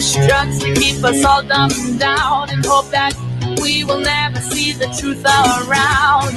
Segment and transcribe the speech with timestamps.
[0.00, 3.12] push drugs to keep us all dumbed down and hope that
[3.60, 6.34] we will never see the truth around.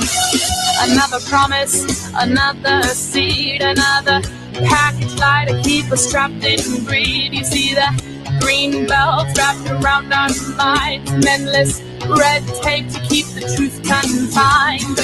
[0.82, 4.20] Another promise, another seed, another
[4.66, 7.34] package lie to keep us trapped in greed.
[7.34, 7.88] You see the
[8.42, 11.82] green belt wrapped around our minds, endless
[12.20, 15.00] red tape to keep the truth confined.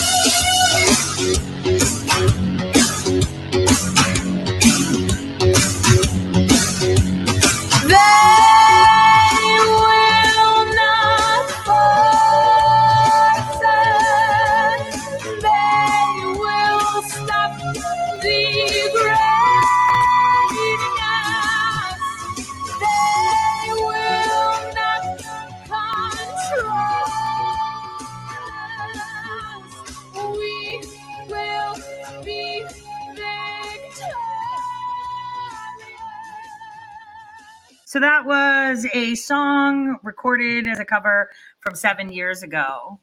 [38.70, 43.00] Was a song recorded as a cover from seven years ago.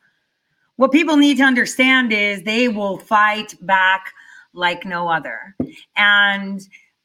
[0.76, 4.12] What people need to understand is they will fight back
[4.52, 5.56] like no other.
[5.96, 6.60] And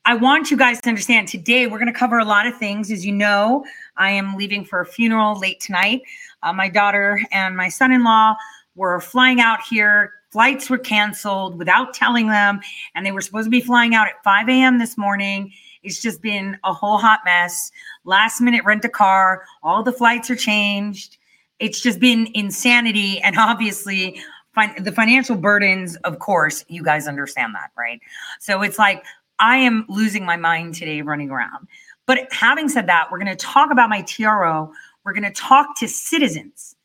[0.05, 2.91] I want you guys to understand today we're going to cover a lot of things.
[2.91, 3.65] As you know,
[3.97, 6.03] I am leaving for a funeral late tonight.
[6.43, 8.35] Uh, my daughter and my son in law
[8.75, 10.13] were flying out here.
[10.29, 12.59] Flights were canceled without telling them,
[12.93, 14.77] and they were supposed to be flying out at 5 a.m.
[14.77, 15.51] this morning
[15.83, 17.71] it's just been a whole hot mess.
[18.03, 21.17] Last minute rent a car, all the flights are changed.
[21.59, 23.19] It's just been insanity.
[23.21, 24.21] And obviously,
[24.55, 27.99] fin- the financial burdens, of course, you guys understand that, right?
[28.39, 29.03] So it's like
[29.39, 31.67] I am losing my mind today running around.
[32.05, 34.71] But having said that, we're going to talk about my TRO.
[35.03, 36.75] We're going to talk to citizens,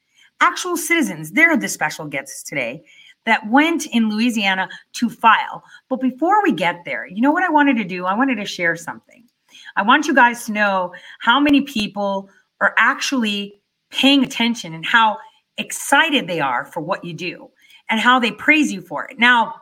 [0.40, 1.32] actual citizens.
[1.32, 2.84] They're the special guests today
[3.24, 5.64] that went in Louisiana to file.
[5.88, 8.06] But before we get there, you know what I wanted to do?
[8.06, 9.25] I wanted to share something.
[9.76, 12.28] I want you guys to know how many people
[12.60, 13.60] are actually
[13.90, 15.18] paying attention and how
[15.58, 17.50] excited they are for what you do
[17.88, 19.18] and how they praise you for it.
[19.18, 19.54] Now,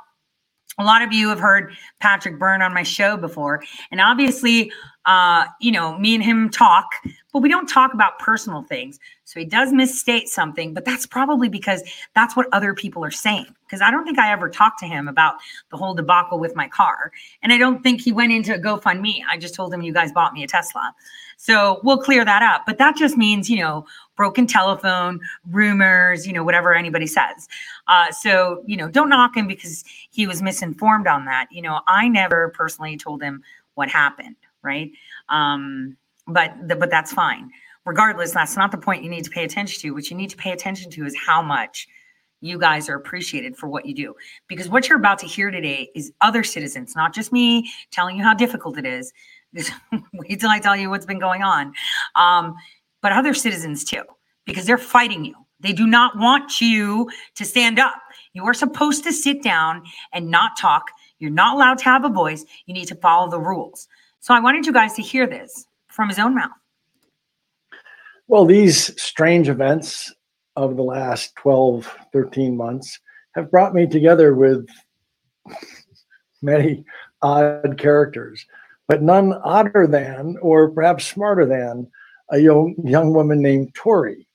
[0.78, 4.72] a lot of you have heard Patrick Byrne on my show before, and obviously,
[5.06, 6.86] uh, you know, me and him talk,
[7.32, 8.98] but we don't talk about personal things.
[9.24, 11.82] So he does misstate something, but that's probably because
[12.14, 13.46] that's what other people are saying.
[13.64, 15.36] Because I don't think I ever talked to him about
[15.70, 17.10] the whole debacle with my car.
[17.42, 19.22] And I don't think he went into a GoFundMe.
[19.28, 20.94] I just told him, you guys bought me a Tesla.
[21.38, 22.64] So we'll clear that up.
[22.66, 25.20] But that just means, you know, broken telephone,
[25.50, 27.48] rumors, you know, whatever anybody says.
[27.88, 31.48] Uh, so, you know, don't knock him because he was misinformed on that.
[31.50, 33.42] You know, I never personally told him
[33.74, 34.92] what happened, right?
[35.30, 35.96] Um,
[36.26, 37.50] but the, but that's fine
[37.84, 39.90] regardless, that's not the point you need to pay attention to.
[39.92, 41.86] What you need to pay attention to is how much
[42.40, 44.14] you guys are appreciated for what you do.
[44.48, 48.22] Because what you're about to hear today is other citizens, not just me telling you
[48.22, 49.12] how difficult it is.
[50.12, 51.72] Wait till I tell you what's been going on.
[52.14, 52.54] Um,
[53.00, 54.02] but other citizens too,
[54.44, 55.34] because they're fighting you.
[55.60, 57.94] They do not want you to stand up.
[58.34, 60.90] You are supposed to sit down and not talk.
[61.18, 62.44] You're not allowed to have a voice.
[62.66, 63.88] You need to follow the rules.
[64.20, 66.50] So I wanted you guys to hear this from his own mouth.
[68.26, 70.12] Well, these strange events
[70.56, 72.98] of the last 12, 13 months
[73.34, 74.66] have brought me together with
[76.42, 76.84] many
[77.20, 78.46] odd characters,
[78.88, 81.90] but none odder than, or perhaps smarter than,
[82.30, 84.26] a young, young woman named Tori.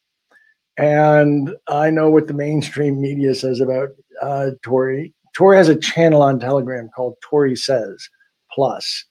[0.78, 3.90] And I know what the mainstream media says about
[4.22, 5.14] uh, Tori.
[5.36, 8.08] Tori has a channel on Telegram called Tori Says
[8.52, 9.06] Plus.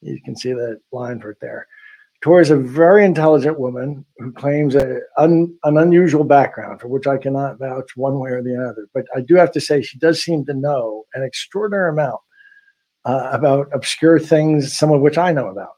[0.00, 1.66] You can see that line right there.
[2.22, 7.08] Tori is a very intelligent woman who claims a, un, an unusual background for which
[7.08, 8.86] I cannot vouch one way or the other.
[8.94, 12.20] But I do have to say, she does seem to know an extraordinary amount
[13.04, 15.72] uh, about obscure things, some of which I know about.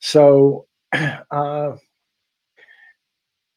[0.00, 0.66] So,
[1.30, 1.72] uh,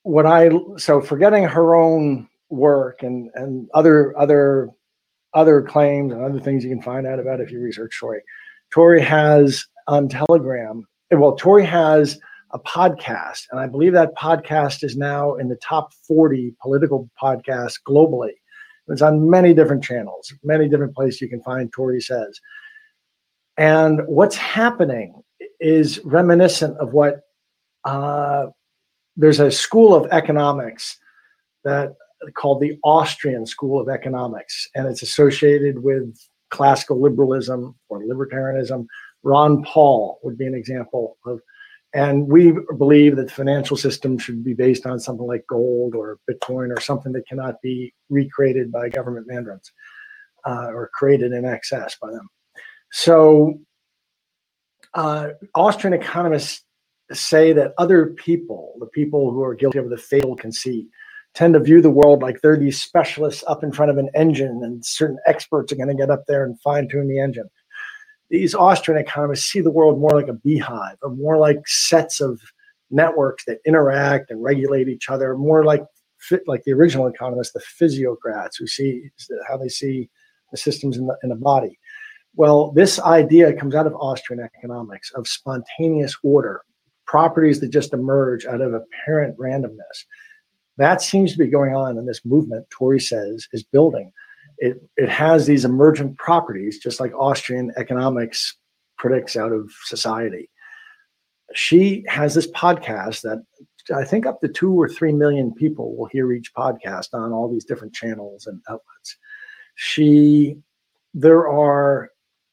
[0.03, 4.69] what I so forgetting her own work and and other other
[5.33, 8.21] other claims and other things you can find out about if you research Tori.
[8.73, 12.19] Tori has on Telegram well, Tori has
[12.51, 17.79] a podcast, and I believe that podcast is now in the top 40 political podcasts
[17.87, 18.33] globally.
[18.87, 22.39] It's on many different channels, many different places you can find Tori Says.
[23.57, 25.21] And what's happening
[25.59, 27.21] is reminiscent of what
[27.85, 28.47] uh,
[29.15, 30.97] there's a school of economics
[31.63, 31.93] that
[32.35, 36.17] called the Austrian School of Economics, and it's associated with
[36.49, 38.85] classical liberalism or libertarianism,
[39.23, 41.41] Ron Paul would be an example of,
[41.93, 46.19] and we believe that the financial system should be based on something like gold or
[46.29, 49.71] Bitcoin or something that cannot be recreated by government mandates.
[50.45, 52.29] uh, or created in excess by them.
[52.91, 53.59] So,
[54.93, 56.63] uh, Austrian economists
[57.11, 60.87] say that other people, the people who are guilty of the fatal conceit,
[61.33, 64.61] tend to view the world like they're these specialists up in front of an engine,
[64.63, 67.49] and certain experts are going to get up there and fine tune the engine.
[68.31, 72.39] These Austrian economists see the world more like a beehive, or more like sets of
[72.89, 75.83] networks that interact and regulate each other, more like
[76.47, 79.09] like the original economists, the physiocrats who see
[79.47, 80.09] how they see
[80.51, 81.79] the systems in the, in the body.
[82.35, 86.61] Well, this idea comes out of Austrian economics of spontaneous order,
[87.05, 90.05] properties that just emerge out of apparent randomness.
[90.77, 94.13] That seems to be going on in this movement, Tori says, is building.
[94.61, 98.55] It, it has these emergent properties, just like Austrian economics
[98.97, 100.49] predicts out of society.
[101.55, 103.43] She has this podcast that
[103.93, 107.51] I think up to two or three million people will hear each podcast on all
[107.51, 109.17] these different channels and outlets.
[109.75, 110.57] She,
[111.15, 112.11] there are,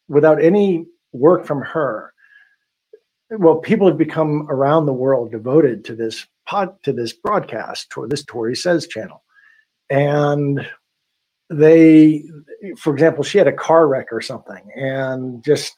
[0.08, 2.14] without any work from her,
[3.30, 8.06] well, people have become around the world devoted to this pod, to this broadcast, to
[8.08, 9.22] this Tori Says channel.
[9.90, 10.66] And
[11.50, 12.24] they,
[12.76, 15.74] for example, she had a car wreck or something and just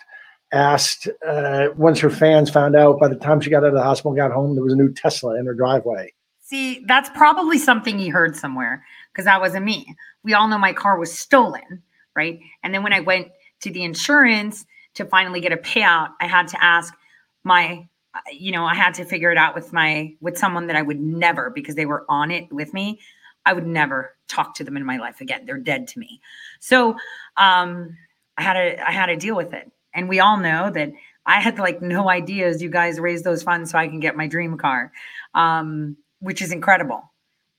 [0.52, 3.82] asked uh, once her fans found out by the time she got out of the
[3.82, 6.12] hospital got home there was a new tesla in her driveway.
[6.40, 9.94] See that's probably something he heard somewhere because that wasn't me.
[10.24, 11.84] We all know my car was stolen
[12.16, 12.40] right?
[12.62, 13.28] And then when i went
[13.60, 16.94] to the insurance to finally get a payout i had to ask
[17.44, 17.86] my
[18.32, 21.00] you know i had to figure it out with my with someone that i would
[21.00, 22.98] never because they were on it with me
[23.46, 26.20] i would never talk to them in my life again they're dead to me
[26.60, 26.96] so
[27.36, 27.96] um
[28.36, 30.92] i had to i had to deal with it and we all know that
[31.26, 34.26] I had like no ideas you guys raised those funds so I can get my
[34.26, 34.92] dream car,
[35.34, 37.02] um, which is incredible,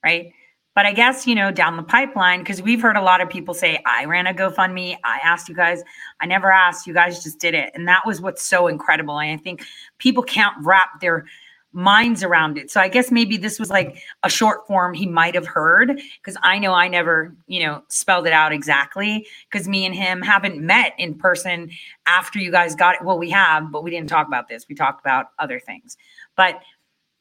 [0.03, 0.33] right?
[0.73, 3.53] But I guess, you know, down the pipeline, because we've heard a lot of people
[3.53, 4.97] say, I ran a GoFundMe.
[5.03, 5.83] I asked you guys.
[6.21, 6.87] I never asked.
[6.87, 7.71] You guys just did it.
[7.73, 9.19] And that was what's so incredible.
[9.19, 9.65] And I think
[9.97, 11.25] people can't wrap their
[11.73, 12.69] minds around it.
[12.69, 16.37] So I guess maybe this was like a short form he might have heard because
[16.43, 20.59] I know I never, you know, spelled it out exactly because me and him haven't
[20.59, 21.71] met in person
[22.05, 23.03] after you guys got it.
[23.03, 24.65] Well, we have, but we didn't talk about this.
[24.67, 25.97] We talked about other things.
[26.35, 26.61] But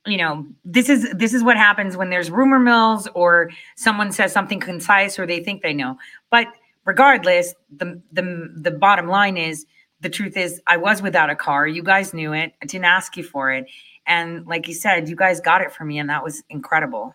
[0.06, 4.32] you know, this is this is what happens when there's rumor mills or someone says
[4.32, 5.98] something concise or they think they know.
[6.30, 6.48] But
[6.86, 9.66] regardless, the the the bottom line is
[10.00, 11.68] the truth is I was without a car.
[11.68, 12.54] You guys knew it.
[12.62, 13.66] I didn't ask you for it
[14.10, 17.14] and like you said, you guys got it for me, and that was incredible.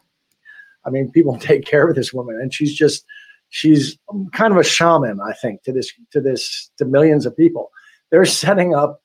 [0.85, 3.05] I mean, people take care of this woman, and she's just
[3.49, 3.97] she's
[4.31, 7.69] kind of a shaman, I think, to this to this to millions of people.
[8.11, 9.01] They're setting up,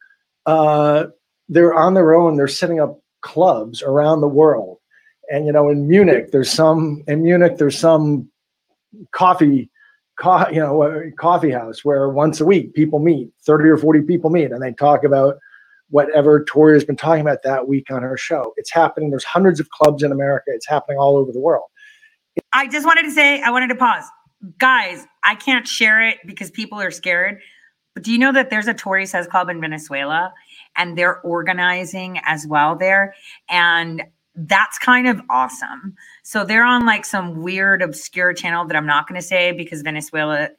[0.46, 1.06] uh,
[1.48, 2.36] they're on their own.
[2.36, 4.78] They're setting up clubs around the world,
[5.28, 8.30] and you know, in Munich, there's some in Munich, there's some
[9.10, 9.68] coffee.
[10.16, 14.28] Co- you know, coffee house where once a week people meet, 30 or 40 people
[14.28, 15.38] meet, and they talk about
[15.90, 18.52] whatever Tori has been talking about that week on her show.
[18.56, 19.10] It's happening.
[19.10, 20.46] There's hundreds of clubs in America.
[20.48, 21.66] It's happening all over the world.
[22.52, 24.04] I just wanted to say, I wanted to pause.
[24.58, 27.40] Guys, I can't share it because people are scared.
[27.94, 30.32] But do you know that there's a Tori Says Club in Venezuela
[30.76, 33.14] and they're organizing as well there?
[33.48, 34.02] And
[34.36, 35.94] that's kind of awesome.
[36.22, 39.82] So they're on like some weird, obscure channel that I'm not going to say because
[39.82, 40.50] Venezuela,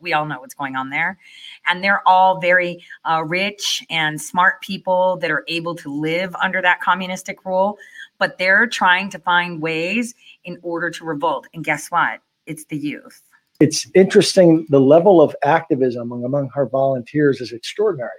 [0.00, 1.18] we all know what's going on there.
[1.66, 6.62] And they're all very uh, rich and smart people that are able to live under
[6.62, 7.78] that communistic rule
[8.18, 10.14] but they're trying to find ways
[10.44, 11.46] in order to revolt.
[11.54, 12.20] And guess what?
[12.46, 13.22] It's the youth.
[13.60, 18.10] It's interesting the level of activism among, among her volunteers is extraordinary.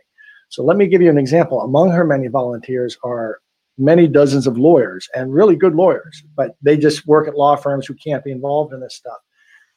[0.50, 1.62] So let me give you an example.
[1.62, 3.40] Among her many volunteers are
[3.78, 7.86] many dozens of lawyers and really good lawyers but they just work at law firms
[7.88, 9.20] who can't be involved in this stuff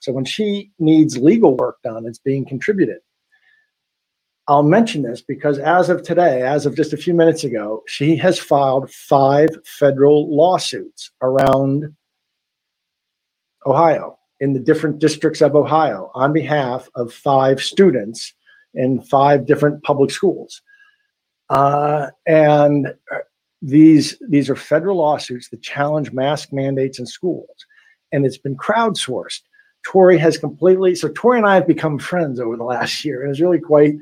[0.02, 2.98] so when she needs legal work done it's being contributed
[4.48, 8.16] I'll mention this because as of today, as of just a few minutes ago, she
[8.16, 11.94] has filed five federal lawsuits around
[13.64, 18.34] Ohio in the different districts of Ohio on behalf of five students
[18.74, 20.60] in five different public schools.
[21.48, 22.88] Uh, and
[23.60, 27.66] these these are federal lawsuits that challenge mask mandates in schools,
[28.10, 29.42] and it's been crowdsourced.
[29.84, 33.30] Tori has completely so Tori and I have become friends over the last year, and
[33.30, 33.96] it's really quite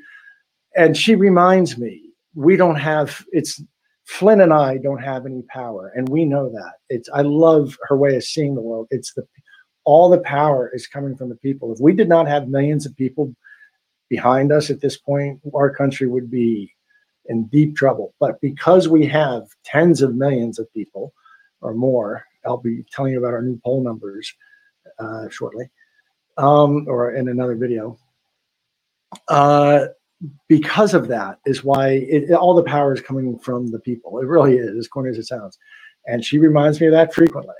[0.76, 2.02] and she reminds me
[2.34, 3.62] we don't have it's
[4.10, 6.72] Flynn and I don't have any power, and we know that.
[6.88, 8.88] It's I love her way of seeing the world.
[8.90, 9.24] It's the
[9.84, 11.72] all the power is coming from the people.
[11.72, 13.34] If we did not have millions of people
[14.08, 16.74] behind us at this point, our country would be
[17.26, 18.12] in deep trouble.
[18.18, 21.14] But because we have tens of millions of people
[21.60, 24.34] or more, I'll be telling you about our new poll numbers
[24.98, 25.70] uh, shortly
[26.38, 27.98] um, or in another video.
[29.28, 29.86] Uh,
[30.48, 34.18] because of that is why it, all the power is coming from the people.
[34.18, 35.58] It really is, as corny as it sounds.
[36.06, 37.54] And she reminds me of that frequently.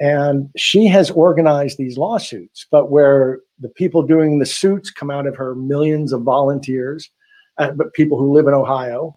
[0.00, 5.26] And she has organized these lawsuits, but where the people doing the suits come out
[5.26, 7.10] of her millions of volunteers,
[7.58, 9.16] uh, but people who live in Ohio,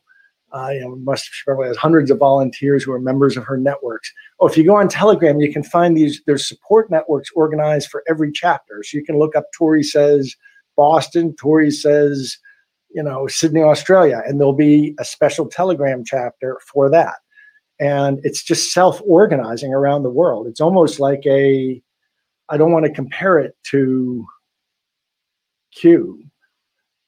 [0.54, 4.12] uh, you know, must probably has hundreds of volunteers who are members of her networks.
[4.40, 6.22] Oh, if you go on Telegram, you can find these.
[6.26, 10.36] There's support networks organized for every chapter, so you can look up Tori says
[10.76, 12.38] Boston, Tori says
[12.94, 17.16] you know, Sydney, Australia, and there'll be a special Telegram chapter for that.
[17.80, 20.48] And it's just self organizing around the world.
[20.48, 21.82] It's almost like a,
[22.50, 24.26] I don't want to compare it to
[25.74, 26.24] Q,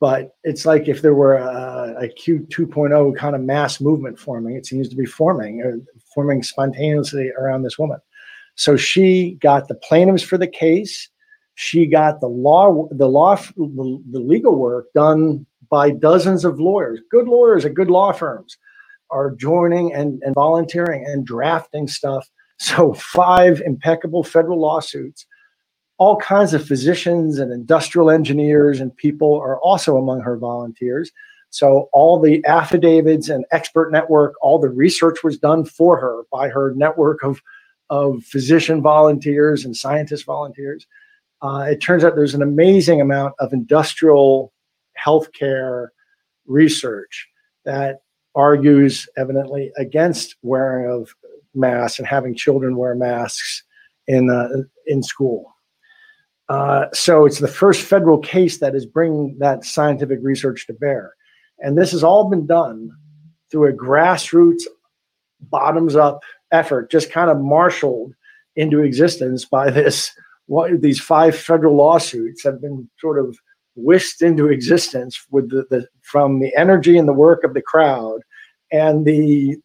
[0.04, 4.58] but it's like if there were a, a Q 2.0 kind of mass movement forming,
[4.58, 8.00] it seems to be forming, or uh, forming spontaneously around this woman.
[8.56, 11.08] So she got the plaintiffs for the case.
[11.56, 17.00] She got the law, the law, the, the legal work done by dozens of lawyers,
[17.10, 18.58] good lawyers at good law firms,
[19.10, 22.30] are joining and, and volunteering and drafting stuff.
[22.60, 25.26] So, five impeccable federal lawsuits.
[25.98, 31.12] All kinds of physicians and industrial engineers and people are also among her volunteers.
[31.52, 36.50] So, all the affidavits and expert network, all the research was done for her by
[36.50, 37.42] her network of,
[37.92, 40.88] of physician volunteers and scientist volunteers.
[41.44, 44.52] Uh, it turns out there's an amazing amount of industrial
[44.98, 45.90] healthcare
[46.48, 47.28] research
[47.66, 48.00] that
[48.36, 51.14] argues evidently against wearing of
[51.54, 53.64] masks and having children wear masks
[54.08, 54.50] in uh,
[54.88, 55.53] in school.
[56.50, 61.14] Uh, so it's the first federal case that is bringing that scientific research to bear,
[61.60, 62.90] and this has all been done
[63.50, 64.64] through a grassroots,
[65.40, 66.22] bottoms up
[66.52, 68.14] effort, just kind of marshaled
[68.56, 70.12] into existence by this.
[70.48, 73.38] What these five federal lawsuits have been sort of
[73.76, 78.20] whisked into existence with the, the from the energy and the work of the crowd
[78.72, 79.56] and the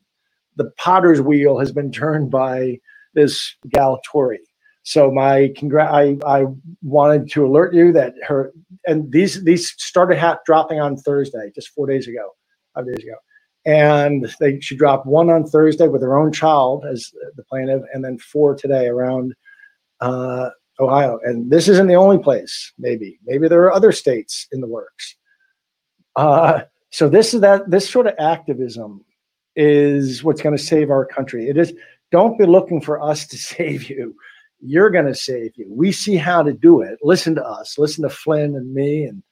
[0.56, 2.78] the potter's wheel has been turned by
[3.14, 4.40] this gal Tori.
[4.88, 6.47] So my congr- I, I
[6.80, 8.54] wanted to alert you that her
[8.87, 12.30] and these these started dropping on Thursday, just four days ago,
[12.75, 13.16] five days ago,
[13.66, 18.02] and they she dropped one on Thursday with her own child as the plaintiff, and
[18.02, 19.35] then four today around
[20.00, 20.49] uh,
[20.80, 21.21] Ohio.
[21.23, 23.18] And this isn't the only place, maybe.
[23.26, 25.16] Maybe there are other states in the works.
[26.16, 29.04] Uh, so this is that this sort of activism
[29.54, 31.50] is what's going to save our country.
[31.50, 31.75] It is
[32.11, 34.14] don't be looking for us to save you.
[34.61, 35.67] You're going to save you.
[35.71, 36.99] We see how to do it.
[37.03, 37.79] Listen to us.
[37.79, 39.23] Listen to Flynn and me and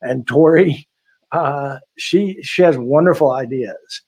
[0.00, 0.88] and Tori.
[1.32, 4.02] Uh, she she has wonderful ideas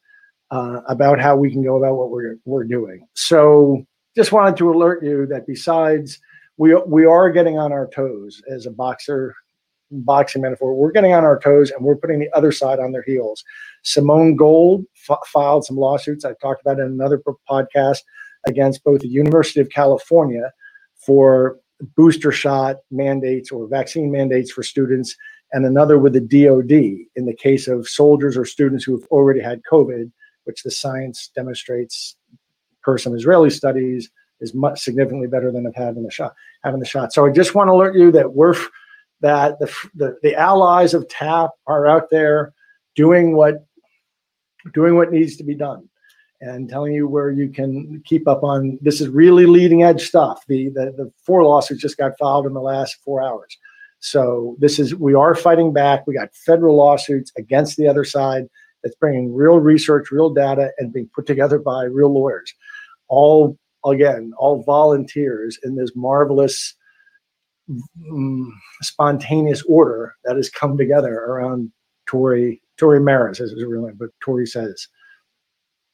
[0.50, 3.08] uh, about how we can go about what we're we're doing.
[3.14, 3.82] So
[4.14, 6.20] just wanted to alert you that besides
[6.56, 9.34] we we are getting on our toes as a boxer
[9.90, 13.02] boxing metaphor we're getting on our toes and we're putting the other side on their
[13.02, 13.44] heels
[13.82, 17.98] simone gold f- filed some lawsuits i talked about in another podcast
[18.46, 20.50] against both the university of california
[21.04, 21.58] for
[21.96, 25.16] booster shot mandates or vaccine mandates for students
[25.52, 29.40] and another with the dod in the case of soldiers or students who have already
[29.40, 30.10] had covid
[30.44, 32.16] which the science demonstrates
[32.82, 36.34] per some israeli studies is much significantly better than having the shot.
[36.62, 37.12] Having the shot.
[37.12, 38.54] So I just want to alert you that we're
[39.20, 42.52] that the the, the allies of TAP are out there
[42.94, 43.66] doing what
[44.72, 45.88] doing what needs to be done
[46.44, 50.44] and telling you where you can keep up on this is really leading edge stuff.
[50.46, 53.56] The, the the four lawsuits just got filed in the last four hours.
[54.00, 56.06] So this is we are fighting back.
[56.06, 58.44] We got federal lawsuits against the other side
[58.82, 62.52] that's bringing real research real data and being put together by real lawyers.
[63.08, 66.74] All again, all volunteers in this marvelous,
[68.10, 71.72] um, spontaneous order that has come together around
[72.06, 74.86] Tori Tori Maris, as his real name, but Tori says.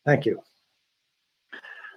[0.04, 0.40] Thank you.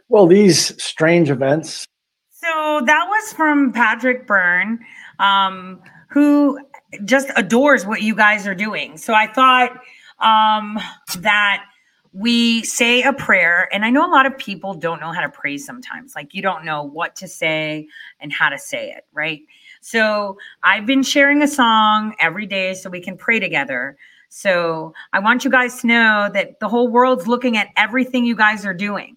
[0.10, 1.88] Well, these strange events.
[2.30, 4.80] So that was from Patrick Byrne,
[5.20, 6.60] um, who
[7.06, 8.98] just adores what you guys are doing.
[8.98, 9.72] So I thought
[10.20, 10.80] um,
[11.20, 11.66] that
[12.14, 15.30] we say a prayer and i know a lot of people don't know how to
[15.30, 17.88] pray sometimes like you don't know what to say
[18.20, 19.42] and how to say it right
[19.82, 23.98] so i've been sharing a song every day so we can pray together
[24.36, 28.36] so i want you guys to know that the whole world's looking at everything you
[28.36, 29.16] guys are doing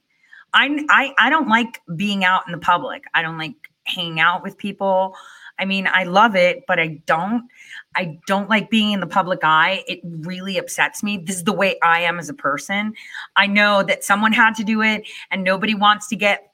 [0.52, 3.54] i i, I don't like being out in the public i don't like
[3.84, 5.14] hanging out with people
[5.58, 7.48] I mean, I love it, but I don't.
[7.94, 9.82] I don't like being in the public eye.
[9.86, 11.16] It really upsets me.
[11.16, 12.92] This is the way I am as a person.
[13.36, 16.52] I know that someone had to do it and nobody wants to get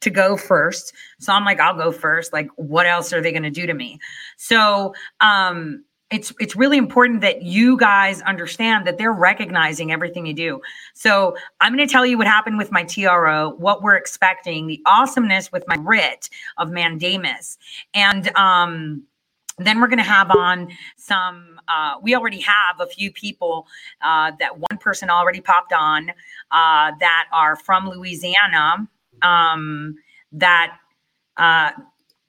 [0.00, 0.92] to go first.
[1.20, 2.32] So I'm like, I'll go first.
[2.32, 3.98] Like, what else are they going to do to me?
[4.36, 10.34] So, um, it's it's really important that you guys understand that they're recognizing everything you
[10.34, 10.60] do.
[10.94, 14.82] So I'm going to tell you what happened with my TRO, what we're expecting, the
[14.86, 17.58] awesomeness with my writ of mandamus,
[17.94, 19.04] and um,
[19.58, 21.60] then we're going to have on some.
[21.68, 23.68] Uh, we already have a few people
[24.02, 26.10] uh, that one person already popped on
[26.50, 28.88] uh, that are from Louisiana
[29.22, 29.94] um,
[30.32, 30.76] that
[31.36, 31.70] uh,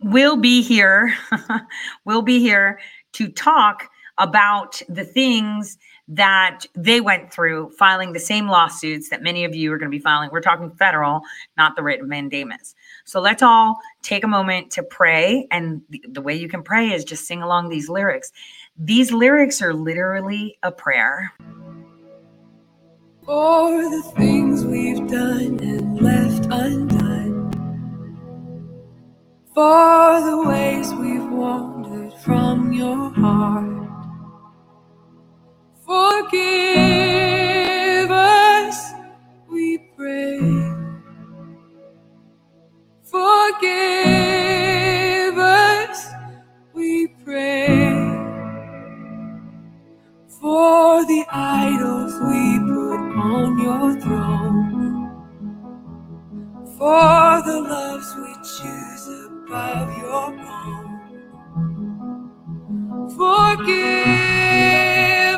[0.02, 1.16] will be here.
[2.06, 2.80] will be here
[3.13, 5.77] to talk about the things
[6.08, 9.98] that they went through filing the same lawsuits that many of you are going to
[9.98, 10.30] be filing.
[10.32, 11.22] We're talking federal,
[11.58, 12.75] not the writ of mandamus.
[13.06, 15.48] So let's all take a moment to pray.
[15.51, 18.32] And the, the way you can pray is just sing along these lyrics.
[18.77, 21.32] These lyrics are literally a prayer.
[23.25, 27.51] For the things we've done and left undone.
[29.53, 31.90] For the ways we've wandered
[32.24, 33.90] from your heart.
[35.86, 36.42] Forgive
[38.12, 38.94] us,
[39.50, 40.40] we pray.
[43.04, 43.68] Forgive
[45.38, 46.08] us,
[46.74, 48.28] we pray.
[50.28, 55.10] For the idols we put on your throne.
[56.78, 60.81] For the loves we choose above your own.
[63.22, 63.68] Forgive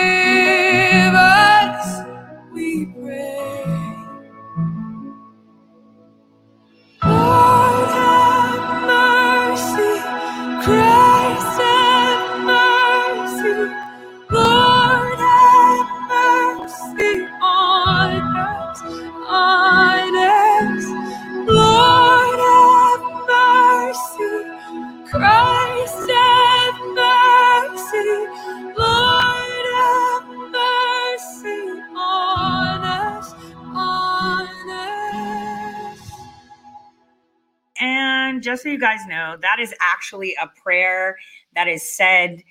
[38.47, 41.17] just so you guys know, that is actually a prayer
[41.53, 42.41] that is said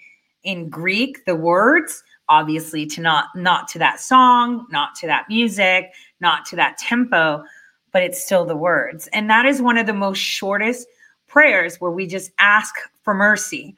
[0.42, 5.94] in Greek, the words, obviously to not not to that song, not to that music,
[6.20, 7.42] not to that tempo,
[7.92, 9.08] but it's still the words.
[9.14, 10.86] And that is one of the most shortest
[11.28, 13.74] prayers where we just ask for mercy.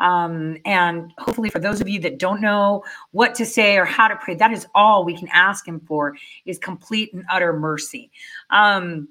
[0.00, 4.08] Um, and hopefully, for those of you that don't know what to say or how
[4.08, 8.10] to pray, that is all we can ask Him for is complete and utter mercy.
[8.50, 9.08] Um,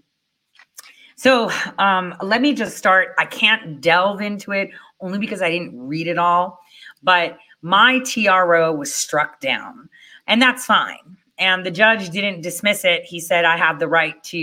[1.19, 3.09] so um, let me just start.
[3.17, 4.69] I can't delve into it
[5.01, 6.61] only because I didn't read it all,
[7.03, 9.89] but my TRO was struck down,
[10.27, 11.17] and that's fine.
[11.37, 13.03] And the judge didn't dismiss it.
[13.03, 14.37] He said I have the right to,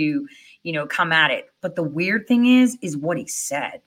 [0.61, 1.47] you know, come at it.
[1.61, 3.81] But the weird thing is, is what he said.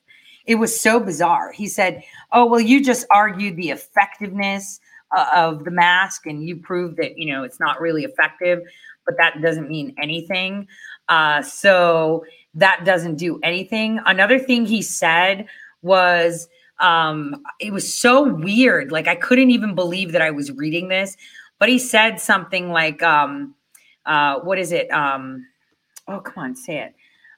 [0.47, 1.53] It was so bizarre.
[1.53, 4.81] He said, "Oh, well, you just argued the effectiveness
[5.17, 8.63] uh, of the mask, and you proved that you know it's not really effective,
[9.07, 10.67] but that doesn't mean anything."
[11.09, 14.01] Uh, so that doesn't do anything.
[14.07, 15.47] Another thing he said
[15.83, 16.49] was
[16.81, 18.91] um it was so weird.
[18.91, 21.17] Like I couldn't even believe that I was reading this,
[21.59, 23.55] but he said something like um
[24.07, 24.91] uh what is it?
[24.91, 25.47] Um
[26.09, 26.95] oh come on, say it.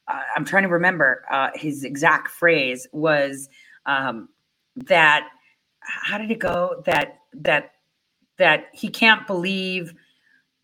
[0.09, 3.49] Uh, I'm trying to remember uh his exact phrase was
[3.87, 4.29] um
[4.77, 5.29] that
[5.81, 6.83] how did it go?
[6.87, 7.73] That that
[8.39, 9.95] that he can't believe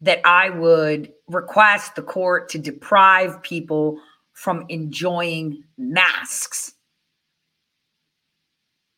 [0.00, 4.00] that I would request the court to deprive people
[4.38, 6.72] from enjoying masks.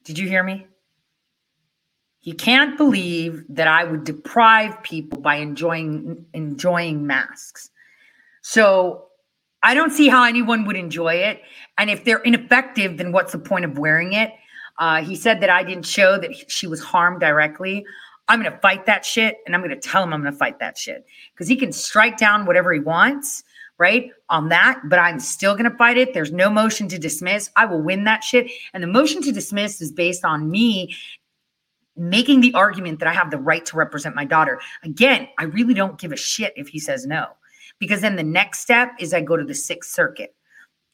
[0.04, 0.66] Did you hear me?
[2.18, 7.70] He can't believe that I would deprive people by enjoying enjoying masks.
[8.42, 9.06] So
[9.62, 11.40] I don't see how anyone would enjoy it.
[11.78, 14.32] And if they're ineffective, then what's the point of wearing it?
[14.76, 17.86] Uh, he said that I didn't show that she was harmed directly.
[18.28, 20.38] I'm going to fight that shit and I'm going to tell him I'm going to
[20.38, 23.42] fight that shit because he can strike down whatever he wants,
[23.80, 24.10] right?
[24.28, 26.12] On that, but I'm still going to fight it.
[26.12, 27.50] There's no motion to dismiss.
[27.56, 28.50] I will win that shit.
[28.74, 30.94] And the motion to dismiss is based on me
[31.96, 34.60] making the argument that I have the right to represent my daughter.
[34.84, 37.26] Again, I really don't give a shit if he says no
[37.78, 40.34] because then the next step is I go to the Sixth Circuit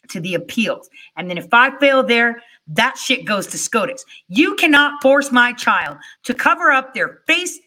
[0.09, 0.89] to the appeals.
[1.17, 4.05] And then if I fail there, that shit goes to SCOTUS.
[4.29, 7.59] You cannot force my child to cover up their face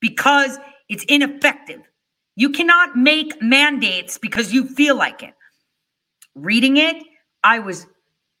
[0.00, 1.80] because it's ineffective.
[2.36, 5.34] You cannot make mandates because you feel like it.
[6.34, 7.02] Reading it,
[7.44, 7.86] I was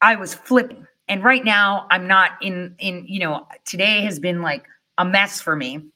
[0.00, 0.86] I was flipping.
[1.08, 4.66] And right now I'm not in in you know, today has been like
[4.98, 5.90] a mess for me.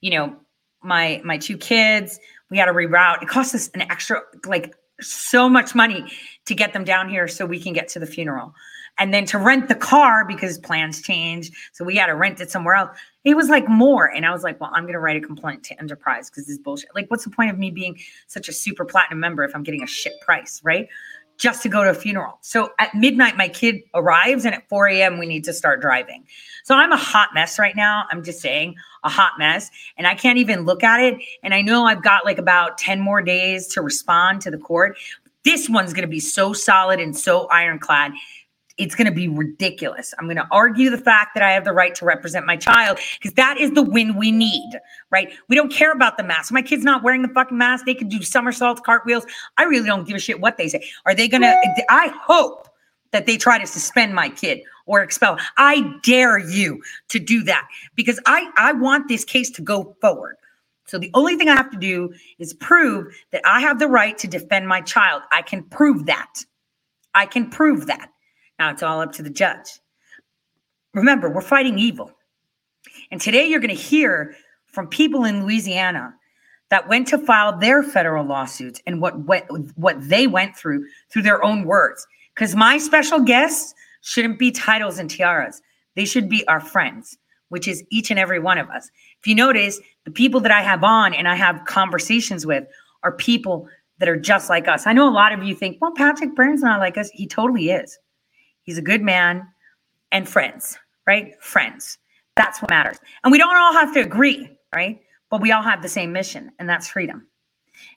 [0.00, 0.36] you know,
[0.82, 3.22] my my two kids, we had to reroute.
[3.22, 6.06] It cost us an extra like so much money
[6.46, 8.54] to get them down here so we can get to the funeral.
[8.98, 11.50] And then to rent the car because plans change.
[11.72, 12.96] So we had to rent it somewhere else.
[13.24, 14.06] It was like more.
[14.06, 16.52] And I was like, well, I'm going to write a complaint to Enterprise because this
[16.52, 16.94] is bullshit.
[16.94, 19.82] Like, what's the point of me being such a super platinum member if I'm getting
[19.82, 20.88] a shit price, right?
[21.36, 22.38] Just to go to a funeral.
[22.40, 26.24] So at midnight, my kid arrives, and at 4 a.m., we need to start driving.
[26.64, 28.04] So I'm a hot mess right now.
[28.10, 29.70] I'm just saying a hot mess.
[29.98, 31.20] And I can't even look at it.
[31.42, 34.96] And I know I've got like about 10 more days to respond to the court.
[35.44, 38.12] This one's going to be so solid and so ironclad
[38.78, 40.12] it's going to be ridiculous.
[40.18, 42.98] I'm going to argue the fact that I have the right to represent my child
[43.18, 44.78] because that is the win we need,
[45.10, 45.32] right?
[45.48, 46.52] We don't care about the mask.
[46.52, 47.86] My kid's not wearing the fucking mask.
[47.86, 49.24] They can do somersaults, cartwheels.
[49.56, 50.86] I really don't give a shit what they say.
[51.06, 51.84] Are they going to?
[51.88, 52.68] I hope
[53.12, 55.38] that they try to suspend my kid or expel.
[55.56, 60.36] I dare you to do that because I I want this case to go forward.
[60.86, 64.16] So the only thing I have to do is prove that I have the right
[64.18, 65.22] to defend my child.
[65.32, 66.44] I can prove that.
[67.14, 68.10] I can prove that.
[68.58, 69.80] Now it's all up to the judge.
[70.94, 72.10] Remember, we're fighting evil.
[73.10, 74.34] And today you're going to hear
[74.66, 76.14] from people in Louisiana
[76.70, 81.22] that went to file their federal lawsuits and what what, what they went through through
[81.22, 82.06] their own words.
[82.34, 85.62] Because my special guests shouldn't be titles and tiaras.
[85.94, 87.16] They should be our friends,
[87.48, 88.90] which is each and every one of us.
[89.18, 92.64] If you notice, the people that I have on and I have conversations with
[93.02, 94.86] are people that are just like us.
[94.86, 97.08] I know a lot of you think, well, Patrick Byrne's not like us.
[97.10, 97.98] He totally is.
[98.66, 99.48] He's a good man
[100.12, 101.40] and friends, right?
[101.42, 101.98] Friends.
[102.36, 102.98] That's what matters.
[103.24, 105.00] And we don't all have to agree, right?
[105.30, 107.26] But we all have the same mission, and that's freedom.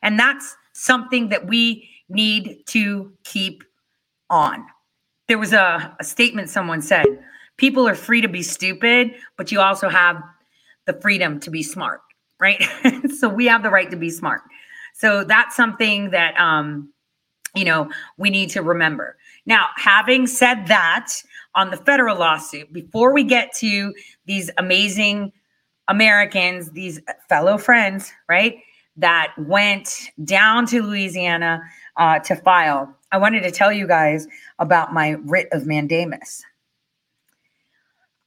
[0.01, 3.63] And that's something that we need to keep
[4.29, 4.65] on.
[5.27, 7.05] There was a, a statement someone said
[7.57, 10.21] people are free to be stupid, but you also have
[10.85, 12.01] the freedom to be smart,
[12.39, 12.63] right?
[13.17, 14.41] so we have the right to be smart.
[14.95, 16.91] So that's something that um,
[17.55, 19.17] you know we need to remember.
[19.45, 21.11] Now, having said that,
[21.55, 23.93] on the federal lawsuit, before we get to
[24.25, 25.31] these amazing
[25.87, 28.57] Americans, these fellow friends, right,
[28.97, 31.61] that went down to Louisiana
[31.97, 34.27] uh, to file, I wanted to tell you guys
[34.59, 36.43] about my writ of mandamus.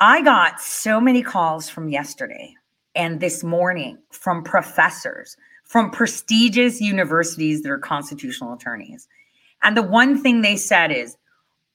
[0.00, 2.56] I got so many calls from yesterday
[2.94, 9.08] and this morning from professors from prestigious universities that are constitutional attorneys
[9.62, 11.16] and the one thing they said is,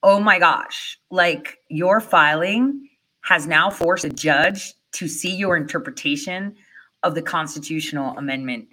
[0.02, 2.88] oh my gosh, like your filing
[3.22, 6.54] has now forced a judge to see your interpretation
[7.02, 8.68] of the constitutional amendment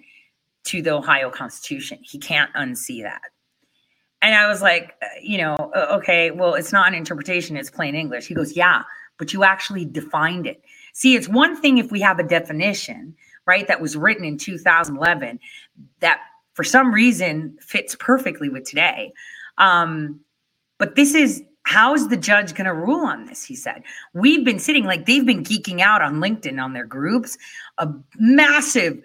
[0.64, 1.98] to the Ohio Constitution.
[2.02, 3.22] He can't unsee that.
[4.22, 5.56] And I was like, uh, you know,
[5.92, 8.26] okay, well, it's not an interpretation, it's plain English.
[8.26, 8.82] He goes, yeah,
[9.18, 10.62] but you actually defined it.
[10.94, 13.14] See, it's one thing if we have a definition,
[13.46, 15.38] right, that was written in 2011
[16.00, 16.20] that
[16.56, 19.12] for some reason fits perfectly with today.
[19.58, 20.20] Um,
[20.78, 23.44] but this is how is the judge going to rule on this?
[23.44, 23.82] He said.
[24.14, 27.36] We've been sitting like they've been geeking out on LinkedIn on their groups,
[27.78, 27.88] a
[28.18, 28.98] massive,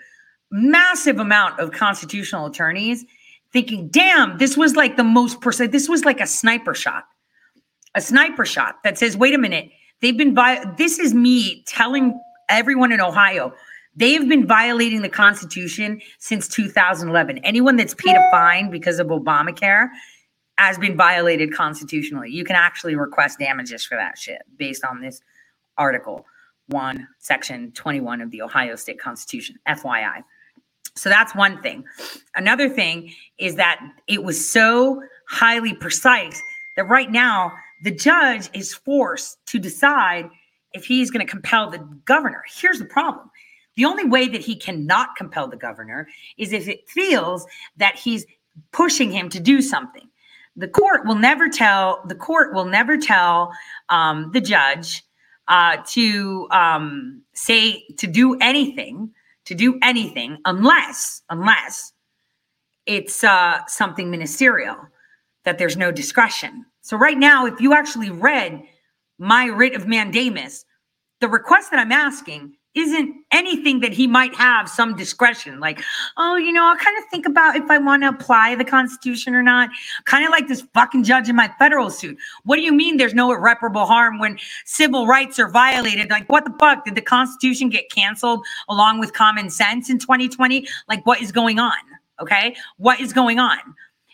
[0.49, 3.03] massive amount of constitutional attorneys
[3.51, 7.03] thinking, damn, this was like the most precise, this was like a sniper shot,
[7.95, 9.69] a sniper shot that says, wait a minute,
[10.01, 13.51] they've been, vi- this is me telling everyone in Ohio,
[13.95, 17.39] they have been violating the Constitution since 2011.
[17.39, 19.89] Anyone that's paid a fine because of Obamacare
[20.57, 22.29] has been violated constitutionally.
[22.29, 25.21] You can actually request damages for that shit based on this
[25.77, 26.25] article
[26.67, 30.23] 1, section 21 of the Ohio State Constitution, FYI.
[30.95, 31.83] So that's one thing.
[32.35, 36.39] Another thing is that it was so highly precise
[36.77, 37.51] that right now
[37.83, 40.29] the judge is forced to decide
[40.73, 42.43] if he's going to compel the governor.
[42.55, 43.29] Here's the problem
[43.75, 46.07] the only way that he cannot compel the governor
[46.37, 47.45] is if it feels
[47.77, 48.25] that he's
[48.71, 50.07] pushing him to do something.
[50.55, 53.51] The court will never tell the court will never tell
[53.89, 55.03] um, the judge
[55.47, 59.11] uh, to um, say to do anything
[59.45, 61.93] to do anything unless unless
[62.85, 64.77] it's uh, something ministerial
[65.43, 66.65] that there's no discretion.
[66.81, 68.63] So right now, if you actually read
[69.17, 70.65] my writ of mandamus,
[71.19, 75.59] the request that I'm asking isn't anything that he might have some discretion.
[75.59, 75.81] Like
[76.17, 79.35] oh you know i'll kind of think about if i want to apply the constitution
[79.35, 79.69] or not.
[80.05, 82.17] Kind of like this fucking judge in my federal suit.
[82.43, 86.09] What do you mean there's no irreparable harm when civil rights are violated?
[86.09, 86.85] Like what the fuck?
[86.85, 91.59] Did the constitution get canceled along with common sense in 2020 like what is going
[91.59, 91.73] on?
[92.21, 92.55] Okay?
[92.77, 93.57] What is going on?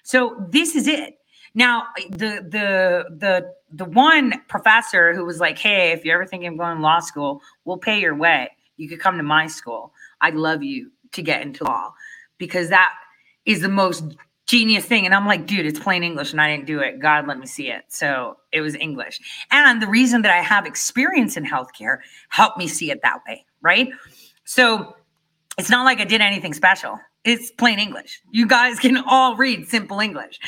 [0.03, 1.15] So this is it
[1.57, 6.49] now the the the the one professor who was like, "Hey, if you're ever thinking
[6.49, 9.91] of going to law school, we'll pay your way." You could come to my school.
[10.21, 11.93] I'd love you to get into law
[12.37, 12.93] because that
[13.45, 14.03] is the most
[14.45, 15.05] genius thing.
[15.05, 16.99] And I'm like, dude, it's plain English and I didn't do it.
[16.99, 17.85] God, let me see it.
[17.89, 19.19] So it was English.
[19.51, 23.45] And the reason that I have experience in healthcare helped me see it that way.
[23.61, 23.89] Right.
[24.45, 24.95] So
[25.57, 26.99] it's not like I did anything special.
[27.25, 28.21] It's plain English.
[28.31, 30.39] You guys can all read simple English.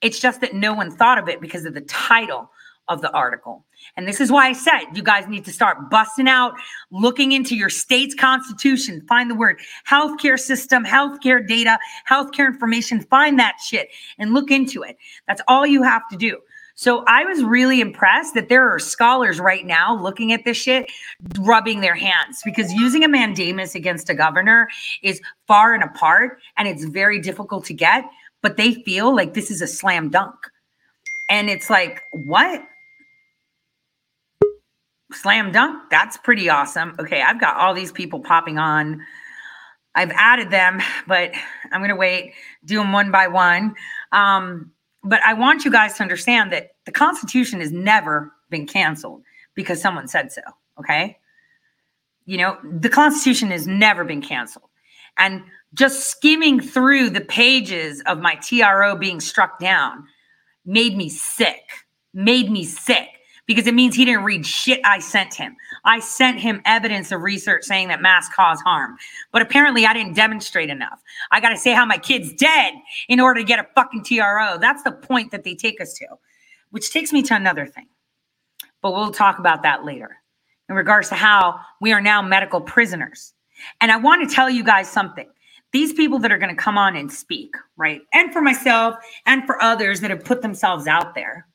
[0.00, 2.50] It's just that no one thought of it because of the title
[2.88, 3.64] of the article.
[3.96, 6.54] And this is why I said you guys need to start busting out,
[6.90, 11.78] looking into your state's constitution, find the word healthcare system, healthcare data,
[12.08, 14.96] healthcare information, find that shit and look into it.
[15.26, 16.38] That's all you have to do.
[16.78, 20.92] So I was really impressed that there are scholars right now looking at this shit,
[21.40, 24.68] rubbing their hands because using a mandamus against a governor
[25.02, 28.04] is far and apart and it's very difficult to get,
[28.46, 30.36] but they feel like this is a slam dunk.
[31.28, 32.62] And it's like, what?
[35.12, 35.82] Slam dunk.
[35.90, 36.94] That's pretty awesome.
[37.00, 39.02] Okay, I've got all these people popping on.
[39.96, 41.32] I've added them, but
[41.72, 43.74] I'm going to wait, do them one by one.
[44.12, 44.70] Um,
[45.02, 49.22] but I want you guys to understand that the Constitution has never been canceled
[49.56, 50.42] because someone said so.
[50.78, 51.18] Okay.
[52.26, 54.70] You know, the Constitution has never been canceled.
[55.18, 55.42] And
[55.76, 60.04] just skimming through the pages of my TRO being struck down
[60.64, 61.62] made me sick,
[62.14, 63.08] made me sick
[63.46, 65.54] because it means he didn't read shit I sent him.
[65.84, 68.96] I sent him evidence of research saying that masks cause harm.
[69.30, 71.00] But apparently I didn't demonstrate enough.
[71.30, 72.74] I got to say how my kid's dead
[73.08, 74.58] in order to get a fucking TRO.
[74.58, 76.06] That's the point that they take us to,
[76.70, 77.86] which takes me to another thing.
[78.82, 80.16] But we'll talk about that later
[80.68, 83.34] in regards to how we are now medical prisoners.
[83.80, 85.28] And I want to tell you guys something.
[85.72, 88.00] These people that are going to come on and speak, right?
[88.12, 91.46] And for myself and for others that have put themselves out there,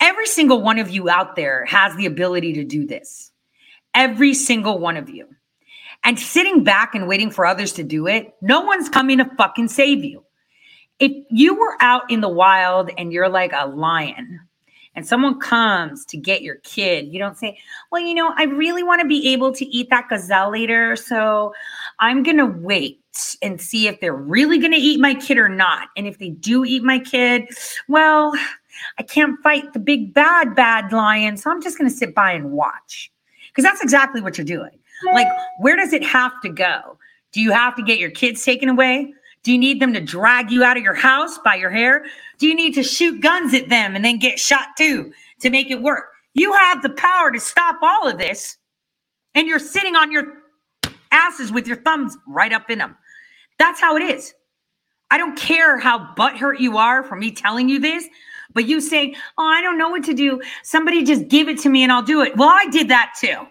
[0.00, 3.32] Every single one of you out there has the ability to do this.
[3.94, 5.26] Every single one of you.
[6.04, 9.68] And sitting back and waiting for others to do it, no one's coming to fucking
[9.68, 10.24] save you.
[11.00, 14.40] If you were out in the wild and you're like a lion,
[14.94, 17.58] and someone comes to get your kid, you don't say,
[17.92, 20.96] Well, you know, I really want to be able to eat that gazelle later.
[20.96, 21.54] So
[22.00, 23.00] I'm going to wait
[23.42, 25.88] and see if they're really going to eat my kid or not.
[25.96, 27.48] And if they do eat my kid,
[27.88, 28.32] well,
[28.98, 31.36] I can't fight the big bad, bad lion.
[31.36, 33.10] So I'm just going to sit by and watch.
[33.48, 34.78] Because that's exactly what you're doing.
[35.12, 35.28] Like,
[35.58, 36.98] where does it have to go?
[37.32, 39.12] Do you have to get your kids taken away?
[39.42, 42.04] Do you need them to drag you out of your house by your hair?
[42.38, 45.70] Do you need to shoot guns at them and then get shot too to make
[45.70, 46.06] it work?
[46.34, 48.58] You have the power to stop all of this,
[49.34, 50.42] and you're sitting on your
[51.10, 52.96] asses with your thumbs right up in them.
[53.58, 54.34] That's how it is.
[55.10, 58.06] I don't care how butthurt you are for me telling you this.
[58.54, 60.40] But you say, Oh, I don't know what to do.
[60.62, 62.36] Somebody just give it to me and I'll do it.
[62.36, 63.46] Well, I did that too.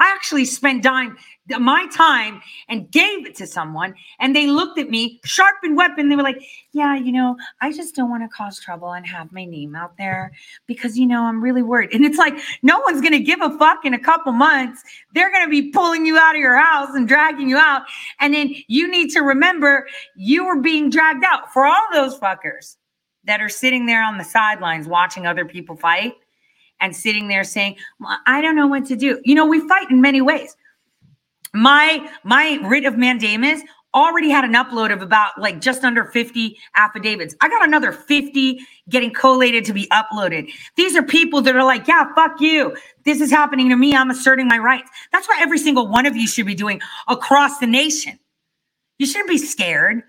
[0.00, 1.16] I actually spent time,
[1.48, 3.94] my time and gave it to someone.
[4.20, 6.08] And they looked at me, sharp sharpened weapon.
[6.08, 9.32] They were like, Yeah, you know, I just don't want to cause trouble and have
[9.32, 10.32] my name out there
[10.66, 11.92] because, you know, I'm really worried.
[11.92, 14.82] And it's like, no one's going to give a fuck in a couple months.
[15.14, 17.82] They're going to be pulling you out of your house and dragging you out.
[18.20, 22.76] And then you need to remember you were being dragged out for all those fuckers
[23.24, 26.14] that are sitting there on the sidelines watching other people fight
[26.80, 29.20] and sitting there saying, well, I don't know what to do.
[29.24, 30.56] You know, we fight in many ways.
[31.54, 33.62] My my writ of mandamus
[33.94, 37.34] already had an upload of about like just under 50 affidavits.
[37.42, 40.50] I got another 50 getting collated to be uploaded.
[40.76, 42.74] These are people that are like, yeah, fuck you.
[43.04, 43.94] This is happening to me.
[43.94, 44.90] I'm asserting my rights.
[45.12, 48.18] That's what every single one of you should be doing across the nation.
[48.98, 50.02] You shouldn't be scared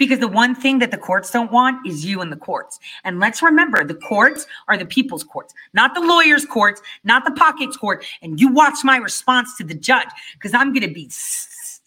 [0.00, 2.80] because the one thing that the courts don't want is you in the courts.
[3.04, 7.32] And let's remember the courts are the people's courts, not the lawyers' courts, not the
[7.32, 8.04] pockets court.
[8.22, 11.10] And you watch my response to the judge because I'm going to be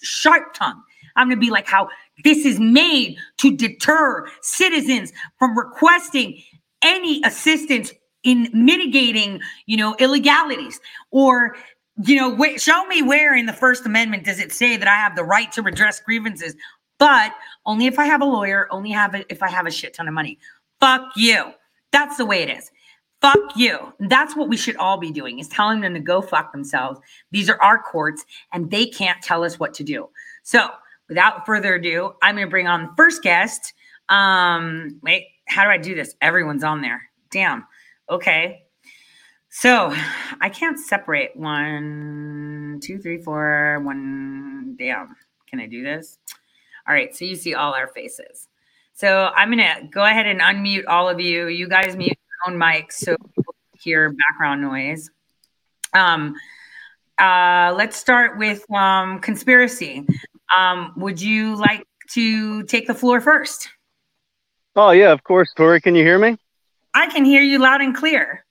[0.04, 0.84] sharp tongued.
[1.16, 1.90] I'm going to be like how
[2.24, 6.40] this is made to deter citizens from requesting
[6.84, 11.56] any assistance in mitigating, you know, illegalities or
[12.04, 14.96] you know, wait, show me where in the First Amendment does it say that I
[14.96, 16.56] have the right to redress grievances
[17.04, 17.34] but
[17.66, 20.08] only if I have a lawyer, only have it if I have a shit ton
[20.08, 20.40] of money.
[20.80, 21.52] Fuck you.
[21.92, 22.72] That's the way it is.
[23.22, 23.92] Fuck you.
[24.00, 27.02] That's what we should all be doing is telling them to go fuck themselves.
[27.32, 30.08] These are our courts and they can't tell us what to do.
[30.44, 30.70] So
[31.10, 33.74] without further ado, I'm going to bring on the first guest.
[34.08, 36.16] Um, wait, how do I do this?
[36.22, 37.02] Everyone's on there.
[37.32, 37.68] Damn.
[38.10, 38.64] Okay.
[39.50, 39.94] So
[40.40, 44.78] I can't separate one, two, three, four, one.
[44.80, 45.18] Damn.
[45.50, 46.18] Can I do this?
[46.88, 48.48] All right, so you see all our faces.
[48.94, 51.48] So I'm gonna go ahead and unmute all of you.
[51.48, 55.10] You guys mute your own mics so people hear background noise.
[55.94, 56.36] Um,
[57.20, 60.04] Uh, let's start with um, conspiracy.
[60.54, 63.70] Um, would you like to take the floor first?
[64.76, 65.80] Oh yeah, of course, Tori.
[65.80, 66.38] Can you hear me?
[66.96, 68.44] I can hear you loud and clear.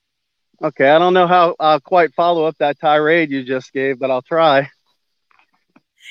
[0.62, 4.12] Okay, I don't know how I'll quite follow up that tirade you just gave, but
[4.12, 4.70] I'll try.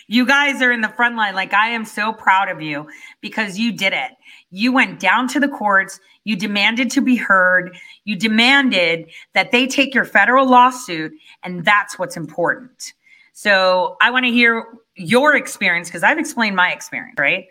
[0.07, 1.35] You guys are in the front line.
[1.35, 2.87] Like, I am so proud of you
[3.21, 4.11] because you did it.
[4.51, 5.99] You went down to the courts.
[6.23, 7.75] You demanded to be heard.
[8.05, 12.93] You demanded that they take your federal lawsuit, and that's what's important.
[13.33, 17.47] So, I want to hear your experience because I've explained my experience, right?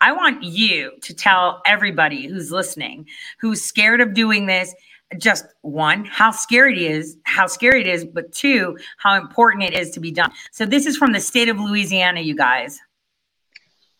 [0.00, 3.06] I want you to tell everybody who's listening,
[3.40, 4.74] who's scared of doing this,
[5.18, 9.74] just one, how scary it is, how scary it is, but two, how important it
[9.74, 10.32] is to be done.
[10.52, 12.80] So this is from the state of Louisiana, you guys.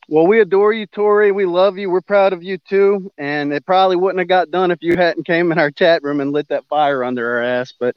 [0.09, 1.33] Well, we adore you, Tori.
[1.33, 1.89] We love you.
[1.89, 3.11] We're proud of you too.
[3.17, 6.21] And it probably wouldn't have got done if you hadn't came in our chat room
[6.21, 7.73] and lit that fire under our ass.
[7.79, 7.97] But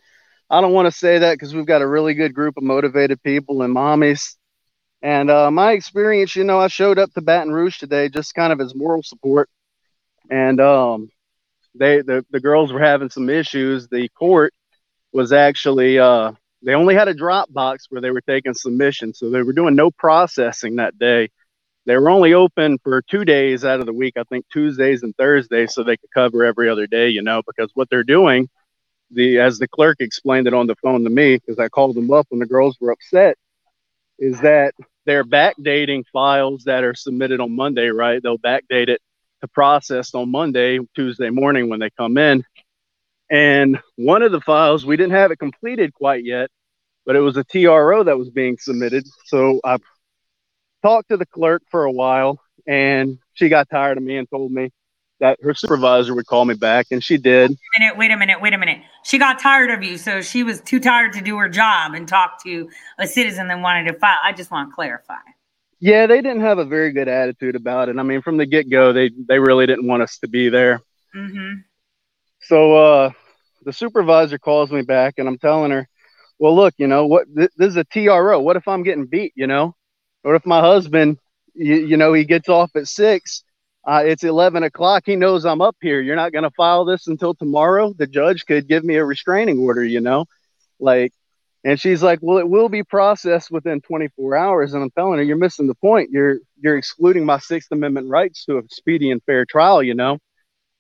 [0.50, 3.22] I don't want to say that because we've got a really good group of motivated
[3.24, 4.36] people and mommies.
[5.02, 8.54] And uh, my experience, you know, I showed up to Baton Rouge today just kind
[8.54, 9.50] of as moral support.
[10.30, 11.10] And um,
[11.78, 13.88] they the, the girls were having some issues.
[13.88, 14.54] The court
[15.14, 19.30] was actually uh, they only had a drop box where they were taking submissions, so
[19.30, 21.30] they were doing no processing that day.
[21.86, 25.16] They were only open for two days out of the week, I think Tuesdays and
[25.16, 28.50] Thursdays, so they could cover every other day, you know, because what they're doing,
[29.12, 32.12] the as the clerk explained it on the phone to me, because I called them
[32.12, 33.38] up when the girls were upset,
[34.20, 34.74] is that
[35.06, 38.22] they're backdating files that are submitted on Monday, right?
[38.22, 39.02] They'll backdate it
[39.42, 42.44] to process on Monday, Tuesday morning when they come in.
[43.30, 46.50] And one of the files, we didn't have it completed quite yet,
[47.06, 49.06] but it was a TRO that was being submitted.
[49.26, 49.78] So I
[50.82, 54.52] talked to the clerk for a while and she got tired of me and told
[54.52, 54.72] me
[55.20, 57.50] that her supervisor would call me back and she did.
[57.50, 58.82] Wait a minute, wait a minute, wait a minute.
[59.04, 62.08] She got tired of you, so she was too tired to do her job and
[62.08, 62.70] talk to
[63.00, 64.20] a citizen that wanted to file.
[64.24, 65.16] I just want to clarify.
[65.80, 67.98] Yeah, they didn't have a very good attitude about it.
[67.98, 70.82] I mean, from the get go, they they really didn't want us to be there.
[71.16, 71.54] Mm-hmm.
[72.42, 73.12] So uh,
[73.64, 75.88] the supervisor calls me back, and I'm telling her,
[76.40, 77.28] "Well, look, you know what?
[77.36, 78.40] Th- this is a TRO.
[78.40, 79.34] What if I'm getting beat?
[79.36, 79.76] You know,
[80.24, 81.20] or if my husband,
[81.54, 83.44] you, you know, he gets off at six,
[83.86, 85.04] uh, it's 11 o'clock.
[85.06, 86.02] He knows I'm up here.
[86.02, 87.94] You're not going to file this until tomorrow.
[87.98, 89.84] The judge could give me a restraining order.
[89.84, 90.26] You know,
[90.80, 91.14] like
[91.68, 95.24] and she's like, "Well, it will be processed within 24 hours." And I'm telling her,
[95.26, 96.12] "You're missing the point.
[96.12, 100.18] You're you're excluding my Sixth Amendment rights to a speedy and fair trial." You know.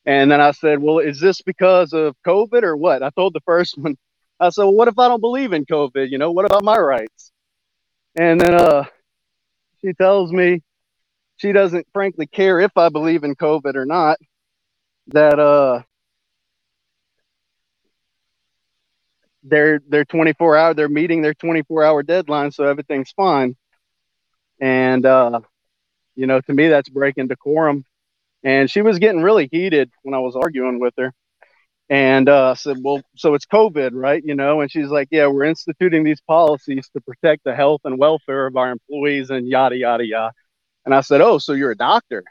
[0.05, 3.41] And then I said, "Well, is this because of COVID or what?" I told the
[3.41, 3.97] first one,
[4.39, 6.09] I said, "Well, what if I don't believe in COVID?
[6.09, 7.33] You know, what about my rights?"
[8.15, 8.85] And then uh,
[9.81, 10.61] she tells me
[11.35, 14.19] she doesn't frankly care if I believe in COVID or not.
[15.07, 15.83] That uh,
[19.49, 23.55] they're they're 24 hour they're meeting their 24 hour deadline so everything's fine.
[24.61, 25.41] And uh
[26.15, 27.85] you know to me that's breaking decorum.
[28.43, 31.13] And she was getting really heated when i was arguing with her.
[31.89, 34.61] And uh said well so it's covid right you know?
[34.61, 38.57] And she's like yeah we're instituting these policies to protect the health and welfare of
[38.57, 40.33] our employees and yada yada yada.
[40.85, 42.23] And i said oh so you're a doctor?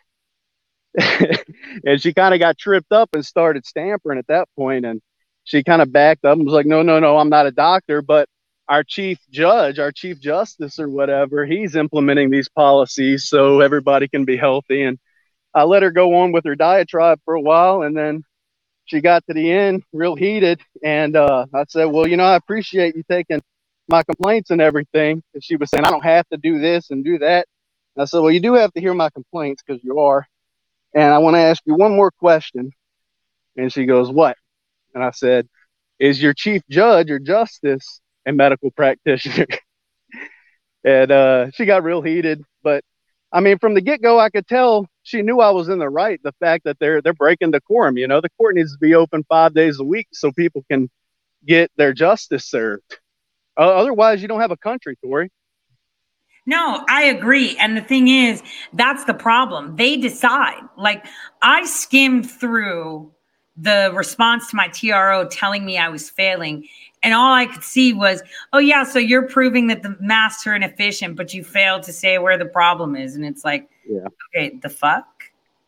[1.85, 5.01] And she kind of got tripped up and started stampering at that point and
[5.47, 8.03] she kind of backed up and was like, no, no, no, I'm not a doctor,
[8.03, 8.29] but
[8.69, 14.25] our chief judge, our chief justice or whatever, he's implementing these policies so everybody can
[14.25, 14.83] be healthy.
[14.83, 14.99] And
[15.55, 17.83] I let her go on with her diatribe for a while.
[17.83, 18.25] And then
[18.87, 20.61] she got to the end real heated.
[20.83, 23.41] And uh, I said, well, you know, I appreciate you taking
[23.89, 25.23] my complaints and everything.
[25.33, 27.47] And she was saying, I don't have to do this and do that.
[27.95, 30.27] And I said, well, you do have to hear my complaints because you are.
[30.93, 32.73] And I want to ask you one more question.
[33.57, 34.37] And she goes, what?
[34.97, 35.47] And I said,
[36.01, 39.47] Is your chief judge or justice a medical practitioner?
[40.85, 42.43] and uh, she got real heated.
[42.63, 42.83] But
[43.31, 45.89] I mean, from the get go, I could tell she knew I was in the
[45.89, 46.19] right.
[46.25, 47.99] The fact that they're they're breaking decorum.
[47.99, 50.89] You know, the court needs to be open five days a week so people can
[51.47, 52.99] get their justice served.
[53.59, 55.31] Uh, otherwise, you don't have a country, Tori.
[56.47, 57.57] No, I agree.
[57.59, 58.43] And the thing is,
[58.73, 59.77] that's the problem.
[59.77, 60.63] They decide.
[60.79, 61.05] Like,
[61.43, 63.13] I skimmed through
[63.57, 66.69] the response to my TRO telling me I was failing.
[67.03, 70.55] And all I could see was, oh, yeah, so you're proving that the masks are
[70.55, 73.15] inefficient, but you failed to say where the problem is.
[73.17, 74.07] And it's like, yeah.
[74.35, 75.07] okay, the fuck?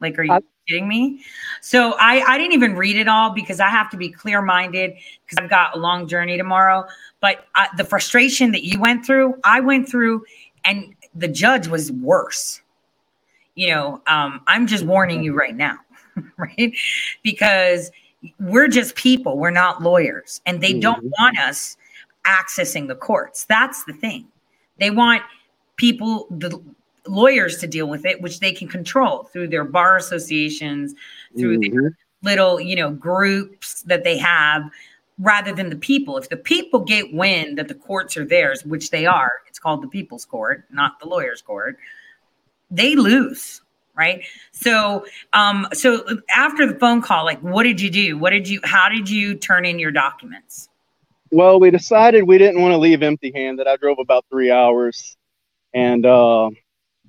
[0.01, 1.23] Like, are you I- kidding me?
[1.61, 4.93] So I, I didn't even read it all because I have to be clear minded
[5.25, 6.85] because I've got a long journey tomorrow.
[7.21, 10.25] But I, the frustration that you went through, I went through,
[10.65, 12.61] and the judge was worse.
[13.55, 15.79] You know, um, I'm just warning you right now.
[16.37, 16.73] right?
[17.23, 17.91] Because
[18.41, 20.81] we're just people, we're not lawyers, and they mm-hmm.
[20.81, 21.77] don't want us
[22.25, 23.45] accessing the courts.
[23.45, 24.27] That's the thing.
[24.79, 25.23] They want
[25.77, 26.61] people, the
[27.07, 30.95] lawyers to deal with it, which they can control through their bar associations,
[31.37, 31.73] through Mhm.
[31.73, 34.69] the little, you know, groups that they have
[35.19, 36.17] rather than the people.
[36.19, 39.83] If the people get wind that the courts are theirs, which they are, it's called
[39.83, 41.79] the people's court, not the lawyer's court,
[42.71, 43.63] they lose.
[43.99, 44.25] Right.
[44.53, 48.17] So, um, so after the phone call, like, what did you do?
[48.17, 50.69] What did you, how did you turn in your documents?
[51.33, 53.67] Well, we decided we didn't want to leave empty handed.
[53.67, 55.17] I drove about three hours
[55.75, 56.51] and uh,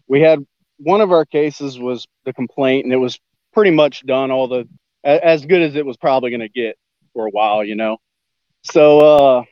[0.07, 0.45] we had
[0.77, 3.19] one of our cases was the complaint and it was
[3.53, 4.67] pretty much done all the
[5.03, 6.77] as good as it was probably going to get
[7.13, 7.97] for a while, you know.
[8.63, 9.43] So uh,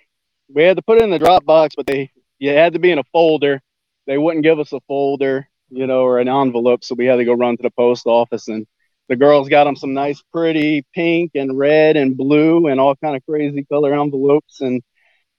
[0.54, 3.00] we had to put it in the Dropbox, but they you had to be in
[3.00, 3.62] a folder.
[4.06, 7.26] They wouldn't give us a folder, you know, or an envelope, so we had to
[7.26, 8.66] go run to the post office and
[9.10, 13.16] the girls got them some nice pretty pink and red and blue and all kind
[13.16, 14.82] of crazy color envelopes and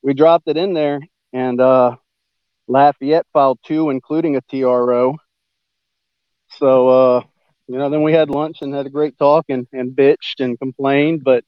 [0.03, 1.01] we dropped it in there
[1.33, 1.95] and uh
[2.69, 5.17] Lafayette filed two including a TRO
[6.59, 7.23] so uh
[7.69, 10.59] you know then we had lunch and had a great talk and, and bitched and
[10.59, 11.45] complained but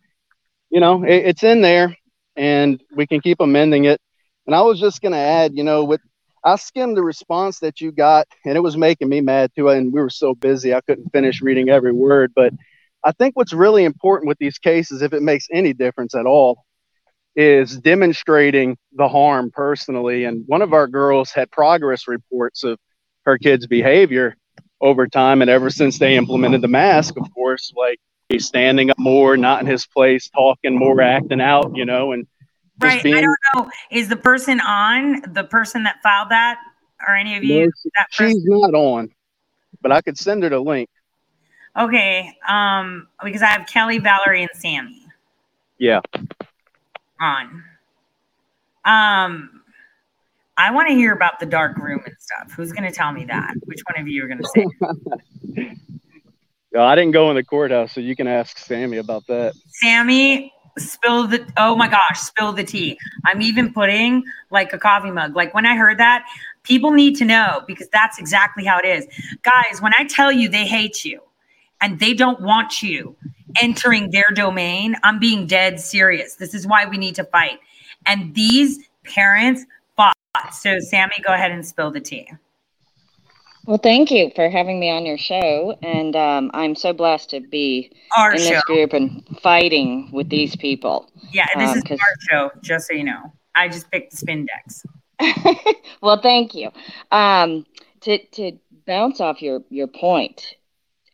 [0.70, 1.96] you know it, it's in there
[2.36, 4.00] and we can keep amending it.
[4.46, 6.00] And I was just going to add you know with
[6.44, 9.68] I skimmed the response that you got, and it was making me mad too.
[9.68, 12.32] And we were so busy, I couldn't finish reading every word.
[12.34, 12.52] But
[13.04, 16.64] I think what's really important with these cases, if it makes any difference at all,
[17.36, 20.24] is demonstrating the harm personally.
[20.24, 22.78] And one of our girls had progress reports of
[23.24, 24.36] her kid's behavior
[24.80, 25.42] over time.
[25.42, 29.60] And ever since they implemented the mask, of course, like he's standing up more, not
[29.60, 32.26] in his place, talking more, acting out, you know, and
[32.80, 33.04] Right.
[33.04, 33.70] I don't know.
[33.90, 36.58] Is the person on the person that filed that
[37.06, 37.66] or any of you?
[37.66, 38.36] No, that person?
[38.36, 39.10] she's not on,
[39.82, 40.88] but I could send her the link.
[41.76, 42.32] Okay.
[42.48, 45.06] Um, because I have Kelly, Valerie, and Sammy
[45.78, 46.00] Yeah.
[47.20, 47.64] on.
[48.84, 49.62] Um,
[50.56, 52.52] I want to hear about the dark room and stuff.
[52.52, 53.54] Who's going to tell me that?
[53.66, 55.76] Which one of you are going to say?
[56.72, 59.54] Yeah, I didn't go in the courthouse, so you can ask Sammy about that.
[59.66, 61.46] Sammy, spill the.
[61.56, 62.98] Oh my gosh, spill the tea.
[63.26, 65.36] I'm even putting like a coffee mug.
[65.36, 66.26] Like when I heard that,
[66.62, 69.06] people need to know because that's exactly how it is.
[69.42, 71.20] Guys, when I tell you they hate you
[71.80, 73.16] and they don't want you
[73.60, 76.34] entering their domain, I'm being dead serious.
[76.34, 77.58] This is why we need to fight.
[78.06, 79.64] And these parents
[79.96, 80.16] fought.
[80.52, 82.28] So, Sammy, go ahead and spill the tea.
[83.70, 85.78] Well, thank you for having me on your show.
[85.80, 88.48] And um, I'm so blessed to be Our in show.
[88.48, 91.08] this group and fighting with these people.
[91.30, 93.32] Yeah, this um, is our show, just so you know.
[93.54, 94.84] I just picked the spin decks.
[96.02, 96.72] well, thank you.
[97.12, 97.64] Um,
[98.00, 98.58] to, to
[98.88, 100.56] bounce off your, your point,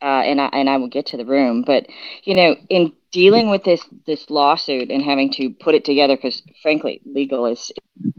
[0.00, 1.60] uh, and I and I will get to the room.
[1.60, 1.86] But
[2.24, 6.42] you know, in dealing with this this lawsuit and having to put it together, because
[6.60, 7.72] frankly, legal is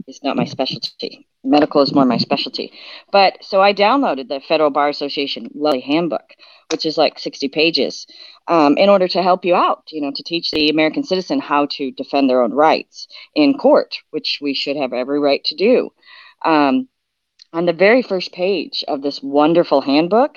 [0.08, 1.28] is not my specialty.
[1.44, 2.72] Medical is more my specialty.
[3.12, 6.28] But so I downloaded the Federal Bar Association Lully Handbook,
[6.72, 8.08] which is like sixty pages,
[8.48, 9.84] um, in order to help you out.
[9.92, 13.98] You know, to teach the American citizen how to defend their own rights in court,
[14.10, 15.90] which we should have every right to do.
[16.44, 16.88] Um,
[17.52, 20.34] on the very first page of this wonderful handbook,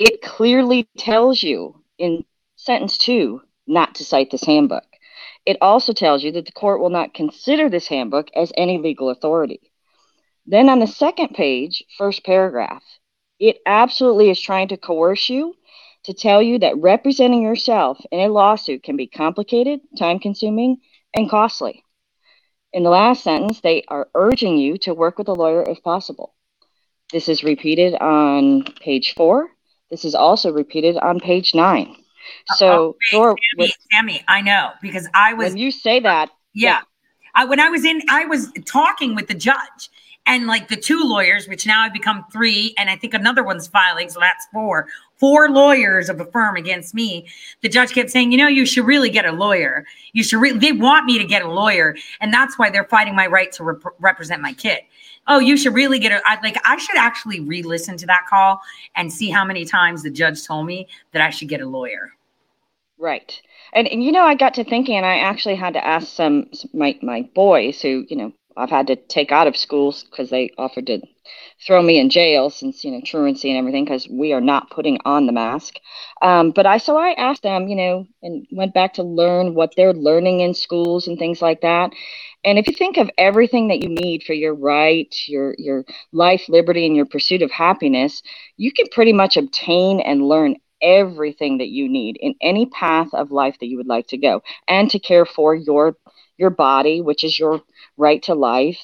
[0.00, 2.24] it clearly tells you in
[2.56, 3.42] sentence two
[3.72, 4.84] not to cite this handbook.
[5.44, 9.10] It also tells you that the court will not consider this handbook as any legal
[9.10, 9.60] authority.
[10.46, 12.82] Then on the second page, first paragraph,
[13.38, 15.54] it absolutely is trying to coerce you
[16.04, 20.78] to tell you that representing yourself in a lawsuit can be complicated, time consuming,
[21.14, 21.84] and costly.
[22.72, 26.34] In the last sentence, they are urging you to work with a lawyer if possible.
[27.12, 29.48] This is repeated on page four.
[29.90, 32.01] This is also repeated on page nine.
[32.50, 36.30] Uh, so, oh, Dora, Sammy, Sammy, I know because I was when you say that,
[36.54, 36.80] yeah.
[37.34, 39.90] I, when I was in, I was talking with the judge
[40.26, 43.66] and like the two lawyers, which now have become three, and I think another one's
[43.66, 44.86] filing, so that's four.
[45.16, 47.26] Four lawyers of a firm against me.
[47.60, 49.84] The judge kept saying, "You know, you should really get a lawyer.
[50.12, 50.40] You should.
[50.40, 53.50] Re- they want me to get a lawyer, and that's why they're fighting my right
[53.52, 54.80] to rep- represent my kid."
[55.28, 56.56] Oh, you should really get a I, like.
[56.64, 58.60] I should actually re-listen to that call
[58.96, 62.12] and see how many times the judge told me that I should get a lawyer.
[62.98, 63.40] Right.
[63.72, 66.46] And, and you know, I got to thinking, and I actually had to ask some
[66.52, 70.30] some- my my boys who you know I've had to take out of schools because
[70.30, 71.00] they offered to
[71.66, 74.98] throw me in jail since you know truancy and everything because we are not putting
[75.04, 75.74] on the mask.
[76.20, 79.74] Um, but I so I asked them, you know, and went back to learn what
[79.76, 81.92] they're learning in schools and things like that.
[82.44, 86.48] And if you think of everything that you need for your right, your your life,
[86.48, 88.22] liberty, and your pursuit of happiness,
[88.56, 93.30] you can pretty much obtain and learn everything that you need in any path of
[93.30, 95.96] life that you would like to go and to care for your
[96.38, 97.62] your body, which is your
[97.96, 98.80] right to life.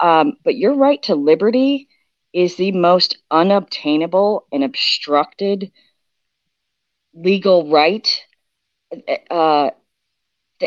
[0.00, 1.88] Um, but your right to liberty
[2.32, 5.70] is the most unobtainable and obstructed
[7.14, 8.22] legal right.
[9.30, 9.70] Uh,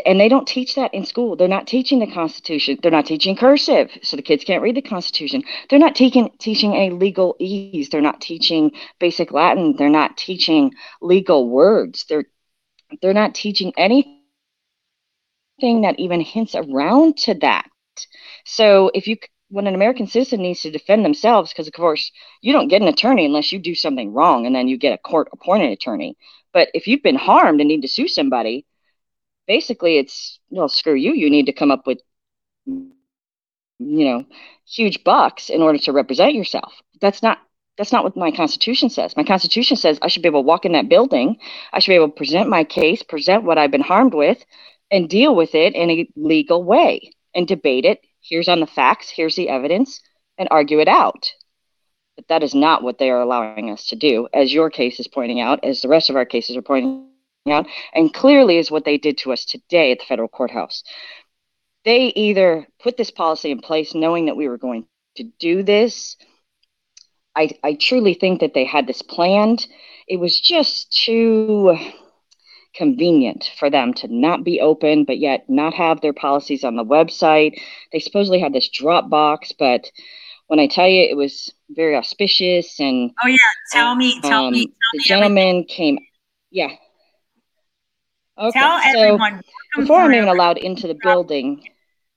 [0.06, 1.36] and they don't teach that in school.
[1.36, 2.78] They're not teaching the Constitution.
[2.82, 5.42] They're not teaching cursive, so the kids can't read the Constitution.
[5.68, 7.90] They're not teaching teaching a legalese.
[7.90, 9.76] They're not teaching basic Latin.
[9.76, 12.04] They're not teaching legal words.
[12.08, 12.24] They're
[13.02, 14.16] they're not teaching anything
[15.60, 17.68] that even hints around to that.
[18.44, 19.16] So if you
[19.50, 22.10] when an American citizen needs to defend themselves, because of course
[22.42, 24.98] you don't get an attorney unless you do something wrong, and then you get a
[24.98, 26.16] court appointed attorney.
[26.52, 28.66] But if you've been harmed and need to sue somebody,
[29.48, 31.98] basically it's well screw you you need to come up with
[32.66, 32.92] you
[33.78, 34.24] know
[34.66, 36.72] huge bucks in order to represent yourself.
[37.00, 37.38] That's not
[37.78, 39.16] that's not what my constitution says.
[39.16, 41.38] My constitution says i should be able to walk in that building
[41.72, 44.44] i should be able to present my case present what i've been harmed with
[44.90, 48.00] and deal with it in a legal way and debate it.
[48.20, 50.00] Here's on the facts here's the evidence
[50.38, 51.30] and argue it out.
[52.16, 55.08] But that is not what they are allowing us to do as your case is
[55.08, 57.06] pointing out as the rest of our cases are pointing
[57.52, 60.82] out, and clearly is what they did to us today at the federal courthouse.
[61.84, 64.86] They either put this policy in place knowing that we were going
[65.16, 66.16] to do this.
[67.34, 69.66] I, I truly think that they had this planned.
[70.08, 71.76] It was just too
[72.74, 76.84] convenient for them to not be open, but yet not have their policies on the
[76.84, 77.60] website.
[77.92, 79.90] They supposedly had this Dropbox, but
[80.48, 83.36] when I tell you it was very auspicious and oh yeah,
[83.72, 85.66] tell me, tell um, me, tell the me gentleman everything.
[85.66, 85.98] came.
[86.50, 86.70] Yeah,
[88.38, 88.58] Okay.
[88.58, 89.42] Tell so everyone
[89.76, 91.68] before I'm even allowed into the building.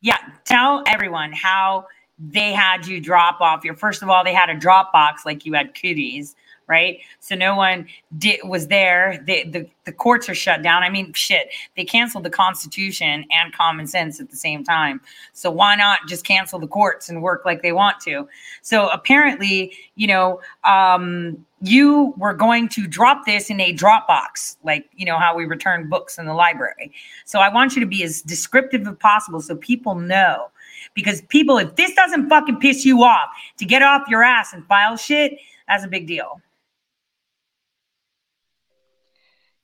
[0.02, 1.88] Yeah, tell everyone how
[2.20, 3.76] they had you drop off your.
[3.76, 6.36] First of all, they had a drop box like you had cooties,
[6.72, 7.00] right?
[7.20, 7.86] So no one
[8.18, 9.22] did was there.
[9.28, 10.84] They, the the courts are shut down.
[10.84, 15.02] I mean, shit, they canceled the Constitution and common sense at the same time.
[15.34, 18.28] So why not just cancel the courts and work like they want to?
[18.62, 24.90] So apparently, you know, um, you were going to drop this in a Dropbox, like
[24.96, 26.94] you know how we return books in the library.
[27.26, 30.50] So I want you to be as descriptive as possible so people know.
[30.94, 34.66] Because people, if this doesn't fucking piss you off to get off your ass and
[34.66, 36.42] file shit, that's a big deal.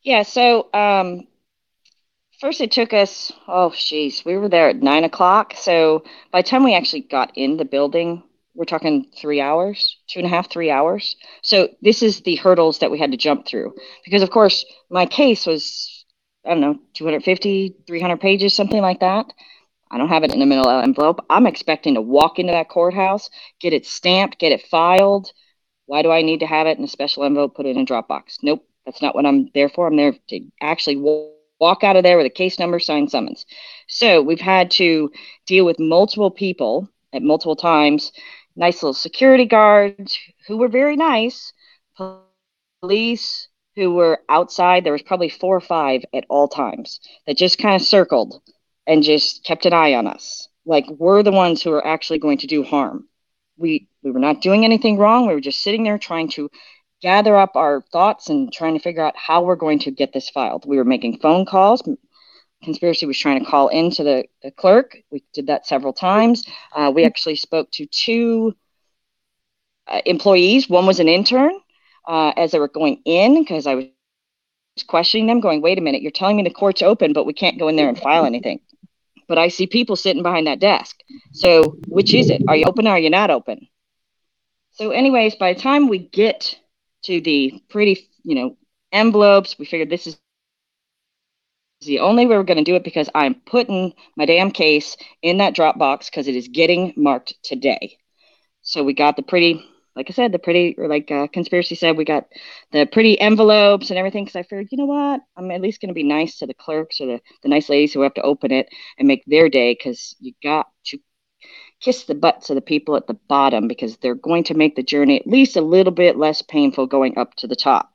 [0.07, 1.27] Yeah, so um
[2.39, 5.53] first it took us oh jeez, we were there at nine o'clock.
[5.57, 8.23] So by the time we actually got in the building,
[8.55, 11.15] we're talking three hours, two and a half, three hours.
[11.43, 13.75] So this is the hurdles that we had to jump through.
[14.05, 16.05] Because of course, my case was,
[16.45, 19.25] I don't know, 250, 300 pages, something like that.
[19.91, 21.25] I don't have it in the middle envelope.
[21.29, 23.29] I'm expecting to walk into that courthouse,
[23.59, 25.31] get it stamped, get it filed.
[25.85, 27.85] Why do I need to have it in a special envelope, put it in a
[27.85, 28.39] Dropbox?
[28.43, 29.87] Nope, that's not what I'm there for.
[29.87, 30.95] I'm there to actually
[31.59, 33.45] walk out of there with a case number, sign summons.
[33.87, 35.11] So we've had to
[35.45, 38.11] deal with multiple people at multiple times
[38.55, 40.17] nice little security guards
[40.47, 41.53] who were very nice,
[42.81, 44.83] police who were outside.
[44.83, 48.41] There was probably four or five at all times that just kind of circled
[48.87, 50.47] and just kept an eye on us.
[50.65, 53.07] Like we're the ones who are actually going to do harm.
[53.57, 55.27] We we were not doing anything wrong.
[55.27, 56.49] We were just sitting there trying to
[57.01, 60.29] gather up our thoughts and trying to figure out how we're going to get this
[60.29, 60.65] filed.
[60.65, 61.81] We were making phone calls,
[62.63, 64.97] conspiracy was trying to call into the, the clerk.
[65.11, 66.45] We did that several times.
[66.75, 68.55] Uh, we actually spoke to two
[69.87, 70.69] uh, employees.
[70.69, 71.59] One was an intern
[72.07, 73.87] uh, as they were going in because I was
[74.87, 77.59] questioning them, going, wait a minute, you're telling me the court's open, but we can't
[77.59, 78.59] go in there and file anything.
[79.27, 80.97] But I see people sitting behind that desk.
[81.33, 82.43] So which is it?
[82.47, 83.67] Are you open or are you not open?
[84.71, 86.55] So, anyways, by the time we get
[87.07, 88.57] to the pretty, you know,
[88.91, 90.17] envelopes, we figured this is
[91.85, 95.37] the only way we're going to do it because I'm putting my damn case in
[95.39, 97.97] that Dropbox because it is getting marked today.
[98.61, 99.63] So we got the pretty,
[99.95, 102.25] like I said, the pretty, or like uh, conspiracy said, we got
[102.71, 104.25] the pretty envelopes and everything.
[104.25, 106.53] Because I figured, you know what, I'm at least going to be nice to the
[106.53, 109.73] clerks or the, the nice ladies who have to open it and make their day
[109.73, 110.99] because you got to
[111.79, 114.83] kiss the butts of the people at the bottom because they're going to make the
[114.83, 117.93] journey at least a little bit less painful going up to the top.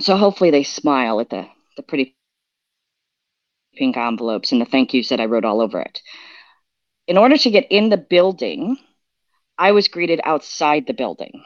[0.00, 2.16] So hopefully they smile at the the pretty
[3.74, 6.02] pink envelopes and the thank yous that I wrote all over it.
[7.06, 8.76] In order to get in the building,
[9.58, 11.44] I was greeted outside the building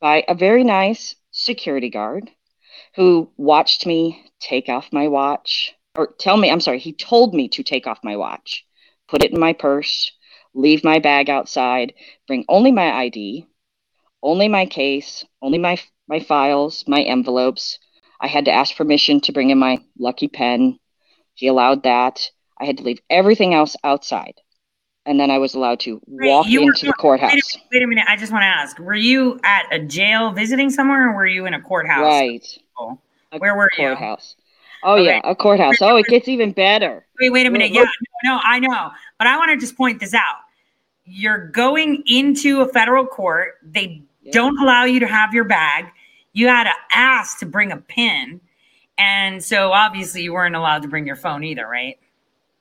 [0.00, 2.30] by a very nice security guard
[2.96, 7.48] who watched me take off my watch or tell me, I'm sorry, he told me
[7.50, 8.64] to take off my watch,
[9.08, 10.12] put it in my purse,
[10.54, 11.94] leave my bag outside,
[12.26, 13.46] bring only my ID,
[14.22, 15.78] only my case, only my
[16.08, 17.78] my files, my envelopes,
[18.20, 20.78] I had to ask permission to bring in my lucky pen.
[21.34, 22.30] He allowed that.
[22.60, 24.34] I had to leave everything else outside.
[25.06, 27.32] And then I was allowed to Wait, walk you were- into the courthouse.
[27.32, 28.04] Wait a, wait a minute.
[28.08, 31.46] I just want to ask: Were you at a jail visiting somewhere, or were you
[31.46, 32.02] in a courthouse?
[32.02, 32.46] Right.
[32.78, 32.98] Oh.
[33.32, 33.94] A Where were you?
[34.82, 35.04] Oh Okay.
[35.06, 35.80] yeah, a courthouse.
[35.82, 37.04] Oh, it gets even better.
[37.20, 37.70] Wait, wait a minute.
[37.72, 37.86] Yeah,
[38.24, 40.36] no, I know, but I want to just point this out.
[41.04, 43.54] You're going into a federal court.
[43.62, 44.32] They Yeah.
[44.32, 45.86] don't allow you to have your bag.
[46.32, 48.40] You had to ask to bring a pin,
[48.98, 51.98] and so obviously you weren't allowed to bring your phone either, right?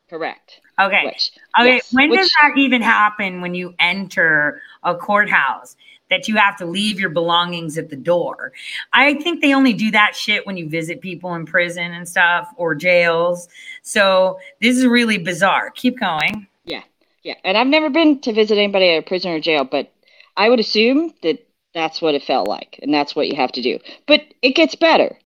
[0.10, 0.62] Correct.
[0.80, 1.06] Okay.
[1.06, 5.76] Which, Okay, yes, when does that even happen when you enter a courthouse
[6.10, 8.52] that you have to leave your belongings at the door?
[8.94, 12.50] I think they only do that shit when you visit people in prison and stuff
[12.58, 13.48] or jails.
[13.82, 15.72] So this is really bizarre.
[15.72, 16.48] Keep going.
[16.66, 16.84] Yeah,
[17.24, 17.36] Yeah.
[17.44, 19.92] and I've never been to visit anybody at a prison or jail, but
[20.36, 21.44] I would assume that
[21.74, 23.80] that's what it felt like, and that's what you have to do.
[24.08, 25.18] But it gets better.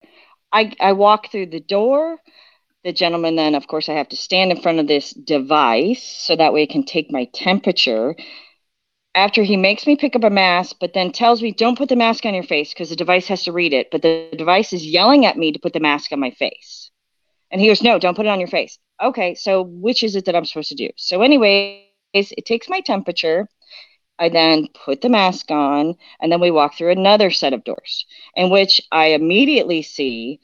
[0.51, 2.17] I I walk through the door.
[2.83, 6.35] The gentleman then, of course, I have to stand in front of this device so
[6.35, 8.15] that way it can take my temperature.
[9.13, 11.97] After he makes me pick up a mask, but then tells me, don't put the
[11.97, 13.91] mask on your face because the device has to read it.
[13.91, 16.91] But the device is yelling at me to put the mask on my face.
[17.51, 18.79] And he goes, no, don't put it on your face.
[19.03, 20.89] Okay, so which is it that I'm supposed to do?
[20.95, 21.83] So, anyways,
[22.13, 23.49] it takes my temperature.
[24.17, 28.05] I then put the mask on, and then we walk through another set of doors,
[28.35, 30.39] in which I immediately see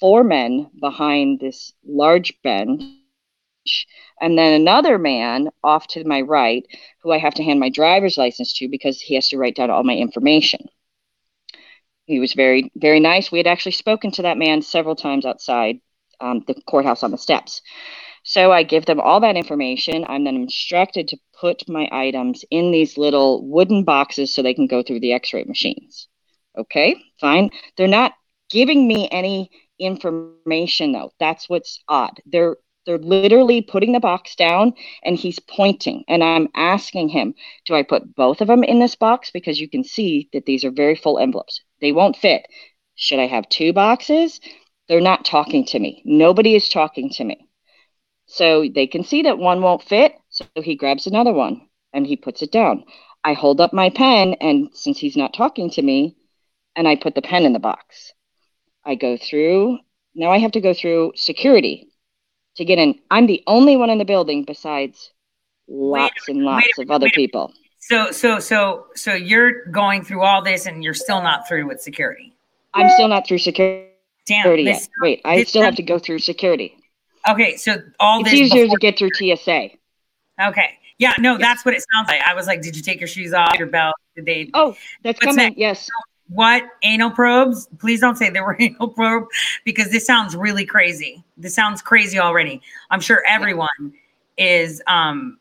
[0.00, 2.32] four men behind this large
[3.68, 3.86] bench,
[4.20, 6.64] and then another man off to my right,
[7.02, 9.70] who I have to hand my driver's license to because he has to write down
[9.70, 10.60] all my information.
[12.06, 13.30] He was very, very nice.
[13.30, 15.80] We had actually spoken to that man several times outside
[16.20, 17.60] um, the courthouse on the steps.
[18.24, 20.04] So I give them all that information.
[20.08, 24.66] I'm then instructed to put my items in these little wooden boxes so they can
[24.66, 26.08] go through the x ray machines.
[26.56, 27.50] Okay, fine.
[27.76, 28.14] They're not
[28.50, 31.12] giving me any information though.
[31.20, 32.20] That's what's odd.
[32.26, 32.56] They're
[32.88, 34.72] they're literally putting the box down
[35.04, 37.34] and he's pointing and I'm asking him,
[37.66, 40.64] do I put both of them in this box because you can see that these
[40.64, 41.60] are very full envelopes.
[41.82, 42.46] They won't fit.
[42.94, 44.40] Should I have two boxes?
[44.88, 46.00] They're not talking to me.
[46.06, 47.46] Nobody is talking to me.
[48.24, 50.14] So they can see that one won't fit.
[50.30, 52.84] So he grabs another one and he puts it down.
[53.22, 56.16] I hold up my pen, and since he's not talking to me,
[56.76, 58.14] and I put the pen in the box.
[58.84, 59.78] I go through.
[60.14, 61.88] Now I have to go through security
[62.58, 62.98] to get in.
[63.10, 65.10] I'm the only one in the building besides
[65.68, 67.52] lots and lots wait of other wait people.
[67.80, 71.80] So, so, so, so you're going through all this and you're still not through with
[71.80, 72.34] security.
[72.74, 73.88] I'm still not through security
[74.26, 74.58] Damn.
[74.58, 74.88] yet.
[75.00, 76.76] Wait, I still have to go through security.
[77.28, 77.56] okay.
[77.56, 78.40] So all It's this.
[78.40, 79.70] easier before- to get through TSA.
[80.48, 80.74] okay.
[80.98, 81.14] Yeah.
[81.18, 82.20] No, that's what it sounds like.
[82.26, 83.94] I was like, did you take your shoes off, your belt?
[84.16, 84.50] Did they?
[84.52, 85.36] Oh, that's What's coming.
[85.56, 85.58] next?
[85.58, 85.88] Yes.
[86.28, 87.68] What anal probes?
[87.78, 89.28] Please don't say there were anal probes
[89.64, 91.24] because this sounds really crazy.
[91.36, 92.60] This sounds crazy already.
[92.90, 93.94] I'm sure everyone
[94.36, 94.82] is.
[94.86, 95.38] Um,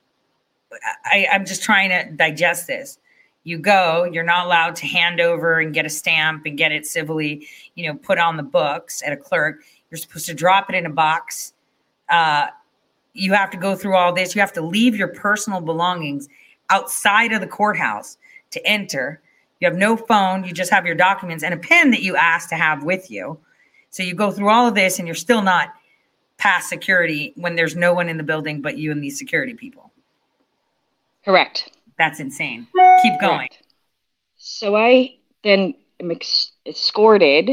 [1.05, 2.99] I, I'm just trying to digest this.
[3.43, 6.85] You go, you're not allowed to hand over and get a stamp and get it
[6.85, 9.61] civilly, you know, put on the books at a clerk.
[9.89, 11.53] You're supposed to drop it in a box.
[12.09, 12.47] Uh,
[13.13, 14.35] you have to go through all this.
[14.35, 16.27] You have to leave your personal belongings
[16.69, 18.17] outside of the courthouse
[18.51, 19.21] to enter.
[19.59, 20.43] You have no phone.
[20.43, 23.39] You just have your documents and a pen that you asked to have with you.
[23.89, 25.73] So you go through all of this and you're still not
[26.37, 29.91] past security when there's no one in the building but you and these security people.
[31.25, 31.71] Correct.
[31.97, 32.67] That's insane.
[33.01, 33.39] Keep going.
[33.39, 33.63] Correct.
[34.37, 37.49] So I then am ex- escorted.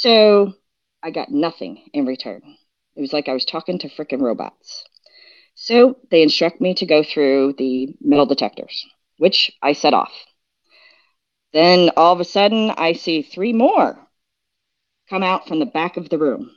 [0.00, 0.52] so
[1.02, 2.42] I got nothing in return
[2.96, 4.84] it was like I was talking to freaking robots
[5.54, 8.84] so they instruct me to go through the metal detectors
[9.18, 10.12] which I set off
[11.52, 13.98] then all of a sudden, I see three more
[15.08, 16.50] come out from the back of the room.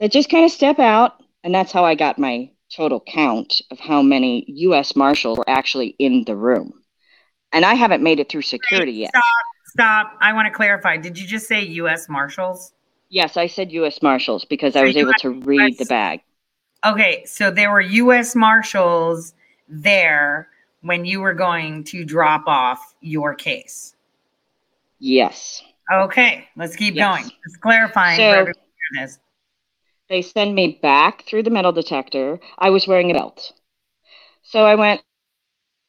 [0.00, 3.78] They just kind of step out, and that's how I got my total count of
[3.78, 4.96] how many U.S.
[4.96, 6.72] Marshals were actually in the room.
[7.52, 9.10] And I haven't made it through security yet.
[9.10, 9.22] Stop.
[9.72, 10.18] Stop.
[10.20, 10.98] I want to clarify.
[10.98, 12.06] Did you just say U.S.
[12.06, 12.74] Marshals?
[13.08, 14.02] Yes, I said U.S.
[14.02, 16.20] Marshals because I was able to read the bag.
[16.84, 18.34] Okay, so there were U.S.
[18.36, 19.32] Marshals
[19.68, 20.48] there
[20.82, 23.94] when you were going to drop off your case.
[24.98, 25.62] Yes.
[25.90, 27.08] Okay, let's keep Yes.
[27.08, 27.32] going.
[27.46, 28.54] Let's clarifying So- for everyone
[28.92, 29.18] hearing this.
[30.10, 32.38] They send me back through the metal detector.
[32.58, 33.52] I was wearing a belt.
[34.42, 35.00] So I went,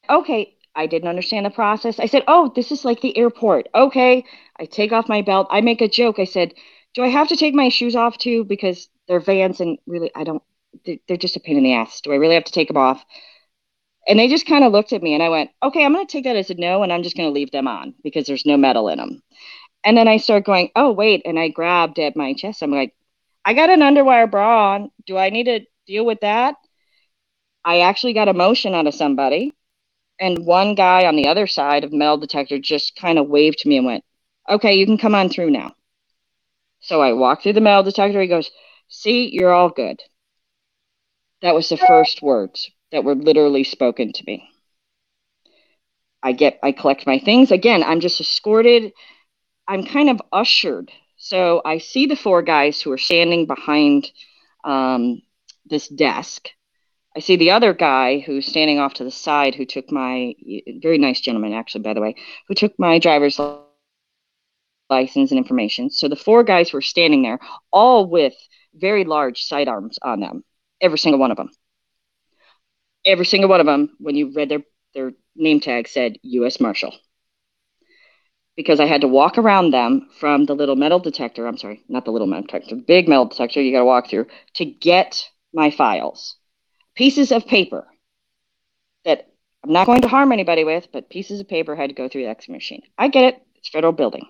[0.10, 2.00] okay, I didn't understand the process.
[2.00, 3.68] I said, oh, this is like the airport.
[3.76, 4.26] Okay.
[4.60, 5.48] I take off my belt.
[5.52, 6.20] I make a joke.
[6.20, 6.54] I said,
[6.94, 8.44] do I have to take my shoes off too?
[8.44, 10.42] Because they're vans and really, I don't,
[10.86, 12.02] they- they're just a pain in the ass.
[12.02, 13.04] Do I really have to take them off?
[14.08, 16.12] And they just kind of looked at me and I went, okay, I'm going to
[16.12, 18.46] take that as a no and I'm just going to leave them on because there's
[18.46, 19.22] no metal in them.
[19.86, 21.24] And then I start going, oh, wait.
[21.26, 22.64] And I grabbed at my chest.
[22.64, 22.96] I'm like,
[23.46, 24.92] I got an underwire bra on.
[25.08, 26.56] Do I need to deal with that?
[27.66, 29.52] I actually got a motion out of somebody.
[30.24, 33.68] And one guy on the other side of metal detector just kind of waved to
[33.68, 34.06] me and went,
[34.50, 35.74] okay, you can come on through now.
[36.80, 38.22] So I walked through the metal detector.
[38.22, 38.50] He goes,
[38.88, 40.00] see, you're all good.
[41.42, 44.48] That was the first words that were literally spoken to me.
[46.24, 47.52] I get, I collect my things.
[47.52, 48.94] Again, I'm just escorted.
[49.68, 50.90] I'm kind of ushered.
[51.18, 54.10] So I see the four guys who are standing behind
[54.64, 55.22] um,
[55.66, 56.48] this desk.
[57.16, 60.34] I see the other guy who's standing off to the side who took my,
[60.82, 62.16] very nice gentleman, actually, by the way,
[62.48, 63.40] who took my driver's
[64.90, 65.90] license and information.
[65.90, 67.40] So the four guys were standing there,
[67.72, 68.34] all with
[68.74, 70.44] very large sidearms on them,
[70.82, 71.52] every single one of them.
[73.06, 74.64] Every single one of them, when you read their,
[74.96, 76.60] their name tag, said U.S.
[76.60, 76.94] Marshal
[78.56, 81.48] because I had to walk around them from the little metal detector.
[81.48, 84.28] I'm sorry, not the little metal detector, big metal detector you got to walk through
[84.56, 86.38] to get my files.
[86.96, 87.88] Pieces of paper
[89.06, 89.30] that
[89.64, 92.24] I'm not going to harm anybody with, but pieces of paper had to go through
[92.24, 92.84] the X machine.
[92.98, 93.42] I get it.
[93.56, 94.28] It's federal building.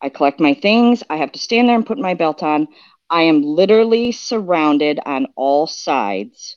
[0.00, 1.02] I collect my things.
[1.10, 2.68] I have to stand there and put my belt on.
[3.10, 6.56] I am literally surrounded on all sides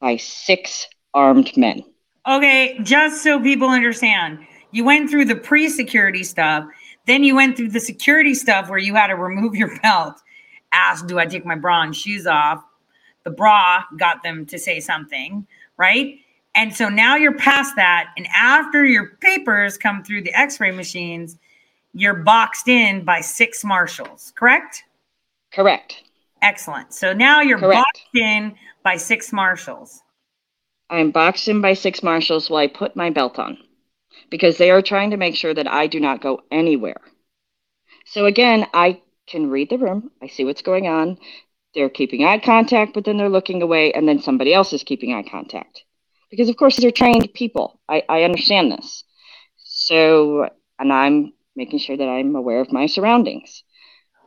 [0.00, 1.82] by six armed men.
[2.26, 4.38] Okay, just so people understand,
[4.70, 6.64] you went through the pre security stuff,
[7.06, 10.14] then you went through the security stuff where you had to remove your belt,
[10.72, 12.64] ask, Do I take my bra and shoes off?
[13.24, 15.46] The bra got them to say something,
[15.76, 16.18] right?
[16.54, 18.12] And so now you're past that.
[18.16, 21.38] And after your papers come through the x ray machines,
[21.94, 24.84] you're boxed in by six marshals, correct?
[25.52, 26.02] Correct.
[26.42, 26.92] Excellent.
[26.92, 27.82] So now you're Correct.
[27.84, 30.02] boxed in by six marshals.
[30.90, 33.56] I'm boxed in by six marshals while I put my belt on
[34.30, 37.00] because they are trying to make sure that I do not go anywhere.
[38.04, 41.18] So again, I can read the room, I see what's going on.
[41.74, 45.12] They're keeping eye contact, but then they're looking away, and then somebody else is keeping
[45.12, 45.82] eye contact.
[46.30, 47.80] Because, of course, they're trained people.
[47.88, 49.04] I, I understand this.
[49.56, 50.48] So,
[50.78, 53.62] and I'm making sure that I'm aware of my surroundings.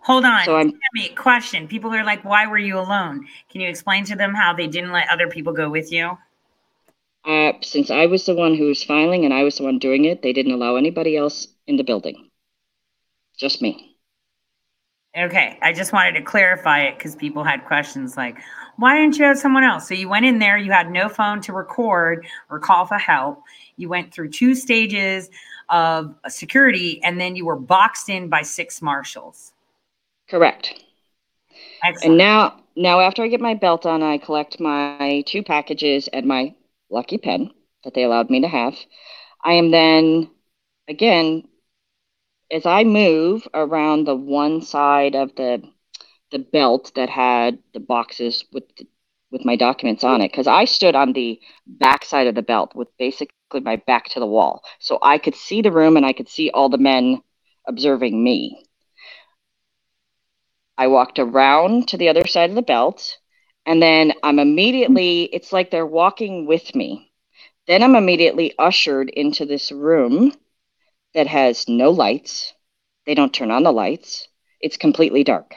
[0.03, 0.45] Hold on.
[0.45, 1.67] So I'm- Tammy, question.
[1.67, 3.27] People are like, why were you alone?
[3.51, 6.17] Can you explain to them how they didn't let other people go with you?
[7.25, 10.05] Uh, since I was the one who was filing and I was the one doing
[10.05, 12.29] it, they didn't allow anybody else in the building.
[13.37, 13.96] Just me.
[15.15, 15.57] Okay.
[15.61, 18.37] I just wanted to clarify it because people had questions like,
[18.77, 19.87] why didn't you have someone else?
[19.87, 23.41] So you went in there, you had no phone to record or call for help.
[23.77, 25.29] You went through two stages
[25.69, 29.53] of security and then you were boxed in by six marshals.
[30.29, 30.83] Correct.
[31.83, 32.05] Excellent.
[32.05, 36.25] And now, now after I get my belt on, I collect my two packages and
[36.25, 36.53] my
[36.89, 37.51] lucky pen
[37.83, 38.75] that they allowed me to have.
[39.43, 40.29] I am then,
[40.87, 41.47] again,
[42.51, 45.63] as I move around the one side of the
[46.31, 48.85] the belt that had the boxes with the,
[49.31, 52.75] with my documents on it, because I stood on the back side of the belt
[52.75, 53.31] with basically
[53.61, 56.49] my back to the wall, so I could see the room and I could see
[56.49, 57.21] all the men
[57.65, 58.61] observing me.
[60.77, 63.17] I walked around to the other side of the belt,
[63.65, 67.11] and then I'm immediately, it's like they're walking with me.
[67.67, 70.33] Then I'm immediately ushered into this room
[71.13, 72.53] that has no lights.
[73.05, 74.27] They don't turn on the lights,
[74.61, 75.55] it's completely dark.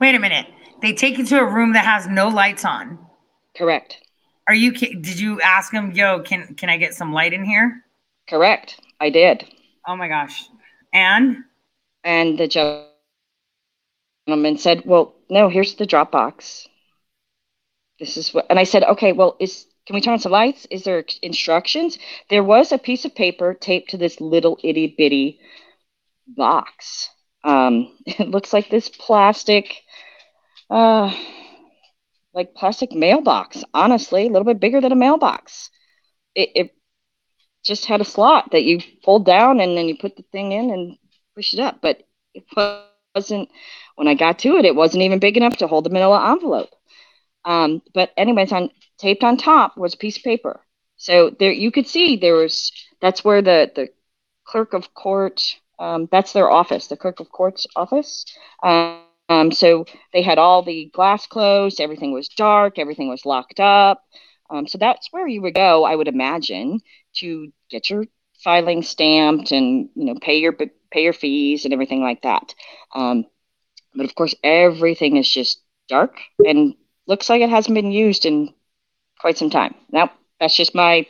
[0.00, 0.46] Wait a minute.
[0.82, 2.98] They take you to a room that has no lights on.
[3.56, 3.98] Correct.
[4.48, 4.72] Are you?
[4.72, 7.82] Did you ask them, yo, can can I get some light in here?
[8.28, 8.80] Correct.
[9.00, 9.44] I did.
[9.86, 10.44] Oh my gosh.
[10.92, 11.44] And
[12.04, 12.48] And the
[14.26, 16.66] gentleman said, Well, no, here's the Dropbox.
[17.98, 20.66] This is what, and I said, Okay, well, is, can we turn on some lights?
[20.70, 21.98] Is there instructions?
[22.28, 25.40] There was a piece of paper taped to this little itty bitty
[26.26, 27.08] box.
[27.44, 29.72] Um, it looks like this plastic,
[30.70, 31.14] uh,
[32.34, 35.70] like plastic mailbox, honestly, a little bit bigger than a mailbox.
[36.34, 36.74] It, it
[37.64, 40.70] just had a slot that you fold down and then you put the thing in
[40.70, 40.98] and
[41.34, 41.80] push it up.
[41.80, 42.02] But
[42.34, 42.44] it
[43.14, 43.48] wasn't,
[43.94, 46.70] when I got to it, it wasn't even big enough to hold the manila envelope.
[47.44, 50.60] Um, but anyways, on taped on top was a piece of paper.
[50.96, 53.88] So there you could see there was that's where the the
[54.46, 58.24] clerk of court um, that's their office, the clerk of court's office.
[58.62, 59.40] Um, so
[60.12, 62.86] they had all the glass closed, everything was dark, everything was
[63.26, 63.82] locked up.
[64.24, 66.80] Um, so that's where you would go, I would imagine,
[67.16, 68.04] to get your
[68.42, 70.52] filing stamped and you know pay your
[70.90, 72.54] pay your fees and everything like that.
[72.94, 73.26] Um,
[73.94, 76.74] but of course, everything is just dark and
[77.06, 78.54] looks like it hasn't been used in
[79.26, 79.74] quite some time.
[79.90, 81.04] Now, that's just my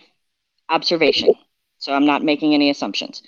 [0.70, 1.34] observation.
[1.76, 3.22] So I'm not making any assumptions.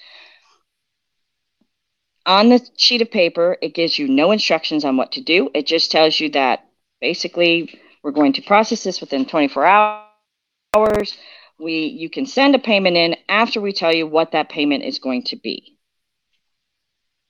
[2.25, 5.51] On the sheet of paper, it gives you no instructions on what to do.
[5.53, 6.65] It just tells you that
[7.03, 11.19] basically we're going to process this within 24 hours.
[11.59, 14.99] We you can send a payment in after we tell you what that payment is
[14.99, 15.77] going to be.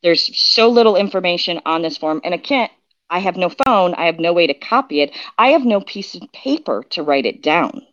[0.04, 2.70] There's so little information on this form and I can't
[3.10, 5.12] I have no phone, I have no way to copy it.
[5.38, 7.86] I have no piece of paper to write it down.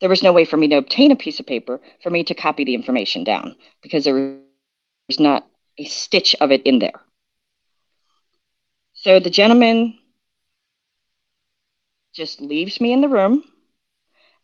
[0.00, 2.34] There was no way for me to obtain a piece of paper for me to
[2.34, 4.14] copy the information down because there
[5.08, 5.46] was not
[5.78, 7.00] a stitch of it in there.
[8.94, 9.98] So the gentleman
[12.12, 13.42] just leaves me in the room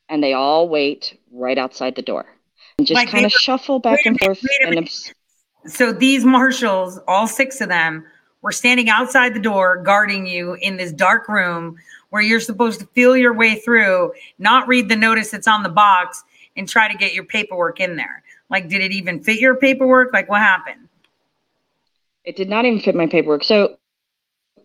[0.09, 2.27] and they all wait right outside the door
[2.79, 4.89] and just Like, kind of shuffle back and forth and
[5.67, 8.07] So these marshals, all six of them,
[8.49, 11.77] were standing outside the door guarding you in this dark room
[12.09, 15.69] where you're supposed to feel your way through, not read the notice that's on the
[15.69, 16.25] box,
[16.57, 18.23] and try to get your paperwork in there.
[18.49, 20.15] Like, did it even fit your paperwork?
[20.15, 20.89] Like, what happened?
[22.25, 23.45] It did not even fit my paperwork.
[23.45, 23.77] So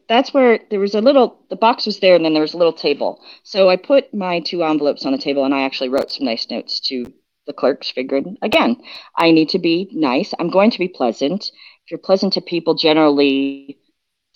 [0.08, 2.58] that's where there was a little, the box was there and then there was a
[2.58, 3.22] little table.
[3.44, 6.50] So I put my two envelopes on the table and I actually wrote some nice
[6.50, 7.12] notes to
[7.48, 8.78] the clerks, figuring, again,
[9.18, 10.34] I need to be nice.
[10.40, 11.52] I'm going to be pleasant.
[11.86, 13.78] If you're pleasant to people, generally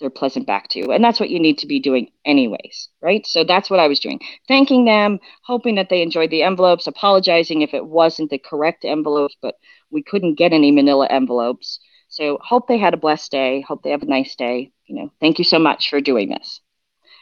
[0.00, 0.92] they're pleasant back to you.
[0.92, 3.26] And that's what you need to be doing, anyways, right?
[3.26, 4.20] So that's what I was doing.
[4.46, 9.36] Thanking them, hoping that they enjoyed the envelopes, apologizing if it wasn't the correct envelopes,
[9.42, 9.56] but
[9.90, 11.80] we couldn't get any manila envelopes.
[12.08, 13.60] So hope they had a blessed day.
[13.60, 14.72] Hope they have a nice day.
[14.86, 16.60] You know, thank you so much for doing this.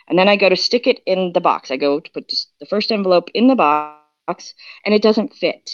[0.08, 1.70] And then I go to stick it in the box.
[1.70, 4.54] I go to put the first envelope in the box,
[4.84, 5.70] and it doesn't fit.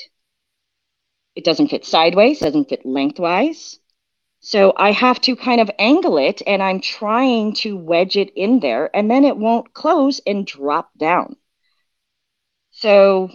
[1.35, 3.79] It doesn't fit sideways, doesn't fit lengthwise.
[4.45, 8.59] So I have to kind of angle it, and I'm trying to wedge it in
[8.59, 11.37] there, and then it won't close and drop down.
[12.73, 13.31] So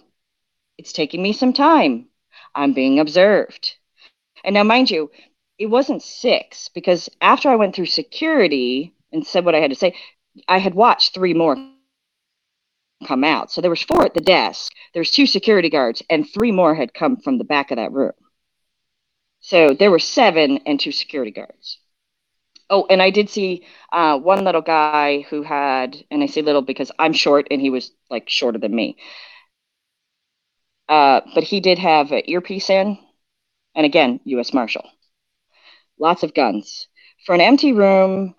[0.78, 2.10] it's taking me some time.
[2.54, 3.78] I'm being observed.
[4.44, 5.10] And now, mind you,
[5.58, 9.78] it wasn't six because after I went through security and said what I had to
[9.78, 9.96] say,
[10.46, 11.56] I had watched three more
[13.06, 13.50] come out.
[13.50, 14.74] So there was four at the desk.
[14.94, 17.94] There was two security guards, and three more had come from the back of that
[17.94, 18.12] room.
[19.48, 21.78] So there were seven and two security guards.
[22.70, 26.62] Oh, and I did see uh, one little guy who had, and I say little
[26.62, 28.98] because I'm short and he was like shorter than me.
[30.90, 33.00] Uh, but he did have an earpiece in,
[33.74, 34.54] and again, U.S.
[34.54, 34.84] Marshal.
[35.98, 36.88] Lots of guns.
[37.26, 38.36] For an empty room,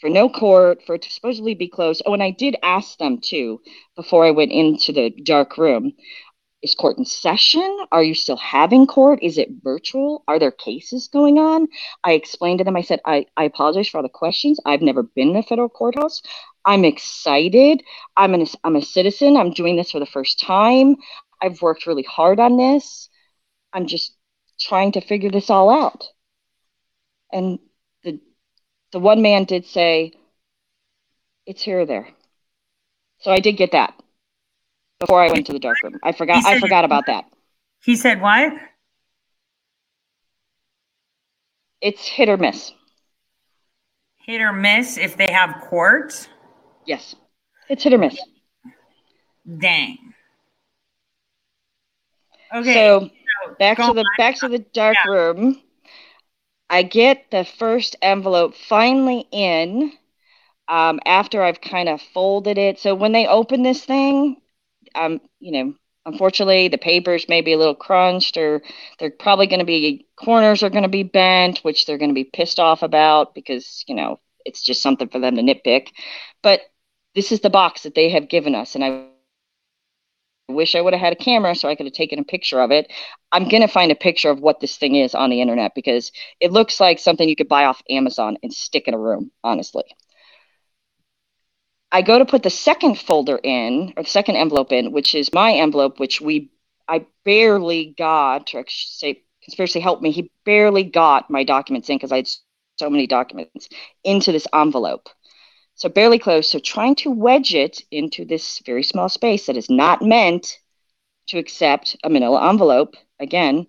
[0.00, 2.02] for no court, for it to supposedly be closed.
[2.04, 3.60] Oh, and I did ask them too
[3.94, 5.92] before I went into the dark room
[6.62, 7.78] is court in session?
[7.90, 9.20] Are you still having court?
[9.22, 10.24] Is it virtual?
[10.28, 11.68] Are there cases going on?
[12.04, 14.60] I explained to them, I said, I, I apologize for all the questions.
[14.66, 16.22] I've never been in a federal courthouse.
[16.64, 17.82] I'm excited.
[18.16, 19.36] I'm, an, I'm a citizen.
[19.36, 20.96] I'm doing this for the first time.
[21.42, 23.08] I've worked really hard on this.
[23.72, 24.14] I'm just
[24.60, 26.04] trying to figure this all out.
[27.32, 27.58] And
[28.04, 28.20] the,
[28.92, 30.12] the one man did say,
[31.46, 32.08] it's here or there.
[33.20, 33.94] So I did get that
[35.00, 35.98] before I went to the dark room.
[36.02, 36.44] I forgot.
[36.46, 37.24] I forgot about that.
[37.82, 38.52] He said, what?
[41.80, 42.72] It's hit or miss.
[44.18, 46.28] Hit or miss if they have quartz.
[46.86, 47.16] Yes,
[47.68, 48.20] it's hit or miss.
[49.58, 49.96] Dang.
[52.54, 52.74] Okay.
[52.74, 53.10] So
[53.58, 54.06] back to the on.
[54.18, 55.10] back to the dark Yeah.
[55.10, 55.62] room.
[56.68, 59.92] I get the first envelope finally in
[60.68, 62.78] um, after I've kind of folded it.
[62.78, 64.39] So when they open this thing,
[64.94, 65.74] um, you know,
[66.06, 68.62] unfortunately the papers may be a little crunched, or
[68.98, 72.14] they're probably going to be corners are going to be bent, which they're going to
[72.14, 75.88] be pissed off about because you know it's just something for them to nitpick.
[76.42, 76.60] But
[77.14, 81.00] this is the box that they have given us, and I wish I would have
[81.00, 82.90] had a camera so I could have taken a picture of it.
[83.32, 86.12] I'm going to find a picture of what this thing is on the internet because
[86.40, 89.84] it looks like something you could buy off Amazon and stick in a room, honestly.
[91.92, 95.32] I go to put the second folder in, or the second envelope in, which is
[95.32, 96.50] my envelope, which we
[96.88, 100.10] I barely got, or say, conspiracy helped me.
[100.10, 102.28] He barely got my documents in because I had
[102.78, 103.68] so many documents
[104.02, 105.08] into this envelope.
[105.76, 106.50] So barely closed.
[106.50, 110.58] So trying to wedge it into this very small space that is not meant
[111.28, 112.96] to accept a manila envelope.
[113.20, 113.66] Again,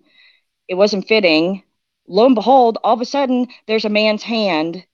[0.68, 1.62] it wasn't fitting.
[2.08, 4.84] Lo and behold, all of a sudden there's a man's hand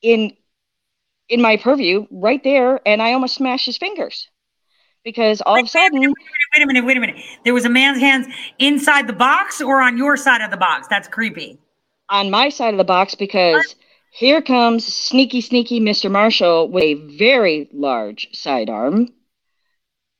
[0.00, 0.36] in
[1.28, 4.28] in my purview right there, and I almost smashed his fingers
[5.04, 6.00] because all wait, of a sudden.
[6.00, 6.14] Wait a, minute,
[6.54, 7.16] wait a minute, wait a minute.
[7.44, 8.26] There was a man's hands
[8.58, 10.88] inside the box or on your side of the box.
[10.88, 11.58] That's creepy.
[12.08, 13.76] On my side of the box because
[14.12, 16.10] here comes sneaky, sneaky Mr.
[16.10, 19.08] Marshall with a very large sidearm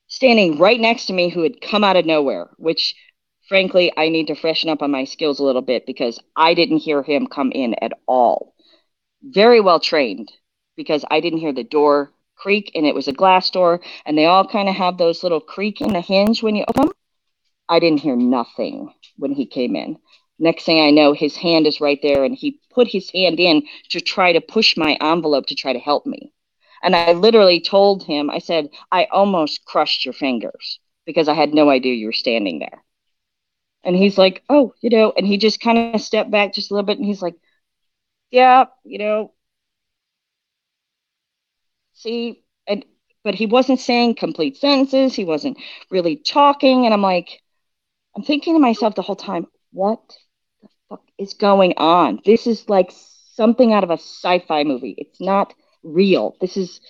[0.08, 2.94] standing right next to me who had come out of nowhere, which
[3.48, 6.78] frankly, I need to freshen up on my skills a little bit because I didn't
[6.78, 8.54] hear him come in at all.
[9.22, 10.30] Very well trained
[10.76, 14.26] because I didn't hear the door creak and it was a glass door and they
[14.26, 16.92] all kind of have those little creak in the hinge when you open them.
[17.68, 19.98] I didn't hear nothing when he came in.
[20.38, 23.62] Next thing I know, his hand is right there and he put his hand in
[23.90, 26.32] to try to push my envelope to try to help me.
[26.82, 31.54] And I literally told him, I said, I almost crushed your fingers because I had
[31.54, 32.84] no idea you were standing there.
[33.82, 36.74] And he's like, Oh, you know, and he just kind of stepped back just a
[36.74, 37.34] little bit and he's like,
[38.30, 39.32] Yeah, you know,
[41.96, 42.84] see, and
[43.24, 45.14] but he wasn't saying complete sentences.
[45.14, 45.58] He wasn't
[45.90, 46.84] really talking.
[46.84, 47.42] And I'm like,
[48.14, 50.00] I'm thinking to myself the whole time, what
[50.62, 52.20] the fuck is going on?
[52.24, 52.92] This is like
[53.34, 54.94] something out of a sci-fi movie.
[54.96, 56.36] It's not real.
[56.40, 56.80] This is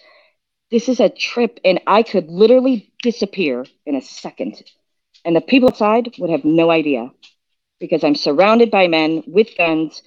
[0.71, 4.63] this is a trip and I could literally disappear in a second.
[5.25, 7.11] And the people outside would have no idea
[7.81, 10.03] because I'm surrounded by men with guns,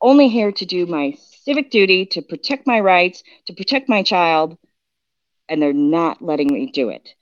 [0.00, 4.56] only here to do my civic duty to protect my rights, to protect my child,
[5.48, 7.14] and they're not letting me do it.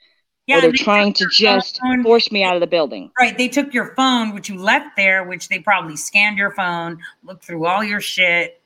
[0.47, 2.03] Yeah, or they're they trying to just phone.
[2.03, 3.11] force me out of the building.
[3.19, 3.37] Right.
[3.37, 7.45] They took your phone, which you left there, which they probably scanned your phone, looked
[7.45, 8.61] through all your shit,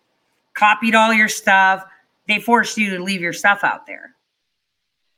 [0.55, 1.85] copied all your stuff.
[2.27, 4.14] They forced you to leave your stuff out there.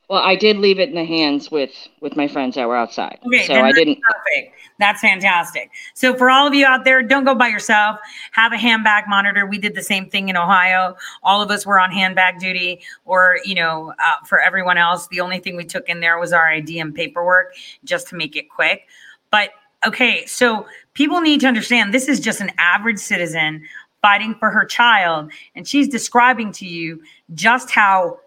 [0.08, 3.18] Well, I did leave it in the hands with with my friends that were outside.
[3.26, 3.98] Okay, so I didn't.
[4.00, 4.54] Perfect.
[4.78, 5.70] That's fantastic.
[5.94, 7.98] So for all of you out there, don't go by yourself.
[8.30, 9.46] Have a handbag monitor.
[9.46, 10.96] We did the same thing in Ohio.
[11.24, 15.20] All of us were on handbag duty, or you know, uh, for everyone else, the
[15.20, 17.54] only thing we took in there was our ID and paperwork,
[17.84, 18.86] just to make it quick.
[19.32, 19.50] But
[19.84, 23.64] okay, so people need to understand this is just an average citizen
[24.02, 27.02] fighting for her child, and she's describing to you
[27.34, 28.20] just how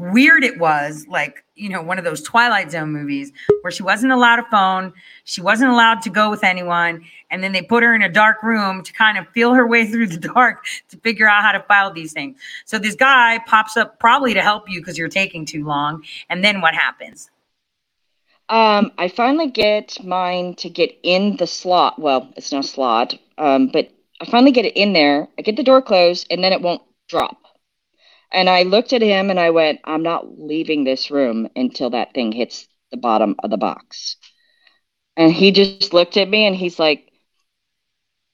[0.00, 4.10] weird it was like you know one of those twilight zone movies where she wasn't
[4.10, 4.94] allowed a phone
[5.24, 8.42] she wasn't allowed to go with anyone and then they put her in a dark
[8.42, 11.62] room to kind of feel her way through the dark to figure out how to
[11.64, 15.44] file these things so this guy pops up probably to help you because you're taking
[15.44, 17.30] too long and then what happens
[18.48, 22.00] um, I finally get mine to get in the slot.
[22.00, 25.28] Well, it's no slot, um, but I finally get it in there.
[25.38, 27.40] I get the door closed, and then it won't drop.
[28.32, 32.14] And I looked at him and I went, I'm not leaving this room until that
[32.14, 34.16] thing hits the bottom of the box.
[35.16, 37.06] And he just looked at me and he's like,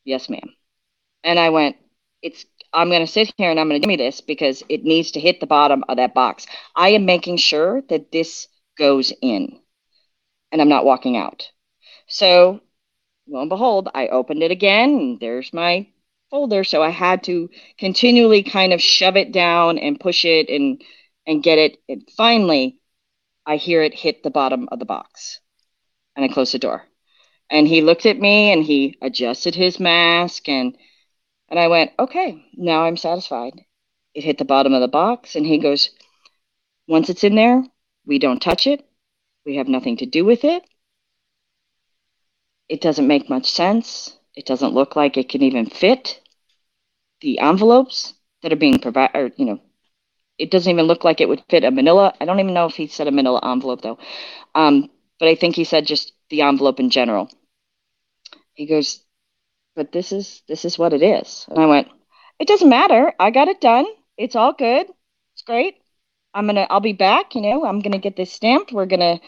[0.05, 0.55] Yes, ma'am.
[1.25, 1.77] And I went,
[2.23, 5.21] It's I'm gonna sit here and I'm gonna give me this because it needs to
[5.21, 6.47] hit the bottom of that box.
[6.75, 9.61] I am making sure that this goes in
[10.53, 11.51] and I'm not walking out.
[12.07, 12.61] So
[13.29, 15.89] lo and behold, I opened it again and there's my
[16.31, 17.49] folder so i had to
[17.79, 20.83] continually kind of shove it down and push it and
[21.27, 21.79] and get it.
[21.89, 22.79] And finally
[23.45, 25.41] i hear it hit the bottom of the box
[26.15, 26.85] and i close the door.
[27.49, 30.77] And he looked at me and he adjusted his mask and
[31.49, 33.61] and i went okay now i'm satisfied.
[34.15, 35.91] It hit the bottom of the box and he goes
[36.89, 37.63] once it's in there
[38.07, 38.87] we don't touch it.
[39.45, 40.63] We have nothing to do with it.
[42.69, 46.21] It doesn't make much sense it doesn't look like it can even fit
[47.21, 49.61] the envelopes that are being provided, or, you know,
[50.39, 52.15] it doesn't even look like it would fit a manila.
[52.21, 53.99] I don't even know if he said a manila envelope though.
[54.55, 57.31] Um, but I think he said just the envelope in general.
[58.55, 59.03] He goes,
[59.75, 61.47] but this is this is what it is.
[61.49, 61.89] And I went,
[62.39, 63.13] it doesn't matter.
[63.19, 63.87] I got it done.
[64.19, 64.87] It's all good.
[65.35, 65.77] It's great.
[66.35, 68.73] I'm gonna I'll be back, you know, I'm gonna get this stamped.
[68.73, 69.21] We're gonna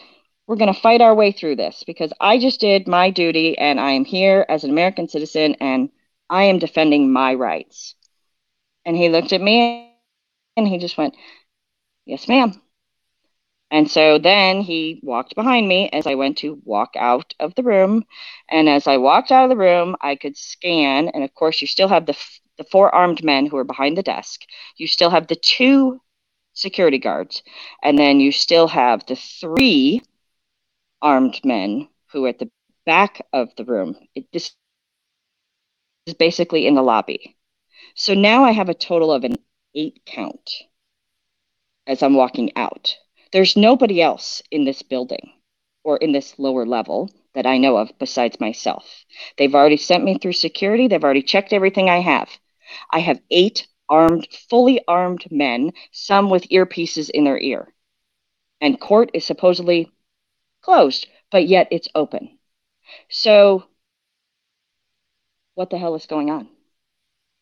[0.49, 3.79] we're going to fight our way through this because I just did my duty and
[3.79, 5.91] I am here as an American citizen and
[6.27, 7.93] I am defending my rights.
[8.83, 9.93] And he looked at me
[10.57, 11.13] and he just went,
[12.07, 12.59] Yes, ma'am.
[13.69, 17.61] And so then he walked behind me as I went to walk out of the
[17.61, 18.05] room.
[18.49, 21.09] And as I walked out of the room, I could scan.
[21.09, 22.17] And of course, you still have the,
[22.57, 24.41] the four armed men who are behind the desk.
[24.77, 26.01] You still have the two
[26.53, 27.43] security guards.
[27.83, 30.01] And then you still have the three
[31.01, 32.49] armed men who at the
[32.85, 33.95] back of the room.
[34.15, 34.51] It, this
[36.07, 37.37] is basically in the lobby.
[37.95, 39.35] So now I have a total of an
[39.75, 40.51] eight count
[41.87, 42.95] as I'm walking out.
[43.31, 45.31] There's nobody else in this building
[45.83, 49.05] or in this lower level that I know of besides myself.
[49.37, 52.29] They've already sent me through security, they've already checked everything I have.
[52.91, 57.73] I have eight armed, fully armed men, some with earpieces in their ear.
[58.61, 59.91] And court is supposedly
[60.61, 62.37] closed, but yet it's open.
[63.09, 63.65] So,
[65.55, 66.47] what the hell is going on?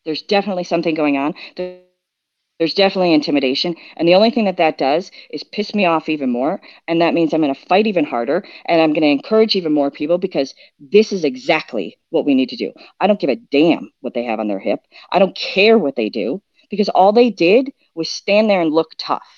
[0.04, 1.34] There's definitely something going on.
[1.56, 3.76] There's definitely intimidation.
[3.96, 6.60] And the only thing that that does is piss me off even more.
[6.88, 9.72] And that means I'm going to fight even harder and I'm going to encourage even
[9.72, 12.72] more people because this is exactly what we need to do.
[13.00, 14.80] I don't give a damn what they have on their hip.
[15.12, 18.90] I don't care what they do because all they did was stand there and look
[18.98, 19.28] tough.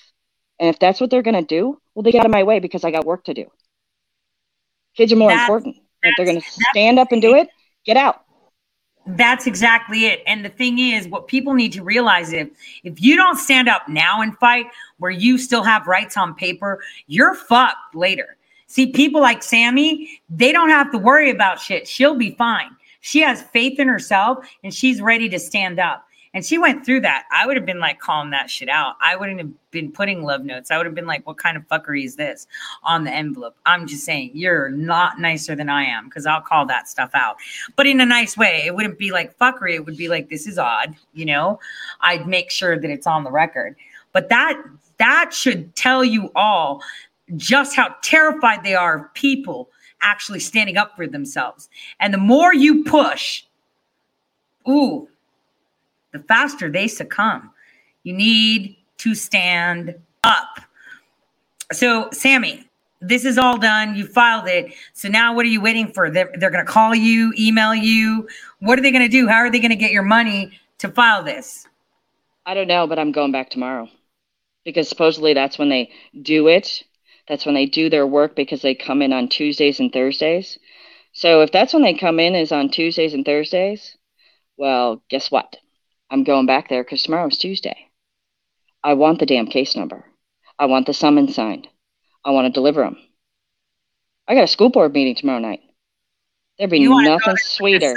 [0.59, 2.61] And if that's what they're going to do, well, they get out of my way
[2.61, 3.47] because I got work to do.
[4.97, 5.76] Kids are more that's, important.
[6.03, 7.49] If they're going to stand up and do it,
[7.84, 8.24] get out.
[9.07, 10.22] That's exactly it.
[10.26, 12.49] And the thing is, what people need to realize is
[12.84, 14.66] if you don't stand up now and fight
[14.99, 18.36] where you still have rights on paper, you're fucked later.
[18.66, 21.88] See, people like Sammy, they don't have to worry about shit.
[21.88, 22.70] She'll be fine.
[23.01, 26.05] She has faith in herself and she's ready to stand up.
[26.33, 27.24] And she went through that.
[27.33, 28.95] I would have been like calling that shit out.
[29.01, 30.70] I wouldn't have been putting love notes.
[30.70, 32.47] I would have been like, what kind of fuckery is this
[32.85, 33.57] on the envelope?
[33.66, 37.37] I'm just saying, you're not nicer than I am because I'll call that stuff out,
[37.74, 38.62] but in a nice way.
[38.64, 39.74] It wouldn't be like fuckery.
[39.74, 40.95] It would be like, this is odd.
[41.14, 41.59] You know,
[42.01, 43.74] I'd make sure that it's on the record.
[44.12, 44.61] But that,
[44.99, 46.83] that should tell you all
[47.37, 49.68] just how terrified they are of people
[50.03, 51.68] actually standing up for themselves.
[51.99, 53.45] And the more you push,
[54.68, 55.09] ooh,
[56.13, 57.51] the faster they succumb.
[58.03, 59.95] You need to stand
[60.25, 60.61] up.
[61.73, 62.69] So, Sammy,
[63.01, 63.95] this is all done.
[63.95, 64.75] You filed it.
[64.93, 66.11] So now what are you waiting for?
[66.11, 68.29] They're, they're going to call you, email you.
[68.59, 69.27] What are they going to do?
[69.27, 71.67] How are they going to get your money to file this?
[72.45, 73.89] I don't know, but I'm going back tomorrow
[74.65, 75.91] because supposedly that's when they
[76.21, 76.83] do it.
[77.29, 80.59] That's when they do their work because they come in on Tuesdays and Thursdays.
[81.13, 83.97] So if that's when they come in is on Tuesdays and Thursdays,
[84.57, 85.57] well, guess what?
[86.11, 87.89] I'm going back there because tomorrow's Tuesday.
[88.83, 90.05] I want the damn case number.
[90.59, 91.69] I want the summons signed.
[92.25, 92.97] I want to deliver them.
[94.27, 95.61] I got a school board meeting tomorrow night.
[96.59, 97.95] There'd be nothing sweeter.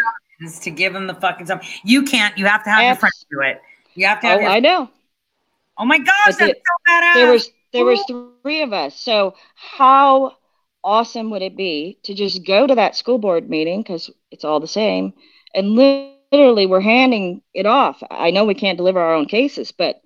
[0.62, 1.68] To give them the fucking summons.
[1.84, 2.38] You can't.
[2.38, 3.62] You have to have your friend do it.
[3.96, 4.90] You have to have Oh, your- I know.
[5.78, 6.54] Oh my gosh, that's so
[6.88, 7.14] badass.
[7.16, 8.04] There was there was
[8.44, 8.96] three of us.
[9.00, 10.38] So how
[10.84, 14.60] awesome would it be to just go to that school board meeting because it's all
[14.60, 15.14] the same
[15.56, 18.02] and live literally we're handing it off.
[18.10, 20.02] I know we can't deliver our own cases, but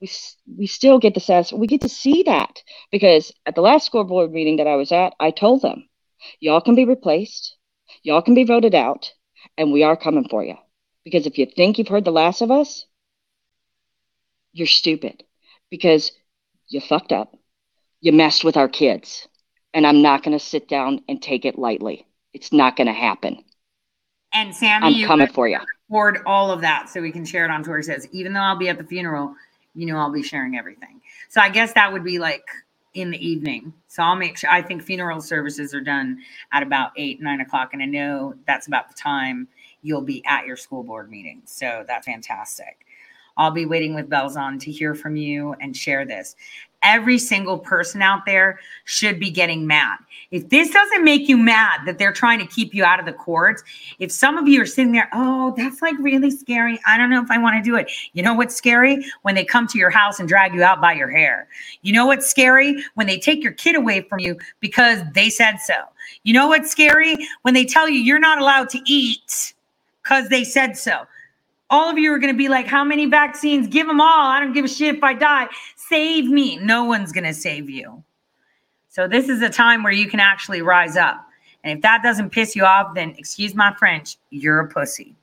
[0.00, 0.10] we
[0.58, 4.04] we still get the sense we get to see that because at the last school
[4.04, 5.88] board meeting that I was at, I told them,
[6.40, 7.56] y'all can be replaced,
[8.02, 9.12] y'all can be voted out,
[9.58, 10.56] and we are coming for you.
[11.04, 12.86] Because if you think you've heard the last of us,
[14.52, 15.24] you're stupid
[15.70, 16.12] because
[16.68, 17.36] you fucked up.
[18.00, 19.28] You messed with our kids.
[19.74, 22.06] And I'm not going to sit down and take it lightly.
[22.32, 23.44] It's not going to happen.
[24.32, 25.58] And Sammy, I'm you coming for you.
[25.88, 27.82] Record all of that so we can share it on Twitter.
[27.82, 29.34] Says even though I'll be at the funeral,
[29.74, 31.00] you know I'll be sharing everything.
[31.28, 32.44] So I guess that would be like
[32.94, 33.72] in the evening.
[33.88, 34.50] So I'll make sure.
[34.50, 36.20] I think funeral services are done
[36.52, 39.48] at about eight nine o'clock, and I know that's about the time
[39.82, 41.42] you'll be at your school board meeting.
[41.44, 42.86] So that's fantastic.
[43.36, 46.36] I'll be waiting with bells on to hear from you and share this
[46.82, 49.98] every single person out there should be getting mad.
[50.30, 53.12] If this doesn't make you mad that they're trying to keep you out of the
[53.12, 53.62] courts,
[53.98, 56.78] if some of you are sitting there, oh, that's like really scary.
[56.86, 57.90] I don't know if I want to do it.
[58.12, 59.04] You know what's scary?
[59.22, 61.48] When they come to your house and drag you out by your hair.
[61.82, 62.84] You know what's scary?
[62.94, 65.74] When they take your kid away from you because they said so.
[66.22, 67.16] You know what's scary?
[67.42, 69.54] When they tell you you're not allowed to eat
[70.02, 71.06] because they said so
[71.70, 73.66] all of you are going to be like, How many vaccines?
[73.68, 74.26] Give them all.
[74.26, 75.48] I don't give a shit if I die.
[75.76, 76.56] Save me.
[76.58, 78.02] No one's going to save you.
[78.88, 81.24] So, this is a time where you can actually rise up.
[81.62, 85.14] And if that doesn't piss you off, then excuse my French, you're a pussy.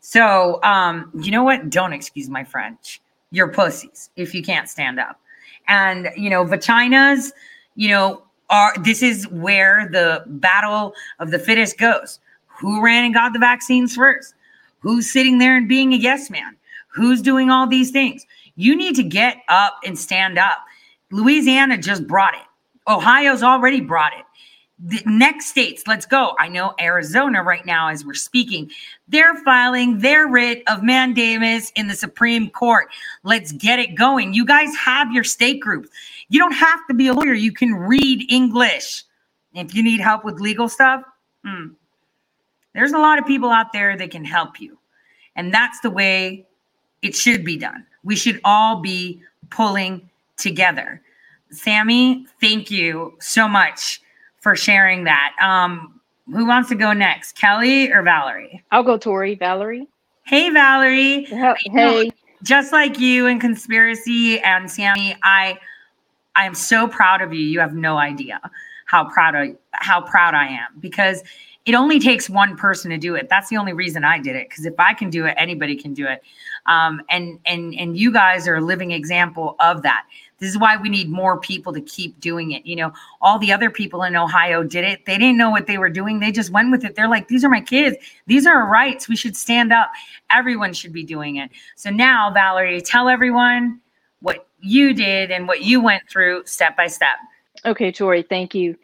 [0.00, 1.68] So, um, you know what?
[1.68, 3.00] Don't excuse my French.
[3.30, 5.20] You're pussies if you can't stand up.
[5.68, 7.32] And, you know, vaginas,
[7.74, 12.20] you know, are this is where the battle of the fittest goes.
[12.46, 14.34] Who ran and got the vaccines first?
[14.80, 16.56] Who's sitting there and being a yes man?
[16.88, 18.26] Who's doing all these things?
[18.56, 20.58] You need to get up and stand up.
[21.10, 22.46] Louisiana just brought it.
[22.88, 24.24] Ohio's already brought it.
[24.78, 26.34] The next states, let's go.
[26.38, 28.70] I know Arizona right now, as we're speaking,
[29.08, 32.88] they're filing their writ of mandamus in the Supreme Court.
[33.22, 34.34] Let's get it going.
[34.34, 35.88] You guys have your state groups.
[36.28, 37.32] You don't have to be a lawyer.
[37.32, 39.04] You can read English.
[39.54, 41.02] If you need help with legal stuff,
[41.42, 41.68] hmm,
[42.76, 44.78] there's a lot of people out there that can help you.
[45.34, 46.46] And that's the way
[47.02, 47.86] it should be done.
[48.04, 51.00] We should all be pulling together.
[51.50, 54.00] Sammy, thank you so much
[54.40, 55.34] for sharing that.
[55.40, 56.00] Um,
[56.32, 58.62] who wants to go next, Kelly or Valerie?
[58.70, 59.34] I'll go, Tori.
[59.34, 59.86] Valerie.
[60.24, 61.24] Hey, Valerie.
[61.24, 62.10] Hey.
[62.42, 65.58] Just like you and conspiracy and Sammy, I
[66.34, 67.40] I am so proud of you.
[67.40, 68.40] You have no idea
[68.84, 71.22] how proud of how proud I am because
[71.66, 73.28] it only takes one person to do it.
[73.28, 74.48] That's the only reason I did it.
[74.48, 76.22] Because if I can do it, anybody can do it.
[76.66, 80.04] Um, and and and you guys are a living example of that.
[80.38, 82.64] This is why we need more people to keep doing it.
[82.64, 85.06] You know, all the other people in Ohio did it.
[85.06, 86.20] They didn't know what they were doing.
[86.20, 86.94] They just went with it.
[86.94, 87.96] They're like, these are my kids.
[88.26, 89.08] These are our rights.
[89.08, 89.90] We should stand up.
[90.30, 91.50] Everyone should be doing it.
[91.74, 93.80] So now, Valerie, tell everyone
[94.20, 97.16] what you did and what you went through step by step.
[97.64, 98.76] Okay, Tori, thank you.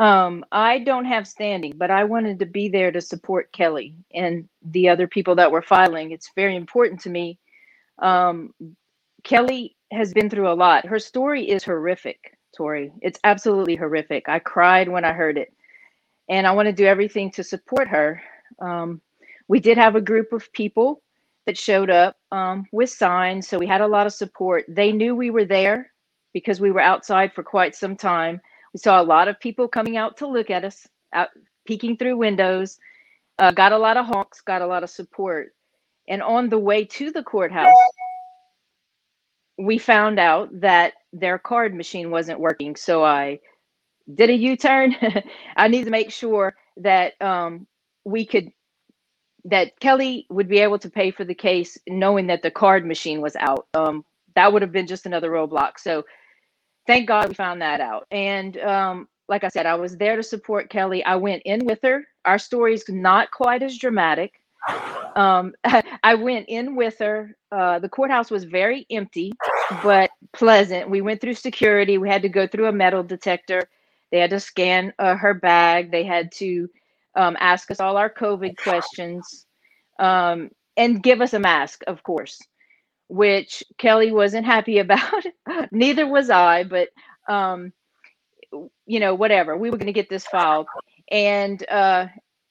[0.00, 4.48] Um, I don't have standing, but I wanted to be there to support Kelly and
[4.64, 6.12] the other people that were filing.
[6.12, 7.38] It's very important to me.
[8.00, 8.54] Um,
[9.24, 10.86] Kelly has been through a lot.
[10.86, 12.92] Her story is horrific, Tori.
[13.02, 14.28] It's absolutely horrific.
[14.28, 15.52] I cried when I heard it,
[16.30, 18.22] and I want to do everything to support her.
[18.58, 19.02] Um,
[19.48, 21.02] we did have a group of people
[21.46, 24.64] that showed up um, with signs, so we had a lot of support.
[24.66, 25.92] They knew we were there
[26.32, 28.40] because we were outside for quite some time.
[28.72, 31.28] We saw a lot of people coming out to look at us, out
[31.66, 32.78] peeking through windows.
[33.38, 35.54] Uh, got a lot of honks, got a lot of support.
[36.08, 37.76] And on the way to the courthouse,
[39.58, 42.76] we found out that their card machine wasn't working.
[42.76, 43.40] So I
[44.12, 44.96] did a U turn.
[45.56, 47.66] I need to make sure that um,
[48.04, 48.50] we could,
[49.44, 53.20] that Kelly would be able to pay for the case knowing that the card machine
[53.20, 53.66] was out.
[53.74, 55.78] Um, that would have been just another roadblock.
[55.78, 56.04] So
[56.90, 58.08] thank God we found that out.
[58.10, 61.04] And um, like I said, I was there to support Kelly.
[61.04, 62.04] I went in with her.
[62.24, 64.40] Our story's not quite as dramatic.
[65.14, 65.54] Um,
[66.02, 67.36] I went in with her.
[67.52, 69.32] Uh, the courthouse was very empty,
[69.84, 70.90] but pleasant.
[70.90, 71.96] We went through security.
[71.96, 73.68] We had to go through a metal detector.
[74.10, 75.92] They had to scan uh, her bag.
[75.92, 76.68] They had to
[77.14, 79.46] um, ask us all our COVID questions
[80.00, 82.42] um, and give us a mask, of course,
[83.10, 85.24] which Kelly wasn't happy about.
[85.70, 86.88] Neither was I, but
[87.28, 87.72] um,
[88.86, 89.56] you know, whatever.
[89.56, 90.66] We were going to get this filed.
[91.10, 92.06] And uh,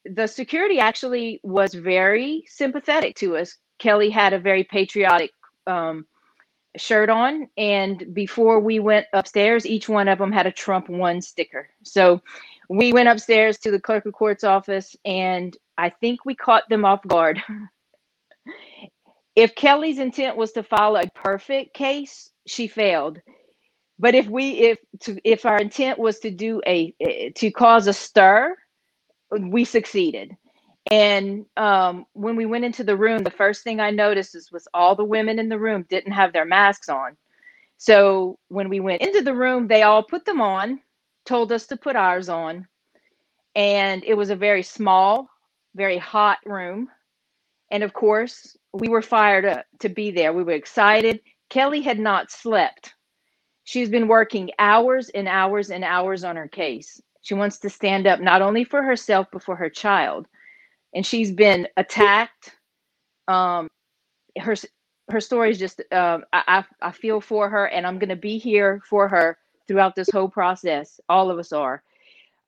[0.06, 3.56] the security actually was very sympathetic to us.
[3.80, 5.32] Kelly had a very patriotic
[5.66, 6.06] um,
[6.78, 11.22] shirt on, and before we went upstairs, each one of them had a Trump won
[11.22, 11.70] sticker.
[11.84, 12.22] So
[12.70, 16.84] we went upstairs to the clerk of court's office, and I think we caught them
[16.84, 17.42] off guard.
[19.40, 23.20] if Kelly's intent was to file a perfect case, she failed.
[24.00, 26.94] But if we if to if our intent was to do a
[27.36, 28.56] to cause a stir,
[29.32, 30.36] we succeeded.
[30.92, 34.68] And um, when we went into the room, the first thing I noticed is was
[34.74, 37.18] all the women in the room didn't have their masks on.
[37.78, 40.82] So when we went into the room, they all put them on,
[41.26, 42.68] told us to put ours on.
[43.56, 45.30] And it was a very small,
[45.76, 46.90] very hot room.
[47.72, 50.34] And of course, we were fired up to be there.
[50.34, 51.22] We were excited.
[51.50, 52.94] Kelly had not slept.
[53.64, 57.02] She's been working hours and hours and hours on her case.
[57.22, 60.28] She wants to stand up not only for herself, but for her child.
[60.94, 62.56] And she's been attacked.
[63.28, 63.68] Um,
[64.40, 64.56] her
[65.10, 68.38] her story is just um, I, I feel for her, and I'm going to be
[68.38, 69.38] here for her
[69.68, 71.00] throughout this whole process.
[71.10, 71.84] All of us are.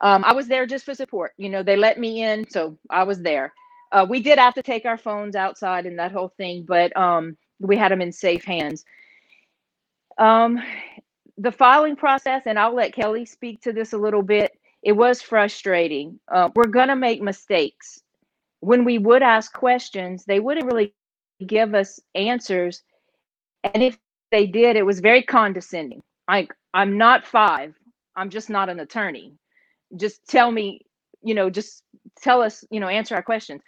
[0.01, 1.33] Um, I was there just for support.
[1.37, 3.53] You know, they let me in, so I was there.
[3.91, 7.37] Uh, we did have to take our phones outside and that whole thing, but um,
[7.59, 8.85] we had them in safe hands.
[10.17, 10.61] Um,
[11.37, 14.51] the filing process, and I'll let Kelly speak to this a little bit
[14.83, 16.19] it was frustrating.
[16.31, 18.01] Uh, we're going to make mistakes.
[18.61, 20.93] When we would ask questions, they wouldn't really
[21.45, 22.83] give us answers.
[23.63, 23.97] And if
[24.31, 26.01] they did, it was very condescending.
[26.27, 27.75] Like, I'm not five.
[28.15, 29.33] I'm just not an attorney.
[29.97, 30.81] Just tell me,
[31.23, 31.83] you know, just
[32.19, 33.61] tell us, you know, answer our questions.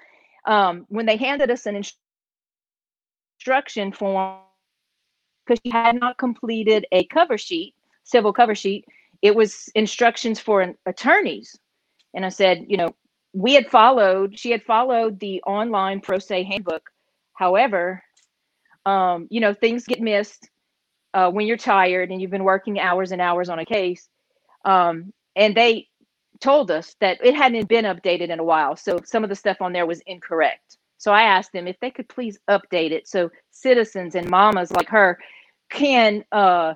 [0.45, 1.82] Um, when they handed us an
[3.40, 4.40] instruction form,
[5.45, 8.86] because she had not completed a cover sheet, civil cover sheet,
[9.22, 11.57] it was instructions for attorneys.
[12.14, 12.95] And I said, you know,
[13.34, 16.90] we had followed, she had followed the online pro se handbook.
[17.34, 18.03] However,
[18.86, 20.49] um, you know, things get missed
[21.14, 24.07] uh, when you're tired and you've been working hours and hours on a case.
[24.65, 25.88] Um, and they
[26.44, 28.76] told us that it hadn't been updated in a while.
[28.76, 30.78] So some of the stuff on there was incorrect.
[30.98, 34.90] So I asked them if they could please update it so citizens and mamas like
[34.90, 35.18] her
[35.70, 36.74] can, uh,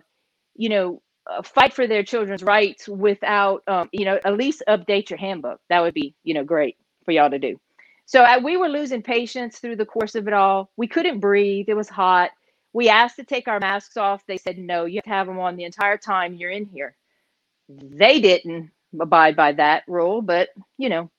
[0.56, 5.10] you know, uh, fight for their children's rights without, um, you know, at least update
[5.10, 5.60] your handbook.
[5.70, 7.60] That would be, you know, great for y'all to do.
[8.06, 10.72] So uh, we were losing patience through the course of it all.
[10.78, 11.66] We couldn't breathe.
[11.68, 12.32] It was hot.
[12.72, 14.26] We asked to take our masks off.
[14.28, 16.96] They said, no, you have to have them on the entire time you're in here.
[17.70, 21.12] They didn't abide by that rule, but you know,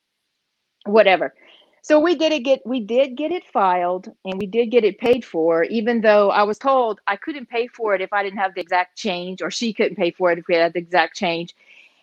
[0.87, 1.35] whatever.
[1.83, 4.99] So we did it get we did get it filed and we did get it
[4.99, 8.39] paid for, even though I was told I couldn't pay for it if I didn't
[8.41, 11.17] have the exact change, or she couldn't pay for it if we had the exact
[11.17, 11.55] change.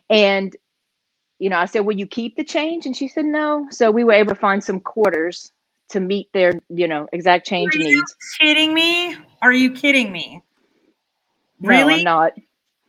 [0.09, 0.55] And
[1.39, 2.85] you know, I said, Will you keep the change?
[2.85, 3.67] And she said no.
[3.71, 5.51] So we were able to find some quarters
[5.89, 8.15] to meet their, you know, exact change Are you needs.
[8.39, 9.15] kidding me?
[9.41, 10.43] Are you kidding me?
[11.61, 11.93] No, Really?
[11.93, 12.33] I'm not.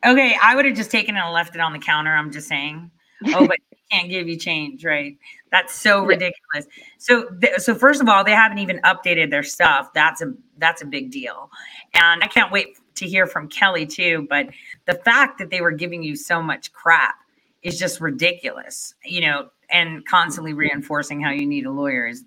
[0.07, 2.15] Okay, I would have just taken it and left it on the counter.
[2.15, 2.91] I'm just saying.
[3.29, 3.59] Oh, but
[3.91, 5.17] can't give you change, right?
[5.51, 6.67] That's so ridiculous.
[6.99, 9.93] So, th- so first of all, they haven't even updated their stuff.
[9.95, 11.51] That's a that's a big deal,
[11.95, 14.27] and I can't wait to hear from Kelly too.
[14.29, 14.49] But
[14.87, 17.17] the fact that they were giving you so much crap
[17.63, 22.25] is just ridiculous, you know, and constantly reinforcing how you need a lawyer is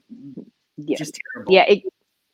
[0.77, 0.97] Yeah.
[0.97, 1.53] just terrible.
[1.53, 1.83] Yeah, it,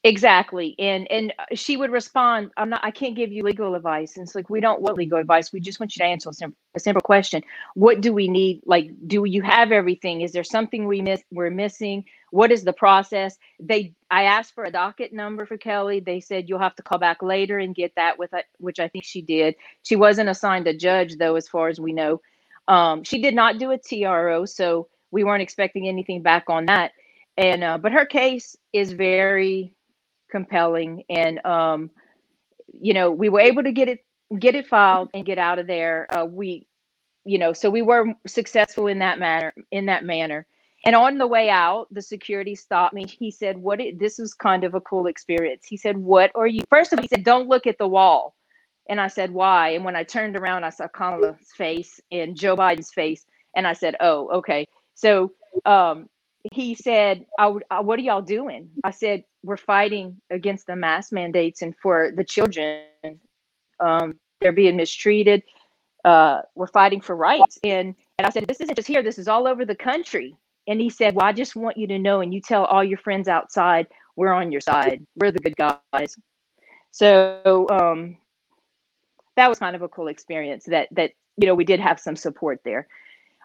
[0.06, 0.76] exactly.
[0.80, 2.80] And and uh, she would respond, "I'm not.
[2.84, 5.52] I can't give you legal advice." And it's like we don't want legal advice.
[5.52, 7.44] We just want you to answer a simple, a simple question.
[7.73, 8.61] What do we need?
[8.65, 10.22] Like, do you have everything?
[10.22, 11.22] Is there something we miss?
[11.32, 12.06] We're missing.
[12.32, 13.38] What is the process?
[13.60, 13.94] They.
[14.11, 15.99] I asked for a docket number for Kelly.
[15.99, 18.88] They said you'll have to call back later and get that with it, which I
[18.88, 19.56] think she did.
[19.84, 22.22] She wasn't assigned a judge though, as far as we know.
[22.68, 26.91] Um, she did not do a TRO, so we weren't expecting anything back on that.
[27.38, 29.73] And uh, but her case is very
[30.30, 31.03] compelling.
[31.10, 31.91] And um
[32.80, 33.99] you know we were able to get it
[34.39, 36.68] get it filed and get out of there uh we
[37.23, 40.45] you know so we were successful in that manner in that manner.
[40.85, 43.06] And on the way out the security stopped me.
[43.07, 45.65] He said what it, this was kind of a cool experience.
[45.68, 48.35] He said what are you first of all he said don't look at the wall.
[48.89, 49.69] And i said why?
[49.69, 53.26] And when i turned around i saw kamala's face and joe biden's face
[53.56, 54.68] and i said oh okay.
[54.95, 55.31] So
[55.65, 56.10] um
[56.54, 60.76] he said, I, would- uh, "What are y'all doing?" I said, "We're fighting against the
[60.76, 62.84] mask mandates and for the children.
[63.80, 65.44] Um, they're being mistreated.
[66.04, 69.04] Uh, we're fighting for rights." And and I said, "This isn't just here.
[69.04, 70.36] This is all over the country."
[70.68, 72.98] And he said, "Well, I just want you to know, and you tell all your
[72.98, 75.06] friends outside, we're on your side.
[75.16, 76.16] We're the good guys."
[76.92, 78.18] So um,
[79.36, 80.66] that was kind of a cool experience.
[80.66, 82.88] That that you know we did have some support there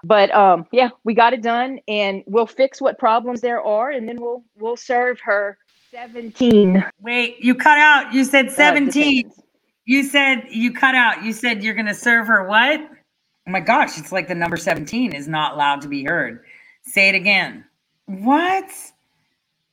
[0.05, 4.09] but um yeah we got it done and we'll fix what problems there are and
[4.09, 5.59] then we'll we'll serve her
[5.91, 8.13] 17 Wait, you cut out.
[8.15, 8.93] You said uh, 17.
[8.93, 9.41] defendants.
[9.87, 11.25] You said you cut out.
[11.25, 12.81] You said you're going to serve her what?
[12.81, 16.45] Oh my gosh, it's like the number 17 is not allowed to be heard.
[16.85, 17.65] Say it again.
[18.07, 18.71] What?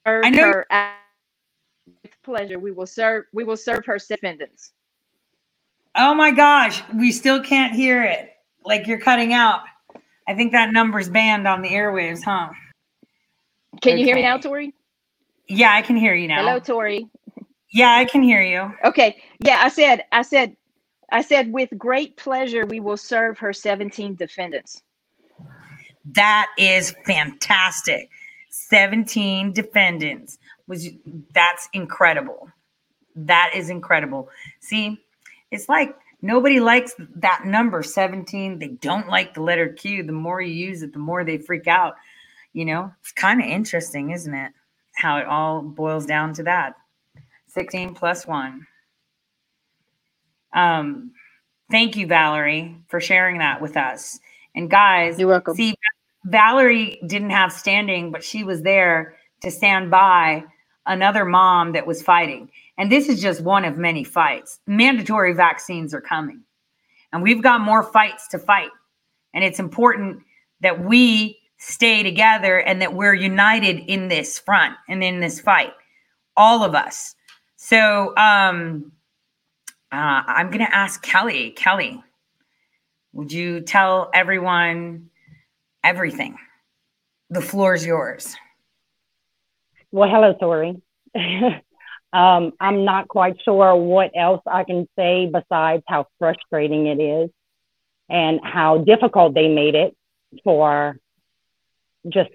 [0.08, 0.95] serve I know- her at-
[2.04, 4.72] with pleasure we will serve we will serve her defendants
[5.95, 8.32] Oh my gosh, we still can't hear it.
[8.66, 9.62] Like you're cutting out.
[10.28, 12.49] I think that number's banned on the airwaves, huh?
[13.82, 14.74] can you hear me now tori
[15.48, 16.41] Yeah, I can hear you now.
[16.41, 17.08] hello tori
[17.72, 18.74] Yeah, I can hear you.
[18.86, 20.56] okay yeah i said i said
[21.12, 24.82] i said with great pleasure we will serve her 17 defendants
[26.14, 28.10] That is fantastic.
[28.49, 30.38] 17 defendants
[30.68, 30.90] was
[31.34, 32.49] that's incredible.
[33.16, 34.30] That is incredible.
[34.62, 34.99] See,
[35.52, 38.60] it's like nobody likes that number 17.
[38.60, 40.03] They don't like the letter Q.
[40.03, 41.95] The more you use it, the more they freak out.
[42.53, 44.52] You know, it's kind of interesting, isn't it?
[44.95, 46.76] How it all boils down to that.
[47.48, 48.65] 16 plus 1.
[50.53, 51.11] Um
[51.69, 54.19] thank you Valerie for sharing that with us.
[54.56, 55.76] And guys, you're welcome See,
[56.26, 60.44] Valerie didn't have standing, but she was there to stand by
[60.85, 62.49] another mom that was fighting.
[62.78, 64.60] And this is just one of many fights.
[64.68, 66.44] Mandatory vaccines are coming,
[67.12, 68.70] and we've got more fights to fight.
[69.34, 70.24] And it's important
[70.62, 75.74] that we stay together and that we're united in this front and in this fight,
[76.36, 77.16] all of us.
[77.56, 78.91] So, um,
[79.91, 81.52] uh, I'm going to ask Kelly.
[81.52, 82.04] Kelly,
[83.14, 85.10] would you tell everyone
[85.84, 86.38] everything?
[87.30, 88.36] The floor is yours.
[89.91, 90.82] Well, hello, Tori.
[92.13, 97.29] um, I'm not quite sure what else I can say besides how frustrating it is
[98.09, 99.95] and how difficult they made it
[100.43, 100.97] for
[102.07, 102.29] just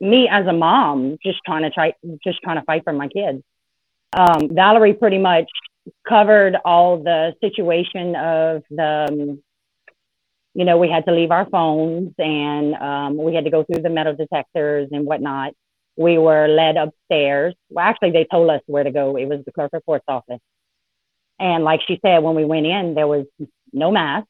[0.00, 1.92] me as a mom, just trying to try,
[2.24, 3.42] just trying to fight for my kids.
[4.16, 5.48] Um, Valerie pretty much
[6.08, 9.42] covered all the situation of the, um,
[10.54, 13.82] you know, we had to leave our phones and um, we had to go through
[13.82, 15.52] the metal detectors and whatnot
[15.96, 17.54] we were led upstairs.
[17.68, 19.16] Well, actually, they told us where to go.
[19.16, 20.40] It was the clerk of court's office.
[21.38, 23.26] And like she said, when we went in, there was
[23.72, 24.26] no mask.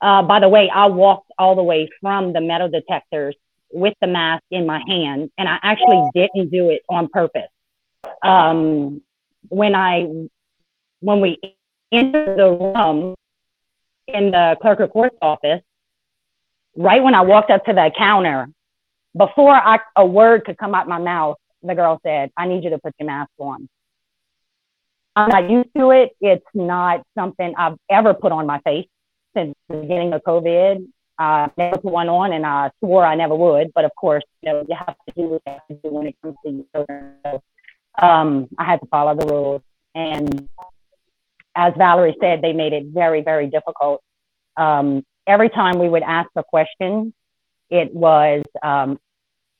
[0.00, 3.34] Uh, by the way, I walked all the way from the metal detectors
[3.72, 7.48] with the mask in my hand, and I actually didn't do it on purpose.
[8.22, 9.02] Um,
[9.48, 10.06] when I
[11.00, 11.38] when we
[11.92, 13.14] entered the room
[14.06, 15.62] in the clerk of court's office,
[16.76, 18.48] right when I walked up to the counter,
[19.16, 22.70] before I, a word could come out my mouth, the girl said, I need you
[22.70, 23.68] to put your mask on.
[25.16, 26.10] I'm not used to it.
[26.20, 28.86] It's not something I've ever put on my face
[29.34, 30.86] since the beginning of COVID.
[31.18, 33.72] I never put one on and I swore I never would.
[33.74, 36.06] But of course, you know, you have to do what you have to do when
[36.06, 37.14] it comes to your children.
[37.24, 37.42] So,
[38.00, 39.62] um, I had to follow the rules.
[39.94, 40.48] And
[41.54, 44.02] as Valerie said, they made it very, very difficult.
[44.56, 47.12] Um, every time we would ask a question,
[47.70, 48.98] it was, um,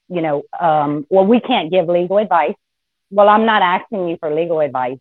[0.09, 2.55] you know, um, well, we can't give legal advice.
[3.11, 4.99] Well, I'm not asking you for legal advice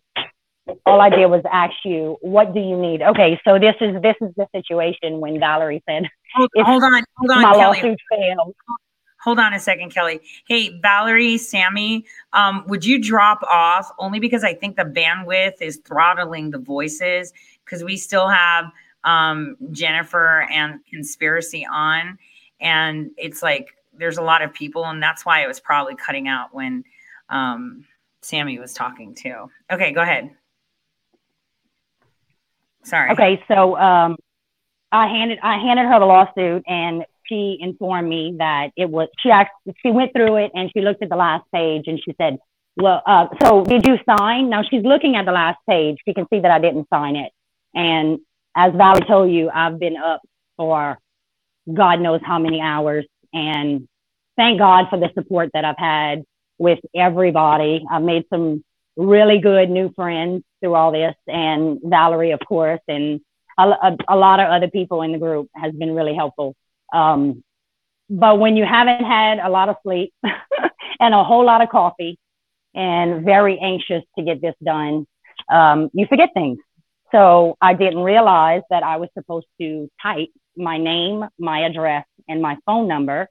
[0.86, 3.02] all I did was ask you, what do you need?
[3.02, 6.04] Okay, so this is this is the situation when Valerie said,
[6.34, 7.76] hold, hold on, hold on, my Kelly.
[7.76, 8.54] lawsuit failed.
[9.22, 10.20] Hold on a second, Kelly.
[10.48, 15.78] Hey, Valerie, Sammy, um, would you drop off only because I think the bandwidth is
[15.86, 17.32] throttling the voices
[17.64, 18.72] because we still have
[19.04, 22.18] um, Jennifer and conspiracy on,
[22.60, 26.28] and it's like there's a lot of people, and that's why it was probably cutting
[26.28, 26.84] out when
[27.28, 27.84] um,
[28.22, 29.50] Sammy was talking too.
[29.70, 30.30] Okay, go ahead.
[32.84, 33.10] Sorry.
[33.10, 34.16] Okay, so um,
[34.92, 39.30] I handed I handed her the lawsuit, and she informed me that it was she
[39.30, 39.50] asked
[39.82, 42.38] she went through it and she looked at the last page and she said,
[42.76, 45.98] "Well, uh, so did you sign?" Now she's looking at the last page.
[46.06, 47.32] She can see that I didn't sign it,
[47.74, 48.18] and
[48.56, 50.22] as Valerie told you, I've been up
[50.56, 50.98] for
[51.72, 53.88] God knows how many hours, and
[54.36, 56.24] thank God for the support that I've had
[56.58, 57.84] with everybody.
[57.90, 58.64] I've made some
[58.96, 63.20] really good new friends through all this, and Valerie, of course, and
[63.58, 66.54] a, a, a lot of other people in the group has been really helpful.
[66.92, 67.42] Um,
[68.08, 70.12] but when you haven't had a lot of sleep
[71.00, 72.18] and a whole lot of coffee
[72.74, 75.06] and very anxious to get this done,
[75.48, 76.58] um, you forget things.
[77.12, 82.40] So I didn't realize that I was supposed to type my name, my address, and
[82.40, 83.28] my phone number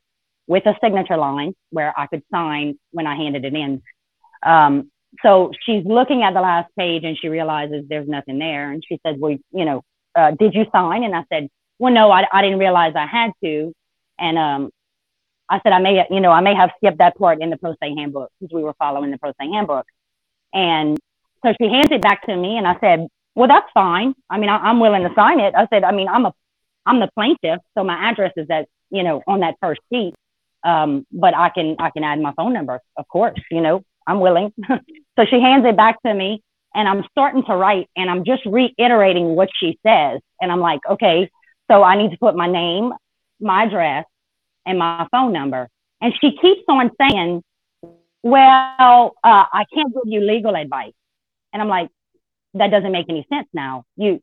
[0.48, 3.82] with a signature line where I could sign when I handed it in.
[4.44, 4.92] Um,
[5.24, 8.72] so she's looking at the last page and she realizes there's nothing there.
[8.72, 9.84] And she said, well, you know,
[10.16, 11.04] uh, did you sign?
[11.04, 13.74] And I said, well, no, I, I didn't realize I had to.
[14.20, 14.72] And um,
[15.50, 17.74] I said, I may, you know, I may have skipped that part in the pro
[17.82, 19.86] se handbook because we were following the pro se handbook.
[20.54, 20.98] And
[21.46, 24.16] so she hands it back to me and I said, well, that's fine.
[24.30, 25.54] I mean, I, am willing to sign it.
[25.56, 26.34] I said, I mean, I'm a,
[26.86, 27.60] I'm the plaintiff.
[27.78, 30.14] So my address is that, you know, on that first sheet.
[30.64, 34.20] Um, but I can, I can add my phone number, of course, you know, I'm
[34.20, 34.52] willing.
[34.68, 36.42] so she hands it back to me
[36.76, 40.20] and I'm starting to write and I'm just reiterating what she says.
[40.42, 41.30] And I'm like, okay,
[41.70, 42.92] so I need to put my name,
[43.40, 44.06] my address,
[44.66, 45.70] and my phone number.
[46.02, 47.44] And she keeps on saying,
[48.24, 50.94] well, uh, I can't give you legal advice.
[51.54, 51.90] And I'm like,
[52.54, 53.86] that doesn't make any sense now.
[53.96, 54.22] You,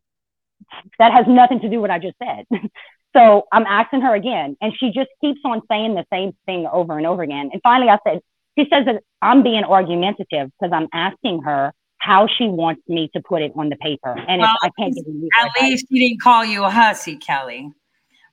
[0.98, 2.44] that has nothing to do with what I just said.
[3.16, 6.96] so I'm asking her again, and she just keeps on saying the same thing over
[6.96, 7.50] and over again.
[7.52, 8.20] And finally, I said,
[8.58, 13.20] she says that I'm being argumentative because I'm asking her how she wants me to
[13.20, 14.16] put it on the paper.
[14.16, 15.28] And well, I can't get it.
[15.40, 17.70] At least she didn't call you a hussy, Kelly.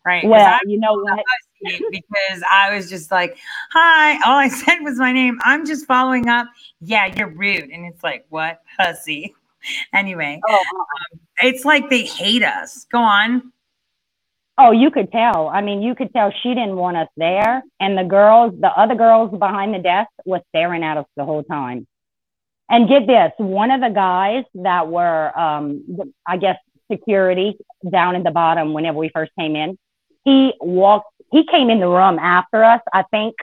[0.06, 0.28] Right.
[0.28, 1.24] Well, you know what?
[1.90, 3.38] because I was just like,
[3.72, 4.14] hi.
[4.26, 5.40] All I said was my name.
[5.44, 6.48] I'm just following up.
[6.82, 7.70] Yeah, you're rude.
[7.70, 8.60] And it's like, what?
[8.78, 9.34] Hussy.
[9.94, 12.86] Anyway, oh, um, it's like they hate us.
[12.92, 13.52] Go on.
[14.58, 15.48] Oh, you could tell.
[15.48, 17.64] I mean, you could tell she didn't want us there.
[17.80, 21.44] And the girls, the other girls behind the desk was staring at us the whole
[21.44, 21.88] time.
[22.70, 25.84] And get this, one of the guys that were, um,
[26.26, 26.58] I guess,
[26.92, 27.58] security
[27.90, 29.78] down in the bottom whenever we first came in,
[30.24, 33.36] he walked, he came in the room after us, I think.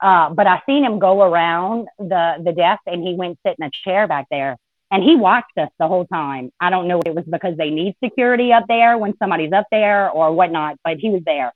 [0.00, 3.66] Uh, but I seen him go around the, the desk and he went sit in
[3.66, 4.56] a chair back there
[4.90, 6.50] and he watched us the whole time.
[6.60, 9.66] I don't know if it was because they need security up there when somebody's up
[9.70, 11.52] there or whatnot, but he was there.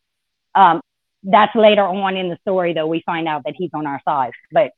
[0.55, 0.81] Um,
[1.23, 4.33] that's later on in the story, though, we find out that he's on our side.
[4.53, 4.73] But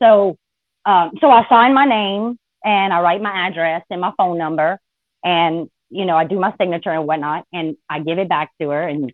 [0.00, 0.36] so,
[0.84, 4.78] um, so I sign my name and I write my address and my phone number,
[5.24, 8.70] and you know I do my signature and whatnot, and I give it back to
[8.70, 8.88] her.
[8.88, 9.12] And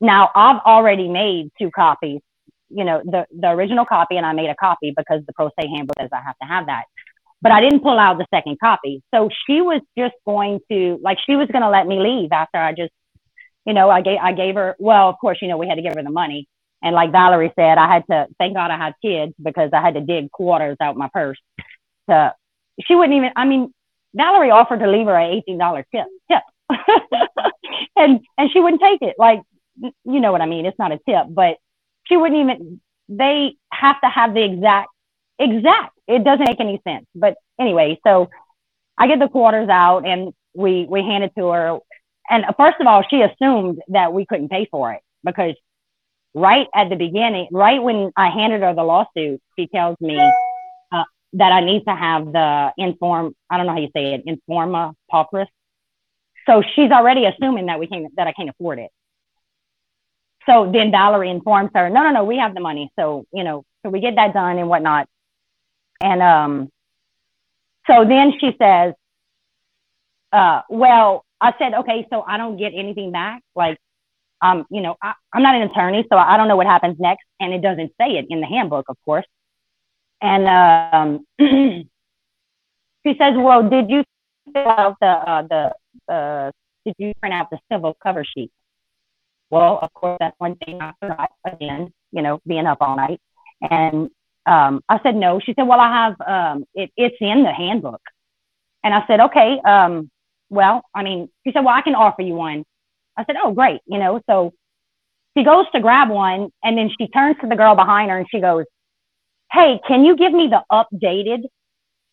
[0.00, 2.20] now I've already made two copies.
[2.68, 5.68] You know, the the original copy, and I made a copy because the pro se
[5.68, 6.84] handbook says I have to have that
[7.42, 9.02] but I didn't pull out the second copy.
[9.14, 12.58] So she was just going to like she was going to let me leave after
[12.58, 12.92] I just,
[13.64, 14.76] you know, I gave I gave her.
[14.78, 16.48] Well, of course, you know, we had to give her the money,
[16.82, 19.94] and like Valerie said, I had to thank God I had kids because I had
[19.94, 21.38] to dig quarters out my purse.
[22.08, 22.34] To
[22.86, 23.30] she wouldn't even.
[23.36, 23.72] I mean,
[24.14, 26.42] Valerie offered to leave her a eighteen dollar tip tip,
[27.96, 29.16] and and she wouldn't take it.
[29.18, 29.42] Like
[29.76, 30.66] you know what I mean?
[30.66, 31.56] It's not a tip, but
[32.04, 32.80] she wouldn't even.
[33.08, 34.88] They have to have the exact
[35.38, 35.92] exact.
[36.10, 37.06] It doesn't make any sense.
[37.14, 38.28] But anyway, so
[38.98, 41.78] I get the quarters out and we we hand it to her.
[42.28, 45.54] And first of all, she assumed that we couldn't pay for it because
[46.34, 50.18] right at the beginning, right when I handed her the lawsuit, she tells me
[50.92, 51.04] uh,
[51.34, 53.34] that I need to have the inform.
[53.48, 55.46] I don't know how you say it, in forma pauperis.
[56.46, 58.90] So she's already assuming that we can that I can't afford it.
[60.46, 62.90] So then Valerie informs her, no, no, no, we have the money.
[62.98, 65.08] So you know, so we get that done and whatnot.
[66.00, 66.70] And um,
[67.86, 68.94] so then she says,
[70.32, 73.42] uh, well, I said, okay, so I don't get anything back.
[73.54, 73.78] Like,
[74.42, 77.24] um, you know, I, I'm not an attorney, so I don't know what happens next.
[77.40, 79.26] And it doesn't say it in the handbook, of course.
[80.20, 84.04] And um, she says, well, did you
[84.52, 86.50] fill out the, uh, the, uh,
[86.84, 88.50] did you print out the civil cover sheet?
[89.50, 93.20] Well, of course, that's one thing I forgot again, you know, being up all night.
[93.60, 94.10] And
[94.46, 95.40] um, I said, no.
[95.40, 98.00] She said, well, I have, um, it, it's in the handbook.
[98.82, 100.10] And I said, okay, um,
[100.48, 102.64] well, I mean, she said, well, I can offer you one.
[103.16, 103.80] I said, oh, great.
[103.86, 104.52] You know, so
[105.36, 108.26] she goes to grab one and then she turns to the girl behind her and
[108.30, 108.64] she goes,
[109.52, 111.42] hey, can you give me the updated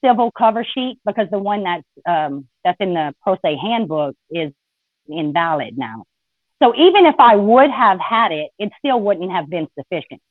[0.04, 1.00] civil cover sheet?
[1.06, 4.52] Because the one that's, um, that's in the pro se handbook is
[5.08, 6.04] invalid now.
[6.62, 10.22] So even if I would have had it, it still wouldn't have been sufficient.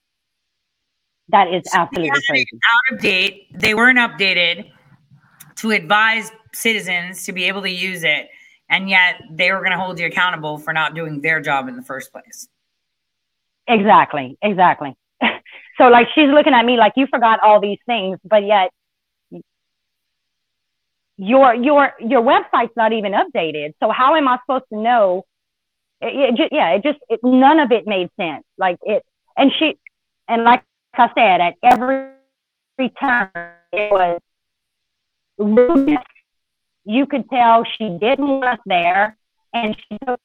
[1.28, 2.46] That is absolutely crazy.
[2.54, 3.48] Out of date.
[3.58, 4.70] They weren't updated
[5.56, 8.28] to advise citizens to be able to use it,
[8.70, 11.76] and yet they were going to hold you accountable for not doing their job in
[11.76, 12.48] the first place.
[13.66, 14.38] Exactly.
[14.42, 14.96] Exactly.
[15.78, 18.70] so like she's looking at me like you forgot all these things, but yet
[21.16, 23.74] your your your website's not even updated.
[23.80, 25.24] So how am I supposed to know?
[26.00, 28.44] It, it just, yeah, it just it, none of it made sense.
[28.58, 29.02] Like it,
[29.36, 29.78] and she,
[30.28, 30.62] and like
[30.98, 32.10] I said, at every
[33.00, 33.30] turn,
[33.72, 34.20] it was
[35.38, 36.04] rudeness.
[36.84, 39.16] You could tell she didn't want us there,
[39.52, 40.20] and she took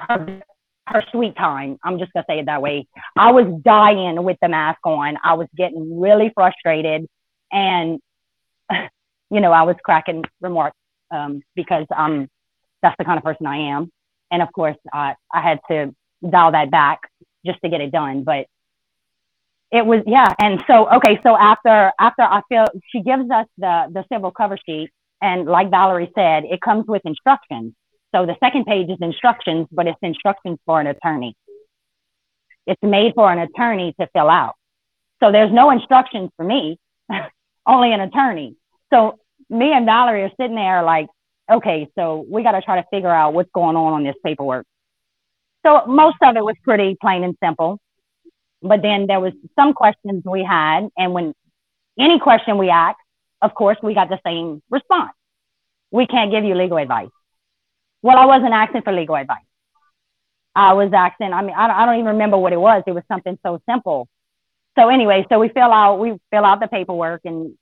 [0.00, 0.42] her,
[0.86, 1.78] her sweet time.
[1.84, 2.86] I'm just gonna say it that way.
[3.16, 5.16] I was dying with the mask on.
[5.22, 7.06] I was getting really frustrated,
[7.52, 8.00] and
[9.30, 10.76] you know, I was cracking remarks
[11.10, 12.28] um, because um,
[12.82, 13.90] that's the kind of person I am.
[14.30, 15.94] And of course, I had to
[16.28, 17.00] dial that back
[17.44, 18.24] just to get it done.
[18.24, 18.46] But
[19.72, 20.32] it was yeah.
[20.38, 24.58] And so okay so after after i feel she gives us the the civil cover
[24.64, 24.90] sheet
[25.22, 27.72] and like valerie said it comes with instructions.
[28.14, 31.34] So the second page is instructions but it's instructions for an attorney.
[32.66, 34.54] It's made for an attorney to fill out.
[35.20, 36.78] So there's no instructions for me
[37.66, 38.56] only an attorney.
[38.92, 39.18] So
[39.48, 41.06] me and valerie are sitting there like
[41.50, 44.66] okay so we got to try to figure out what's going on on this paperwork.
[45.64, 47.78] So most of it was pretty plain and simple
[48.62, 51.34] but then there was some questions we had, and when
[51.98, 52.98] any question we asked,
[53.42, 55.12] of course, we got the same response.
[55.90, 57.10] We can't give you legal advice.
[58.02, 59.44] Well, I wasn't asking for legal advice.
[60.54, 62.82] I was asking, I mean, I don't, even remember what it was.
[62.86, 64.08] It was something so simple.
[64.78, 67.54] So anyway, so we fill out, we fill out the paperwork and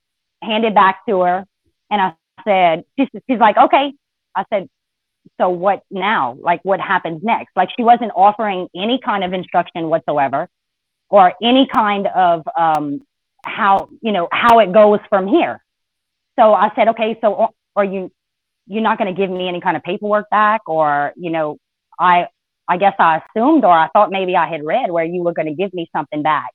[0.43, 1.45] hand it back to her.
[1.91, 2.15] And I
[2.45, 3.93] said, she's, she's like, okay.
[4.35, 4.69] I said,
[5.41, 6.37] so what now?
[6.41, 7.51] Like what happens next?
[7.57, 10.49] Like she wasn't offering any kind of instruction whatsoever
[11.11, 13.03] or any kind of um,
[13.45, 15.63] how you know how it goes from here.
[16.39, 18.11] So I said, okay, so are you
[18.67, 21.59] you're not going to give me any kind of paperwork back, or you know,
[21.99, 22.29] I
[22.69, 25.49] I guess I assumed or I thought maybe I had read where you were going
[25.49, 26.51] to give me something back.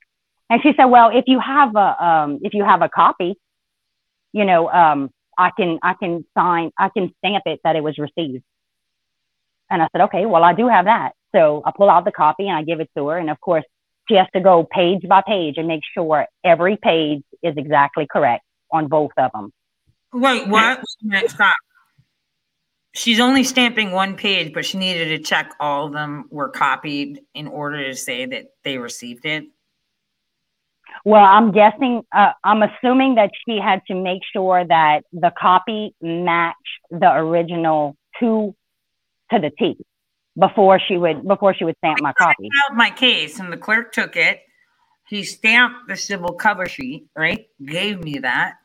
[0.50, 3.36] And she said, well, if you have a um, if you have a copy,
[4.32, 7.98] you know, um, I can I can sign I can stamp it that it was
[7.98, 8.44] received.
[9.70, 11.14] And I said, okay, well, I do have that.
[11.36, 13.18] So I pull out the copy and I give it to her.
[13.18, 13.66] And of course,
[14.08, 18.44] she has to go page by page and make sure every page is exactly correct
[18.72, 19.52] on both of them.
[20.14, 20.82] Wait, what?
[21.28, 21.54] Stop.
[22.94, 27.22] She's only stamping one page, but she needed to check all of them were copied
[27.34, 29.46] in order to say that they received it.
[31.04, 35.94] Well, I'm guessing, uh, I'm assuming that she had to make sure that the copy
[36.02, 36.56] matched
[36.90, 38.56] the original to
[39.32, 39.78] to the T
[40.38, 42.50] before she would before she would stamp my copy.
[42.66, 44.42] Out my case, and the clerk took it.
[45.08, 47.48] He stamped the civil cover sheet, right?
[47.64, 48.56] Gave me that,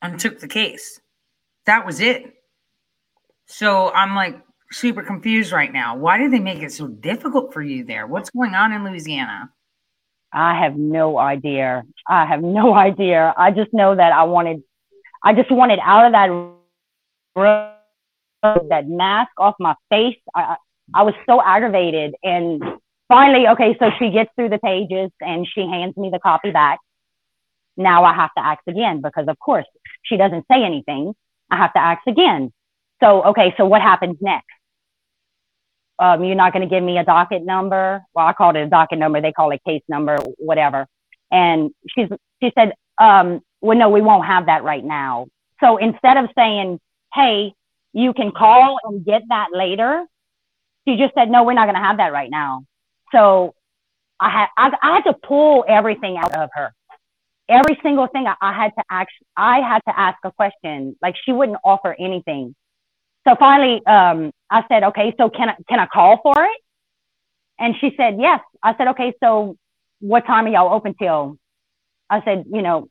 [0.00, 1.00] and took the case.
[1.66, 2.34] That was it.
[3.46, 4.40] So I'm like
[4.70, 5.96] super confused right now.
[5.96, 8.06] Why did they make it so difficult for you there?
[8.06, 9.50] What's going on in Louisiana?
[10.32, 11.82] I have no idea.
[12.08, 13.34] I have no idea.
[13.36, 14.62] I just know that I wanted,
[15.22, 16.30] I just wanted out of that
[17.36, 17.71] room
[18.42, 20.18] that mask off my face.
[20.34, 20.56] I,
[20.94, 22.14] I was so aggravated.
[22.22, 22.62] And
[23.08, 26.80] finally, okay, so she gets through the pages and she hands me the copy back.
[27.76, 29.66] now I have to ask again because, of course,
[30.02, 31.14] she doesn't say anything.
[31.50, 32.52] I have to ask again.
[33.02, 34.46] So, okay, so what happens next?
[35.98, 38.02] Um, you're not going to give me a docket number.
[38.14, 39.20] Well, I called it a docket number.
[39.20, 40.86] They call it case number, whatever.
[41.30, 42.08] And she's,
[42.42, 45.26] she said, um, well, no, we won't have that right now.
[45.60, 46.80] So instead of saying,
[47.14, 47.54] hey,
[47.92, 50.04] you can call and get that later,
[50.86, 52.64] she just said, no, we're not going to have that right now.
[53.12, 53.54] So
[54.18, 56.72] I had, I, I had to pull everything out of her
[57.52, 60.96] every single thing I, I, had to ask I had to ask a question.
[61.02, 62.54] Like she wouldn't offer anything.
[63.26, 66.60] So finally, um, I said, okay, so can I, can I call for it?
[67.58, 68.40] And she said, yes.
[68.62, 69.56] I said, okay, so
[70.00, 71.36] what time are y'all open till?
[72.10, 72.88] I said, you know,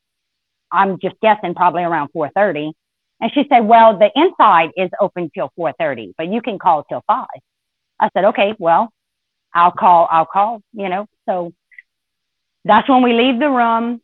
[0.72, 2.72] I'm just guessing probably around 4.30.
[3.22, 7.04] And she said, well, the inside is open till 4.30, but you can call till
[7.06, 7.28] five.
[8.00, 8.92] I said, okay, well,
[9.54, 11.54] I'll call, I'll call, you know, so
[12.66, 14.02] that's when we leave the room.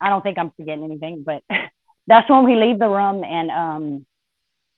[0.00, 1.42] I don't think I'm forgetting anything, but
[2.08, 4.06] that's when we leave the room and, um,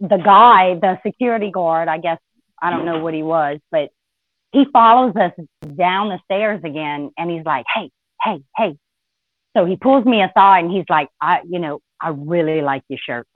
[0.00, 2.18] the guy, the security guard, I guess,
[2.60, 3.90] I don't know what he was, but
[4.52, 5.32] he follows us
[5.76, 7.90] down the stairs again and he's like, Hey,
[8.22, 8.76] hey, hey.
[9.56, 12.98] So he pulls me aside and he's like, I, you know, I really like your
[13.04, 13.26] shirt.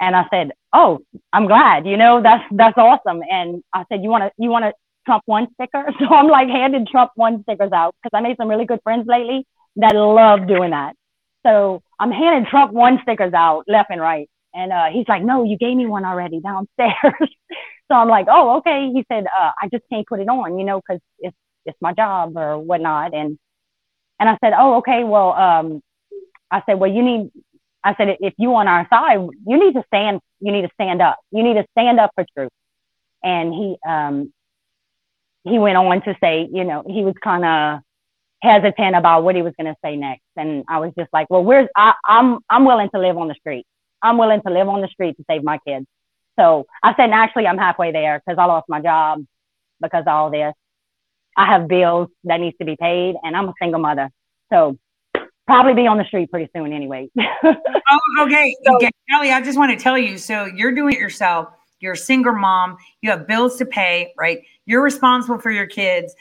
[0.00, 1.00] And I said, Oh,
[1.32, 3.22] I'm glad, you know, that's, that's awesome.
[3.28, 4.72] And I said, you want to, you want to
[5.06, 5.86] Trump won sticker?
[5.98, 9.06] So I'm like handing Trump won stickers out because I made some really good friends
[9.06, 9.46] lately
[9.76, 10.94] that love doing that.
[11.46, 14.28] So I'm handing Trump won stickers out left and right.
[14.54, 16.94] And uh, he's like, no, you gave me one already downstairs.
[17.88, 18.90] so I'm like, oh, okay.
[18.92, 21.92] He said, uh, I just can't put it on, you know, because it's it's my
[21.92, 23.14] job or whatnot.
[23.14, 23.38] And
[24.18, 25.04] and I said, oh, okay.
[25.04, 25.82] Well, um,
[26.50, 27.30] I said, well, you need.
[27.84, 30.20] I said, if you on our side, you need to stand.
[30.40, 31.18] You need to stand up.
[31.30, 32.50] You need to stand up for truth.
[33.22, 34.32] And he um,
[35.44, 37.80] he went on to say, you know, he was kind of
[38.42, 40.22] hesitant about what he was going to say next.
[40.36, 43.34] And I was just like, well, where's I, I'm I'm willing to live on the
[43.34, 43.66] street.
[44.02, 45.86] I'm willing to live on the street to save my kids.
[46.38, 49.24] So I said, actually, I'm halfway there because I lost my job
[49.80, 50.54] because of all this.
[51.36, 54.10] I have bills that needs to be paid, and I'm a single mother.
[54.52, 54.76] So
[55.48, 57.08] probably be on the street pretty soon anyway.
[57.18, 57.54] oh,
[58.20, 58.54] okay.
[58.66, 58.90] So, okay.
[59.08, 61.48] Kelly, I just want to tell you so you're doing it yourself.
[61.80, 62.76] You're a single mom.
[63.00, 64.40] You have bills to pay, right?
[64.66, 66.14] You're responsible for your kids.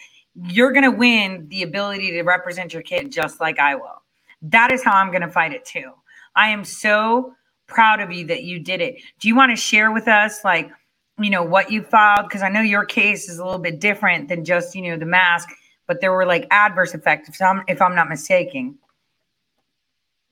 [0.46, 4.02] You're going to win the ability to represent your kid just like I will.
[4.44, 5.92] That is how I'm going to fight it too.
[6.38, 7.34] I am so
[7.68, 8.96] proud of you that you did it.
[9.20, 10.72] Do you want to share with us, like,
[11.20, 12.30] you know, what you filed?
[12.30, 15.06] Because I know your case is a little bit different than just, you know, the
[15.06, 15.50] mask,
[15.86, 18.78] but there were like adverse effects, if I'm, if I'm not mistaken.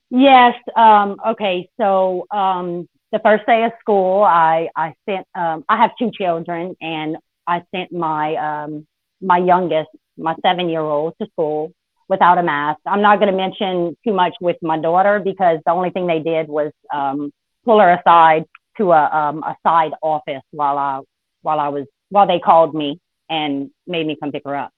[0.09, 0.55] Yes.
[0.75, 1.69] Um, okay.
[1.79, 5.25] So um, the first day of school, I I sent.
[5.35, 7.17] Um, I have two children, and
[7.47, 8.87] I sent my um,
[9.21, 11.71] my youngest, my seven year old, to school
[12.07, 12.79] without a mask.
[12.85, 16.19] I'm not going to mention too much with my daughter because the only thing they
[16.19, 17.31] did was um,
[17.65, 18.45] pull her aside
[18.77, 21.01] to a, um, a side office while I
[21.41, 22.99] while I was while they called me
[23.29, 24.71] and made me come pick her up.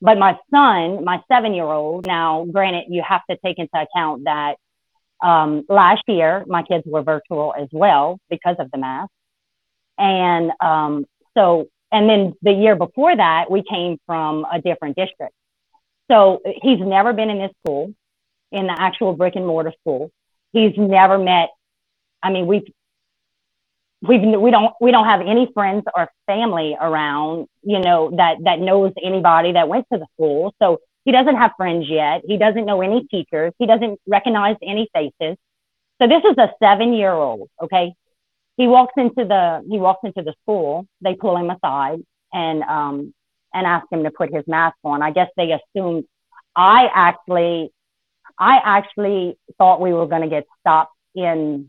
[0.00, 4.24] But my son, my seven year old, now granted, you have to take into account
[4.24, 4.54] that
[5.22, 9.10] um, last year my kids were virtual as well because of the mask,
[9.98, 11.06] and um,
[11.36, 15.34] so and then the year before that we came from a different district.
[16.10, 17.94] So he's never been in this school,
[18.50, 20.10] in the actual brick and mortar school.
[20.52, 21.50] He's never met.
[22.22, 22.64] I mean, we've
[24.02, 28.58] we've we don't we don't have any friends or family around, you know, that that
[28.58, 30.54] knows anybody that went to the school.
[30.60, 32.22] So he doesn't have friends yet.
[32.26, 33.52] He doesn't know any teachers.
[33.58, 35.36] He doesn't recognize any faces.
[36.00, 37.48] So this is a seven year old.
[37.62, 37.94] Okay,
[38.56, 40.86] he walks into the he walks into the school.
[41.00, 42.00] They pull him aside
[42.32, 43.14] and um,
[43.52, 45.02] and ask him to put his mask on.
[45.02, 46.04] I guess they assumed
[46.54, 47.72] I actually,
[48.38, 51.68] I actually thought we were going to get stopped in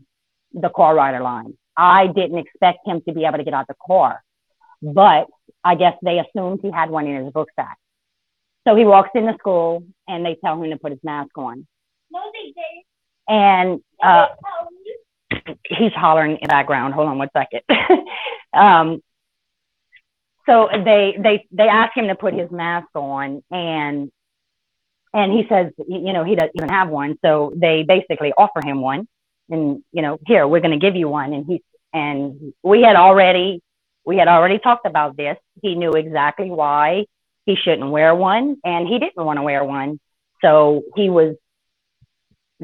[0.52, 1.56] the car rider line.
[1.76, 4.22] I didn't expect him to be able to get out the car,
[4.82, 5.28] but
[5.64, 7.78] I guess they assumed he had one in his book sack.
[8.66, 11.66] So he walks into school and they tell him to put his mask on.
[12.10, 12.84] No, they didn't.
[13.28, 14.28] And uh,
[15.66, 16.94] he's hollering in the background.
[16.94, 17.62] Hold on one second.
[18.52, 19.02] um,
[20.46, 24.10] so they they they ask him to put his mask on and
[25.14, 28.80] and he says you know he doesn't even have one so they basically offer him
[28.80, 29.06] one
[29.50, 31.62] and you know here we're going to give you one and he
[31.92, 33.62] and we had already
[34.04, 37.04] we had already talked about this he knew exactly why
[37.46, 39.98] he shouldn't wear one and he didn't want to wear one.
[40.40, 41.36] So he was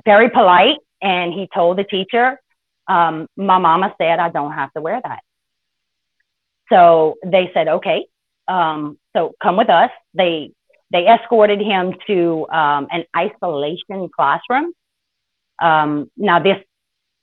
[0.04, 2.40] very polite and he told the teacher
[2.88, 5.20] um, my mama said i don't have to wear that.
[6.70, 8.06] So they said, okay,
[8.46, 9.90] um, so come with us.
[10.14, 10.52] They
[10.90, 14.72] they escorted him to um, an isolation classroom.
[15.60, 16.56] Um, now this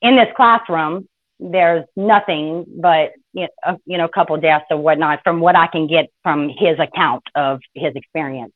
[0.01, 1.07] in this classroom,
[1.39, 5.67] there's nothing but you know, you know a couple deaths or whatnot from what I
[5.67, 8.53] can get from his account of his experience.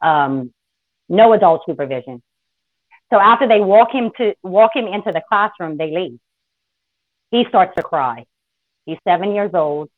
[0.00, 0.52] Um,
[1.08, 2.22] no adult supervision.
[3.12, 6.18] So after they walk him to walk him into the classroom, they leave.
[7.30, 8.24] He starts to cry.
[8.86, 9.90] He's seven years old.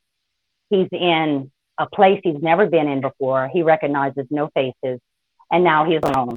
[0.71, 3.49] He's in a place he's never been in before.
[3.49, 5.01] He recognizes no faces,
[5.51, 6.37] and now he's alone.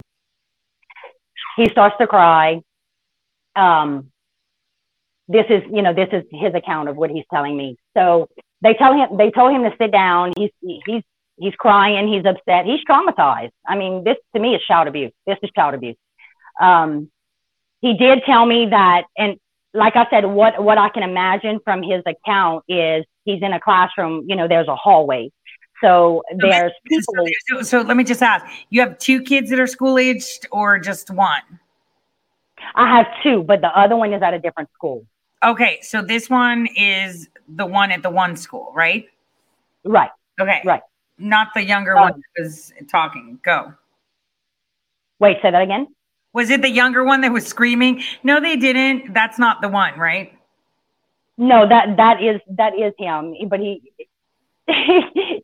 [1.57, 2.61] He starts to cry.
[3.55, 4.11] Um,
[5.31, 7.77] this is, you know, this is his account of what he's telling me.
[7.95, 8.29] So
[8.61, 10.33] they tell him, they told him to sit down.
[10.37, 11.03] He's, he's,
[11.37, 12.07] he's crying.
[12.07, 12.65] He's upset.
[12.65, 13.51] He's traumatized.
[13.67, 15.11] I mean, this to me is child abuse.
[15.25, 15.97] This is child abuse.
[16.59, 17.09] Um,
[17.81, 19.37] he did tell me that, and
[19.73, 23.59] like I said, what what I can imagine from his account is he's in a
[23.59, 24.25] classroom.
[24.27, 25.31] You know, there's a hallway,
[25.81, 27.25] so there's people.
[27.47, 30.77] So, so let me just ask: you have two kids that are school aged, or
[30.77, 31.59] just one?
[32.75, 35.05] I have two, but the other one is at a different school.
[35.43, 39.05] Okay, so this one is the one at the one school, right?
[39.83, 40.11] Right.
[40.39, 40.61] Okay.
[40.63, 40.81] Right.
[41.17, 43.39] Not the younger Um, one that was talking.
[43.43, 43.73] Go.
[45.19, 45.87] Wait, say that again.
[46.33, 48.03] Was it the younger one that was screaming?
[48.23, 49.13] No, they didn't.
[49.13, 50.33] That's not the one, right?
[51.37, 53.81] No, that that is that is him, but he.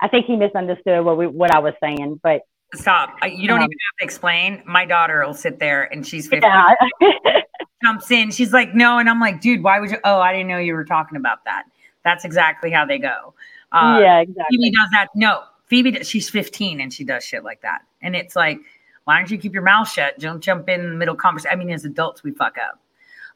[0.00, 2.42] I think he misunderstood what we what I was saying, but
[2.74, 3.16] Stop.
[3.24, 4.62] You don't Um, even have to explain.
[4.66, 7.40] My daughter will sit there and she's 15, yeah,
[7.82, 8.30] jumps in.
[8.30, 8.98] She's like, no.
[8.98, 9.98] And I'm like, dude, why would you?
[10.04, 11.64] Oh, I didn't know you were talking about that.
[12.04, 13.34] That's exactly how they go.
[13.72, 14.70] Uh, yeah, Phoebe exactly.
[14.70, 15.06] does that.
[15.14, 17.82] No, Phoebe, does- she's 15 and she does shit like that.
[18.02, 18.58] And it's like,
[19.04, 20.18] why don't you keep your mouth shut?
[20.18, 21.52] Don't jump in the middle conversation.
[21.52, 22.80] I mean, as adults, we fuck up.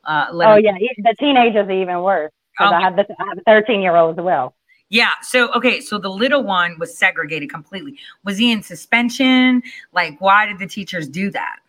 [0.05, 3.43] Uh, Oh yeah, the teenagers are even worse Oh, I have the I have a
[3.47, 4.55] thirteen year old as well.
[4.93, 5.11] Yeah.
[5.23, 5.81] So, okay.
[5.81, 7.99] So the little one was segregated completely.
[8.25, 9.63] Was he in suspension?
[9.93, 11.61] Like, why did the teachers do that?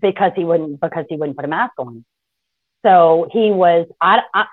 [0.00, 2.04] because he wouldn't because he wouldn't put a mask on.
[2.82, 4.46] So he was I, I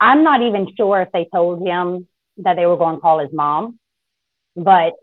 [0.00, 2.08] I'm not even sure if they told him
[2.38, 3.78] that they were going to call his mom,
[4.56, 4.94] but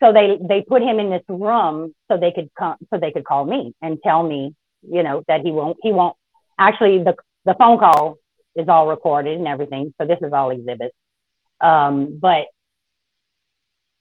[0.00, 3.24] so they they put him in this room so they could come so they could
[3.24, 4.54] call me and tell me
[4.88, 6.16] you know that he won't he won't
[6.58, 7.14] actually the
[7.44, 8.18] the phone call
[8.56, 10.94] is all recorded and everything so this is all exhibits.
[11.60, 12.46] Um but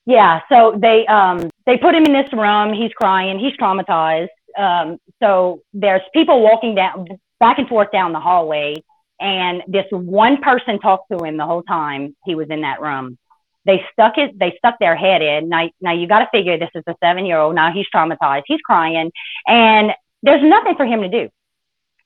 [0.06, 2.74] yeah so they um they put him in this room.
[2.74, 3.40] He's crying.
[3.40, 4.30] He's traumatized.
[4.58, 7.08] Um so there's people walking down
[7.40, 8.76] back and forth down the hallway
[9.20, 13.18] and this one person talked to him the whole time he was in that room.
[13.66, 15.50] They stuck it they stuck their head in.
[15.50, 18.44] Now now you got to figure this is a seven year old now he's traumatized.
[18.48, 19.12] He's crying.
[19.48, 19.92] And
[20.24, 21.30] there's nothing for him to do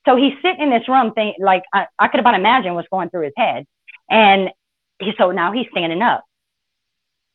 [0.06, 3.10] so he's sitting in this room think like I, I could about imagine what's going
[3.10, 3.66] through his head.
[4.10, 4.50] And
[5.00, 6.24] he so now he's standing up.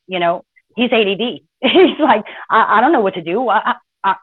[0.07, 0.43] You know
[0.75, 1.07] he's add
[1.61, 3.47] he's like I, I don't know what to do.
[3.47, 4.15] I, I,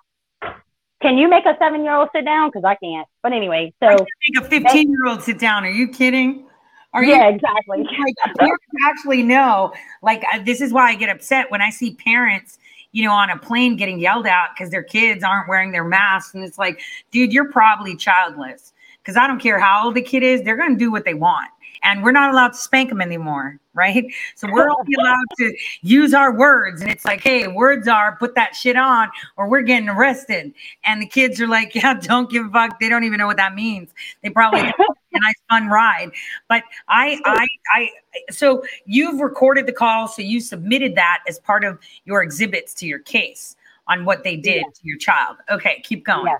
[0.43, 0.53] I,
[1.01, 2.49] can you make a seven year old sit down?
[2.49, 3.09] Because i can't.
[3.23, 5.65] But anyway so Make a 15 year old sit down.
[5.65, 6.47] Are you kidding?
[6.95, 7.85] Are yeah you exactly.
[7.85, 9.73] Like parents actually know?
[10.03, 12.59] Like, uh, this is why I get upset when I see parents,
[12.93, 16.35] you know, on a plane getting yelled at because their kids aren't wearing their masks.
[16.35, 20.23] And it's like, dude, you're probably childless because I don't care how old the kid
[20.23, 21.49] is, they're going to do what they want.
[21.85, 24.05] And we're not allowed to spank them anymore, right?
[24.37, 26.81] So we're only allowed to use our words.
[26.81, 30.53] And it's like, hey, words are put that shit on or we're getting arrested.
[30.85, 32.79] And the kids are like, yeah, don't give a fuck.
[32.79, 33.91] They don't even know what that means.
[34.23, 34.73] They probably
[35.13, 36.11] think it's a nice fun ride.
[36.49, 37.89] But I, I, I,
[38.31, 40.09] so you've recorded the call.
[40.09, 43.57] So you submitted that as part of your exhibits to your case
[43.89, 45.39] on what they did to your child.
[45.51, 46.27] Okay, keep going.
[46.27, 46.39] Yeah.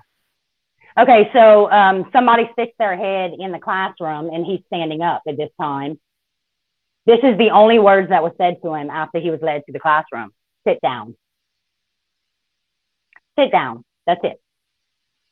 [1.03, 5.37] Okay, so um, somebody sticks their head in the classroom and he's standing up at
[5.37, 5.99] this time.
[7.05, 9.73] This is the only words that was said to him after he was led to
[9.73, 10.31] the classroom.
[10.65, 11.15] Sit down.
[13.37, 13.83] Sit down.
[14.05, 14.42] That's it.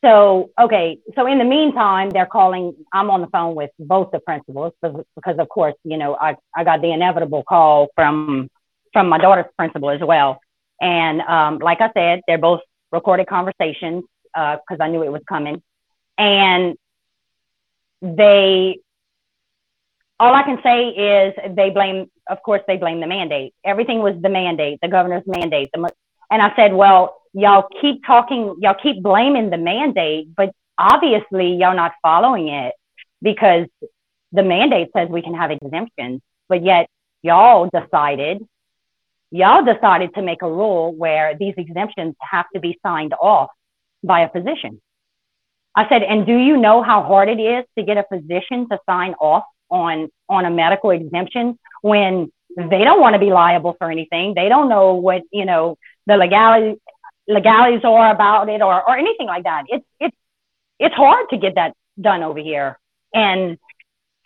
[0.03, 4.19] So, okay, so in the meantime, they're calling, I'm on the phone with both the
[4.19, 8.49] principals because, because of course, you know, I, I got the inevitable call from,
[8.93, 10.41] from my daughter's principal as well.
[10.81, 12.61] And um, like I said, they're both
[12.91, 14.03] recorded conversations
[14.33, 15.61] because I knew it was coming.
[16.17, 16.75] And
[18.01, 18.79] they,
[20.19, 23.53] all I can say is they blame, of course, they blame the mandate.
[23.63, 25.69] Everything was the mandate, the governor's mandate.
[25.73, 25.89] The,
[26.31, 31.75] and I said, well, y'all keep talking, y'all keep blaming the mandate, but obviously y'all
[31.75, 32.73] not following it
[33.21, 33.67] because
[34.31, 36.87] the mandate says we can have exemptions, but yet
[37.21, 38.45] y'all decided
[39.31, 43.49] y'all decided to make a rule where these exemptions have to be signed off
[44.03, 44.81] by a physician.
[45.73, 48.77] I said, and do you know how hard it is to get a physician to
[48.85, 53.89] sign off on on a medical exemption when they don't want to be liable for
[53.89, 54.33] anything?
[54.35, 55.77] They don't know what you know
[56.07, 56.75] the legality
[57.31, 59.63] legalities are about it or, or anything like that.
[59.67, 60.15] It's, it's,
[60.79, 62.79] it's hard to get that done over here.
[63.13, 63.57] And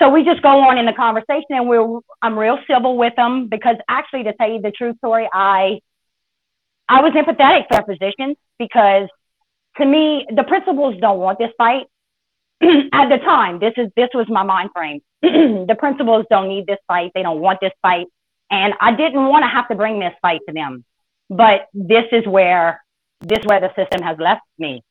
[0.01, 3.47] so we just go on in the conversation and we're, I'm real civil with them
[3.47, 5.79] because actually to tell you the true story, I,
[6.87, 9.07] I was empathetic for position because
[9.77, 11.87] to me, the principals don't want this fight.
[12.61, 15.01] At the time, this is this was my mind frame.
[15.21, 17.11] the principals don't need this fight.
[17.13, 18.07] They don't want this fight.
[18.49, 20.85] And I didn't want to have to bring this fight to them.
[21.29, 22.84] But this is where
[23.21, 24.83] this is where the system has left me.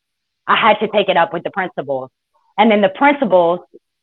[0.46, 2.10] I had to take it up with the principals.
[2.58, 3.60] And then the principals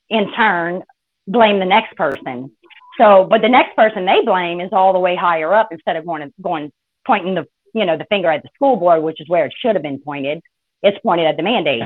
[0.10, 0.84] in turn
[1.28, 2.52] blame the next person.
[2.98, 6.06] So, but the next person they blame is all the way higher up instead of
[6.06, 6.72] going going
[7.06, 9.76] pointing the you know the finger at the school board, which is where it should
[9.76, 10.42] have been pointed.
[10.84, 11.84] It's pointed at the mandate.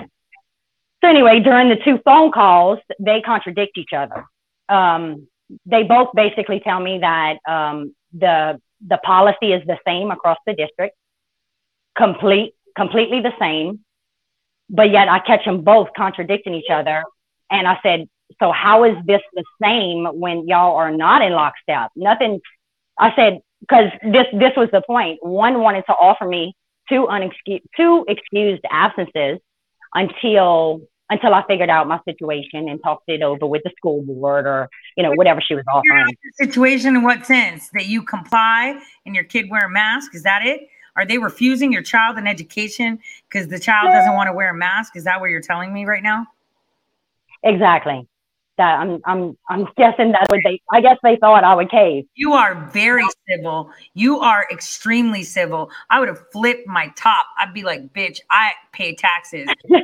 [1.01, 4.25] So anyway, during the two phone calls, they contradict each other.
[4.69, 5.27] Um,
[5.65, 10.53] they both basically tell me that um, the the policy is the same across the
[10.53, 10.95] district,
[11.97, 13.79] complete completely the same,
[14.69, 17.03] but yet I catch them both contradicting each other.
[17.49, 18.07] And I said,
[18.39, 21.91] so how is this the same when y'all are not in lockstep?
[21.95, 22.41] Nothing.
[22.99, 25.19] I said because this this was the point.
[25.21, 26.55] One wanted to offer me
[26.89, 29.39] two unexcused two excused absences
[29.93, 34.47] until until I figured out my situation and talked it over with the school board
[34.47, 36.15] or you know whatever she was offering.
[36.33, 40.15] Situation in what sense that you comply and your kid wear a mask?
[40.15, 40.61] Is that it?
[40.95, 42.99] Are they refusing your child an education
[43.29, 44.95] because the child doesn't want to wear a mask?
[44.95, 46.25] Is that what you're telling me right now?
[47.43, 48.07] Exactly
[48.57, 52.05] that I'm I'm I'm guessing that would they I guess they thought I would cave.
[52.15, 53.69] You are very civil.
[53.93, 55.69] You are extremely civil.
[55.89, 57.25] I would have flipped my top.
[57.37, 59.47] I'd be like, bitch, I pay taxes.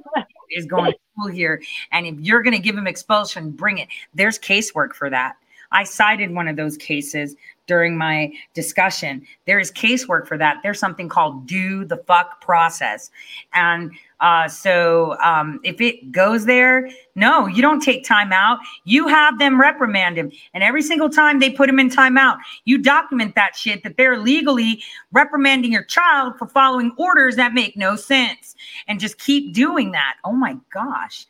[0.53, 1.61] is going to school here.
[1.93, 3.88] And if you're gonna give him expulsion, bring it.
[4.13, 5.38] There's casework for that.
[5.71, 7.35] I cited one of those cases
[7.72, 9.26] during my discussion.
[9.45, 10.57] There is casework for that.
[10.61, 13.10] There's something called do the fuck process.
[13.53, 18.60] And uh, so um, if it goes there, no, you don't take time out.
[18.84, 20.34] You have them reprimand him.
[20.53, 24.19] And every single time they put him in timeout, you document that shit that they're
[24.19, 24.84] legally
[25.14, 28.53] reprimanding your child for following orders that make no sense.
[28.89, 30.18] And just keep doing that.
[30.26, 31.26] Oh my gosh.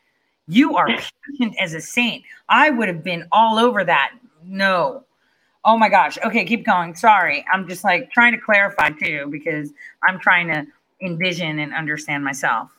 [0.48, 0.88] You are
[1.30, 2.24] patient as a saint.
[2.50, 4.14] I would have been all over that.
[4.44, 5.04] No.
[5.64, 6.18] Oh my gosh.
[6.26, 6.96] Okay, keep going.
[6.96, 7.46] Sorry.
[7.52, 9.72] I'm just like trying to clarify too because
[10.08, 10.66] I'm trying to
[11.02, 12.72] envision and understand myself.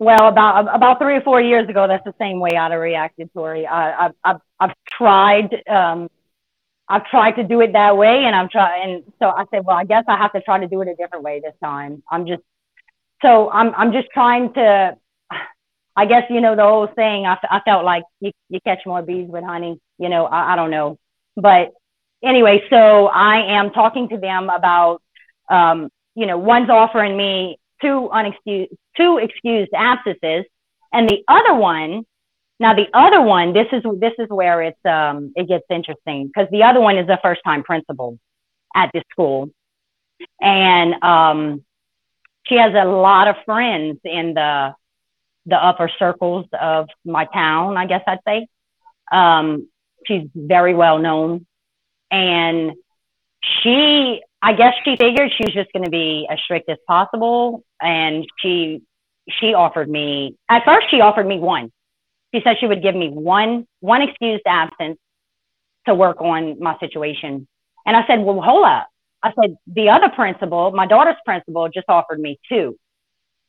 [0.00, 3.30] Well, about about three or four years ago, that's the same way I'd have reacted,
[3.32, 3.66] Tori.
[3.66, 6.10] I, I've, I've, I've tried, um,
[6.88, 8.90] I've tried to do it that way, and I'm trying.
[8.90, 10.96] And so I said, well, I guess I have to try to do it a
[10.96, 12.02] different way this time.
[12.10, 12.42] I'm just,
[13.22, 14.96] so I'm, I'm just trying to.
[15.96, 17.24] I guess you know the old saying.
[17.24, 19.80] I, I felt like you, you catch more bees with honey.
[19.98, 20.98] You know, I, I don't know,
[21.36, 21.72] but
[22.22, 25.02] anyway, so I am talking to them about,
[25.48, 30.44] um, you know, one's offering me two unexcused, two excused absences,
[30.92, 32.04] and the other one.
[32.60, 36.48] Now the other one, this is this is where it's um, it gets interesting because
[36.52, 38.18] the other one is a first time principal
[38.74, 39.50] at this school,
[40.40, 41.64] and um,
[42.44, 44.74] she has a lot of friends in the
[45.46, 48.46] the upper circles of my town, I guess I'd say.
[49.12, 49.68] Um,
[50.06, 51.46] she's very well known,
[52.10, 52.72] and
[53.42, 57.64] she I guess she figured she was just going to be as strict as possible,
[57.80, 58.82] and she
[59.28, 61.72] she offered me at first she offered me one.
[62.34, 64.98] She said she would give me one one excused absence
[65.86, 67.46] to work on my situation,
[67.86, 68.88] and I said, well, hold up.
[69.22, 72.76] I said the other principal, my daughter's principal, just offered me two.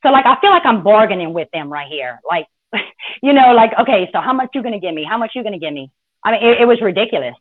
[0.06, 2.22] So like I feel like I'm bargaining with them right here.
[2.30, 2.48] Like,
[3.22, 5.04] you know, like okay, so how much you gonna give me?
[5.04, 5.92] How much you gonna give me?
[6.26, 7.36] I mean, it, it was ridiculous.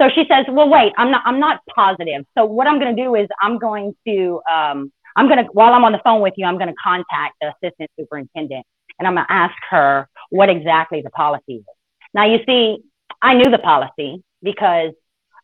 [0.00, 2.24] So she says, well, wait, I'm not, I'm not positive.
[2.36, 5.72] So what I'm going to do is I'm going to, um, I'm going to, while
[5.72, 8.66] I'm on the phone with you, I'm going to contact the assistant superintendent
[8.98, 11.64] and I'm going to ask her what exactly the policy is.
[12.12, 12.78] Now, you see,
[13.22, 14.92] I knew the policy because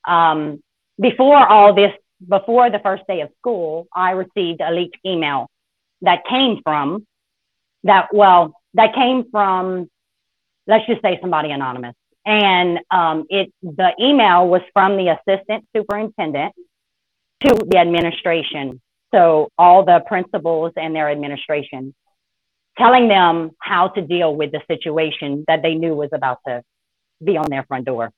[0.09, 0.61] um,
[1.01, 1.93] before all this,
[2.27, 5.49] before the first day of school, I received a leaked email
[6.03, 7.07] that came from
[7.85, 9.89] that, well, that came from,
[10.67, 11.95] let's just say somebody anonymous
[12.27, 16.55] and um, it the email was from the assistant superintendent
[17.41, 18.81] to the administration.
[19.13, 21.95] So all the principals and their administration
[22.79, 26.63] telling them how to deal with the situation that they knew was about to
[27.23, 28.13] be on their front door.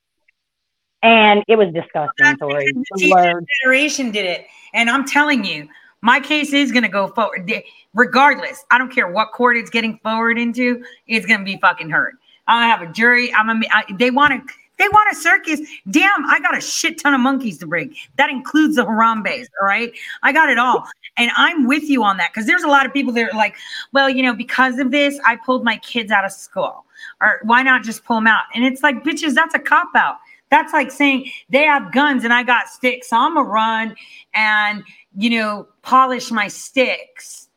[1.01, 2.65] And it was disgusting Tori.
[2.73, 4.47] The Federation did it.
[4.73, 5.67] And i'm telling you
[6.01, 7.51] my case is going to go forward.
[7.93, 11.89] Regardless i don't care what court it's getting forward into it's going to be fucking
[11.89, 12.17] heard
[12.47, 13.33] I have a jury.
[13.33, 14.53] I'm a, I, they want to.
[14.79, 15.61] They want a circus.
[15.91, 17.95] Damn, I got a shit ton of monkeys to bring.
[18.17, 19.47] That includes the Harambe's.
[19.61, 19.93] All right.
[20.23, 20.87] I got it all.
[21.15, 23.55] And I'm with you on that because there's a lot of people that are like,
[23.93, 26.85] well, you know, because of this, I pulled my kids out of school.
[27.21, 28.45] Or why not just pull them out?
[28.55, 30.17] And it's like, bitches, that's a cop out.
[30.49, 33.09] That's like saying they have guns and I got sticks.
[33.09, 33.95] So I'm to run
[34.33, 34.83] and,
[35.15, 37.47] you know, polish my sticks.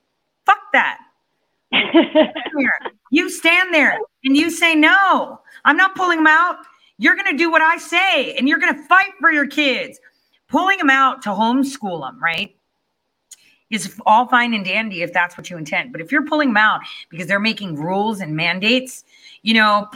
[0.44, 0.98] Fuck that.
[3.10, 6.56] You stand there and you say, no, I'm not pulling them out.
[6.98, 9.98] You're going to do what I say and you're going to fight for your kids.
[10.48, 12.54] Pulling them out to homeschool them, right?
[13.68, 15.90] Is all fine and dandy if that's what you intend.
[15.90, 19.02] But if you're pulling them out because they're making rules and mandates,
[19.42, 19.88] you know,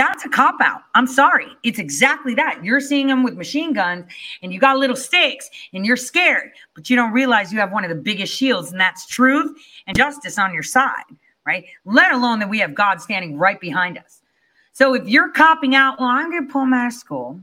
[0.00, 0.80] that's a cop out.
[0.94, 1.48] I'm sorry.
[1.62, 2.64] It's exactly that.
[2.64, 4.10] You're seeing them with machine guns
[4.42, 7.84] and you got little sticks and you're scared, but you don't realize you have one
[7.84, 9.54] of the biggest shields, and that's truth
[9.86, 11.04] and justice on your side,
[11.44, 11.66] right?
[11.84, 14.22] Let alone that we have God standing right behind us.
[14.72, 17.38] So if you're copping out, well, I'm going to pull them out of school,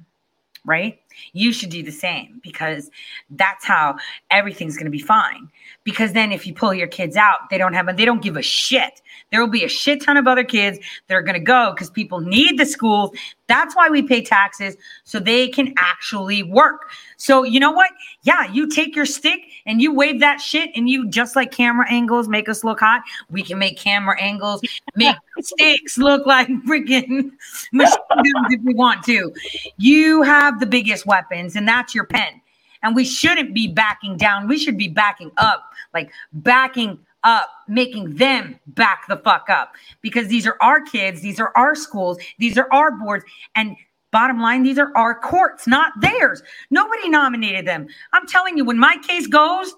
[0.65, 0.99] right?
[1.33, 2.89] You should do the same because
[3.31, 3.95] that's how
[4.31, 5.49] everything's going to be fine.
[5.83, 8.41] Because then if you pull your kids out, they don't have, they don't give a
[8.41, 9.01] shit.
[9.31, 11.89] There will be a shit ton of other kids that are going to go because
[11.89, 13.11] people need the schools.
[13.47, 16.91] That's why we pay taxes so they can actually work.
[17.15, 17.91] So you know what?
[18.23, 21.89] Yeah, you take your stick and you wave that shit and you just like camera
[21.89, 23.01] angles make us look hot.
[23.29, 24.61] We can make camera angles,
[24.95, 27.31] make sticks look like freaking
[27.71, 29.33] machine guns if we want to.
[29.77, 32.41] You have the biggest weapons and that's your pen.
[32.83, 34.47] And we shouldn't be backing down.
[34.47, 40.27] We should be backing up, like backing up, making them back the fuck up because
[40.27, 43.25] these are our kids, these are our schools, these are our boards.
[43.55, 43.75] And
[44.11, 46.41] bottom line, these are our courts, not theirs.
[46.69, 47.87] Nobody nominated them.
[48.13, 49.73] I'm telling you, when my case goes,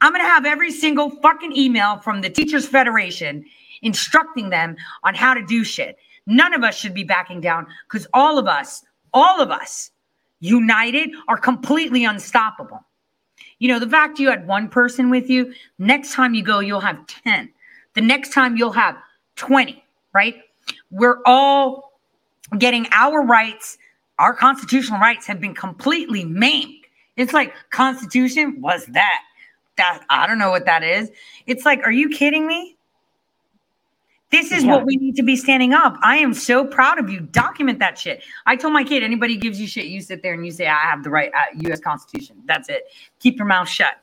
[0.00, 3.44] I'm going to have every single fucking email from the Teachers Federation
[3.82, 5.98] instructing them on how to do shit.
[6.26, 9.90] None of us should be backing down because all of us, all of us
[10.40, 12.80] united are completely unstoppable.
[13.58, 16.80] You know, the fact you had one person with you, next time you go, you'll
[16.80, 17.50] have 10.
[17.94, 18.96] The next time you'll have
[19.36, 19.82] 20,
[20.12, 20.36] right?
[20.90, 21.92] We're all
[22.58, 23.76] getting our rights,
[24.18, 26.86] our constitutional rights have been completely maimed.
[27.16, 29.22] It's like, Constitution was that.
[29.76, 31.10] That I don't know what that is.
[31.46, 32.76] It's like, are you kidding me?
[34.30, 34.74] This is yeah.
[34.74, 35.96] what we need to be standing up.
[36.02, 37.20] I am so proud of you.
[37.20, 38.22] Document that shit.
[38.46, 40.80] I told my kid, anybody gives you shit, you sit there and you say, I
[40.80, 41.80] have the right uh, U.S.
[41.80, 42.36] Constitution.
[42.44, 42.84] That's it.
[43.20, 43.94] Keep your mouth shut.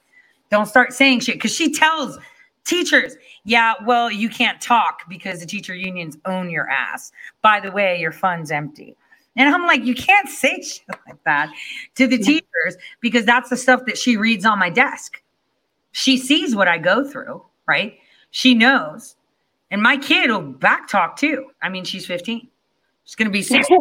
[0.50, 2.18] Don't start saying shit because she tells
[2.64, 7.12] teachers, yeah, well, you can't talk because the teacher unions own your ass.
[7.42, 8.98] By the way, your fund's empty.
[9.36, 11.52] And I'm like, you can't say shit like that
[11.96, 15.22] to the teachers because that's the stuff that she reads on my desk.
[15.92, 17.98] She sees what I go through, right?
[18.32, 19.16] She knows.
[19.76, 21.48] And my kid will back talk too.
[21.62, 22.48] I mean, she's 15.
[23.04, 23.78] She's gonna be 16.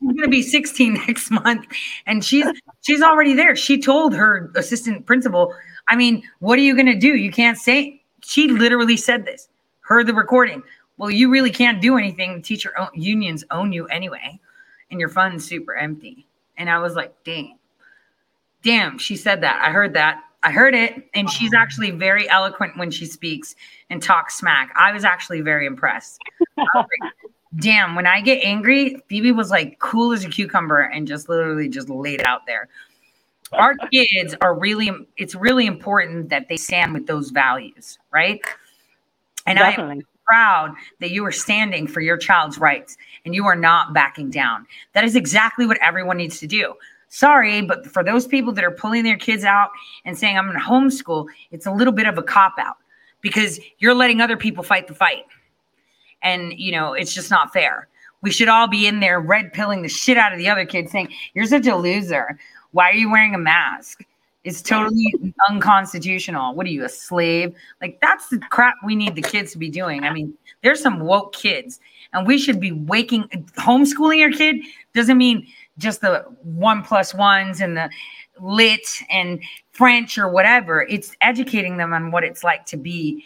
[0.00, 1.66] she's gonna be 16 next month.
[2.06, 2.46] And she's
[2.80, 3.54] she's already there.
[3.54, 5.54] She told her assistant principal,
[5.88, 7.16] I mean, what are you gonna do?
[7.16, 9.50] You can't say she literally said this.
[9.80, 10.62] Heard the recording.
[10.96, 12.40] Well, you really can't do anything.
[12.40, 14.40] Teacher oh, unions own you anyway,
[14.90, 16.26] and your fund's super empty.
[16.56, 17.58] And I was like, damn,
[18.62, 19.62] damn, she said that.
[19.62, 20.22] I heard that.
[20.42, 23.54] I heard it, and she's actually very eloquent when she speaks
[23.90, 24.72] and talks smack.
[24.76, 26.20] I was actually very impressed.
[26.56, 26.66] Like,
[27.58, 31.68] Damn, when I get angry, Phoebe was like cool as a cucumber and just literally
[31.68, 32.68] just laid it out there.
[33.52, 38.40] Our kids are really, it's really important that they stand with those values, right?
[39.46, 43.56] And I am proud that you are standing for your child's rights and you are
[43.56, 44.66] not backing down.
[44.92, 46.74] That is exactly what everyone needs to do
[47.08, 49.70] sorry, but for those people that are pulling their kids out
[50.04, 52.76] and saying, I'm going to homeschool, it's a little bit of a cop out
[53.20, 55.24] because you're letting other people fight the fight.
[56.22, 57.88] And, you know, it's just not fair.
[58.22, 60.90] We should all be in there red pilling the shit out of the other kids
[60.90, 62.38] saying, You're such a loser.
[62.72, 64.02] Why are you wearing a mask?
[64.46, 65.12] It's totally
[65.48, 66.54] unconstitutional.
[66.54, 67.54] What are you, a slave?
[67.80, 70.04] Like, that's the crap we need the kids to be doing.
[70.04, 71.80] I mean, there's some woke kids,
[72.12, 73.24] and we should be waking,
[73.58, 74.56] homeschooling your kid
[74.94, 77.90] doesn't mean just the one plus ones and the
[78.40, 79.42] lit and
[79.72, 80.82] French or whatever.
[80.82, 83.24] It's educating them on what it's like to be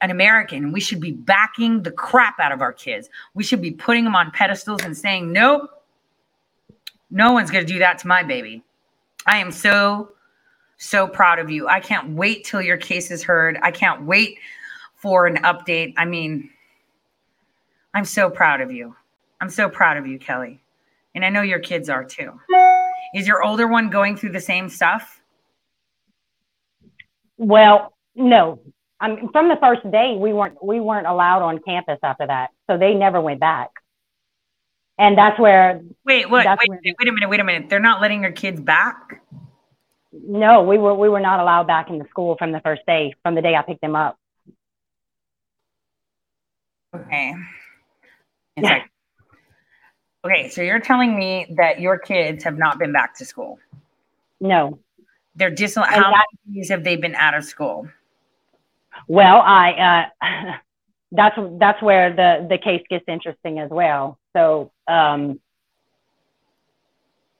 [0.00, 0.72] an American.
[0.72, 3.08] We should be backing the crap out of our kids.
[3.34, 5.70] We should be putting them on pedestals and saying, nope,
[7.10, 8.62] no one's going to do that to my baby.
[9.26, 10.12] I am so,
[10.76, 11.66] so proud of you.
[11.68, 13.58] I can't wait till your case is heard.
[13.62, 14.38] I can't wait
[14.96, 15.94] for an update.
[15.96, 16.50] I mean,
[17.94, 18.94] I'm so proud of you.
[19.40, 20.60] I'm so proud of you, Kelly.
[21.16, 22.38] And I know your kids are too.
[23.14, 25.22] Is your older one going through the same stuff?
[27.38, 28.60] Well, no.
[29.00, 32.50] I mean, from the first day, we weren't we weren't allowed on campus after that,
[32.70, 33.70] so they never went back.
[34.98, 36.44] and that's where Wait, what?
[36.44, 37.28] That's Wait, where- wait a minute.
[37.30, 37.68] Wait a minute.
[37.70, 39.22] They're not letting your kids back.
[40.12, 43.14] no, we were we were not allowed back in the school from the first day,
[43.22, 44.18] from the day I picked them up.
[46.94, 47.34] Okay.
[48.56, 48.90] It's like-
[50.26, 53.58] okay, so you're telling me that your kids have not been back to school.
[54.40, 54.78] No.
[55.34, 55.74] They're dis.
[55.74, 57.88] How that- many days have they been out of school?
[59.08, 60.52] Well, I uh,
[61.12, 64.18] that's that's where the the case gets interesting as well.
[64.34, 65.40] So um,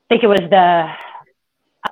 [0.04, 0.92] I think it was the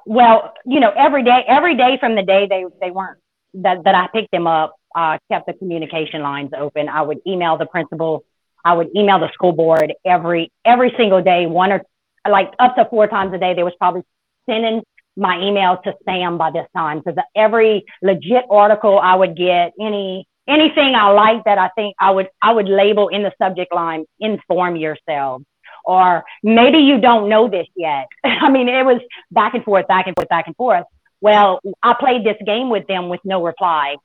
[0.06, 3.18] well, you know, every day every day from the day they they weren't
[3.54, 6.88] that that I picked them up, uh, kept the communication lines open.
[6.88, 8.24] I would email the principal,
[8.64, 11.82] I would email the school board every every single day, one or
[12.28, 13.54] like up to four times a day.
[13.54, 14.02] They was probably
[14.48, 14.82] sending
[15.16, 20.26] my email to Sam by this time because every legit article I would get, any
[20.48, 24.04] anything I like that I think I would I would label in the subject line,
[24.18, 25.42] inform yourself.
[25.84, 28.06] Or maybe you don't know this yet.
[28.24, 29.00] I mean, it was
[29.30, 30.84] back and forth, back and forth, back and forth.
[31.20, 33.96] Well, I played this game with them with no reply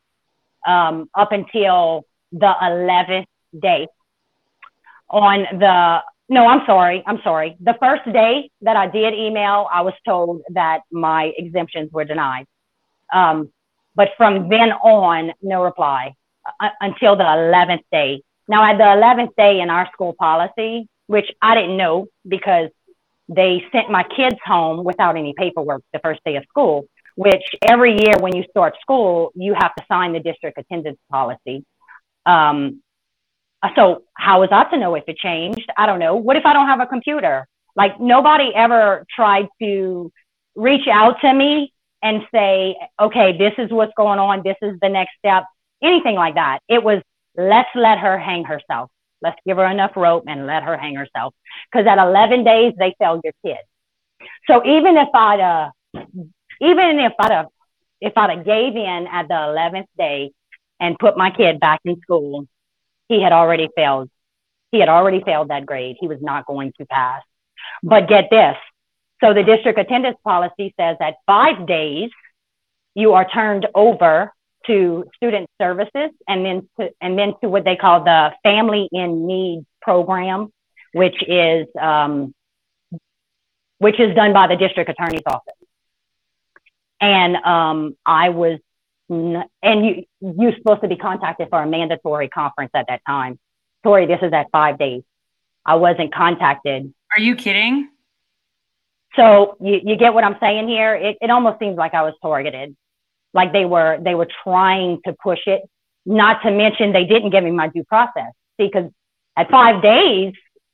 [0.67, 3.25] um, up until the 11th
[3.57, 3.87] day.
[5.09, 7.03] On the no, I'm sorry.
[7.07, 7.57] I'm sorry.
[7.59, 12.45] The first day that I did email, I was told that my exemptions were denied.
[13.11, 13.51] Um,
[13.95, 16.13] but from then on, no reply
[16.59, 18.21] uh, until the 11th day.
[18.47, 22.69] Now, at the 11th day in our school policy, which I didn't know because
[23.27, 27.93] they sent my kids home without any paperwork the first day of school, which every
[27.93, 31.65] year when you start school, you have to sign the district attendance policy.
[32.27, 32.83] Um,
[33.75, 35.69] so how was I to know if it changed?
[35.77, 36.15] I don't know.
[36.15, 37.47] What if I don't have a computer?
[37.75, 40.11] Like nobody ever tried to
[40.55, 44.41] reach out to me and say, okay, this is what's going on.
[44.43, 45.45] This is the next step.
[45.81, 46.59] Anything like that.
[46.67, 47.01] It was
[47.35, 48.89] let's let her hang herself.
[49.21, 51.33] Let's give her enough rope and let her hang herself.
[51.71, 53.59] Because at 11 days, they sell your kid.
[54.47, 55.69] So even if I'd, uh,
[56.61, 57.47] even if I'd, have,
[58.01, 60.31] if I'd have gave in at the 11th day
[60.79, 62.47] and put my kid back in school,
[63.09, 64.09] he had already failed.
[64.71, 65.97] He had already failed that grade.
[65.99, 67.21] He was not going to pass.
[67.83, 68.55] But get this.
[69.21, 72.11] So the district attendance policy says that five days,
[72.95, 74.31] you are turned over
[74.67, 79.25] to student services and then to, and then to what they call the family in
[79.25, 80.53] need program,
[80.93, 82.33] which is, um,
[83.79, 85.53] which is done by the district attorney's office.
[87.01, 88.59] And um, I was
[89.09, 93.39] and you you're supposed to be contacted for a mandatory conference at that time.
[93.83, 95.03] Tori, this is at five days.
[95.65, 96.93] I wasn't contacted.
[97.15, 97.89] Are you kidding?
[99.15, 100.95] So you, you get what I'm saying here?
[100.95, 102.75] It, it almost seems like I was targeted.
[103.33, 105.61] Like they were they were trying to push it.
[106.05, 108.31] Not to mention they didn't give me my due process.
[108.59, 108.91] See, because
[109.35, 110.33] at five days,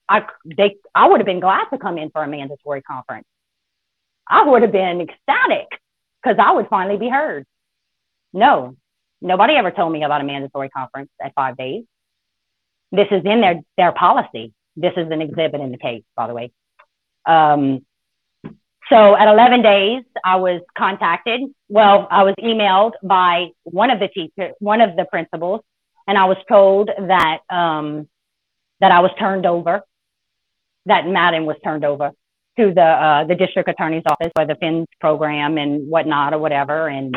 [0.10, 3.28] I they I would have been glad to come in for a mandatory conference.
[4.28, 5.68] I would have been ecstatic
[6.22, 7.46] because I would finally be heard.
[8.36, 8.76] No,
[9.22, 11.86] nobody ever told me about a mandatory conference at five days.
[12.92, 14.54] This is in their, their policy.
[14.76, 16.52] This is an exhibit in the case, by the way.
[17.26, 17.86] Um,
[18.90, 21.42] so at 11 days, I was contacted.
[21.70, 25.62] Well, I was emailed by one of the teachers, one of the principals,
[26.06, 28.08] and I was told that um,
[28.82, 29.82] that I was turned over,
[30.88, 32.12] that Madden was turned over
[32.60, 36.88] to the uh, the district attorney's office for the FINS program and whatnot or whatever,
[36.88, 37.16] and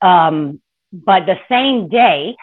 [0.00, 0.60] um,
[0.92, 2.36] but the same day,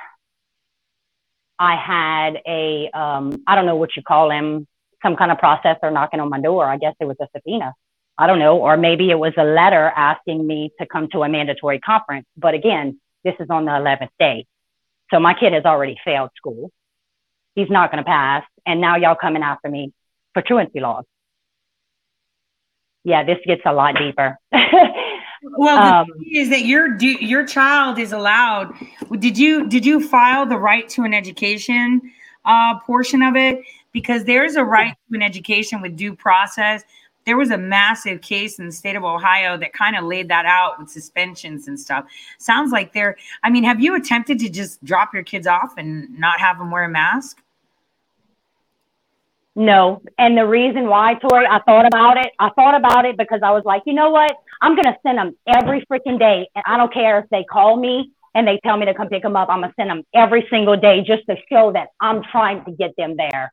[1.58, 4.68] I had a, um, I don't know what you call him,
[5.02, 6.66] some kind of processor knocking on my door.
[6.66, 7.74] I guess it was a subpoena.
[8.18, 8.58] I don't know.
[8.58, 12.26] Or maybe it was a letter asking me to come to a mandatory conference.
[12.38, 14.46] But again, this is on the 11th day.
[15.12, 16.72] So my kid has already failed school.
[17.56, 18.44] He's not going to pass.
[18.66, 19.94] And now y'all coming after me
[20.34, 21.06] for truancy laws.
[23.04, 24.38] Yeah, this gets a lot deeper.
[25.58, 28.74] Well, the Um, thing is that your do, your child is allowed.
[29.20, 32.02] Did you did you file the right to an education
[32.46, 33.62] uh, portion of it?
[33.92, 36.84] Because there's a right to an education with due process.
[37.26, 40.46] There was a massive case in the state of Ohio that kind of laid that
[40.46, 42.06] out with suspensions and stuff.
[42.38, 43.16] Sounds like they're.
[43.44, 46.72] I mean, have you attempted to just drop your kids off and not have them
[46.72, 47.42] wear a mask?
[49.56, 50.02] No.
[50.18, 52.34] And the reason why, Tori, I thought about it.
[52.40, 54.38] I thought about it because I was like, you know what?
[54.62, 56.48] I'm going to send them every freaking day.
[56.56, 59.24] And I don't care if they call me and they tell me to come pick
[59.24, 59.50] them up.
[59.50, 62.72] I'm going to send them every single day just to show that I'm trying to
[62.72, 63.52] get them there.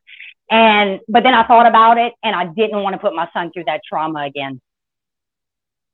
[0.49, 3.51] And, but then I thought about it and I didn't want to put my son
[3.51, 4.61] through that trauma again.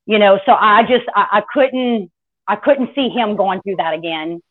[0.06, 2.12] You know, so I just, I, I couldn't,
[2.48, 4.42] I couldn't see him going through that again.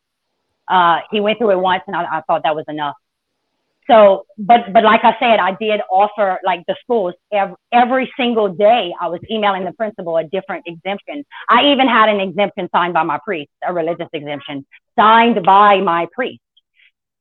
[0.67, 2.95] Uh, he went through it once and I, I thought that was enough.
[3.89, 8.49] So, but but like I said, I did offer like the schools every, every single
[8.49, 8.93] day.
[9.01, 11.25] I was emailing the principal a different exemption.
[11.49, 14.65] I even had an exemption signed by my priest, a religious exemption
[14.97, 16.41] signed by my priest,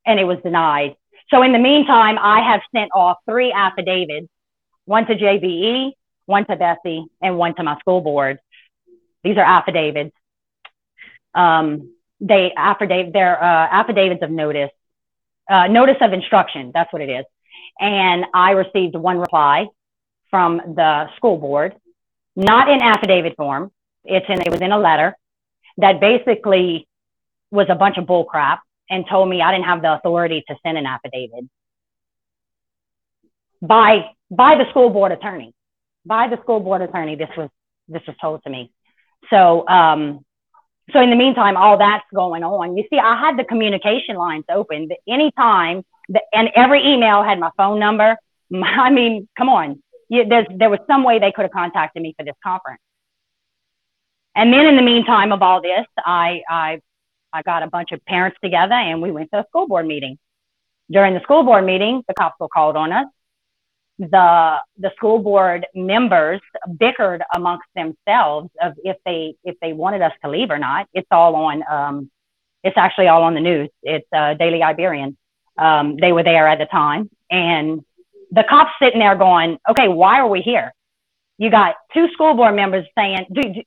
[0.05, 0.95] and it was denied.
[1.31, 4.29] So in the meantime, I have sent off three affidavits,
[4.85, 5.93] one to JBE,
[6.27, 8.39] one to BESE, and one to my school board.
[9.25, 10.15] These are affidavits.
[11.35, 14.71] Um, they affidavit, they're uh, affidavits of notice
[15.49, 16.71] uh, notice of instruction.
[16.75, 17.25] That's what it is.
[17.81, 19.67] And I received one reply
[20.31, 21.75] from the school board,
[22.37, 23.71] not in affidavit form.
[24.05, 25.17] It's in, it was in a letter
[25.79, 26.87] that basically
[27.51, 28.61] was a bunch of bull crap
[28.91, 31.45] and told me I didn't have the authority to send an affidavit
[33.63, 35.55] by, by the school board attorney,
[36.05, 37.17] by the school board attorney.
[37.17, 37.49] This was,
[37.87, 38.73] this was told to me.
[39.31, 40.25] So, um,
[40.93, 42.77] so in the meantime, all that's going on.
[42.77, 47.51] You see, I had the communication lines open anytime, the, and every email had my
[47.57, 48.17] phone number.
[48.65, 52.25] I mean, come on, you, there was some way they could have contacted me for
[52.25, 52.81] this conference.
[54.35, 56.81] And then in the meantime of all this, I, I,
[57.33, 60.19] I got a bunch of parents together and we went to a school board meeting.
[60.91, 63.07] During the school board meeting, the cops were called on us
[63.99, 66.41] the the school board members
[66.77, 70.87] bickered amongst themselves of if they if they wanted us to leave or not.
[70.95, 71.63] It's all on.
[71.71, 72.11] Um,
[72.63, 73.69] it's actually all on the news.
[73.83, 75.17] It's uh, Daily Iberian.
[75.57, 77.85] Um, they were there at the time, and
[78.31, 80.73] the cops sitting there going, "Okay, why are we here?
[81.39, 83.63] You got two school board members saying do, do,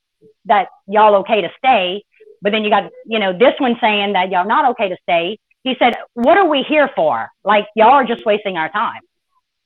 [0.46, 2.04] that y'all okay to stay,
[2.42, 5.40] but then you got you know this one saying that y'all not okay to stay."
[5.64, 7.30] He said, "What are we here for?
[7.44, 9.02] Like y'all are just wasting our time."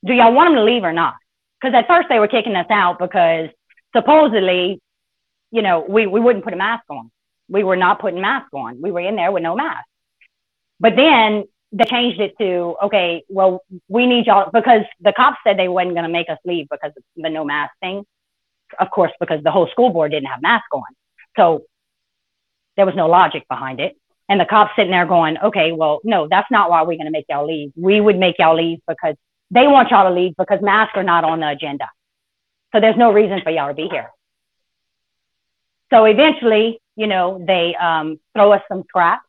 [0.06, 1.14] Do y'all want them to leave or not?
[1.60, 3.48] Because at first they were kicking us out because
[3.94, 4.80] supposedly,
[5.50, 7.10] you know, we, we wouldn't put a mask on.
[7.48, 8.80] We were not putting masks on.
[8.80, 9.86] We were in there with no mask.
[10.80, 15.58] But then they changed it to, okay, well, we need y'all because the cops said
[15.58, 18.04] they wasn't going to make us leave because of the no mask thing.
[18.78, 20.82] Of course, because the whole school board didn't have masks on.
[21.36, 21.62] So
[22.76, 23.96] there was no logic behind it.
[24.28, 27.12] And the cops sitting there going, okay, well, no, that's not why we're going to
[27.12, 27.72] make y'all leave.
[27.76, 29.14] We would make y'all leave because
[29.50, 31.88] they want y'all to leave because masks are not on the agenda.
[32.72, 34.10] So there's no reason for y'all to be here.
[35.92, 39.24] So eventually, you know, they um, throw us some scraps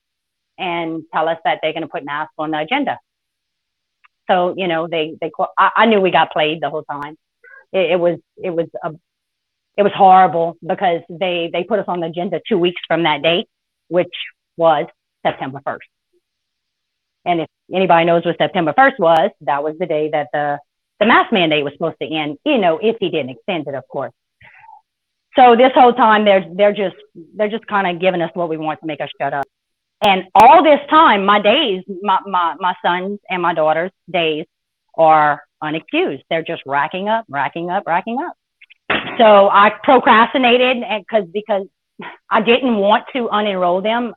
[0.57, 2.99] and tell us that they're going to put masks on the agenda.
[4.30, 7.18] So you know, they they I, I knew we got played the whole time.
[7.72, 8.91] It, it was it was a
[9.77, 13.22] it was horrible because they they put us on the agenda two weeks from that
[13.22, 13.48] date,
[13.88, 14.14] which
[14.57, 14.88] was
[15.26, 15.88] September first.
[17.27, 20.57] And if anybody knows what September 1st was, that was the day that the,
[20.99, 23.87] the mask mandate was supposed to end, you know, if he didn't extend it, of
[23.87, 24.13] course.
[25.37, 26.95] So this whole time they're they're just
[27.35, 29.45] they're just kind of giving us what we want to make us shut up.
[30.03, 34.45] And all this time, my days, my, my, my sons and my daughters' days
[34.95, 36.21] are unexcused.
[36.29, 38.35] They're just racking up, racking up, racking up.
[39.17, 41.67] So I procrastinated and because because
[42.29, 44.13] I didn't want to unenroll them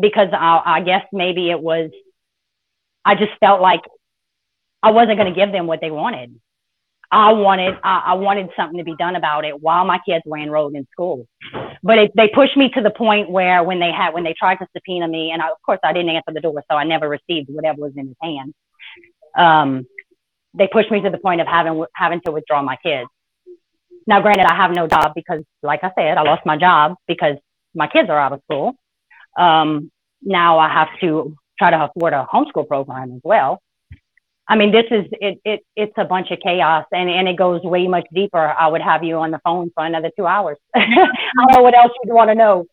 [0.00, 1.90] because I, I guess maybe it was
[3.06, 3.82] I just felt like
[4.82, 6.38] I wasn't going to give them what they wanted.
[7.10, 10.38] I wanted I, I, wanted something to be done about it while my kids were
[10.38, 11.28] enrolled in school.
[11.80, 14.56] But it, they pushed me to the point where when they had when they tried
[14.56, 17.08] to subpoena me, and I, of course I didn't answer the door, so I never
[17.08, 18.54] received whatever was in his hand.
[19.38, 19.86] Um,
[20.52, 23.08] they pushed me to the point of having having to withdraw my kids.
[24.08, 27.36] Now, granted, I have no job because, like I said, I lost my job because
[27.72, 28.74] my kids are out of school.
[29.38, 29.92] Um,
[30.22, 33.60] now I have to try to afford a homeschool program as well.
[34.48, 37.62] I mean, this is it, it it's a bunch of chaos and, and it goes
[37.62, 38.38] way much deeper.
[38.38, 40.56] I would have you on the phone for another two hours.
[40.74, 42.64] I don't know what else you'd want to know.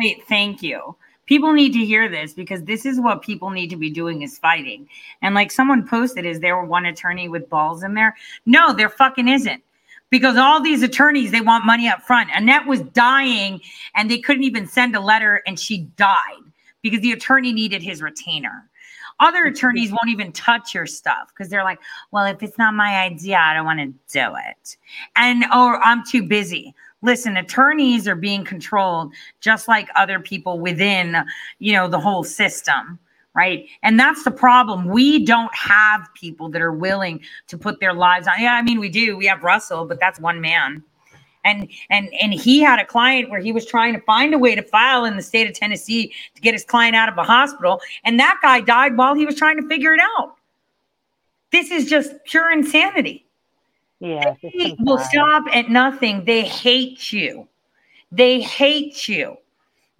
[0.00, 0.96] Really, thank you.
[1.26, 4.38] People need to hear this because this is what people need to be doing is
[4.38, 4.88] fighting.
[5.20, 8.16] And like someone posted, is there one attorney with balls in there?
[8.46, 9.62] No, there fucking isn't
[10.08, 13.60] because all these attorneys they want money up front annette was dying
[13.94, 16.47] and they couldn't even send a letter and she died
[16.90, 18.68] because the attorney needed his retainer.
[19.20, 21.80] Other attorneys won't even touch your stuff because they're like,
[22.12, 24.76] well, if it's not my idea, I don't want to do it.
[25.16, 26.74] And, or I'm too busy.
[27.02, 31.16] Listen, attorneys are being controlled just like other people within,
[31.58, 32.98] you know, the whole system
[33.34, 33.68] right?
[33.84, 34.86] And that's the problem.
[34.86, 38.34] We don't have people that are willing to put their lives on.
[38.40, 39.16] Yeah, I mean, we do.
[39.16, 40.82] We have Russell, but that's one man
[41.48, 44.54] and and and he had a client where he was trying to find a way
[44.54, 47.80] to file in the state of Tennessee to get his client out of a hospital
[48.04, 50.34] and that guy died while he was trying to figure it out.
[51.50, 53.26] This is just pure insanity.
[54.00, 56.24] Yeah they will stop at nothing.
[56.24, 57.48] They hate you.
[58.12, 59.36] They hate you.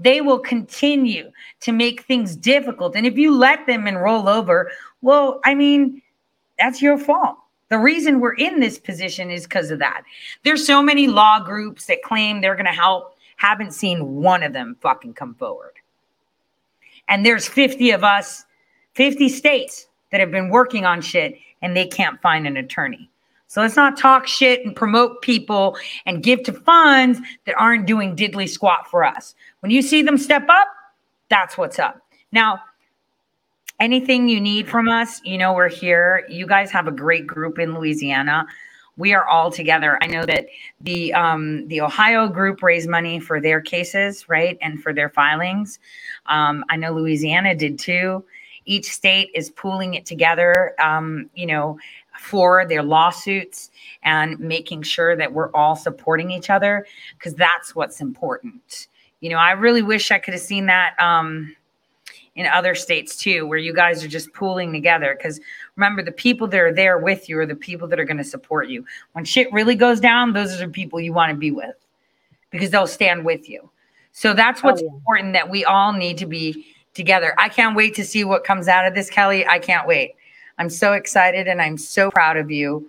[0.00, 2.94] They will continue to make things difficult.
[2.94, 4.70] And if you let them and roll over
[5.00, 6.02] well i mean
[6.58, 7.36] That's your fault.
[7.70, 10.02] The reason we're in this position is because of that.
[10.44, 13.14] There's so many law groups that claim they're going to help.
[13.36, 15.74] Haven't seen one of them fucking come forward.
[17.08, 18.44] And there's 50 of us,
[18.94, 23.10] 50 states that have been working on shit and they can't find an attorney.
[23.48, 28.14] So let's not talk shit and promote people and give to funds that aren't doing
[28.14, 29.34] diddly squat for us.
[29.60, 30.68] When you see them step up,
[31.30, 32.02] that's what's up.
[32.30, 32.60] Now,
[33.80, 36.26] anything you need from us, you know, we're here.
[36.28, 38.46] You guys have a great group in Louisiana.
[38.96, 39.96] We are all together.
[40.02, 40.46] I know that
[40.80, 45.78] the um, the Ohio group raised money for their cases, right, and for their filings.
[46.26, 48.24] Um, I know Louisiana did too.
[48.64, 51.78] Each state is pooling it together, um, you know,
[52.18, 53.70] for their lawsuits
[54.02, 56.84] and making sure that we're all supporting each other
[57.16, 58.88] because that's what's important.
[59.20, 61.54] You know, I really wish I could have seen that um,
[62.38, 65.16] in other states too, where you guys are just pooling together.
[65.18, 65.40] Because
[65.74, 68.24] remember, the people that are there with you are the people that are going to
[68.24, 68.86] support you.
[69.12, 71.74] When shit really goes down, those are the people you want to be with
[72.50, 73.68] because they'll stand with you.
[74.12, 74.94] So that's what's oh, yeah.
[74.94, 77.34] important that we all need to be together.
[77.38, 79.44] I can't wait to see what comes out of this, Kelly.
[79.44, 80.14] I can't wait.
[80.58, 82.88] I'm so excited and I'm so proud of you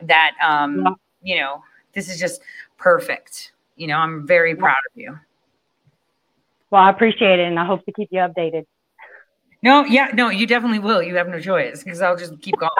[0.00, 1.34] that um, yeah.
[1.34, 2.40] you know, this is just
[2.78, 3.50] perfect.
[3.74, 5.18] You know, I'm very proud of you.
[6.70, 8.64] Well, I appreciate it and I hope to keep you updated.
[9.62, 11.02] No, yeah, no, you definitely will.
[11.02, 12.70] You have no choice because I'll just keep going.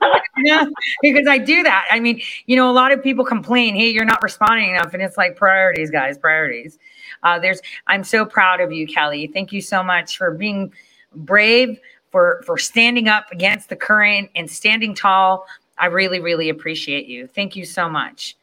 [0.44, 0.66] yeah,
[1.02, 1.86] because I do that.
[1.90, 4.92] I mean, you know, a lot of people complain, hey, you're not responding enough.
[4.94, 6.78] And it's like priorities, guys, priorities.
[7.22, 9.28] Uh, there's I'm so proud of you, Kelly.
[9.28, 10.72] Thank you so much for being
[11.14, 11.78] brave,
[12.10, 15.46] for for standing up against the current and standing tall.
[15.78, 17.26] I really, really appreciate you.
[17.28, 18.36] Thank you so much.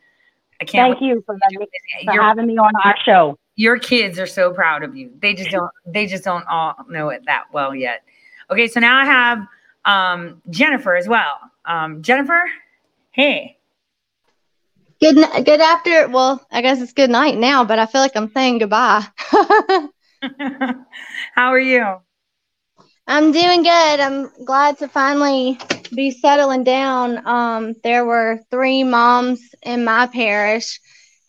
[0.62, 1.38] I can't thank you for,
[2.06, 5.12] for having me on our show your kids are so proud of you.
[5.22, 8.04] They just don't they just don't all know it that well yet.
[8.50, 9.48] Okay, so now I have
[9.86, 11.40] um, Jennifer as well.
[11.66, 12.44] Um, Jennifer,
[13.12, 13.58] hey.
[15.02, 15.16] Good
[15.46, 18.60] good after well, I guess it's good night now, but I feel like I'm saying
[18.60, 19.06] goodbye.
[21.36, 21.98] How are you?
[23.08, 24.00] I'm doing good.
[24.00, 25.60] I'm glad to finally
[25.94, 27.26] be settling down.
[27.28, 30.80] Um, there were three moms in my parish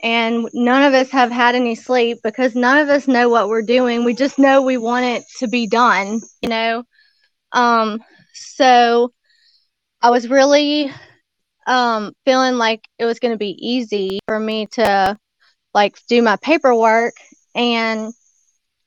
[0.00, 3.62] and none of us have had any sleep because none of us know what we're
[3.62, 4.04] doing.
[4.04, 6.84] We just know we want it to be done, you know.
[7.52, 8.02] Um,
[8.34, 9.12] so
[10.02, 10.92] I was really
[11.66, 15.16] um, feeling like it was going to be easy for me to
[15.74, 17.14] like do my paperwork
[17.54, 18.12] and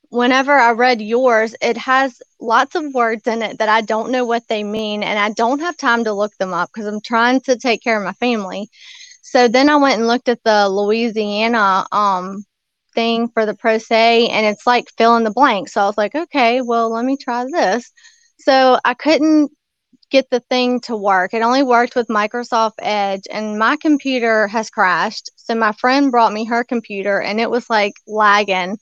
[0.10, 4.26] whenever I read yours, it has lots of words in it that I don't know
[4.26, 7.41] what they mean, and I don't have time to look them up because I'm trying
[7.41, 8.69] to take care of my family.
[9.31, 12.43] So then I went and looked at the Louisiana um
[12.95, 15.69] thing for the pro se and it's like fill in the blank.
[15.69, 17.91] So I was like, okay, well, let me try this.
[18.39, 19.51] So I couldn't
[20.10, 21.34] get the thing to work.
[21.35, 25.30] It only worked with Microsoft Edge and my computer has crashed.
[25.35, 28.77] So my friend brought me her computer and it was like lagging.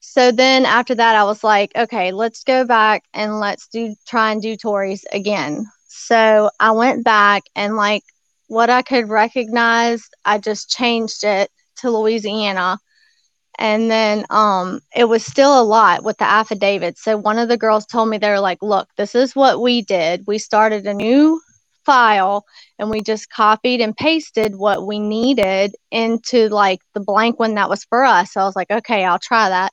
[0.00, 4.32] So then after that I was like, okay, let's go back and let's do try
[4.32, 5.64] and do Tori's again.
[5.88, 8.02] So I went back and like
[8.52, 12.78] what I could recognize, I just changed it to Louisiana.
[13.58, 16.98] And then um, it was still a lot with the affidavit.
[16.98, 19.80] So one of the girls told me, they were like, look, this is what we
[19.80, 20.24] did.
[20.26, 21.40] We started a new
[21.86, 22.44] file
[22.78, 27.70] and we just copied and pasted what we needed into like the blank one that
[27.70, 28.32] was for us.
[28.32, 29.72] So I was like, okay, I'll try that.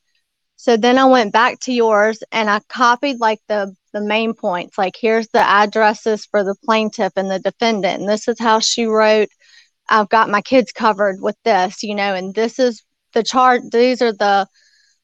[0.59, 4.77] So then I went back to yours and I copied like the the main points.
[4.77, 8.01] Like here's the addresses for the plaintiff and the defendant.
[8.01, 9.29] And this is how she wrote,
[9.87, 12.83] I've got my kids covered with this, you know, and this is
[13.13, 13.61] the chart.
[13.71, 14.47] These are the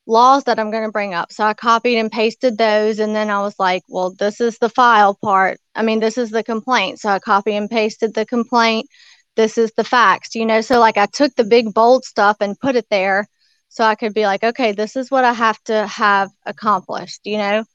[0.05, 1.31] laws that I'm going to bring up.
[1.31, 2.99] So I copied and pasted those.
[2.99, 5.59] And then I was like, well, this is the file part.
[5.73, 6.99] I mean, this is the complaint.
[6.99, 8.89] So I copy and pasted the complaint.
[9.37, 10.59] This is the facts, you know.
[10.59, 13.25] So like I took the big bold stuff and put it there
[13.75, 17.37] so I could be like, okay, this is what I have to have accomplished, you
[17.37, 17.65] know.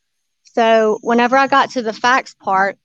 [0.44, 2.78] So whenever I got to the facts part,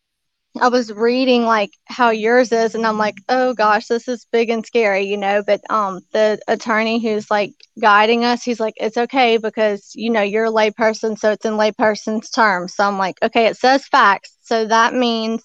[0.62, 4.50] I was reading like how yours is, and I'm like, oh gosh, this is big
[4.50, 5.44] and scary, you know.
[5.48, 10.22] But um, the attorney who's like guiding us, he's like, it's okay because you know
[10.22, 12.76] you're a layperson, so it's in layperson's terms.
[12.76, 15.42] So I'm like, okay, it says facts, so that means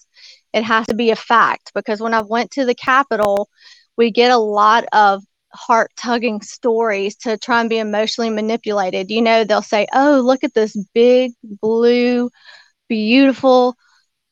[0.52, 3.48] it has to be a fact because when I went to the Capitol,
[3.96, 9.10] we get a lot of heart tugging stories to try and be emotionally manipulated.
[9.10, 12.30] You know, they'll say, Oh, look at this big, blue,
[12.88, 13.76] beautiful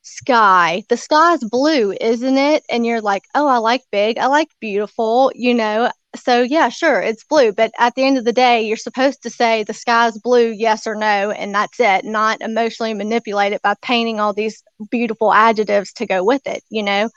[0.03, 0.85] sky.
[0.89, 2.65] The sky is blue, isn't it?
[2.71, 4.19] And you're like, Oh, I like big.
[4.19, 5.33] I like beautiful.
[5.35, 8.77] You know, so yeah, sure, it's blue, but at the end of the day, you're
[8.77, 13.53] supposed to say the sky's blue, yes or no, and that's it, not emotionally manipulate
[13.53, 17.11] it by painting all these beautiful adjectives to go with it, you know?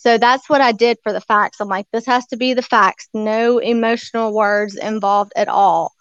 [0.00, 1.60] So that's what I did for the facts.
[1.60, 5.92] I'm like, this has to be the facts, no emotional words involved at all.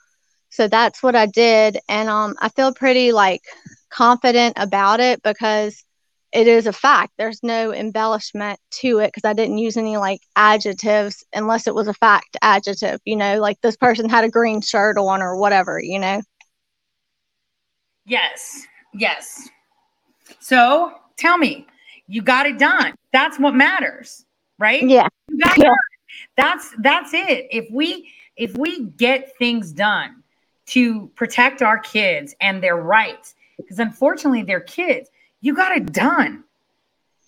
[0.51, 1.79] So that's what I did.
[1.89, 3.41] And um, I feel pretty like
[3.89, 5.83] confident about it because
[6.31, 7.11] it is a fact.
[7.17, 11.89] There's no embellishment to it because I didn't use any like adjectives unless it was
[11.89, 15.77] a fact adjective, you know, like this person had a green shirt on or whatever,
[15.77, 16.21] you know.
[18.05, 18.65] Yes.
[18.93, 19.49] Yes.
[20.39, 21.67] So tell me,
[22.09, 22.95] you got it done.
[23.13, 24.25] That's what matters,
[24.57, 24.83] right?
[24.83, 25.07] Yeah.
[25.29, 25.69] You got Yeah.
[26.35, 27.47] That's that's it.
[27.51, 30.23] If we if we get things done
[30.67, 35.09] to protect our kids and their rights, because unfortunately they're kids,
[35.41, 36.43] you got it done.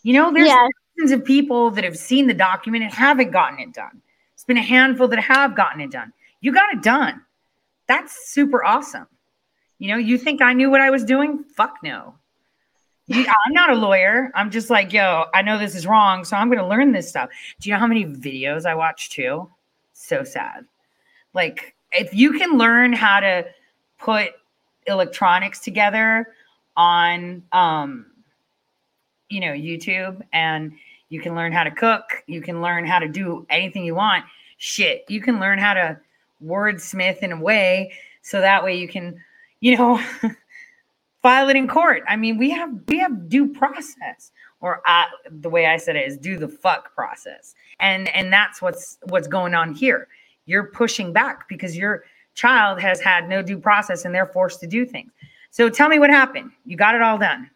[0.03, 0.67] You know, there's Yeah.
[0.97, 4.01] thousands of people that have seen the document and haven't gotten it done.
[4.33, 6.11] It's been a handful that have gotten it done.
[6.39, 7.23] You got it done.
[7.87, 9.07] That's super awesome.
[9.77, 11.43] You know, you think I knew what I was doing?
[11.43, 12.15] Fuck no.
[13.13, 14.31] I'm not a lawyer.
[14.35, 17.09] I'm just like, yo, I know this is wrong, so I'm going to learn this
[17.09, 17.29] stuff.
[17.59, 19.49] Do you know how many videos I watch too?
[19.93, 20.65] So sad.
[21.33, 23.45] Like, if you can learn how to
[23.97, 24.29] put
[24.87, 26.27] electronics together
[26.75, 28.07] on, um,
[29.29, 30.73] you know, YouTube, and
[31.09, 34.25] you can learn how to cook, you can learn how to do anything you want.
[34.57, 35.99] Shit, you can learn how to
[36.43, 39.21] wordsmith in a way so that way you can,
[39.59, 40.01] you know,
[41.21, 42.03] file it in court.
[42.07, 46.07] I mean, we have we have due process, or uh, the way I said it
[46.07, 50.07] is do the fuck process, and and that's what's what's going on here.
[50.45, 52.03] You're pushing back because your
[52.33, 55.11] child has had no due process and they're forced to do things.
[55.51, 56.51] So tell me what happened.
[56.65, 57.49] You got it all done.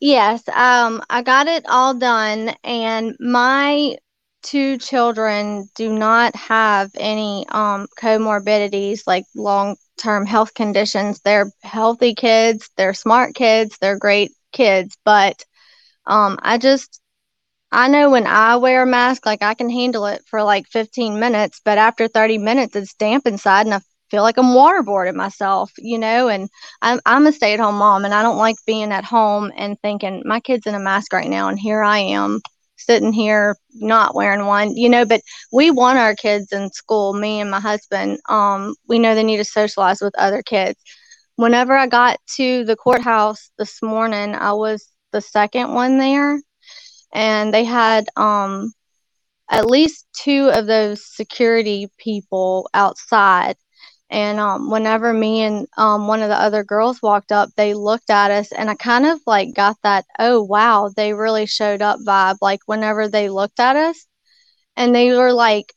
[0.00, 3.96] Yes, um, I got it all done, and my
[4.42, 11.20] two children do not have any um, comorbidities like long term health conditions.
[11.20, 15.42] They're healthy kids, they're smart kids, they're great kids, but
[16.06, 17.00] um, I just
[17.72, 21.18] I know when I wear a mask, like I can handle it for like 15
[21.20, 23.80] minutes, but after 30 minutes, it's damp inside and I
[24.10, 26.28] feel like I'm waterboarding myself, you know.
[26.28, 26.50] And
[26.82, 29.78] I'm, I'm a stay at home mom and I don't like being at home and
[29.80, 32.40] thinking my kid's in a mask right now and here I am
[32.84, 35.04] sitting here not wearing one, you know.
[35.04, 35.22] But
[35.52, 38.18] we want our kids in school, me and my husband.
[38.28, 40.78] Um, we know they need to socialize with other kids.
[41.36, 46.40] Whenever I got to the courthouse this morning, I was the second one there
[47.12, 48.72] and they had um
[49.50, 53.56] at least two of those security people outside
[54.12, 58.10] and um whenever me and um one of the other girls walked up they looked
[58.10, 61.98] at us and i kind of like got that oh wow they really showed up
[62.06, 64.06] vibe like whenever they looked at us.
[64.76, 65.72] And they were like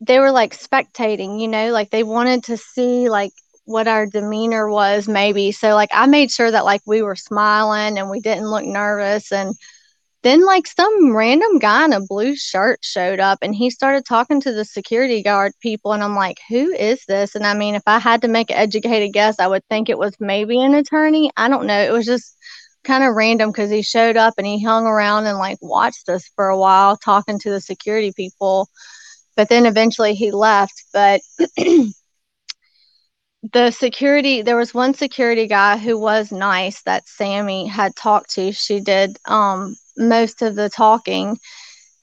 [0.00, 3.32] they were like spectating you know like they wanted to see like
[3.64, 5.52] what our demeanor was maybe.
[5.52, 9.32] So like i made sure that like we were smiling and we didn't look nervous
[9.32, 9.54] and
[10.22, 14.40] then like some random guy in a blue shirt showed up and he started talking
[14.40, 17.34] to the security guard people and i'm like who is this?
[17.34, 19.98] And i mean if i had to make an educated guess i would think it
[19.98, 21.30] was maybe an attorney.
[21.36, 21.80] I don't know.
[21.80, 22.36] It was just
[22.84, 26.28] kind of random because he showed up and he hung around and like watched us
[26.34, 28.68] for a while talking to the security people.
[29.36, 30.84] But then eventually he left.
[30.92, 31.20] But
[33.42, 38.52] the security there was one security guy who was nice that sammy had talked to.
[38.52, 41.38] She did um most of the talking.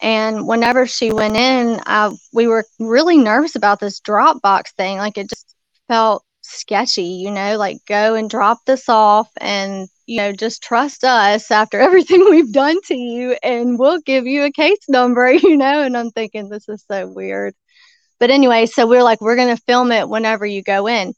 [0.01, 4.97] And whenever she went in I, we were really nervous about this dropbox thing.
[4.97, 5.55] Like it just
[5.87, 11.03] felt sketchy you know like go and drop this off and you know just trust
[11.03, 15.57] us after everything we've done to you and we'll give you a case number you
[15.57, 15.81] know?
[15.83, 17.53] And i'm thinking this is so weird.
[18.19, 21.13] But anyway so we're like we're going to film it whenever you go in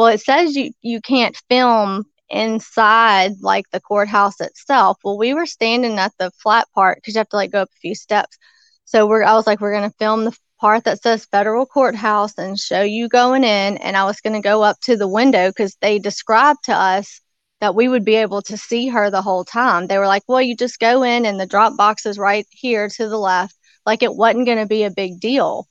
[0.00, 4.96] well it says you you can't film inside like the courthouse itself.
[5.04, 7.68] Well we were standing at the flat part because you have to like go up
[7.70, 8.38] a few steps.
[8.86, 12.38] So we're i was like we're going to film the part that says federal courthouse
[12.38, 13.76] and show you going in.
[13.76, 17.20] And i was going to go up to the window because they described to us
[17.60, 19.86] that we would be able to see her the whole time.
[19.86, 22.88] They were like well you just go in and the drop box is right here
[22.88, 23.54] to the left.
[23.84, 25.68] Like it wasn't going to be a big deal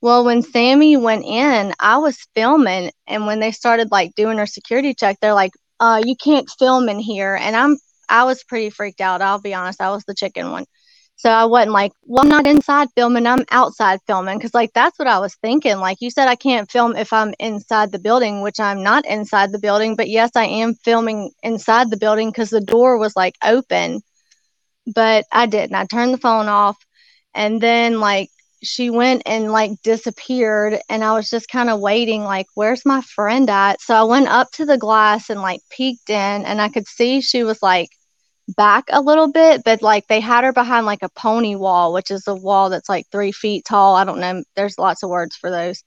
[0.00, 4.46] well, when Sammy went in, I was filming, and when they started like doing her
[4.46, 7.78] security check, they're like, "Uh, you can't film in here." And I'm,
[8.08, 9.22] I was pretty freaked out.
[9.22, 10.66] I'll be honest, I was the chicken one,
[11.16, 13.26] so I wasn't like, "Well, I'm not inside filming.
[13.26, 15.78] I'm outside filming," because like that's what I was thinking.
[15.78, 19.50] Like you said, I can't film if I'm inside the building, which I'm not inside
[19.52, 19.96] the building.
[19.96, 24.02] But yes, I am filming inside the building because the door was like open,
[24.94, 25.74] but I didn't.
[25.74, 26.76] I turned the phone off,
[27.34, 28.28] and then like
[28.66, 33.00] she went and like disappeared and I was just kind of waiting like where's my
[33.02, 33.80] friend at?
[33.80, 37.20] So I went up to the glass and like peeked in and I could see
[37.20, 37.88] she was like
[38.48, 42.10] back a little bit, but like they had her behind like a pony wall, which
[42.10, 43.96] is a wall that's like three feet tall.
[43.96, 44.42] I don't know.
[44.54, 45.82] There's lots of words for those.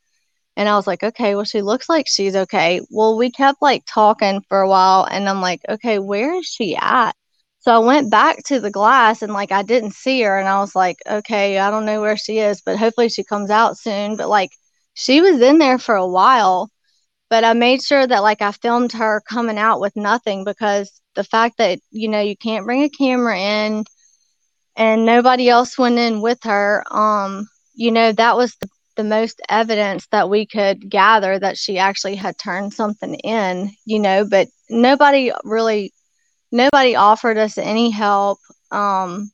[0.58, 2.82] And I was like, okay, well, she looks like she's okay.
[2.90, 6.76] Well, we kept like talking for a while, and I'm like, okay, where is she
[6.76, 7.16] at?
[7.70, 10.60] So I went back to the glass and like I didn't see her, and I
[10.60, 14.16] was like, okay, I don't know where she is, but hopefully she comes out soon.
[14.16, 14.50] But like
[14.96, 16.72] she was in there for a while,
[17.30, 21.24] but I made sure that like I filmed her coming out with nothing because the
[21.24, 23.84] fact that you know you can't bring a camera in
[24.76, 29.42] and nobody else went in with her um you know that was the, the most
[29.48, 34.48] evidence that we could gather that she actually had turned something in you know but
[34.72, 35.94] nobody really
[36.52, 38.40] nobody offered us any help
[38.72, 39.32] um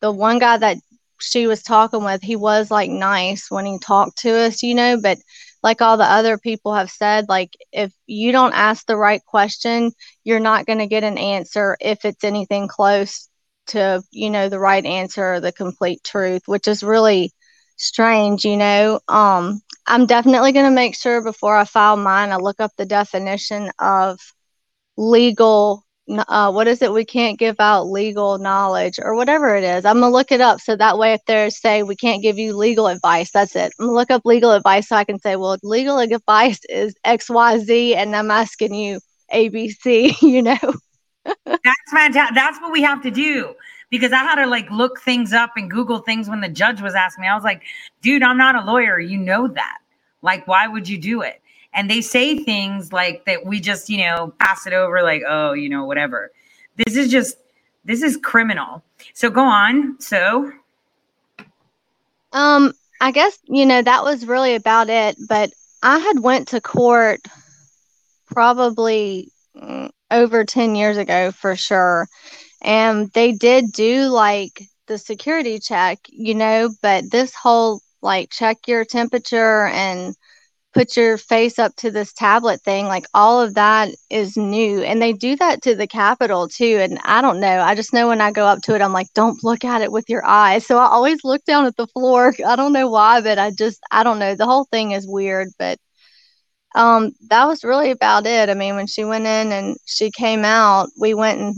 [0.00, 0.76] the one guy that
[1.20, 5.00] she was talking with he was like nice when he talked to us you know
[5.00, 5.18] but
[5.62, 9.92] like all the other people have said, like if you don't ask the right question,
[10.22, 13.28] you're not going to get an answer if it's anything close
[13.68, 17.32] to, you know, the right answer or the complete truth, which is really
[17.76, 19.00] strange, you know.
[19.08, 22.86] Um, I'm definitely going to make sure before I file mine, I look up the
[22.86, 24.20] definition of
[24.96, 26.92] legal uh, what is it?
[26.92, 29.84] We can't give out legal knowledge or whatever it is.
[29.84, 32.56] I'm gonna look it up so that way, if there's say we can't give you
[32.56, 33.72] legal advice, that's it.
[33.78, 37.28] I'm gonna look up legal advice so I can say, well, legal advice is X,
[37.28, 39.00] Y, Z, and I'm asking you
[39.30, 40.16] A, B, C.
[40.22, 40.74] You know.
[41.24, 42.34] that's fantastic.
[42.34, 43.54] That's what we have to do
[43.90, 46.94] because I had to like look things up and Google things when the judge was
[46.94, 47.28] asking me.
[47.28, 47.62] I was like,
[48.02, 48.98] dude, I'm not a lawyer.
[48.98, 49.78] You know that.
[50.22, 51.40] Like, why would you do it?
[51.76, 55.52] And they say things like that we just you know pass it over like oh
[55.52, 56.32] you know whatever.
[56.76, 57.36] This is just
[57.84, 58.82] this is criminal.
[59.14, 60.00] So go on.
[60.00, 60.50] So.
[62.32, 65.50] Um i guess you know that was really about it but
[65.82, 67.20] i had went to court
[68.26, 72.08] probably mm, over 10 years ago for sure.
[72.62, 78.56] And they did do like the security check you know but this whole like check
[78.66, 80.16] your temperature and
[80.76, 84.82] put your face up to this tablet thing like all of that is new.
[84.82, 86.76] And they do that to the capitol too.
[86.82, 87.60] And i don't know.
[87.60, 89.90] I just know when i go up to it i'm like don't look at it
[89.90, 90.66] with your eyes.
[90.66, 92.34] So i always look down at the floor.
[92.46, 94.34] I don't know why but i just i don't know.
[94.34, 95.78] The whole thing is weird but
[96.74, 98.50] um that was really about it.
[98.50, 101.56] I mean when she went in and she came out we went and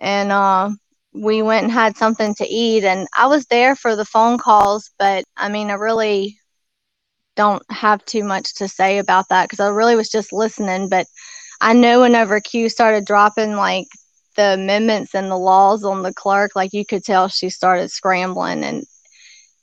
[0.00, 0.70] and uh
[1.12, 2.84] we went and had something to eat.
[2.84, 6.38] And i was there for the phone calls but i mean i really
[7.36, 10.88] don't have too much to say about that because I really was just listening.
[10.88, 11.06] But
[11.60, 13.86] I know whenever Q started dropping like
[14.36, 18.64] the amendments and the laws on the clerk, like you could tell she started scrambling
[18.64, 18.84] and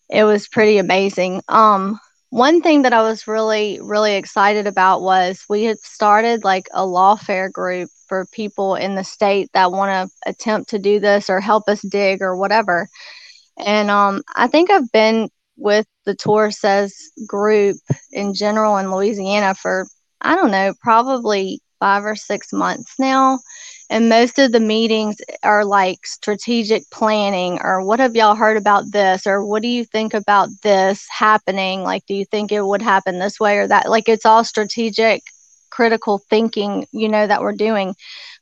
[0.09, 1.41] it was pretty amazing.
[1.47, 6.67] Um, one thing that I was really, really excited about was we had started like
[6.73, 11.29] a lawfare group for people in the state that want to attempt to do this
[11.29, 12.87] or help us dig or whatever.
[13.57, 16.95] And um, I think I've been with the Tori Says
[17.27, 17.77] group
[18.11, 19.87] in general in Louisiana for,
[20.21, 23.39] I don't know, probably five or six months now.
[23.89, 28.91] And most of the meetings are like strategic planning or what have y'all heard about
[28.91, 31.83] this or what do you think about this happening?
[31.83, 33.89] Like, do you think it would happen this way or that?
[33.89, 35.21] Like, it's all strategic,
[35.69, 37.93] critical thinking, you know, that we're doing.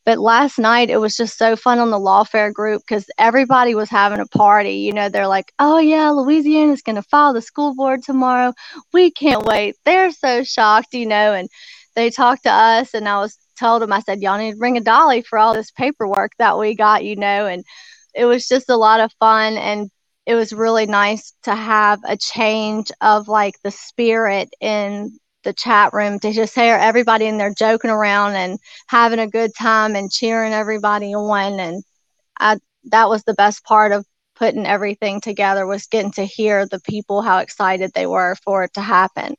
[0.06, 3.90] But last night it was just so fun on the lawfare group because everybody was
[3.90, 4.76] having a party.
[4.78, 8.53] You know, they're like, oh, yeah, Louisiana's going to file the school board tomorrow.
[8.94, 9.76] We can't wait.
[9.86, 11.49] They're so shocked, you know, and
[11.95, 14.78] they talked to us, and I was told them, I said, y'all need to bring
[14.78, 17.64] a dolly for all this paperwork that we got, you know, and
[18.15, 19.57] it was just a lot of fun.
[19.57, 19.90] And
[20.26, 25.93] it was really nice to have a change of like the spirit in the chat
[25.93, 30.11] room to just hear everybody in there joking around and having a good time and
[30.11, 31.84] cheering everybody on and
[32.39, 34.05] I that was the best part of
[34.35, 38.73] putting everything together was getting to hear the people how excited they were for it
[38.73, 39.35] to happen.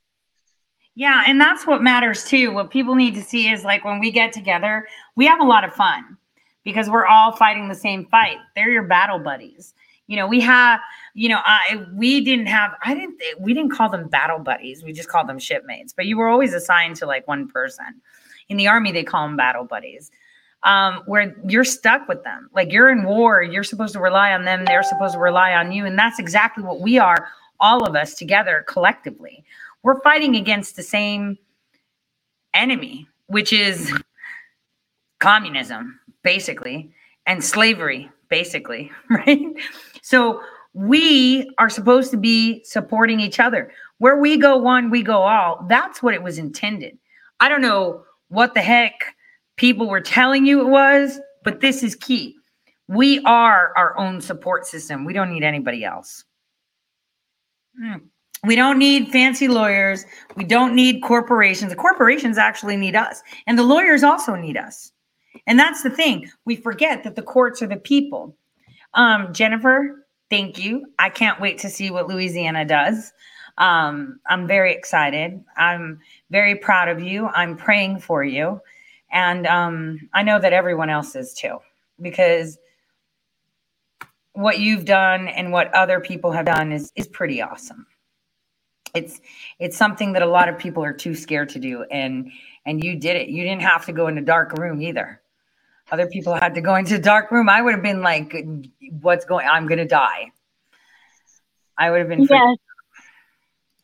[0.94, 2.52] Yeah, and that's what matters too.
[2.52, 5.64] What people need to see is like when we get together, we have a lot
[5.64, 6.18] of fun
[6.64, 8.36] because we're all fighting the same fight.
[8.54, 9.74] They're your battle buddies.
[10.06, 10.80] You know, we have
[11.14, 14.82] you know, I we didn't have I didn't we didn't call them battle buddies.
[14.82, 15.92] We just called them shipmates.
[15.92, 18.00] But you were always assigned to like one person.
[18.48, 20.10] In the army, they call them battle buddies.
[20.64, 22.48] Um, where you're stuck with them.
[22.54, 25.72] Like you're in war, you're supposed to rely on them, they're supposed to rely on
[25.72, 25.84] you.
[25.86, 27.28] And that's exactly what we are,
[27.58, 29.44] all of us together collectively.
[29.82, 31.36] We're fighting against the same
[32.54, 33.92] enemy, which is
[35.18, 36.92] communism, basically,
[37.26, 39.40] and slavery, basically, right?
[40.02, 40.40] So
[40.74, 43.70] we are supposed to be supporting each other.
[43.98, 45.64] Where we go one, we go all.
[45.68, 46.98] That's what it was intended.
[47.40, 48.94] I don't know what the heck
[49.56, 52.36] people were telling you it was, but this is key.
[52.88, 55.04] We are our own support system.
[55.04, 56.24] We don't need anybody else.
[57.78, 57.98] Hmm.
[58.44, 60.04] We don't need fancy lawyers.
[60.36, 61.70] We don't need corporations.
[61.70, 64.90] The corporations actually need us, and the lawyers also need us.
[65.46, 66.28] And that's the thing.
[66.44, 68.36] We forget that the courts are the people.
[68.94, 70.01] Um, Jennifer,
[70.32, 70.86] thank you.
[70.98, 73.12] I can't wait to see what Louisiana does.
[73.58, 75.44] Um, I'm very excited.
[75.58, 76.00] I'm
[76.30, 77.26] very proud of you.
[77.28, 78.62] I'm praying for you.
[79.12, 81.58] And um, I know that everyone else is too,
[82.00, 82.58] because
[84.32, 87.86] what you've done and what other people have done is, is pretty awesome.
[88.94, 89.20] It's
[89.58, 92.30] it's something that a lot of people are too scared to do, and
[92.66, 93.28] and you did it.
[93.28, 95.21] You didn't have to go in a dark room either.
[95.92, 97.50] Other people had to go into a dark room.
[97.50, 98.34] I would have been like,
[99.02, 99.46] "What's going?
[99.46, 100.32] I'm gonna die."
[101.76, 102.26] I would have been.
[102.28, 102.56] Yes.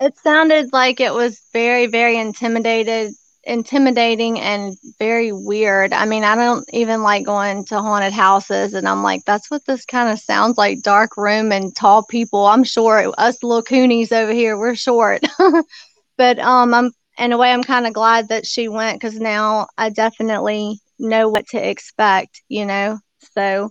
[0.00, 3.12] It sounded like it was very, very intimidated
[3.44, 5.92] intimidating and very weird.
[5.92, 9.64] I mean, I don't even like going to haunted houses, and I'm like, that's what
[9.66, 12.46] this kind of sounds like dark room and tall people.
[12.46, 13.06] I'm short.
[13.18, 15.22] Us little coonies over here, we're short.
[16.16, 19.66] but um, I'm in a way, I'm kind of glad that she went because now
[19.76, 22.98] I definitely know what to expect, you know?
[23.34, 23.70] So,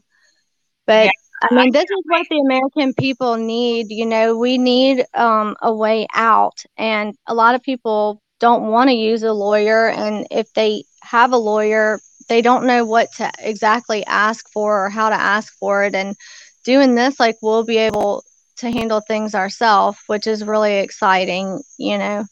[0.85, 1.05] but.
[1.05, 1.11] Yeah.
[1.39, 3.91] I mean, this is what the American people need.
[3.91, 6.63] You know, we need um, a way out.
[6.77, 11.31] And a lot of people don't want to use a lawyer and if they have
[11.31, 11.99] a lawyer
[12.29, 16.15] they don't know what to exactly ask for or how to ask for it and
[16.63, 18.23] doing this like we'll be able
[18.57, 22.25] to handle things ourselves which is really exciting you know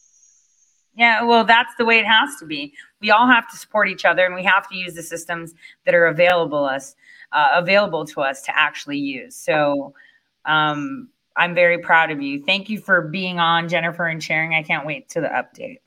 [0.95, 2.73] yeah well that's the way it has to be
[3.05, 5.53] we all have to support each other and we have to use the systems
[5.85, 6.95] that are available us
[7.31, 9.35] uh, available to us to actually use.
[9.35, 9.93] So
[10.45, 12.41] um, i'm very proud of you.
[12.43, 14.55] Thank you for being on jennifer and sharing.
[14.55, 15.81] I can't wait to the update.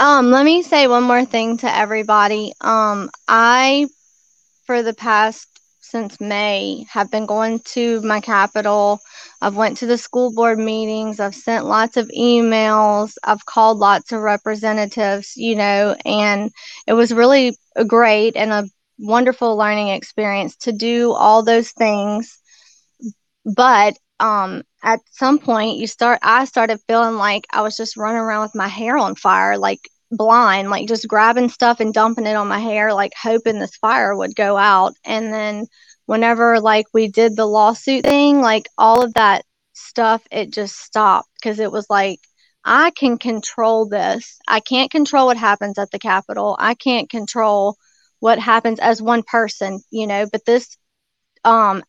[0.00, 2.52] Um, let me say one more thing to everybody.
[2.60, 3.86] Um, I,
[4.64, 5.49] for the past
[5.90, 9.00] since May, have been going to my capital.
[9.40, 11.20] I've went to the school board meetings.
[11.20, 13.14] I've sent lots of emails.
[13.24, 15.34] I've called lots of representatives.
[15.36, 16.50] You know, and
[16.86, 22.38] it was really great and a wonderful learning experience to do all those things.
[23.44, 28.20] But um, at some point you start i started feeling like i was just running
[28.20, 32.34] around with my hair on fire like blind like just grabbing stuff and dumping it
[32.34, 34.94] on my hair like hoping this fire would go out.
[35.04, 35.66] And then
[36.06, 41.28] whenever like we did the lawsuit thing like all of that stuff it just stopped
[41.34, 42.18] because it was like
[42.64, 44.38] i can control this.
[44.48, 46.56] I can't control what happens at the capitol.
[46.58, 47.76] I can't control
[48.18, 50.76] what happens as one person you know but this
[51.44, 51.82] um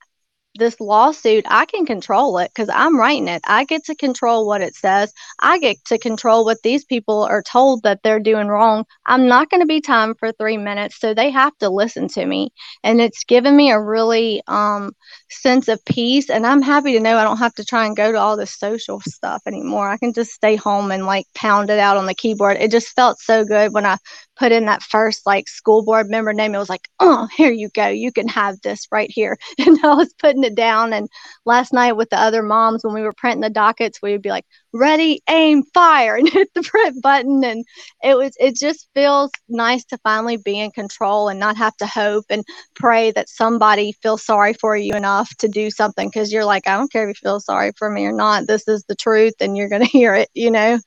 [0.55, 3.41] this lawsuit, I can control it because I'm writing it.
[3.47, 5.13] I get to control what it says.
[5.41, 8.85] I get to control what these people are told that they're doing wrong.
[9.05, 12.25] I'm not going to be time for three minutes, so they have to listen to
[12.25, 12.51] me.
[12.83, 14.91] And it's given me a really um,
[15.31, 16.29] sense of peace.
[16.29, 18.57] And I'm happy to know I don't have to try and go to all this
[18.57, 19.89] social stuff anymore.
[19.89, 22.57] I can just stay home and like pound it out on the keyboard.
[22.57, 23.97] It just felt so good when I
[24.35, 26.55] put in that first like school board member name.
[26.55, 27.87] It was like, oh, here you go.
[27.87, 29.37] You can have this right here.
[29.59, 30.91] And I was putting it down.
[30.93, 31.07] And
[31.45, 34.29] last night with the other moms, when we were printing the dockets, we would be
[34.29, 37.43] like, ready, aim, fire, and hit the print button.
[37.43, 37.65] And
[38.03, 41.87] it was, it just feels nice to finally be in control and not have to
[41.87, 42.43] hope and
[42.75, 46.77] pray that somebody feels sorry for you enough to do something because you're like, I
[46.77, 48.47] don't care if you feel sorry for me or not.
[48.47, 50.79] This is the truth and you're to hear it, you know?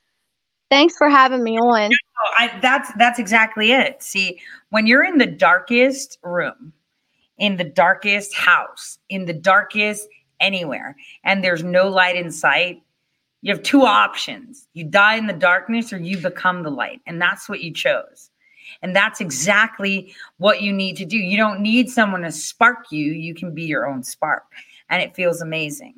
[0.71, 1.91] Thanks for having me on.
[2.37, 4.01] I, that's that's exactly it.
[4.01, 4.39] See,
[4.69, 6.73] when you're in the darkest room,
[7.37, 10.07] in the darkest house, in the darkest
[10.39, 12.81] anywhere, and there's no light in sight,
[13.45, 14.67] you have two options.
[14.73, 17.01] You die in the darkness or you become the light.
[17.05, 18.31] And that's what you chose.
[18.81, 21.15] And that's exactly what you need to do.
[21.15, 24.45] You don't need someone to spark you, you can be your own spark.
[24.89, 25.93] And it feels amazing.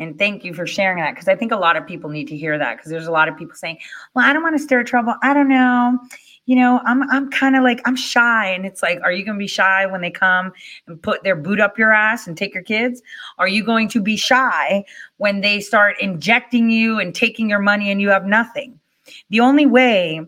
[0.00, 2.36] And thank you for sharing that because I think a lot of people need to
[2.36, 3.78] hear that because there's a lot of people saying,
[4.14, 5.14] "Well, I don't want to stir trouble.
[5.22, 6.00] I don't know.
[6.48, 9.36] You know, I'm I'm kind of like I'm shy." And it's like, are you going
[9.36, 10.50] to be shy when they come
[10.86, 13.02] and put their boot up your ass and take your kids?
[13.38, 14.82] Are you going to be shy
[15.18, 18.80] when they start injecting you and taking your money and you have nothing?
[19.28, 20.22] The only way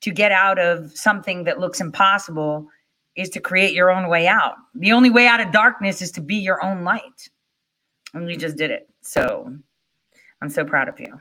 [0.00, 2.66] to get out of something that looks impossible
[3.14, 4.56] is to create your own way out.
[4.74, 7.28] The only way out of darkness is to be your own light.
[8.12, 8.88] And we just did it.
[9.02, 9.54] So
[10.42, 11.20] I'm so proud of you.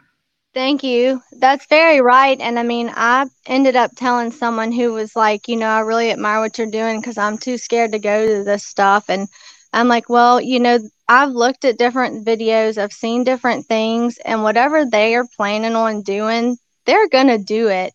[0.54, 1.22] Thank you.
[1.32, 2.40] That's very right.
[2.40, 6.12] And I mean, I ended up telling someone who was like, you know, I really
[6.12, 9.06] admire what you're doing because I'm too scared to go to this stuff.
[9.10, 9.28] And
[9.74, 14.44] I'm like, well, you know, I've looked at different videos, I've seen different things, and
[14.44, 17.94] whatever they are planning on doing, they're going to do it.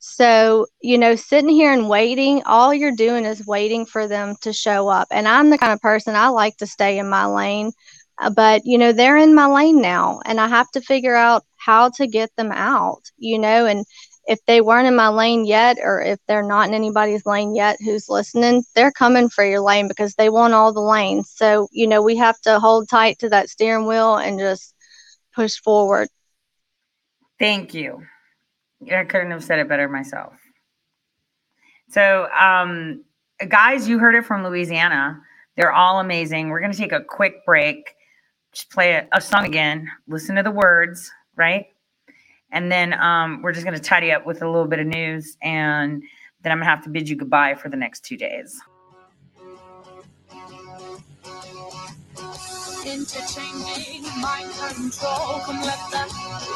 [0.00, 4.52] So, you know, sitting here and waiting, all you're doing is waiting for them to
[4.52, 5.08] show up.
[5.12, 7.70] And I'm the kind of person I like to stay in my lane.
[8.18, 11.44] Uh, but, you know, they're in my lane now, and I have to figure out
[11.64, 13.84] how to get them out, you know, and
[14.26, 17.76] if they weren't in my lane yet or if they're not in anybody's lane yet
[17.84, 21.88] who's listening they're coming for your lane because they want all the lanes so you
[21.88, 24.76] know we have to hold tight to that steering wheel and just
[25.34, 26.06] push forward
[27.42, 28.06] Thank you.
[28.88, 30.32] I couldn't have said it better myself.
[31.90, 33.02] So, um,
[33.48, 35.20] guys, you heard it from Louisiana.
[35.56, 36.50] They're all amazing.
[36.50, 37.96] We're going to take a quick break,
[38.52, 41.66] just play a, a song again, listen to the words, right?
[42.50, 45.36] And then um, we're just going to tidy up with a little bit of news,
[45.42, 46.02] and
[46.42, 48.60] then I'm going to have to bid you goodbye for the next two days.
[52.92, 55.40] interchanging mind control.
[55.46, 55.78] Come let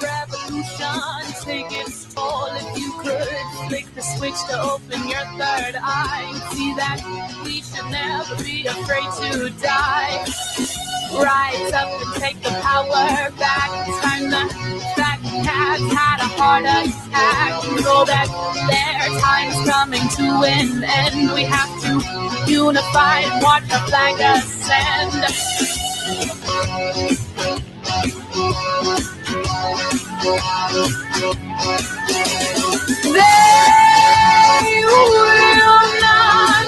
[0.03, 2.49] revolution take its toll.
[2.53, 7.01] If you could flick the switch to open your third eye, see that
[7.45, 10.86] we should never be afraid to die.
[11.13, 13.71] Rise up and take the power back.
[14.03, 14.45] Time the
[14.97, 17.51] fat cats had a heart attack.
[17.85, 18.29] Know that
[18.69, 21.33] their time's coming to an end.
[21.35, 25.25] We have to unify and watch the flag ascend.
[33.05, 36.66] They will not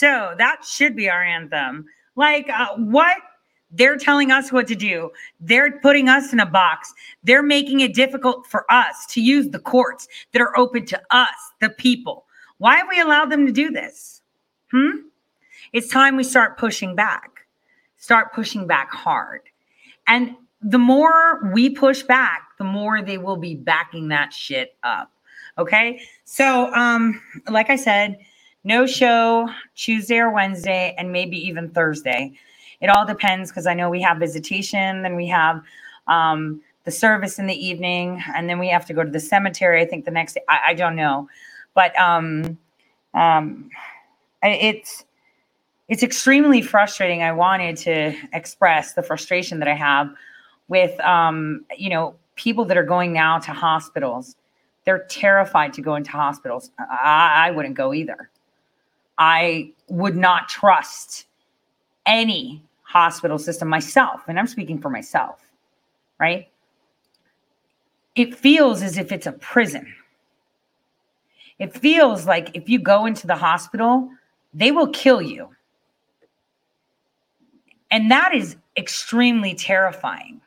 [0.00, 1.84] So that should be our anthem.
[2.16, 3.18] Like, uh, what?
[3.70, 5.10] They're telling us what to do.
[5.40, 6.94] They're putting us in a box.
[7.22, 11.34] They're making it difficult for us to use the courts that are open to us,
[11.60, 12.24] the people.
[12.56, 14.22] Why have we allowed them to do this?
[14.70, 15.00] Hmm?
[15.74, 17.46] It's time we start pushing back,
[17.98, 19.42] start pushing back hard.
[20.06, 25.12] And the more we push back, the more they will be backing that shit up.
[25.58, 26.00] Okay.
[26.24, 27.20] So, um,
[27.50, 28.18] like I said,
[28.64, 32.32] no show Tuesday or Wednesday, and maybe even Thursday.
[32.80, 35.62] It all depends because I know we have visitation, then we have
[36.06, 39.80] um, the service in the evening, and then we have to go to the cemetery.
[39.82, 40.42] I think the next day.
[40.48, 41.28] I, I don't know,
[41.74, 42.58] but um,
[43.14, 43.70] um,
[44.42, 45.04] it's
[45.88, 47.22] it's extremely frustrating.
[47.22, 50.10] I wanted to express the frustration that I have
[50.68, 54.36] with um, you know people that are going now to hospitals.
[54.84, 56.70] They're terrified to go into hospitals.
[56.78, 58.30] I, I wouldn't go either.
[59.20, 61.26] I would not trust
[62.06, 65.38] any hospital system myself, and I'm speaking for myself,
[66.18, 66.48] right?
[68.16, 69.94] It feels as if it's a prison.
[71.58, 74.10] It feels like if you go into the hospital,
[74.54, 75.50] they will kill you.
[77.90, 80.40] And that is extremely terrifying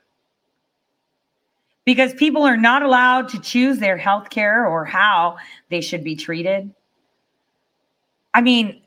[1.85, 5.37] because people are not allowed to choose their health care or how
[5.69, 6.73] they should be treated.
[8.33, 8.81] I mean,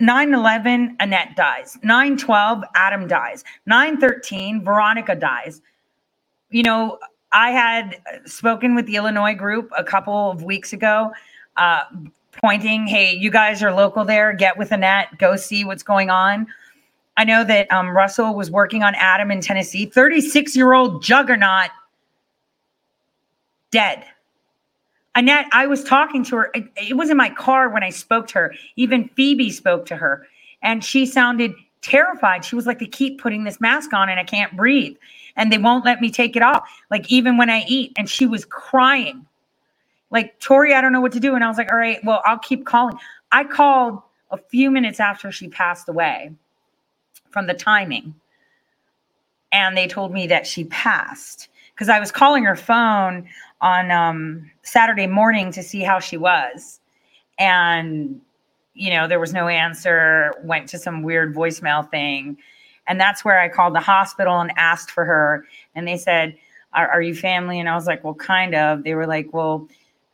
[0.00, 1.78] 9 11, Annette dies.
[1.82, 3.44] 9 12, Adam dies.
[3.66, 5.62] 9 13, Veronica dies.
[6.50, 6.98] You know,
[7.32, 11.12] I had spoken with the Illinois group a couple of weeks ago,
[11.56, 11.82] uh,
[12.32, 16.46] pointing, hey, you guys are local there, get with Annette, go see what's going on.
[17.16, 21.70] I know that um, Russell was working on Adam in Tennessee, 36 year old juggernaut,
[23.70, 24.04] dead.
[25.16, 26.52] Annette, I was talking to her.
[26.54, 28.54] It, was in my car when I spoke to her.
[28.76, 30.26] Even Phoebe spoke to her,
[30.62, 32.44] and she sounded terrified.
[32.44, 34.96] She was like, They keep putting this mask on and I can't breathe,
[35.34, 36.68] and they won't let me take it off.
[36.90, 37.92] Like, even when I eat.
[37.96, 39.26] And she was crying.
[40.10, 41.34] Like, Tori, I don't know what to do.
[41.34, 42.96] And I was like, All right, well, I'll keep calling.
[43.32, 46.30] I called a few minutes after she passed away
[47.30, 48.14] from the timing.
[49.50, 53.28] And they told me that she passed because I was calling her phone
[53.60, 56.80] on um, Saturday morning to see how she was.
[57.38, 58.20] And,
[58.74, 62.38] you know, there was no answer, went to some weird voicemail thing.
[62.86, 65.46] And that's where I called the hospital and asked for her.
[65.74, 66.36] And they said,
[66.72, 67.58] Are, are you family?
[67.58, 68.84] And I was like, Well, kind of.
[68.84, 69.68] They were like, Well,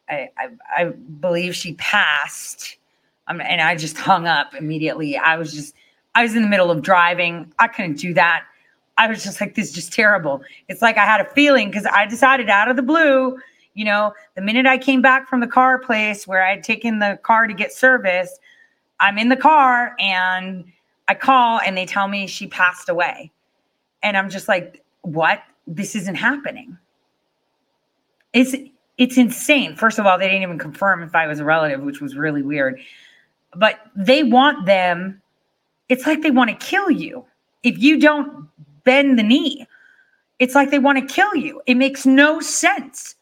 [0.09, 2.77] I, I, I believe she passed.
[3.29, 5.17] Um, and I just hung up immediately.
[5.17, 5.75] I was just,
[6.15, 7.53] I was in the middle of driving.
[7.59, 8.45] I couldn't do that.
[8.99, 10.43] I was just like, this is just terrible.
[10.69, 13.39] It's like I had a feeling because I decided out of the blue,
[13.75, 16.99] you know, the minute I came back from the car place where I had taken
[16.99, 18.39] the car to get serviced,
[19.01, 20.65] I'm in the car and
[21.09, 23.33] I call and they tell me she passed away.
[24.03, 25.43] And I'm just like, what?
[25.67, 26.77] This isn't happening.
[28.33, 28.55] It's
[28.99, 29.75] it's insane.
[29.77, 32.43] First of all, they didn't even confirm if I was a relative, which was really
[32.43, 32.81] weird.
[33.55, 35.21] But they want them,
[35.89, 37.25] it's like they want to kill you.
[37.63, 38.49] If you don't
[38.85, 39.67] bend the knee,
[40.39, 41.63] it's like they want to kill you.
[41.67, 43.17] It makes no sense.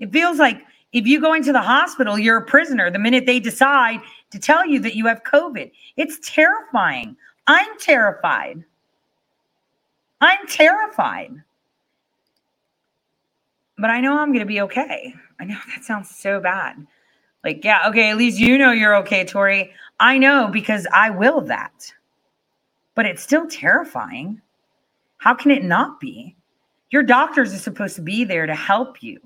[0.00, 0.60] It feels like
[0.92, 4.66] if you go into the hospital, you're a prisoner the minute they decide to tell
[4.66, 5.70] you that you have COVID.
[5.96, 7.16] It's terrifying.
[7.46, 8.64] I'm terrified.
[10.20, 11.42] I'm terrified.
[13.76, 15.14] But I know I'm going to be okay.
[15.40, 16.86] I know that sounds so bad.
[17.42, 19.72] Like, yeah, okay, at least you know you're okay, Tori.
[20.00, 21.92] I know because I will that.
[22.94, 24.40] But it's still terrifying.
[25.24, 26.36] How can it not be?
[26.90, 29.18] Your doctors are supposed to be there to help you,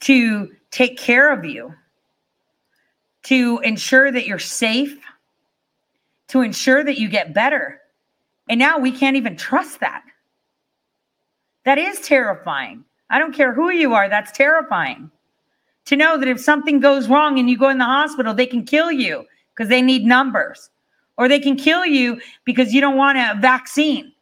[0.00, 1.72] to take care of you,
[3.22, 4.98] to ensure that you're safe,
[6.28, 7.80] to ensure that you get better.
[8.50, 10.02] And now we can't even trust that.
[11.64, 12.84] That is terrifying.
[13.08, 15.10] I don't care who you are, that's terrifying.
[15.86, 18.66] To know that if something goes wrong and you go in the hospital, they can
[18.66, 20.68] kill you because they need numbers,
[21.16, 24.12] or they can kill you because you don't want a vaccine,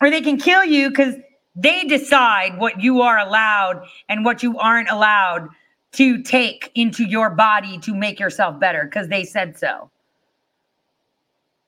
[0.00, 1.14] or they can kill you because
[1.56, 5.48] they decide what you are allowed and what you aren't allowed
[5.92, 9.90] to take into your body to make yourself better because they said so.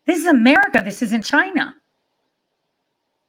[0.06, 0.82] This is America.
[0.84, 1.74] This isn't China.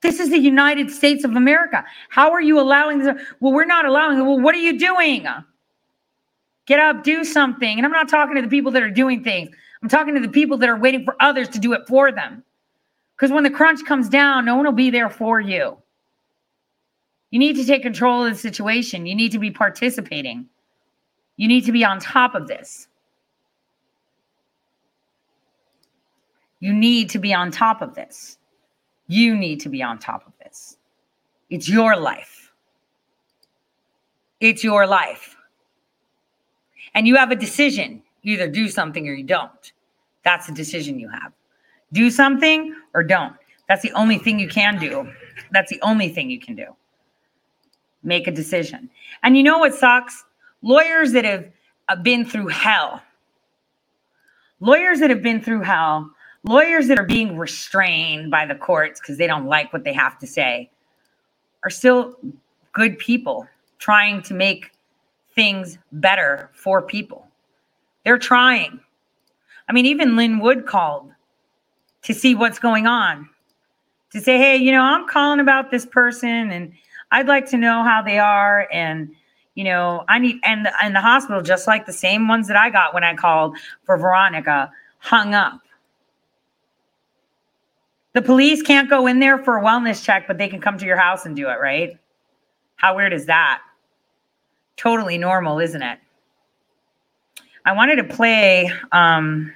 [0.01, 1.83] This is the United States of America.
[2.09, 3.19] How are you allowing this?
[3.39, 4.23] Well, we're not allowing it.
[4.23, 5.27] Well, what are you doing?
[6.65, 7.77] Get up, do something.
[7.77, 9.49] And I'm not talking to the people that are doing things.
[9.81, 12.43] I'm talking to the people that are waiting for others to do it for them.
[13.15, 15.77] Because when the crunch comes down, no one will be there for you.
[17.31, 19.05] You need to take control of the situation.
[19.05, 20.47] You need to be participating.
[21.35, 22.87] You need to be on top of this.
[26.59, 28.37] You need to be on top of this.
[29.07, 30.77] You need to be on top of this.
[31.49, 32.51] It's your life.
[34.39, 35.35] It's your life.
[36.93, 38.01] And you have a decision.
[38.27, 39.71] You either do something or you don't.
[40.23, 41.31] That's a decision you have.
[41.93, 43.33] Do something or don't.
[43.69, 45.09] That's the only thing you can do.
[45.51, 46.75] That's the only thing you can do.
[48.03, 48.89] Make a decision.
[49.23, 50.25] And you know what sucks?
[50.61, 51.45] Lawyers that have
[51.87, 53.01] uh, been through hell,
[54.59, 56.11] lawyers that have been through hell
[56.43, 60.17] lawyers that are being restrained by the courts because they don't like what they have
[60.19, 60.69] to say
[61.63, 62.15] are still
[62.73, 63.47] good people
[63.79, 64.71] trying to make
[65.35, 67.26] things better for people.
[68.07, 68.79] They're trying.
[69.67, 71.11] I mean, even Lin Wood called
[72.03, 73.27] to see what's going on,
[74.13, 76.71] to say, hey, you know, I'm calling about this person and
[77.11, 78.69] I'd like to know how they are.
[78.71, 79.13] And,
[79.55, 82.69] you know, I need, and and the hospital, just like the same ones that I
[82.69, 85.59] got when I called for Veronica, hung up
[88.13, 90.85] the police can't go in there for a wellness check, but they can come to
[90.85, 91.99] your house and do it, right?
[92.77, 93.59] How weird is that?
[94.77, 95.99] Totally normal, isn't it?
[97.67, 99.53] I wanted to play um,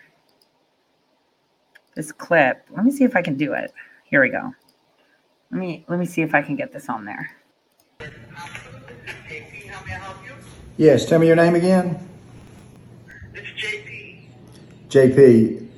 [1.96, 2.68] this clip.
[2.70, 3.72] Let me see if I can do it.
[4.04, 4.54] Here we go.
[5.50, 7.32] Let me let me see if I can get this on there.
[10.76, 12.06] Yes, tell me your name again.
[13.34, 14.28] It's JP.
[14.90, 15.70] JP,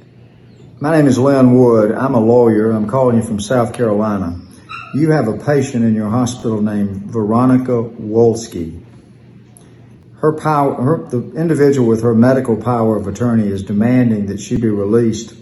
[0.82, 1.92] my name is Lin Wood.
[1.92, 2.72] I'm a lawyer.
[2.72, 4.42] I'm calling you from South Carolina.
[4.96, 8.83] You have a patient in your hospital named Veronica Wolski.
[10.24, 14.56] Her power, her, the individual with her medical power of attorney is demanding that she
[14.56, 15.36] be released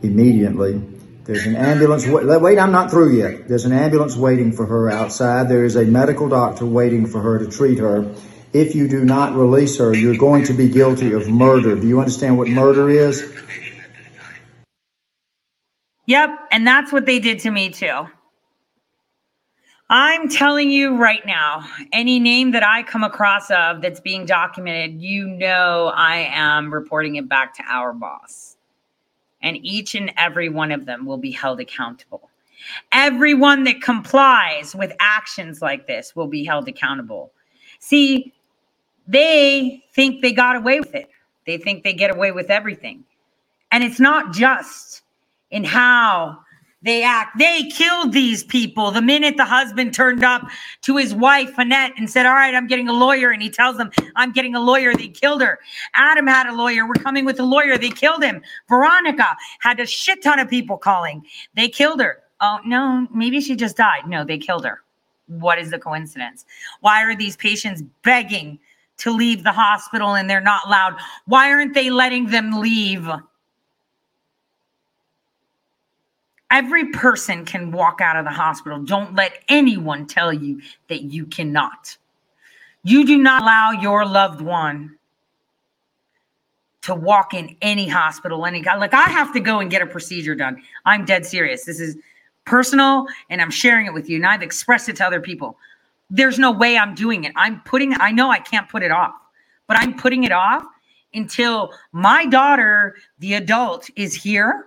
[0.00, 0.80] immediately.
[1.24, 2.06] There's an ambulance.
[2.06, 3.48] Wait, I'm not through yet.
[3.48, 5.48] There's an ambulance waiting for her outside.
[5.48, 8.14] There is a medical doctor waiting for her to treat her.
[8.52, 11.74] If you do not release her, you're going to be guilty of murder.
[11.74, 13.28] Do you understand what murder is?
[16.06, 16.30] Yep.
[16.52, 18.06] And that's what they did to me too.
[19.94, 25.02] I'm telling you right now, any name that I come across of that's being documented,
[25.02, 28.56] you know I am reporting it back to our boss.
[29.42, 32.30] And each and every one of them will be held accountable.
[32.92, 37.30] Everyone that complies with actions like this will be held accountable.
[37.78, 38.32] See,
[39.06, 41.10] they think they got away with it.
[41.46, 43.04] They think they get away with everything.
[43.70, 45.02] And it's not just
[45.50, 46.38] in how
[46.82, 47.38] they act.
[47.38, 50.48] They killed these people the minute the husband turned up
[50.82, 53.30] to his wife, Annette, and said, All right, I'm getting a lawyer.
[53.30, 54.94] And he tells them, I'm getting a lawyer.
[54.94, 55.58] They killed her.
[55.94, 56.86] Adam had a lawyer.
[56.86, 57.78] We're coming with a lawyer.
[57.78, 58.42] They killed him.
[58.68, 61.24] Veronica had a shit ton of people calling.
[61.54, 62.18] They killed her.
[62.40, 64.08] Oh, no, maybe she just died.
[64.08, 64.80] No, they killed her.
[65.28, 66.44] What is the coincidence?
[66.80, 68.58] Why are these patients begging
[68.98, 70.96] to leave the hospital and they're not allowed?
[71.26, 73.08] Why aren't they letting them leave?
[76.52, 78.78] Every person can walk out of the hospital.
[78.78, 81.96] Don't let anyone tell you that you cannot.
[82.84, 84.98] You do not allow your loved one
[86.82, 90.34] to walk in any hospital, any like I have to go and get a procedure
[90.34, 90.62] done.
[90.84, 91.64] I'm dead serious.
[91.64, 91.96] This is
[92.44, 95.56] personal and I'm sharing it with you and I've expressed it to other people.
[96.10, 97.32] There's no way I'm doing it.
[97.34, 99.14] I'm putting I know I can't put it off,
[99.68, 100.64] but I'm putting it off
[101.14, 104.66] until my daughter, the adult, is here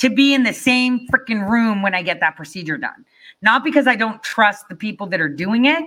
[0.00, 3.04] to be in the same freaking room when I get that procedure done.
[3.42, 5.84] Not because I don't trust the people that are doing it,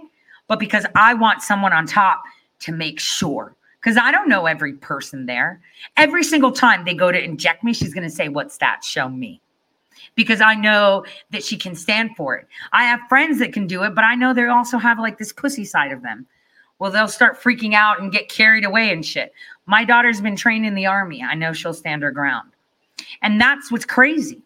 [0.47, 2.21] but because I want someone on top
[2.59, 3.55] to make sure.
[3.81, 5.61] Because I don't know every person there.
[5.97, 9.09] Every single time they go to inject me, she's going to say, What stats show
[9.09, 9.41] me?
[10.13, 12.47] Because I know that she can stand for it.
[12.71, 15.33] I have friends that can do it, but I know they also have like this
[15.33, 16.27] pussy side of them.
[16.77, 19.33] Well, they'll start freaking out and get carried away and shit.
[19.65, 21.23] My daughter's been trained in the army.
[21.23, 22.52] I know she'll stand her ground.
[23.21, 24.41] And that's what's crazy.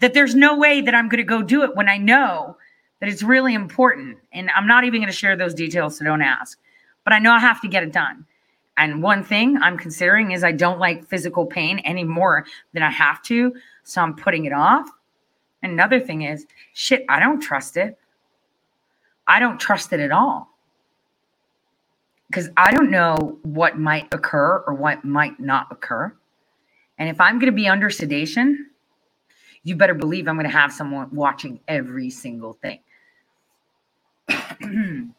[0.00, 2.56] That there's no way that I'm going to go do it when I know
[3.00, 4.18] that it's really important.
[4.32, 6.58] And I'm not even going to share those details, so don't ask.
[7.04, 8.24] But I know I have to get it done.
[8.76, 12.90] And one thing I'm considering is I don't like physical pain any more than I
[12.90, 13.54] have to.
[13.84, 14.88] So I'm putting it off.
[15.62, 17.98] Another thing is, shit, I don't trust it.
[19.26, 20.48] I don't trust it at all.
[22.28, 26.12] Because I don't know what might occur or what might not occur.
[27.02, 28.70] And if I'm going to be under sedation,
[29.64, 32.78] you better believe I'm going to have someone watching every single thing.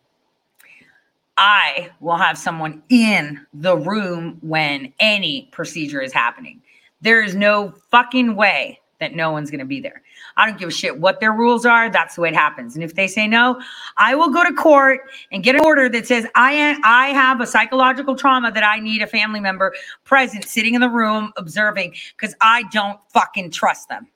[1.38, 6.62] I will have someone in the room when any procedure is happening.
[7.02, 10.03] There is no fucking way that no one's going to be there.
[10.38, 11.90] I don't give a shit what their rules are.
[11.90, 12.76] That's the way it happens.
[12.76, 13.62] And if they say no,
[13.98, 17.48] I will go to court and get an order that says I I have a
[17.48, 22.36] psychological trauma that I need a family member present, sitting in the room observing because
[22.42, 24.08] I don't fucking trust them.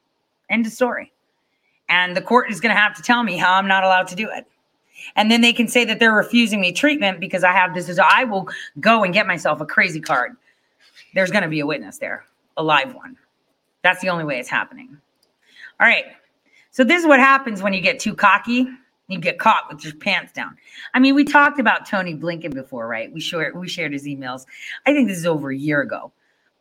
[0.49, 1.11] End of story.
[1.89, 4.15] And the court is going to have to tell me how I'm not allowed to
[4.15, 4.45] do it.
[5.15, 7.87] And then they can say that they're refusing me treatment because I have this.
[7.87, 10.35] Is I will go and get myself a crazy card.
[11.13, 12.25] There's going to be a witness there,
[12.57, 13.17] a live one.
[13.83, 14.99] That's the only way it's happening.
[15.79, 16.05] All right.
[16.71, 18.67] So this is what happens when you get too cocky.
[19.07, 20.57] You get caught with your pants down.
[20.93, 23.11] I mean, we talked about Tony Blinken before, right?
[23.11, 24.45] We shared we shared his emails.
[24.85, 26.11] I think this is over a year ago.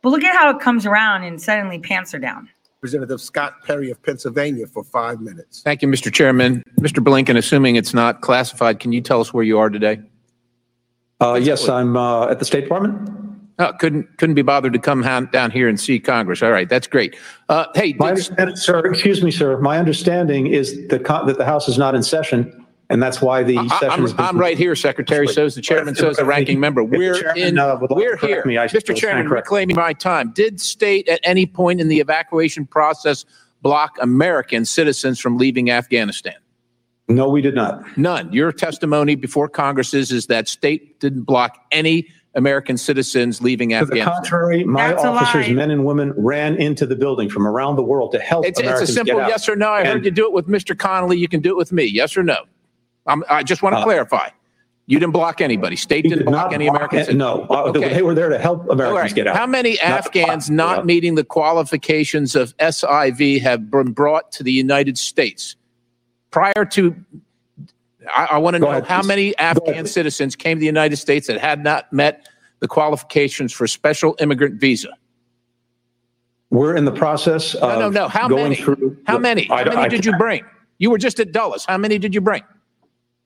[0.01, 2.49] But look at how it comes around and suddenly pants are down.
[2.77, 5.61] Representative Scott Perry of Pennsylvania for five minutes.
[5.61, 6.13] Thank you, Mr.
[6.13, 6.63] Chairman.
[6.79, 7.03] Mr.
[7.03, 9.99] Blinken, assuming it's not classified, can you tell us where you are today?
[11.19, 13.26] Uh, yes, I'm uh, at the State Department.
[13.59, 16.43] Oh, couldn't couldn't be bothered to come ha- down here and see Congress.
[16.43, 17.15] All right, that's great.
[17.49, 19.57] Uh, hey, My understanding, sir, excuse me, sir.
[19.59, 23.41] My understanding is the co- that the House is not in session, and that's why
[23.41, 24.13] the I- session I'm, has.
[24.19, 25.27] I'm right here, Secretary.
[25.27, 25.95] So is the chairman.
[25.95, 26.81] So is the ranking member.
[26.83, 27.57] If the We're chairman, in.
[27.57, 28.81] uh, would like to We're correct here, me, I Mr.
[28.81, 29.27] stand Chairman.
[29.27, 29.47] corrected.
[29.47, 30.31] Reclaiming my time.
[30.35, 33.25] Did state at any point in the evacuation process
[33.63, 36.35] block American citizens from leaving Afghanistan?
[37.09, 37.97] No, we did not.
[37.97, 38.31] None.
[38.33, 43.75] Your testimony before Congress is, is that state didn't block any American citizens leaving To
[43.77, 44.13] the Afghanistan.
[44.13, 45.53] contrary, my That's a officers, lie.
[45.53, 48.81] men and women, ran into the building from around the world to help It's, it's
[48.81, 49.29] a simple get out.
[49.29, 49.69] yes or no.
[49.69, 50.77] I heard And- you do it with Mr.
[50.77, 51.17] Connolly.
[51.17, 51.83] You can do it with me.
[51.83, 52.37] Yes or no?
[53.07, 54.29] I'm, I just want to Uh, clarify.
[54.85, 55.75] You didn't block anybody.
[55.75, 57.05] State We didn't did block not any block American it.
[57.07, 57.19] citizens.
[57.19, 57.93] No, uh, Okay.
[57.93, 59.15] they were there to help All Americans right.
[59.15, 59.35] get out.
[59.35, 60.55] How many Not to block Afghans them.
[60.55, 65.55] not meeting the qualifications of SIV have been brought to the United States
[66.31, 66.95] prior to?
[68.15, 69.07] I, I want to know ahead, how please.
[69.07, 69.87] many Afghan ahead.
[69.89, 72.27] citizens came to the United States that had not met
[72.59, 74.89] the qualifications for special immigrant visa.
[76.49, 78.07] We're in the process of No, no, no.
[78.07, 78.55] How going many?
[78.55, 78.97] through.
[79.05, 79.49] How many?
[79.49, 80.43] I- How many I- did you bring?
[80.79, 81.65] You were just at Dulles.
[81.67, 82.43] How many did you bring?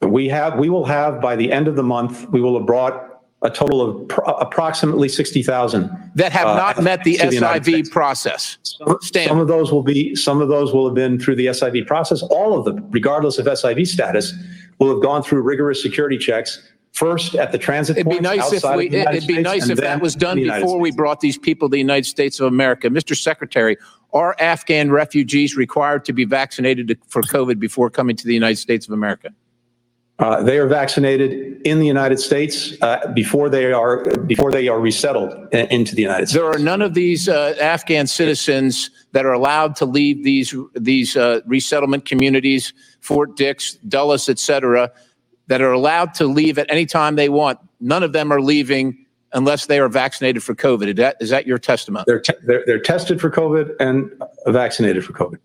[0.01, 3.08] We have, we will have, by the end of the month, we will have brought
[3.43, 5.90] a total of pro- approximately 60,000.
[6.16, 7.90] that have uh, not met the SIV States.
[7.90, 8.58] process.
[8.64, 11.85] Some some of those will be, some of those will have been through the SIV
[11.88, 12.22] process.
[12.24, 14.34] All of them, regardless of SIV status,
[14.82, 16.60] will have gone through rigorous security checks,
[16.92, 20.01] first at the transit It'd be nice if we, it'd be States, nice if that
[20.01, 22.90] was done before we brought these people to the United States of America.
[22.90, 23.16] Mr.
[23.16, 23.77] Secretary,
[24.11, 28.88] are Afghan refugees required to be vaccinated for COVID before coming to the United States
[28.88, 29.30] of America?
[30.18, 34.80] Uh, they are vaccinated in the United States uh, before they are before they are
[34.80, 36.40] resettled i- into the United States.
[36.40, 41.18] There are none of these uh, Afghan citizens that are allowed to leave these these
[41.18, 44.91] uh, resettlement communities, Fort Dix, Dulles, et cetera,
[45.47, 47.59] that are allowed to leave at any time they want.
[47.80, 50.88] None of them are leaving unless they are vaccinated for COVID.
[50.88, 52.05] Is that, is that your testimony?
[52.07, 54.11] They're, te- they're they're tested for COVID and
[54.47, 55.39] vaccinated for COVID.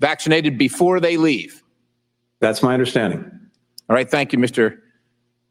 [0.00, 1.62] Vaccinated before they leave.
[2.40, 3.24] That's my understanding.
[3.88, 4.78] All right, thank you, Mr.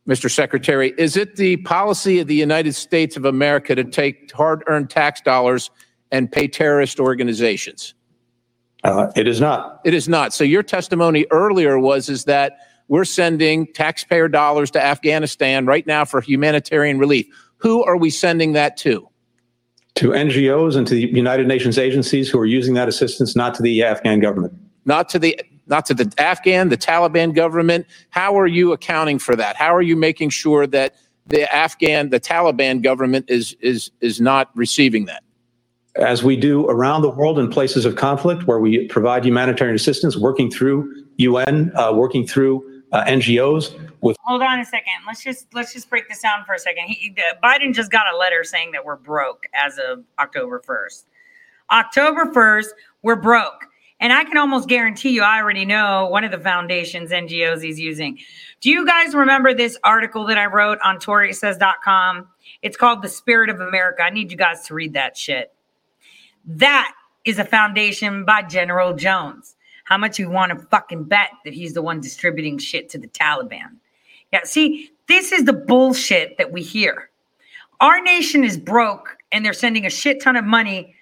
[0.07, 0.29] Mr.
[0.29, 0.93] Secretary.
[0.97, 5.69] Is it the policy of the United States of America to take hard-earned tax dollars
[6.11, 7.93] and pay terrorist organizations?
[8.84, 9.82] Uh, it is not.
[9.85, 10.34] It is not.
[10.34, 16.03] So your testimony earlier was is that we're sending taxpayer dollars to Afghanistan right now
[16.03, 17.27] for humanitarian relief.
[17.58, 19.08] Who are we sending that to?
[19.95, 23.64] To NGOs and to the United Nations agencies who are using that assistance, not to
[23.64, 24.53] the Afghan government.
[24.85, 27.85] Not to the not to the Afghan, the Taliban government.
[28.10, 29.56] How are you accounting for that?
[29.56, 30.95] How are you making sure that
[31.27, 35.24] the Afghan, the Taliban government is is is not receiving that?
[35.95, 40.15] As we do around the world in places of conflict where we provide humanitarian assistance,
[40.15, 44.93] working through UN, uh, working through uh, NGOs with Hold on a second.
[45.05, 46.85] Let's just let's just break this down for a second.
[46.87, 51.05] He, Biden just got a letter saying that we're broke as of October 1st.
[51.71, 52.67] October 1st,
[53.01, 53.67] we're broke.
[53.99, 57.79] And I can almost guarantee you, I already know one of the foundations, NGOs he's
[57.79, 58.17] using.
[58.59, 62.27] Do you guys remember this article that I wrote on ToriSays.com?
[62.63, 64.01] It's called The Spirit of America.
[64.01, 65.53] I need you guys to read that shit.
[66.45, 66.93] That
[67.25, 69.55] is a foundation by General Jones.
[69.83, 73.07] How much you want to fucking bet that he's the one distributing shit to the
[73.07, 73.77] Taliban?
[74.31, 77.09] Yeah, see, this is the bullshit that we hear.
[77.79, 80.95] Our nation is broke and they're sending a shit ton of money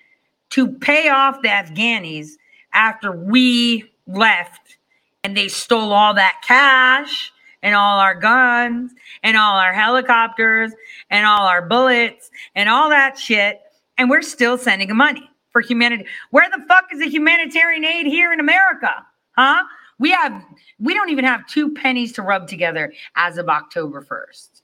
[0.52, 2.32] to pay off the Afghanis
[2.74, 4.78] after we left
[5.24, 10.72] and they stole all that cash and all our guns and all our helicopters
[11.10, 13.62] and all our bullets and all that shit.
[13.98, 15.29] And we're still sending money
[15.62, 16.06] for humanity.
[16.32, 19.06] Where the fuck is the humanitarian aid here in America?
[19.38, 19.64] Huh?
[20.00, 20.42] We have,
[20.80, 24.62] we don't even have two pennies to rub together as of October 1st.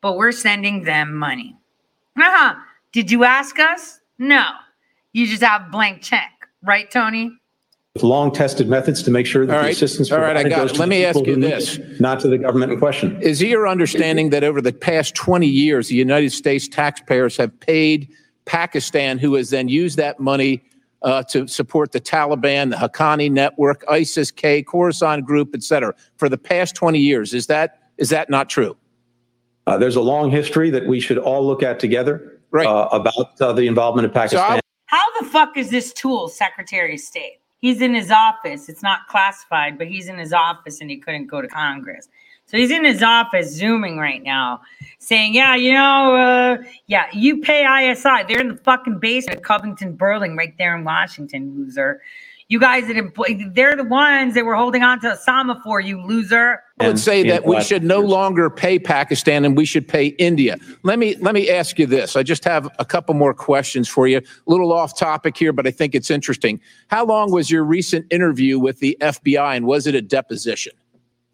[0.00, 1.56] But we're sending them money.
[2.16, 2.54] Uh-huh.
[2.92, 4.00] Did you ask us?
[4.18, 4.46] No.
[5.12, 6.30] You just have blank check,
[6.62, 7.32] right, Tony?
[7.94, 9.74] with long tested methods to make sure that All the right.
[9.74, 10.74] assistance All right, I got goes it.
[10.74, 11.78] to Let me ask you this.
[11.78, 13.18] it, not to the government in question.
[13.22, 17.58] Is it your understanding that over the past 20 years, the United States taxpayers have
[17.60, 18.10] paid
[18.46, 20.64] Pakistan, who has then used that money
[21.02, 26.28] uh, to support the Taliban, the Haqqani Network, ISIS K, Khorasan Group, et cetera, for
[26.28, 27.34] the past 20 years?
[27.34, 28.76] Is that is that not true?
[29.66, 33.52] Uh, there's a long history that we should all look at together uh, about uh,
[33.52, 34.60] the involvement of Pakistan.
[34.86, 37.40] How the fuck is this tool Secretary of State?
[37.58, 38.68] He's in his office.
[38.68, 42.08] It's not classified, but he's in his office and he couldn't go to Congress.
[42.46, 44.60] So he's in his office zooming right now,
[45.00, 48.22] saying, "Yeah, you know, uh, yeah, you pay ISI.
[48.28, 52.00] They're in the fucking basement of Covington Burling, right there in Washington, loser.
[52.48, 56.00] You guys that employ, they're the ones that were holding on to Osama for you,
[56.00, 60.06] loser." I would say that we should no longer pay Pakistan and we should pay
[60.18, 60.56] India.
[60.84, 62.14] Let me let me ask you this.
[62.14, 64.18] I just have a couple more questions for you.
[64.18, 66.60] A little off topic here, but I think it's interesting.
[66.86, 70.74] How long was your recent interview with the FBI and was it a deposition?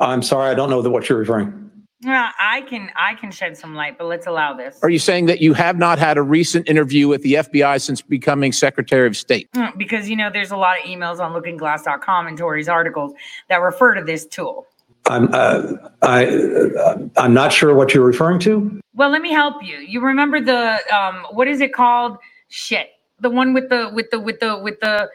[0.03, 1.59] I'm sorry, I don't know what you're referring.
[2.05, 4.81] Well, I can I can shed some light, but let's allow this.
[4.83, 8.03] Are you saying that you have not had a recent interview with the FBI since
[8.03, 9.49] becoming Secretary of State?
[9.53, 13.13] Mm, Because you know, there's a lot of emails on LookingGlass.com and Tori's articles
[13.49, 14.67] that refer to this tool.
[15.07, 18.81] I'm uh, I uh, I'm not sure what you're referring to.
[18.95, 19.79] Well, let me help you.
[19.79, 22.19] You remember the um, what is it called?
[22.49, 22.91] Shit,
[23.21, 25.09] the one with the with the with the with the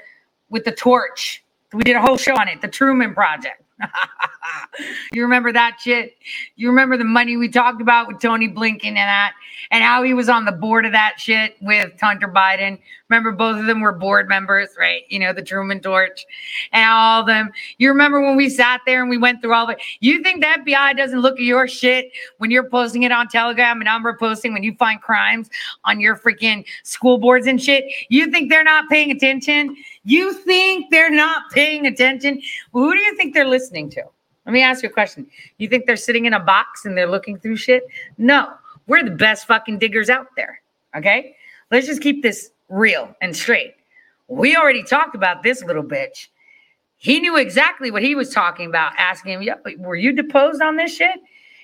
[0.49, 1.43] with the torch.
[1.73, 3.61] We did a whole show on it, the Truman Project.
[5.13, 6.17] you remember that shit?
[6.55, 9.33] You remember the money we talked about with Tony Blinken and that,
[9.71, 12.79] and how he was on the board of that shit with Hunter Biden.
[13.09, 15.03] Remember, both of them were board members, right?
[15.09, 16.25] You know, the Truman Torch
[16.73, 17.51] and all them.
[17.77, 19.81] You remember when we sat there and we went through all of it?
[20.01, 23.79] You think the FBI doesn't look at your shit when you're posting it on Telegram
[23.79, 25.49] and I'm reposting when you find crimes
[25.85, 27.85] on your freaking school boards and shit?
[28.09, 29.75] You think they're not paying attention?
[30.07, 32.41] You think they're not paying attention?
[32.71, 34.03] Well, who do you think they're listening to?
[34.45, 35.27] Let me ask you a question.
[35.57, 37.83] You think they're sitting in a box and they're looking through shit?
[38.17, 38.53] No,
[38.87, 40.61] we're the best fucking diggers out there.
[40.95, 41.35] Okay?
[41.71, 43.75] Let's just keep this real and straight.
[44.29, 46.27] We already talked about this little bitch.
[46.95, 50.77] He knew exactly what he was talking about, asking him, but were you deposed on
[50.77, 51.19] this shit?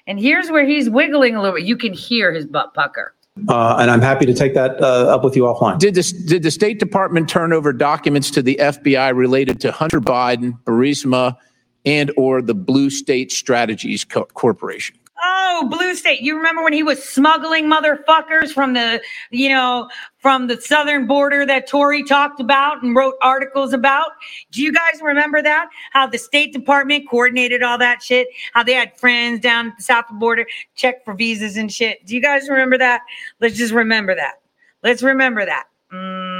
[0.05, 1.65] And here's where he's wiggling a little bit.
[1.65, 3.13] You can hear his butt pucker.
[3.47, 5.79] Uh, and I'm happy to take that uh, up with you offline.
[5.79, 9.99] Did this did the State Department turn over documents to the FBI related to Hunter
[9.99, 11.35] Biden, Burisma,
[11.83, 14.95] and or the Blue Star Strategies Co- Corporation.
[15.25, 16.13] Oh, Blue Star.
[16.13, 21.45] You remember when he was smuggling motherfuckers from the, you know, from the southern border
[21.45, 24.07] that Tori talked about and wrote articles about?
[24.51, 25.69] Do you guys remember that?
[25.91, 28.27] How the State Department coordinated all that shit?
[28.53, 30.45] How they had friends down at the south border
[30.75, 32.05] check for visas and shit.
[32.05, 33.01] Do you guys remember that?
[33.39, 34.41] Let's just remember that.
[34.83, 35.65] Let's remember that.
[35.93, 36.33] Mm.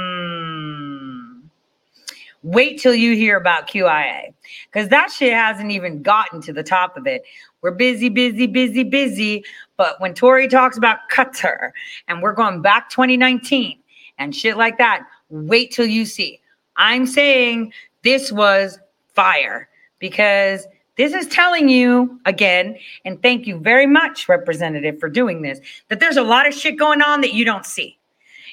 [2.44, 4.34] Wait till you hear about QIA
[4.66, 7.24] because that shit hasn't even gotten to the top of it.
[7.62, 9.44] We're busy, busy, busy, busy.
[9.78, 11.70] But when Tori talks about Qatar
[12.06, 13.78] and we're going back 2019
[14.18, 16.38] and shit like that, wait till you see.
[16.76, 18.78] I'm saying this was
[19.14, 19.66] fire
[19.98, 20.66] because
[20.96, 25.98] this is telling you again, and thank you very much, Representative, for doing this, that
[25.98, 27.98] there's a lot of shit going on that you don't see.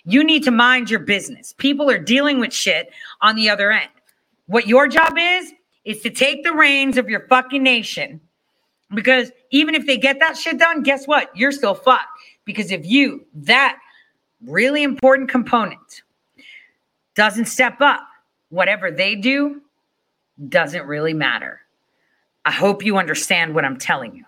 [0.04, 1.54] You need to mind your business.
[1.58, 3.90] People are dealing with shit on the other end.
[4.48, 5.54] What your job is,
[5.86, 8.20] is to take the reins of your fucking nation.
[8.94, 11.36] Because even if they get that shit done, guess what?
[11.36, 12.06] You're still fucked.
[12.46, 13.78] Because if you, that
[14.46, 16.02] really important component,
[17.16, 18.02] doesn't step up,
[18.50, 19.62] whatever they do
[20.50, 21.62] doesn't really matter.
[22.46, 24.26] I hope you understand what I'm telling you.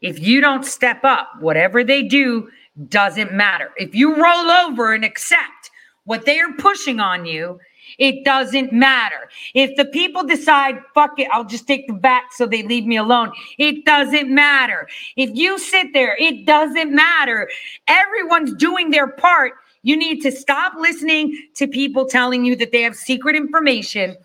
[0.00, 2.50] If you don't step up, whatever they do
[2.88, 3.70] doesn't matter.
[3.76, 5.70] If you roll over and accept
[6.04, 7.58] what they are pushing on you,
[7.98, 9.28] it doesn't matter.
[9.54, 12.96] If the people decide, fuck it, I'll just take the back so they leave me
[12.96, 14.88] alone, it doesn't matter.
[15.16, 17.48] If you sit there, it doesn't matter.
[17.88, 19.54] Everyone's doing their part.
[19.82, 24.16] You need to stop listening to people telling you that they have secret information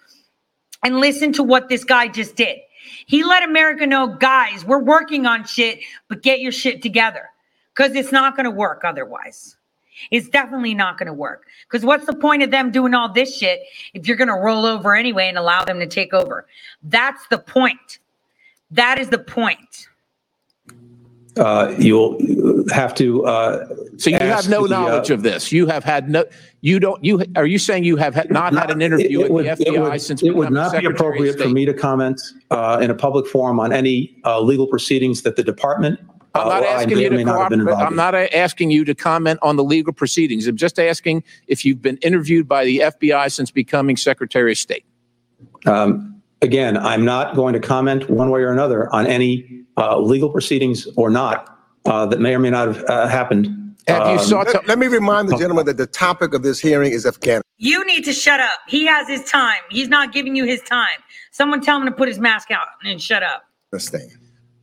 [0.84, 2.58] and listen to what this guy just did.
[3.06, 7.30] He let America know, guys, we're working on shit, but get your shit together
[7.76, 9.58] because it's not going to work otherwise.
[10.12, 11.46] It's definitely not going to work.
[11.70, 13.62] Because what's the point of them doing all this shit
[13.94, 16.46] if you're going to roll over anyway and allow them to take over?
[16.84, 18.00] That's the point.
[18.72, 19.88] That is the point.
[21.38, 22.20] Uh, You'll
[22.72, 23.26] have to.
[23.26, 25.52] uh, So you have no the, uh, knowledge of this.
[25.52, 26.26] You have had no,
[26.62, 29.32] you don't, you, are you saying you have had- not had an interview It- it
[29.32, 31.50] with would- the it would- FBI since It would not be Secretary of appropriate for
[31.50, 32.22] me to comment
[32.52, 36.00] uh, in a public forum on any uh, legal proceedings that the department.
[36.36, 37.76] I'm uh, not or asking may you to may not cooperate.
[37.76, 40.48] I'm not uh, asking you to comment on the legal proceedings.
[40.48, 44.86] I'm just asking if you've been interviewed by the FBI since becoming Secretary of State.
[45.66, 46.14] Um,
[46.44, 50.86] Again, I'm not going to comment one way or another on any uh, legal proceedings
[50.98, 53.46] or not uh, that may or may not have uh, happened.
[53.88, 56.44] Have you Um, sought to, Let, let me remind the gentleman that the topic of
[56.44, 57.44] this hearing is Afghanistan.
[57.60, 58.60] You need to shut up.
[58.68, 59.60] He has his time.
[59.70, 61.00] He's not giving you his time.
[61.32, 63.46] Someone tell him to put his mask out and shut up.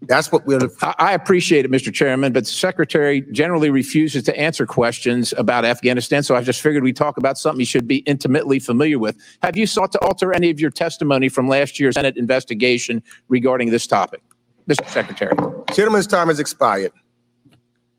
[0.03, 0.71] That's what we're.
[0.81, 1.93] I, I appreciate it, Mr.
[1.93, 6.23] Chairman, but the Secretary generally refuses to answer questions about Afghanistan.
[6.23, 9.17] So I just figured we'd talk about something he should be intimately familiar with.
[9.43, 13.71] Have you sought to alter any of your testimony from last year's Senate investigation regarding
[13.71, 14.23] this topic?
[14.69, 14.89] Mr.
[14.89, 15.35] Secretary.
[15.75, 16.93] Gentleman's time has expired.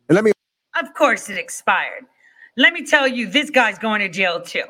[0.08, 0.32] And let me
[0.80, 2.06] Of course it expired.
[2.58, 4.64] Let me tell you, this guy's going to jail too.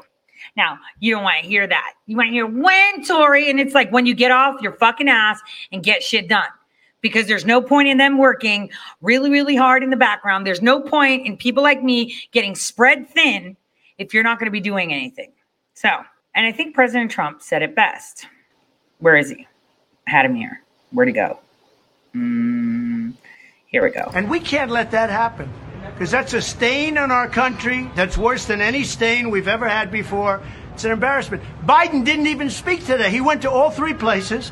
[0.57, 1.93] Now, you don't want to hear that.
[2.07, 5.07] You want to hear when, Tori, and it's like when you get off your fucking
[5.07, 5.39] ass
[5.71, 6.47] and get shit done.
[7.01, 8.69] Because there's no point in them working
[9.01, 10.45] really, really hard in the background.
[10.45, 13.57] There's no point in people like me getting spread thin
[13.97, 15.31] if you're not going to be doing anything.
[15.73, 15.89] So,
[16.35, 18.27] and I think President Trump said it best.
[18.99, 19.47] Where is he?
[20.07, 20.61] I had him here.
[20.91, 21.39] Where'd he go?
[22.15, 23.13] Mm,
[23.67, 24.11] here we go.
[24.13, 25.49] And we can't let that happen
[25.93, 29.91] because that's a stain on our country that's worse than any stain we've ever had
[29.91, 30.41] before.
[30.73, 31.43] It's an embarrassment.
[31.65, 33.09] Biden didn't even speak today.
[33.09, 34.51] He went to all three places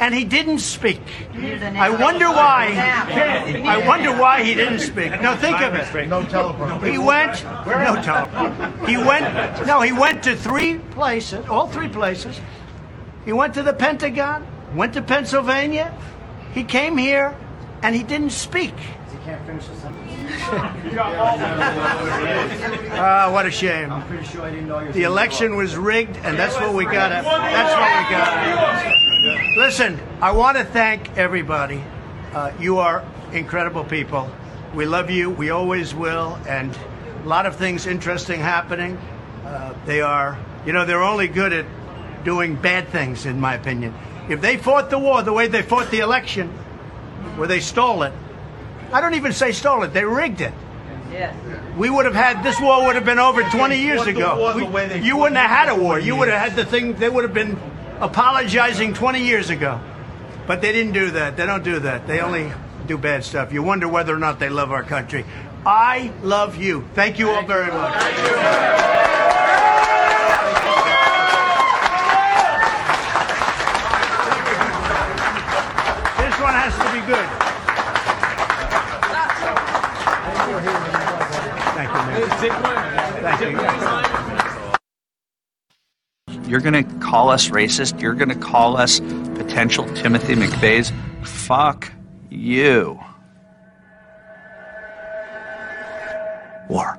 [0.00, 1.00] and he didn't speak.
[1.34, 2.68] I wonder why.
[3.66, 5.20] I wonder why he didn't speak.
[5.20, 6.08] No, think of it.
[6.08, 6.84] No telephone.
[6.84, 7.44] He went.
[7.44, 8.86] No telephone.
[8.86, 9.66] He went.
[9.66, 11.46] No, he went to three places.
[11.48, 12.40] All three places.
[13.24, 14.46] He went to the Pentagon.
[14.74, 15.96] Went to Pennsylvania.
[16.52, 17.36] He came here,
[17.82, 18.74] and he didn't speak.
[18.76, 19.76] He can't finish the
[23.00, 23.92] Ah, what a shame.
[23.92, 27.10] I'm pretty sure I didn't know The election was rigged, and that's what we got.
[27.10, 29.56] That's what we got.
[29.56, 31.82] Listen, I want to thank everybody.
[32.34, 34.30] Uh, you are incredible people.
[34.74, 35.30] We love you.
[35.30, 36.38] We always will.
[36.48, 36.76] And
[37.24, 38.96] a lot of things interesting happening.
[39.44, 41.66] Uh, they are, you know, they're only good at
[42.24, 43.94] doing bad things, in my opinion.
[44.28, 46.48] If they fought the war the way they fought the election,
[47.36, 48.12] where they stole it,
[48.92, 49.92] I don't even say stole it.
[49.92, 50.52] They rigged it.
[51.12, 51.34] Yes.
[51.76, 54.54] We would have had this war would have been over 20 years ago.
[54.54, 54.62] We,
[55.00, 55.98] you wouldn't have had a war.
[55.98, 56.94] You would have had the thing.
[56.94, 57.58] They would have been
[58.00, 59.80] apologizing 20 years ago,
[60.46, 61.36] but they didn't do that.
[61.36, 62.06] They don't do that.
[62.06, 62.52] They only
[62.86, 63.52] do bad stuff.
[63.52, 65.24] You wonder whether or not they love our country.
[65.64, 66.86] I love you.
[66.94, 68.98] Thank you all very much.
[77.08, 77.47] good.
[81.74, 82.52] Thank you,
[83.20, 83.40] Thank
[86.42, 86.48] you.
[86.48, 88.00] You're going to call us racist.
[88.00, 89.00] You're going to call us
[89.34, 90.92] potential Timothy McVeighs.
[91.22, 91.92] Fuck
[92.30, 92.98] you.
[96.70, 96.98] War.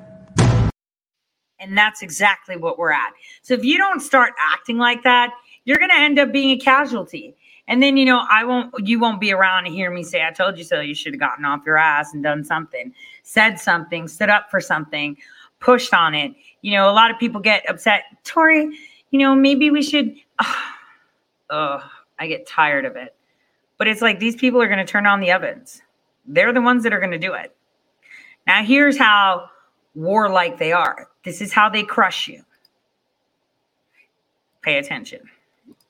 [1.59, 3.13] And that's exactly what we're at.
[3.41, 5.31] So if you don't start acting like that,
[5.65, 7.35] you're going to end up being a casualty.
[7.69, 10.31] And then, you know, I won't, you won't be around to hear me say, I
[10.31, 10.81] told you so.
[10.81, 12.91] You should have gotten off your ass and done something,
[13.21, 15.15] said something, stood up for something,
[15.59, 16.33] pushed on it.
[16.63, 18.05] You know, a lot of people get upset.
[18.23, 18.75] Tori,
[19.11, 20.15] you know, maybe we should,
[21.51, 21.79] oh,
[22.17, 23.15] I get tired of it.
[23.77, 25.83] But it's like these people are going to turn on the ovens.
[26.25, 27.55] They're the ones that are going to do it.
[28.47, 29.47] Now, here's how
[29.93, 31.07] warlike they are.
[31.23, 32.43] This is how they crush you.
[34.63, 35.21] Pay attention.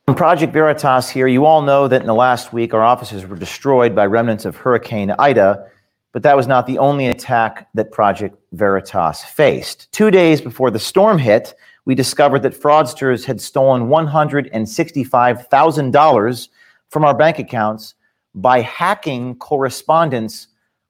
[0.09, 3.35] From Project Veritas here, you all know that in the last week our offices were
[3.35, 5.67] destroyed by remnants of Hurricane Ida,
[6.13, 9.87] but that was not the only attack that Project Veritas faced.
[9.91, 11.53] Two days before the storm hit,
[11.85, 16.49] we discovered that fraudsters had stolen $165,000
[16.89, 17.93] from our bank accounts
[18.33, 20.47] by hacking correspondence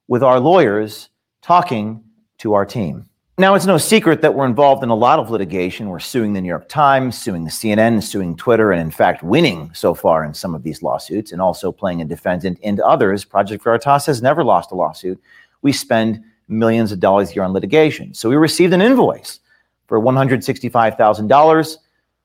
[0.08, 1.10] with our lawyers
[1.42, 2.02] talking
[2.38, 3.09] to our team.
[3.40, 5.88] Now, it's no secret that we're involved in a lot of litigation.
[5.88, 9.94] We're suing the New York Times, suing CNN, suing Twitter, and in fact, winning so
[9.94, 13.24] far in some of these lawsuits and also playing a defendant into others.
[13.24, 15.18] Project Veritas has never lost a lawsuit.
[15.62, 18.12] We spend millions of dollars a year on litigation.
[18.12, 19.40] So we received an invoice
[19.86, 21.76] for $165,000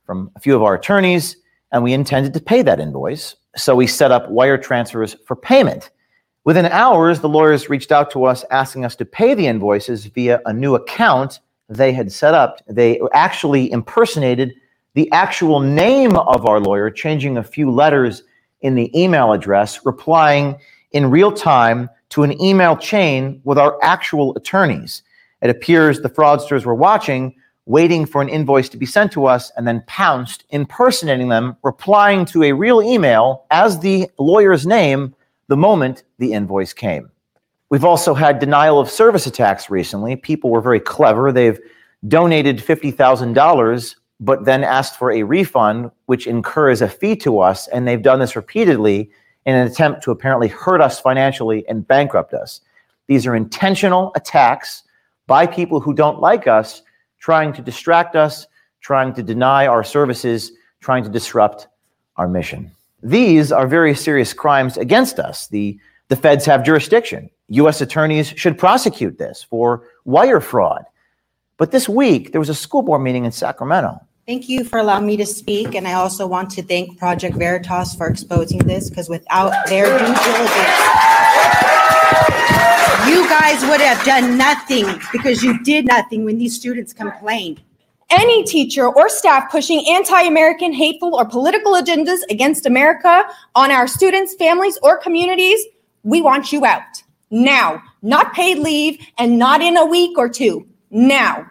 [0.06, 1.38] from a few of our attorneys,
[1.72, 3.38] and we intended to pay that invoice.
[3.56, 5.92] So we set up wire transfers for payment.
[6.46, 10.40] Within hours, the lawyers reached out to us asking us to pay the invoices via
[10.46, 12.62] a new account they had set up.
[12.68, 14.54] They actually impersonated
[14.94, 18.22] the actual name of our lawyer, changing a few letters
[18.62, 20.56] in the email address, replying
[20.92, 25.02] in real time to an email chain with our actual attorneys.
[25.42, 27.34] It appears the fraudsters were watching,
[27.66, 32.24] waiting for an invoice to be sent to us, and then pounced, impersonating them, replying
[32.26, 35.15] to a real email as the lawyer's name
[35.48, 37.12] the moment the invoice came.
[37.70, 40.16] We've also had denial of service attacks recently.
[40.16, 41.32] People were very clever.
[41.32, 41.60] They've
[42.08, 47.68] donated $50,000, but then asked for a refund, which incurs a fee to us.
[47.68, 49.10] And they've done this repeatedly
[49.46, 52.62] in an attempt to apparently hurt us financially and bankrupt us.
[53.08, 54.84] These are intentional attacks
[55.28, 56.82] by people who don't like us,
[57.20, 58.48] trying to distract us,
[58.82, 61.68] trying to deny our services, trying to disrupt
[62.18, 62.72] our mission.
[63.06, 65.48] These are very serious crimes against us.
[65.48, 67.30] The, the feds have jurisdiction.
[67.50, 67.80] U.S.
[67.80, 70.86] attorneys should prosecute this for wire fraud.
[71.58, 74.00] But this week, there was a school board meeting in Sacramento.
[74.26, 77.94] Thank you for allowing me to speak, and I also want to thank Project Veritas
[77.94, 80.76] for exposing this, because without their due diligence,
[83.08, 87.62] you guys would have done nothing, because you did nothing when these students complained.
[88.10, 93.24] Any teacher or staff pushing anti American, hateful, or political agendas against America
[93.56, 95.66] on our students, families, or communities,
[96.04, 97.04] we want you out.
[97.32, 100.68] Now, not paid leave and not in a week or two.
[100.92, 101.50] Now.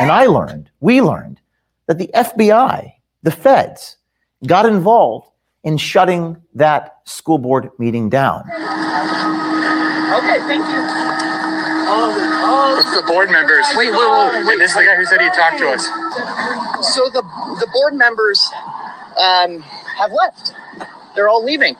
[0.00, 1.40] And I learned, we learned,
[1.86, 2.92] that the FBI,
[3.22, 3.96] the feds,
[4.46, 5.28] got involved
[5.64, 8.42] in shutting that school board meeting down.
[10.12, 11.47] Okay, thank you.
[12.78, 13.66] It's the board members.
[13.74, 14.58] Wait, wait, wait, wait.
[14.58, 15.84] This is the guy who said he'd talk to us.
[16.94, 17.22] So the
[17.60, 18.48] the board members
[19.18, 20.54] um, have left.
[21.14, 21.76] They're all leaving.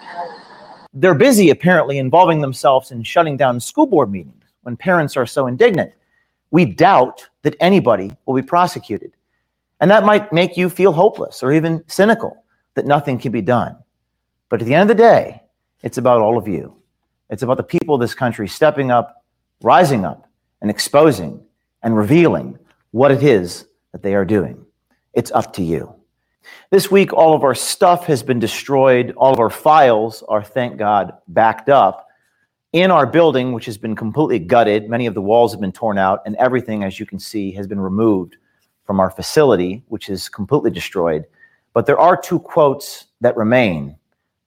[0.93, 5.47] They're busy, apparently, involving themselves in shutting down school board meetings when parents are so
[5.47, 5.93] indignant.
[6.51, 9.13] We doubt that anybody will be prosecuted.
[9.81, 12.43] And that might make you feel hopeless or even cynical
[12.75, 13.77] that nothing can be done.
[14.49, 15.43] But at the end of the day,
[15.83, 16.75] it's about all of you.
[17.31, 19.18] It's about the people of this country stepping up,
[19.63, 20.29] rising up,
[20.61, 21.41] and exposing
[21.83, 22.59] and revealing
[22.91, 24.65] what it is that they are doing.
[25.15, 25.95] It's up to you.
[26.71, 29.13] This week, all of our stuff has been destroyed.
[29.17, 32.09] All of our files are, thank God, backed up.
[32.73, 35.99] In our building, which has been completely gutted, many of the walls have been torn
[35.99, 38.37] out, and everything, as you can see, has been removed
[38.85, 41.25] from our facility, which is completely destroyed.
[41.73, 43.97] But there are two quotes that remain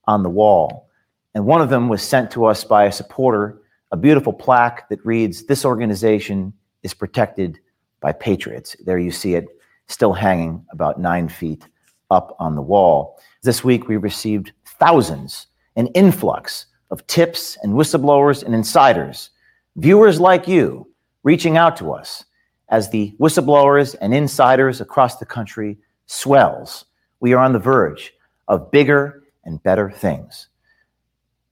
[0.06, 0.88] on the wall.
[1.34, 3.61] And one of them was sent to us by a supporter,
[3.92, 7.60] a beautiful plaque that reads, This organization is protected
[8.00, 8.74] by patriots.
[8.84, 9.46] There you see it
[9.86, 11.68] still hanging about nine feet
[12.10, 13.20] up on the wall.
[13.42, 15.46] This week, we received thousands,
[15.76, 19.30] an influx of tips and whistleblowers and insiders,
[19.76, 20.88] viewers like you
[21.22, 22.24] reaching out to us
[22.70, 26.86] as the whistleblowers and insiders across the country swells.
[27.20, 28.14] We are on the verge
[28.48, 30.48] of bigger and better things.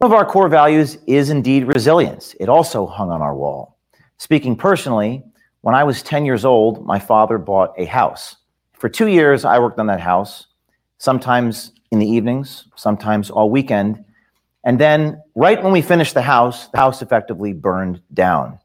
[0.01, 2.35] One of our core values is indeed resilience.
[2.41, 3.77] It also hung on our wall.
[4.17, 5.23] Speaking personally,
[5.61, 8.37] when I was 10 years old, my father bought a house.
[8.73, 10.47] For two years, I worked on that house,
[10.97, 14.03] sometimes in the evenings, sometimes all weekend.
[14.65, 18.59] And then, right when we finished the house, the house effectively burned down.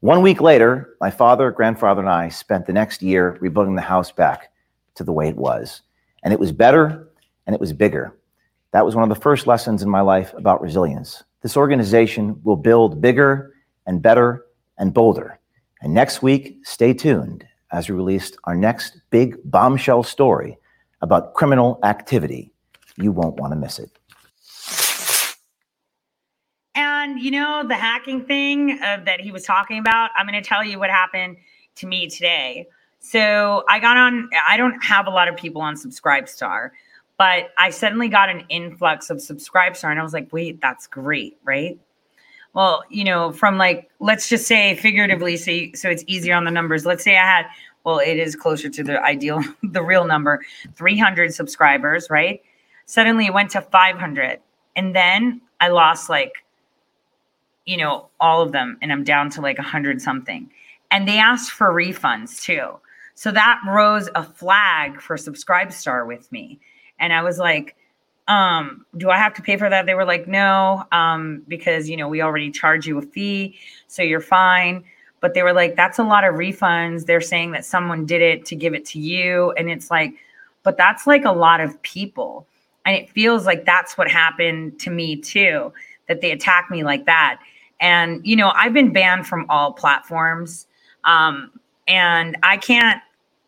[0.00, 4.12] One week later, my father, grandfather, and I spent the next year rebuilding the house
[4.12, 4.50] back
[4.94, 5.82] to the way it was.
[6.22, 7.06] And it was better
[7.46, 8.16] and it was bigger.
[8.72, 11.24] That was one of the first lessons in my life about resilience.
[11.42, 13.54] This organization will build bigger
[13.86, 14.44] and better
[14.78, 15.38] and bolder.
[15.80, 20.58] And next week, stay tuned as we release our next big bombshell story
[21.02, 22.50] about criminal activity.
[22.96, 23.90] You won't want to miss it.
[26.74, 30.46] And you know, the hacking thing uh, that he was talking about, I'm going to
[30.46, 31.36] tell you what happened
[31.76, 32.66] to me today.
[32.98, 36.70] So I got on, I don't have a lot of people on Subscribestar,
[37.18, 41.36] but I suddenly got an influx of Subscribestar and I was like, wait, that's great,
[41.44, 41.78] right?
[42.52, 46.44] Well, you know, from like, let's just say figuratively, so, you, so it's easier on
[46.44, 46.86] the numbers.
[46.86, 47.46] Let's say I had,
[47.84, 50.40] well, it is closer to the ideal, the real number,
[50.74, 52.42] 300 subscribers, right?
[52.86, 54.40] Suddenly it went to 500.
[54.74, 56.44] And then I lost like
[57.66, 60.50] you know, all of them, and I'm down to like hundred something.
[60.90, 62.78] And they asked for refunds too.
[63.14, 66.60] So that rose a flag for Subscribestar with me.
[66.98, 67.76] And I was like,
[68.28, 69.86] um, do I have to pay for that?
[69.86, 74.02] They were like, no, um, because you know, we already charge you a fee, so
[74.02, 74.84] you're fine.
[75.20, 77.06] But they were like, that's a lot of refunds.
[77.06, 79.52] They're saying that someone did it to give it to you.
[79.52, 80.12] And it's like,
[80.62, 82.46] but that's like a lot of people.
[82.84, 85.72] And it feels like that's what happened to me too,
[86.06, 87.40] that they attacked me like that.
[87.80, 90.66] And, you know, I've been banned from all platforms.
[91.04, 91.50] Um,
[91.88, 93.00] and I can't,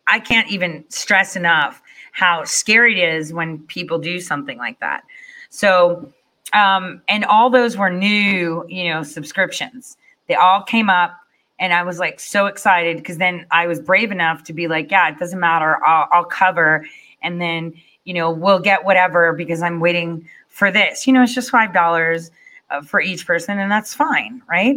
[0.07, 1.83] I can't even stress enough
[2.19, 5.05] how scary it is when people do something like that.
[5.51, 6.13] So,
[6.53, 9.97] um, and all those were new, you know, subscriptions.
[10.27, 11.17] They all came up
[11.61, 14.91] and I was like so excited because then I was brave enough to be like,
[14.91, 15.79] yeah, it doesn't matter.
[15.87, 16.85] I'll, I'll cover.
[17.23, 17.73] And then,
[18.03, 21.07] you know, we'll get whatever because I'm waiting for this.
[21.07, 22.31] You know, it's just $5
[22.71, 24.77] uh, for each person, and that's fine, right?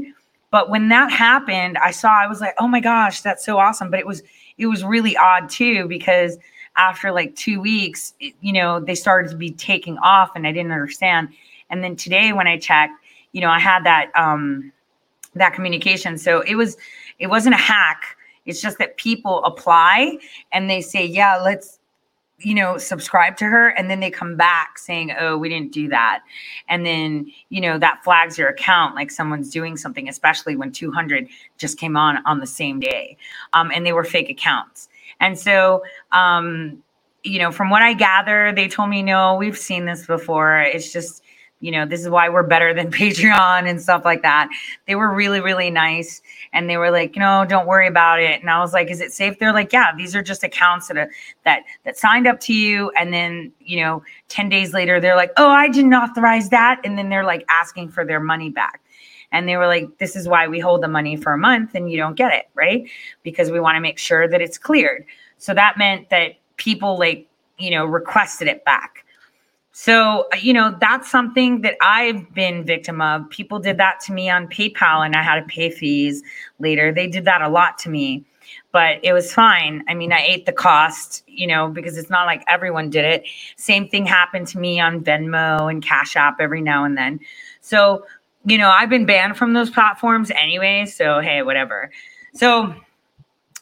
[0.52, 3.90] But when that happened, I saw I was like, "Oh my gosh, that's so awesome!"
[3.90, 4.22] But it was
[4.58, 6.38] it was really odd too because
[6.76, 10.72] after like two weeks, you know, they started to be taking off, and I didn't
[10.72, 11.30] understand.
[11.70, 12.94] And then today, when I checked,
[13.32, 14.72] you know, I had that um
[15.36, 16.78] that communication, so it was
[17.20, 18.18] it wasn't a hack.
[18.46, 20.18] It's just that people apply
[20.52, 21.80] and they say, "Yeah, let's
[22.46, 25.88] you know, subscribe to her and then they come back saying, oh, we didn't do
[25.90, 26.22] that.
[26.68, 31.28] And then, you know, that flags your account like someone's doing something, especially when 200
[31.58, 33.18] just came on on the same day.
[33.54, 34.90] Um, and they were fake accounts.
[35.22, 36.84] And so, um,
[37.24, 40.60] you know, from what I gather, they told me, no, we've seen this before.
[40.60, 41.24] It's just,
[41.60, 44.50] you know, this is why we're better than Patreon and stuff like that.
[44.88, 46.24] They were really, really nice.
[46.52, 48.42] And they were like, know, don't worry about it.
[48.42, 49.38] And I was like, is it safe?
[49.38, 51.10] They're like, yeah, these are just accounts that,
[51.46, 52.90] that, that signed up to you.
[52.98, 56.82] And then, you know, 10 days later, they're like, oh, I didn't authorize that.
[56.84, 58.82] And then they're like asking for their money back.
[59.32, 61.90] And they were like, this is why we hold the money for a month and
[61.92, 62.90] you don't get it, right?
[63.24, 65.06] Because we want to make sure that it's cleared.
[65.38, 67.28] So that meant that people like,
[67.58, 69.06] you know, requested it back.
[69.74, 73.30] So, you know, that's something that I've been victim of.
[73.30, 76.24] People did that to me on PayPal and I had to pay fees
[76.60, 76.94] later.
[76.94, 78.26] They did that a lot to me,
[78.74, 79.84] but it was fine.
[79.88, 83.24] I mean, I ate the cost, you know, because it's not like everyone did it.
[83.56, 87.22] Same thing happened to me on Venmo and Cash App every now and then.
[87.62, 88.06] So,
[88.46, 90.86] you know, I've been banned from those platforms anyway.
[90.86, 91.92] So, hey, whatever.
[92.34, 92.76] So,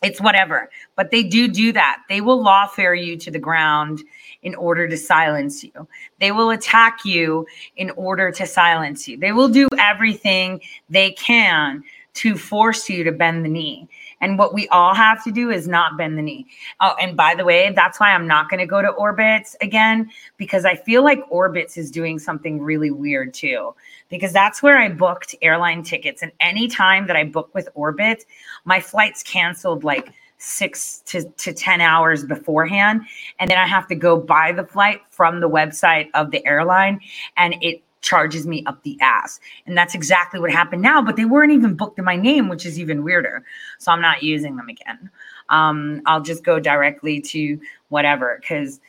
[0.02, 0.70] it's whatever.
[0.96, 2.04] But they do do that.
[2.08, 4.02] They will lawfare you to the ground
[4.44, 5.88] in order to silence you.
[6.20, 9.18] They will attack you in order to silence you.
[9.18, 11.84] They will do everything they can
[12.16, 13.88] to force you to bend the knee.
[14.22, 16.48] And what we all have to do is not bend the knee.
[16.82, 20.10] Oh, and by the way, that's why I'm not going to go to Orbitz again
[20.38, 23.74] because I feel like Orbitz is doing something really weird too.
[24.10, 26.22] Because that's where I booked airline tickets.
[26.22, 28.26] And any time that I book with Orbit,
[28.66, 33.02] my flight's canceled like six to, to 10 hours beforehand.
[33.40, 37.02] And then I have to go buy the flight from the website of the airline.
[37.38, 39.40] And it charges me up the ass.
[39.66, 42.66] And that's exactly what happened now, but they weren't even booked in my name, which
[42.66, 43.44] is even weirder.
[43.78, 45.10] So I'm not using them again.
[45.50, 48.80] Um, I'll just go directly to whatever because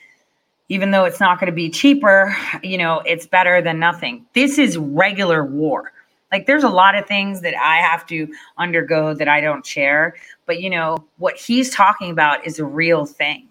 [0.70, 4.24] even though it's not going to be cheaper, you know, it's better than nothing.
[4.34, 5.92] This is regular war.
[6.32, 10.14] Like there's a lot of things that I have to undergo that I don't share,
[10.46, 13.48] but you know, what he's talking about is a real thing.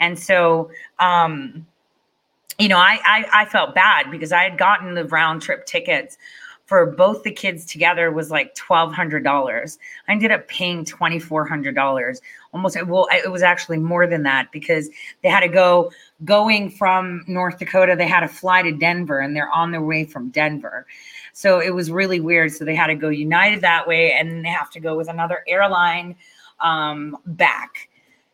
[0.00, 1.66] And so um
[2.58, 6.16] you know, I, I I felt bad because I had gotten the round trip tickets
[6.64, 9.78] for both the kids together was like twelve hundred dollars.
[10.08, 12.22] I ended up paying twenty four hundred dollars
[12.56, 14.88] almost well it was actually more than that because
[15.22, 15.92] they had to go
[16.24, 20.04] going from north dakota they had to fly to denver and they're on their way
[20.04, 20.86] from denver.
[21.32, 22.52] So it was really weird.
[22.52, 25.44] So they had to go united that way and they have to go with another
[25.46, 26.16] airline
[26.60, 27.90] um, back.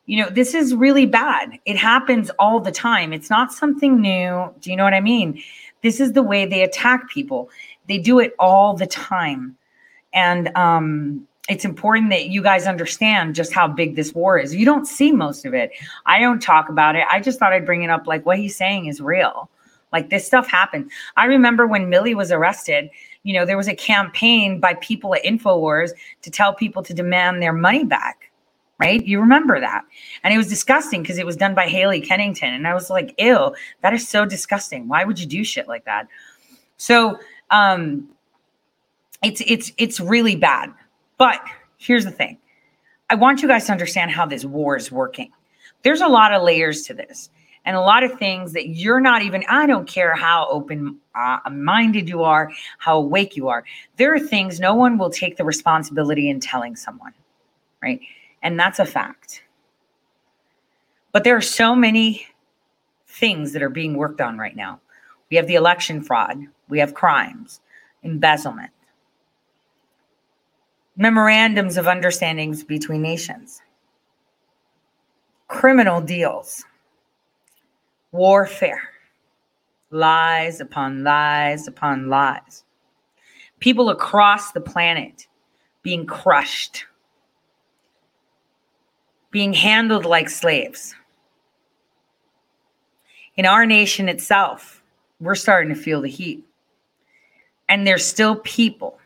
[0.07, 1.59] You know this is really bad.
[1.65, 3.12] It happens all the time.
[3.12, 4.52] It's not something new.
[4.60, 5.42] Do you know what i mean?
[5.83, 7.51] This is the way they attack people.
[7.89, 9.57] They do it all the time.
[10.12, 14.55] And um it's important that you guys understand just how big this war is.
[14.55, 15.71] You don't see most of it.
[16.07, 17.05] I don't talk about it.
[17.11, 18.07] I just thought I'd bring it up.
[18.07, 19.51] Like what he's saying is real.
[19.93, 20.91] Like this stuff happened.
[21.19, 22.89] I remember when Millie was arrested,
[23.23, 25.91] you know, there was a campaign by people at InfoWars
[26.23, 28.31] to tell people to demand their money back.
[28.79, 29.05] Right?
[29.05, 29.85] You remember that.
[30.25, 32.55] And it was disgusting because it was done by Haley Kennington.
[32.55, 34.89] And I was like, ew, that is so disgusting.
[34.89, 36.09] Why would you do shit like that?
[36.79, 37.19] So
[37.51, 38.09] um
[39.23, 40.73] it's it's it's really bad
[41.23, 41.41] but
[41.78, 42.36] here's the thing
[43.09, 45.31] I want you guys to understand how this war is working.
[45.83, 47.31] There's a lot of layers to this
[47.65, 51.39] and a lot of things that you're not even, I don't care how open uh,
[51.49, 53.62] minded you are, how awake you are.
[53.99, 57.15] There are things no one will take the responsibility in telling someone,
[57.81, 58.01] right?
[58.42, 59.44] And that's a fact.
[61.12, 62.26] But there are so many
[63.07, 64.81] things that are being worked on right now.
[65.31, 67.60] We have the election fraud, we have crimes,
[68.02, 68.73] embezzlement,
[70.97, 73.62] memorandums of understandings between nations,
[75.49, 76.65] criminal deals,
[78.11, 78.83] warfare,
[79.91, 82.65] lies upon lies upon lies,
[83.61, 85.27] people across the planet
[85.83, 86.87] being crushed,
[89.31, 90.95] being handled like slaves.
[93.37, 94.83] In our nation itself,
[95.21, 96.45] we're starting to feel the heat.
[97.69, 98.99] And there's still people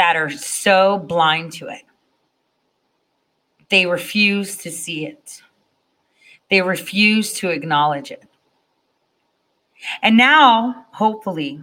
[0.00, 1.82] that are so blind to it.
[3.68, 5.42] They refuse to see it,
[6.48, 8.24] they refuse to acknowledge it.
[10.00, 11.60] And now, hopefully,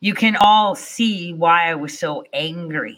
[0.00, 2.96] you can all see why I was so angry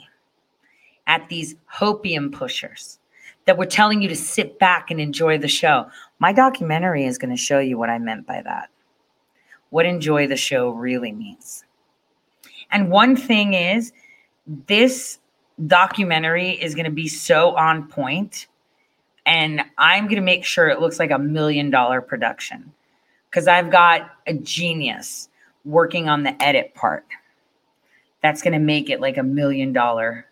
[1.08, 3.00] at these hopium pushers
[3.46, 5.86] that were telling you to sit back and enjoy the show.
[6.20, 8.68] My documentary is going to show you what I meant by that.
[9.70, 11.64] What enjoy the show really means.
[12.70, 13.92] And one thing is,
[14.46, 15.18] this
[15.66, 18.46] documentary is going to be so on point
[19.26, 22.72] and I'm going to make sure it looks like a million dollar production
[23.30, 25.28] because I've got a genius
[25.64, 27.06] working on the edit part.
[28.22, 30.26] That's going to make it like a million dollar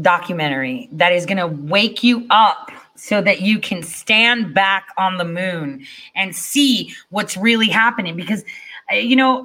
[0.00, 5.16] documentary that is going to wake you up so that you can stand back on
[5.16, 8.44] the moon and see what's really happening because
[8.92, 9.44] you know,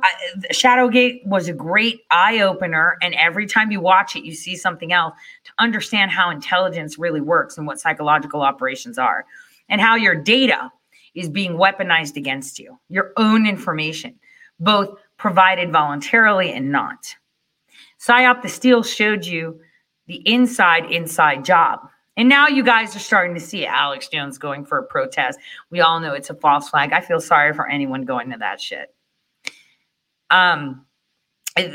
[0.52, 2.98] Shadowgate was a great eye opener.
[3.02, 7.22] And every time you watch it, you see something else to understand how intelligence really
[7.22, 9.26] works and what psychological operations are
[9.70, 10.72] and how your data
[11.16, 14.16] is being weaponized against you, your own information,
[14.60, 17.16] both provided voluntarily and not.
[18.00, 19.60] PSYOP the Steal showed you
[20.08, 21.80] the inside, inside job.
[22.18, 25.40] And now you guys are starting to see Alex Jones going for a protest.
[25.70, 26.92] We all know it's a false flag.
[26.94, 28.94] I feel sorry for anyone going to that shit.
[30.32, 30.86] Um,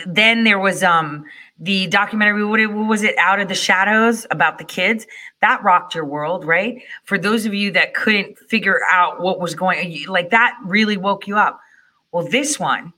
[0.06, 1.24] then there was um
[1.58, 5.06] the documentary what, was it out of the shadows about the kids.
[5.40, 6.82] That rocked your world right?
[7.04, 11.26] For those of you that couldn't figure out what was going like that really woke
[11.26, 11.60] you up.
[12.12, 12.92] Well this one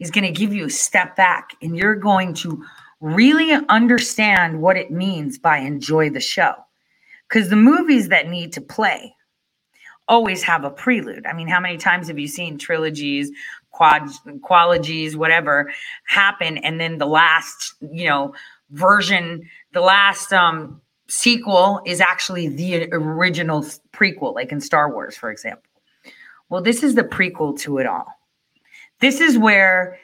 [0.00, 2.64] is going to give you a step back and you're going to
[3.00, 6.54] really understand what it means by enjoy the show.
[7.28, 9.14] Because the movies that need to play
[10.08, 11.26] always have a prelude.
[11.26, 13.30] I mean how many times have you seen trilogies
[13.74, 14.02] quad
[14.42, 15.70] qualities, whatever,
[16.06, 18.32] happen, and then the last, you know,
[18.70, 23.62] version, the last um sequel is actually the original
[23.92, 25.70] prequel, like in Star Wars, for example.
[26.48, 28.06] Well, this is the prequel to it all.
[29.00, 29.98] This is where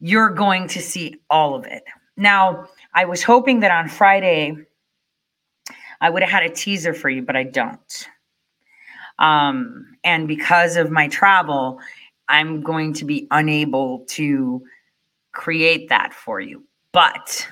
[0.00, 1.84] you're going to see all of it.
[2.16, 4.56] Now, I was hoping that on Friday
[6.00, 8.08] I would have had a teaser for you, but I don't.
[9.18, 11.80] Um, and because of my travel,
[12.28, 14.62] I'm going to be unable to
[15.32, 16.64] create that for you.
[16.92, 17.46] But,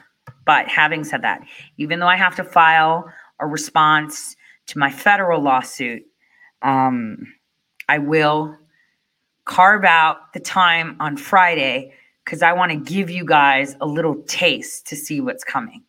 [0.47, 1.42] but having said that,
[1.78, 4.36] even though I have to file a response
[4.67, 6.05] to my federal lawsuit,
[6.62, 7.18] um,
[7.89, 8.57] I will
[9.44, 11.92] carve out the time on Friday
[12.25, 15.83] because I want to give you guys a little taste to see what's coming.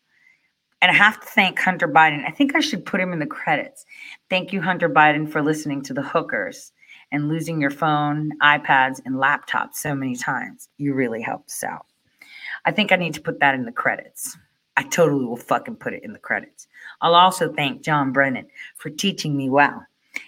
[0.82, 2.28] And I have to thank Hunter Biden.
[2.28, 3.86] I think I should put him in the credits.
[4.30, 6.74] Thank you, Hunter Biden, for listening to the hookers
[7.14, 10.67] and losing your phone, iPads, and laptops so many times.
[10.77, 11.85] You really helped us out.
[12.66, 14.35] I think I need to put that in the credits.
[14.75, 16.67] I totally will fucking put it in the credits.
[17.01, 19.85] I'll also thank John Brennan for teaching me well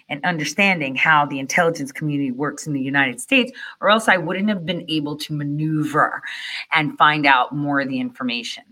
[0.08, 3.50] and understanding how the intelligence community works in the United States,
[3.80, 6.22] or else I wouldn't have been able to maneuver
[6.72, 8.64] and find out more of the information.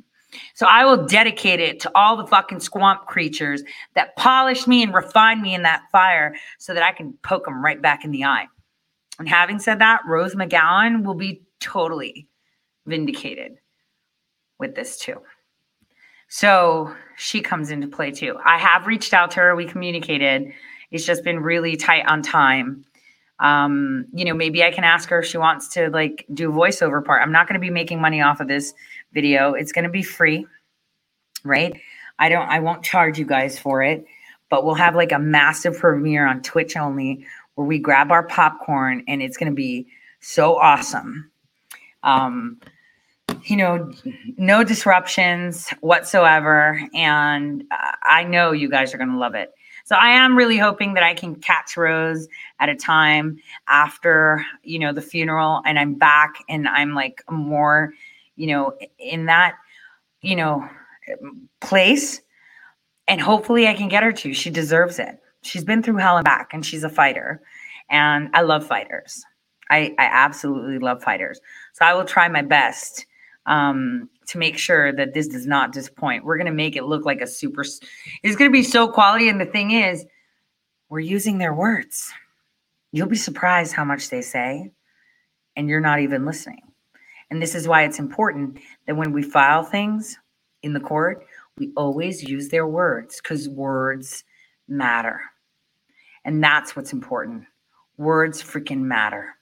[0.54, 3.62] So I will dedicate it to all the fucking swamp creatures
[3.94, 7.64] that polished me and refined me in that fire so that I can poke them
[7.64, 8.46] right back in the eye.
[9.18, 12.28] And having said that, Rose McGowan will be totally
[12.86, 13.56] vindicated
[14.58, 15.20] with this too.
[16.28, 18.36] So she comes into play too.
[18.44, 20.52] I have reached out to her, we communicated.
[20.90, 22.84] It's just been really tight on time.
[23.40, 27.04] Um, you know, maybe I can ask her if she wants to like do voiceover
[27.04, 27.22] part.
[27.22, 28.74] I'm not going to be making money off of this
[29.14, 29.54] video.
[29.54, 30.46] It's going to be free,
[31.44, 31.80] right?
[32.18, 34.04] I don't I won't charge you guys for it,
[34.50, 39.04] but we'll have like a massive premiere on Twitch only where we grab our popcorn
[39.08, 39.86] and it's going to be
[40.20, 41.30] so awesome.
[42.02, 42.60] Um
[43.44, 43.90] you know,
[44.36, 47.64] no disruptions whatsoever and
[48.02, 49.52] I know you guys are going to love it.
[49.86, 52.26] So I am really hoping that I can catch Rose
[52.58, 57.92] at a time after, you know, the funeral and I'm back and I'm like more,
[58.36, 59.56] you know, in that,
[60.22, 60.68] you know,
[61.60, 62.20] place.
[63.06, 64.32] And hopefully I can get her to.
[64.32, 65.20] She deserves it.
[65.42, 67.42] She's been through hell and back and she's a fighter.
[67.90, 69.22] And I love fighters.
[69.70, 71.40] I, I absolutely love fighters.
[71.74, 73.06] So I will try my best
[73.46, 76.24] um, to make sure that this does not disappoint.
[76.24, 79.28] We're going to make it look like a super, it's going to be so quality.
[79.28, 80.04] And the thing is,
[80.88, 82.10] we're using their words.
[82.92, 84.70] You'll be surprised how much they say,
[85.56, 86.62] and you're not even listening.
[87.34, 90.16] And this is why it's important that when we file things
[90.62, 91.26] in the court,
[91.58, 94.22] we always use their words because words
[94.68, 95.20] matter.
[96.24, 97.42] And that's what's important.
[97.96, 99.34] Words freaking matter.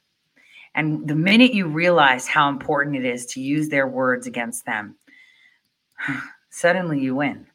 [0.74, 4.96] And the minute you realize how important it is to use their words against them,
[6.48, 7.46] suddenly you win.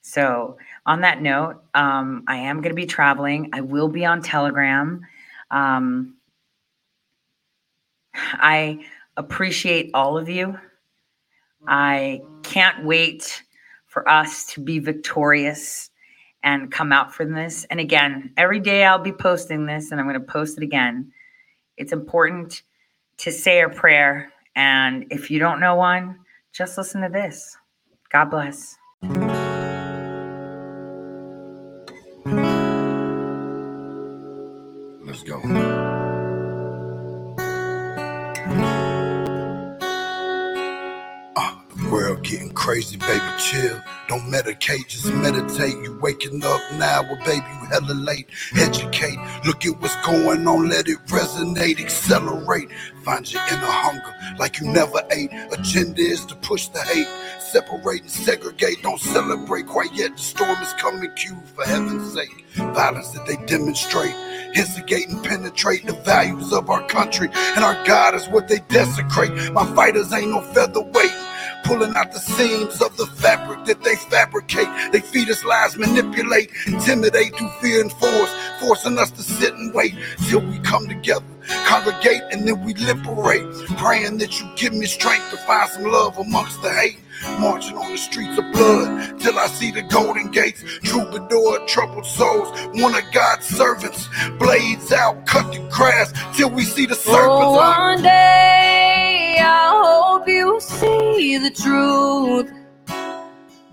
[0.00, 0.56] So,
[0.86, 3.50] on that note, um, I am going to be traveling.
[3.52, 5.02] I will be on Telegram.
[5.50, 6.16] Um,
[8.14, 8.86] I
[9.16, 10.58] appreciate all of you.
[11.66, 13.42] I can't wait
[13.86, 15.90] for us to be victorious
[16.42, 17.64] and come out from this.
[17.70, 21.10] And again, every day I'll be posting this and I'm going to post it again.
[21.76, 22.62] It's important
[23.18, 24.30] to say a prayer.
[24.54, 26.18] And if you don't know one,
[26.52, 27.56] just listen to this.
[28.10, 28.76] God bless.
[35.06, 35.73] Let's go.
[42.64, 43.78] Crazy, baby, chill.
[44.08, 45.74] Don't medicate, just meditate.
[45.84, 48.26] You waking up now, well, baby, you hella late.
[48.56, 52.70] Educate, look at what's going on, let it resonate, accelerate.
[53.04, 55.30] Find your inner hunger like you never ate.
[55.52, 57.06] Agenda is to push the hate,
[57.38, 58.82] separate and segregate.
[58.82, 60.16] Don't celebrate quite yet.
[60.16, 62.46] The storm is coming, Q, for heaven's sake.
[62.54, 64.14] Violence that they demonstrate
[64.54, 67.28] instigate and penetrate the values of our country.
[67.56, 69.52] And our God is what they desecrate.
[69.52, 71.10] My fighters ain't no featherweight.
[71.64, 74.68] Pulling out the seams of the fabric that they fabricate.
[74.92, 79.72] They feed us lies, manipulate, intimidate through fear and force, forcing us to sit and
[79.74, 79.94] wait
[80.28, 81.24] till we come together,
[81.66, 83.46] congregate, and then we liberate.
[83.78, 86.98] Praying that you give me strength to find some love amongst the hate.
[87.38, 90.62] Marching on the streets of blood till I see the golden gates.
[90.82, 94.08] Troubadour, troubled souls, one of God's servants.
[94.38, 97.16] Blades out, cut the grass till we see the serpents.
[97.18, 98.83] Oh, one day
[99.84, 102.50] hope you see the truth.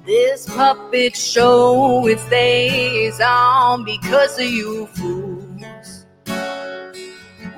[0.06, 6.06] This puppet show it stays on because of you fools.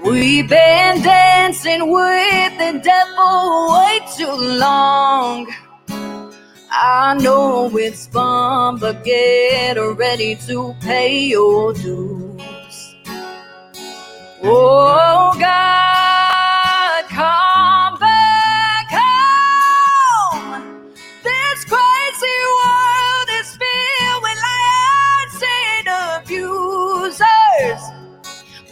[0.03, 5.47] We've been dancing with the devil way too long.
[6.69, 12.95] I know it's fun, but get ready to pay your dues.
[14.43, 16.32] Oh God,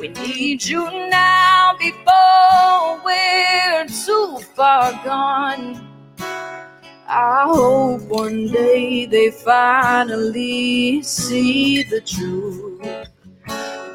[0.02, 5.88] We need you now before we're too far gone.
[7.08, 12.82] I hope one day they finally see the truth.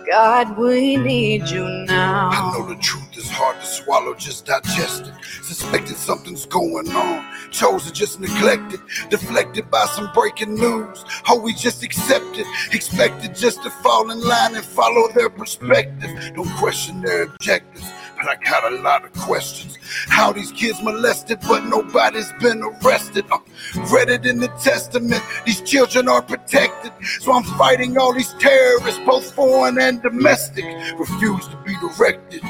[0.08, 2.30] God, we need you now.
[2.30, 3.05] I know the truth
[3.36, 5.14] hard to swallow, just digest it.
[5.44, 11.04] Suspected something's going on, chosen just neglected, deflected by some breaking news.
[11.28, 16.10] Oh, we just accept it, expected just to fall in line and follow their perspective.
[16.34, 17.86] Don't question their objectives.
[18.16, 19.76] But I got a lot of questions.
[20.08, 23.26] How these kids molested, but nobody's been arrested.
[23.30, 23.38] I
[23.92, 25.22] read it in the testament.
[25.44, 26.92] These children are protected.
[27.20, 30.64] So I'm fighting all these terrorists, both foreign and domestic.
[30.98, 32.40] Refuse to be directed.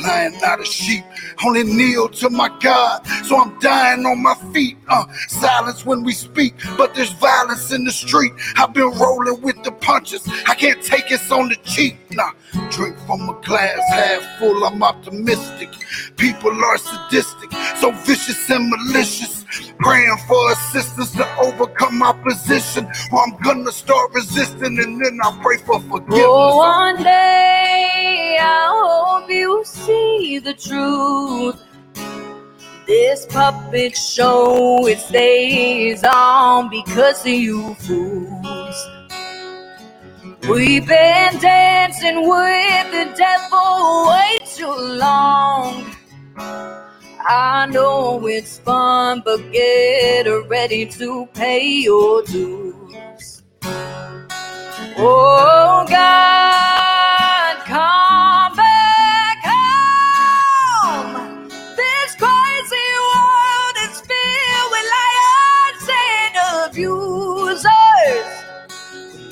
[0.00, 1.04] Lying not a sheep,
[1.44, 3.06] only kneel to my God.
[3.24, 4.76] So I'm dying on my feet.
[4.88, 8.32] Uh, silence when we speak, but there's violence in the street.
[8.56, 10.26] I've been rolling with the punches.
[10.46, 11.96] I can't take it on the cheap.
[12.12, 12.32] Nah,
[12.70, 14.64] drink from a glass half full.
[14.64, 15.70] I'm optimistic.
[16.16, 19.37] People are sadistic, so vicious and malicious.
[19.78, 25.56] Praying for assistance to overcome opposition, or I'm gonna start resisting, and then I pray
[25.58, 26.24] for forgiveness.
[26.26, 31.62] Oh, one day I hope you see the truth.
[32.86, 38.88] This puppet show it stays on because of you fools.
[40.48, 45.94] We've been dancing with the devil way too long.
[47.20, 53.42] I know it's fun, but get ready to pay your dues.
[54.96, 61.48] Oh God, come back home.
[61.76, 68.30] This crazy world is filled with liars and abusers.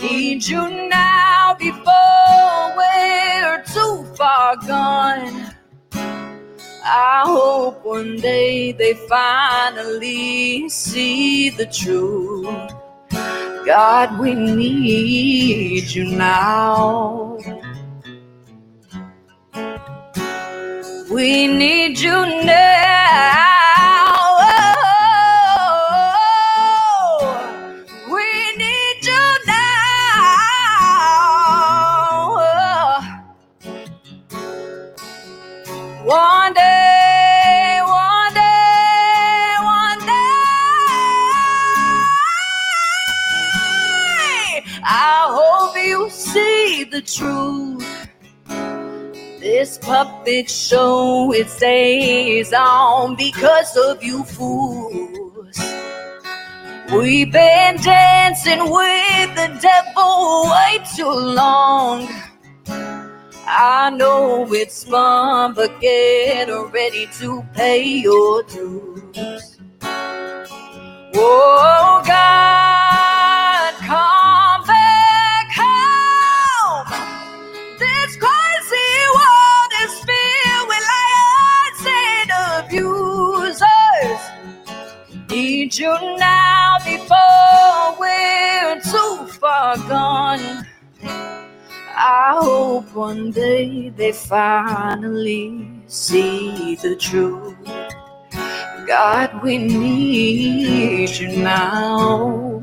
[0.01, 5.55] Need you now before we're too far gone.
[6.89, 12.47] I hope one day they finally see the truth.
[13.67, 17.39] God, we need you now.
[21.11, 23.95] We need you now.
[45.09, 47.86] I hope you see the truth.
[49.39, 55.59] This puppet show it stays on because of you fools.
[56.93, 62.09] We've been dancing with the devil way too long.
[63.47, 69.59] I know it's fun, but get ready to pay your dues.
[71.15, 72.76] Oh God,
[85.79, 90.67] you now before we're too far gone.
[91.95, 97.57] I hope one day they finally see the truth.
[98.87, 102.61] God, we need you now.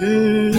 [0.00, 0.57] Mm.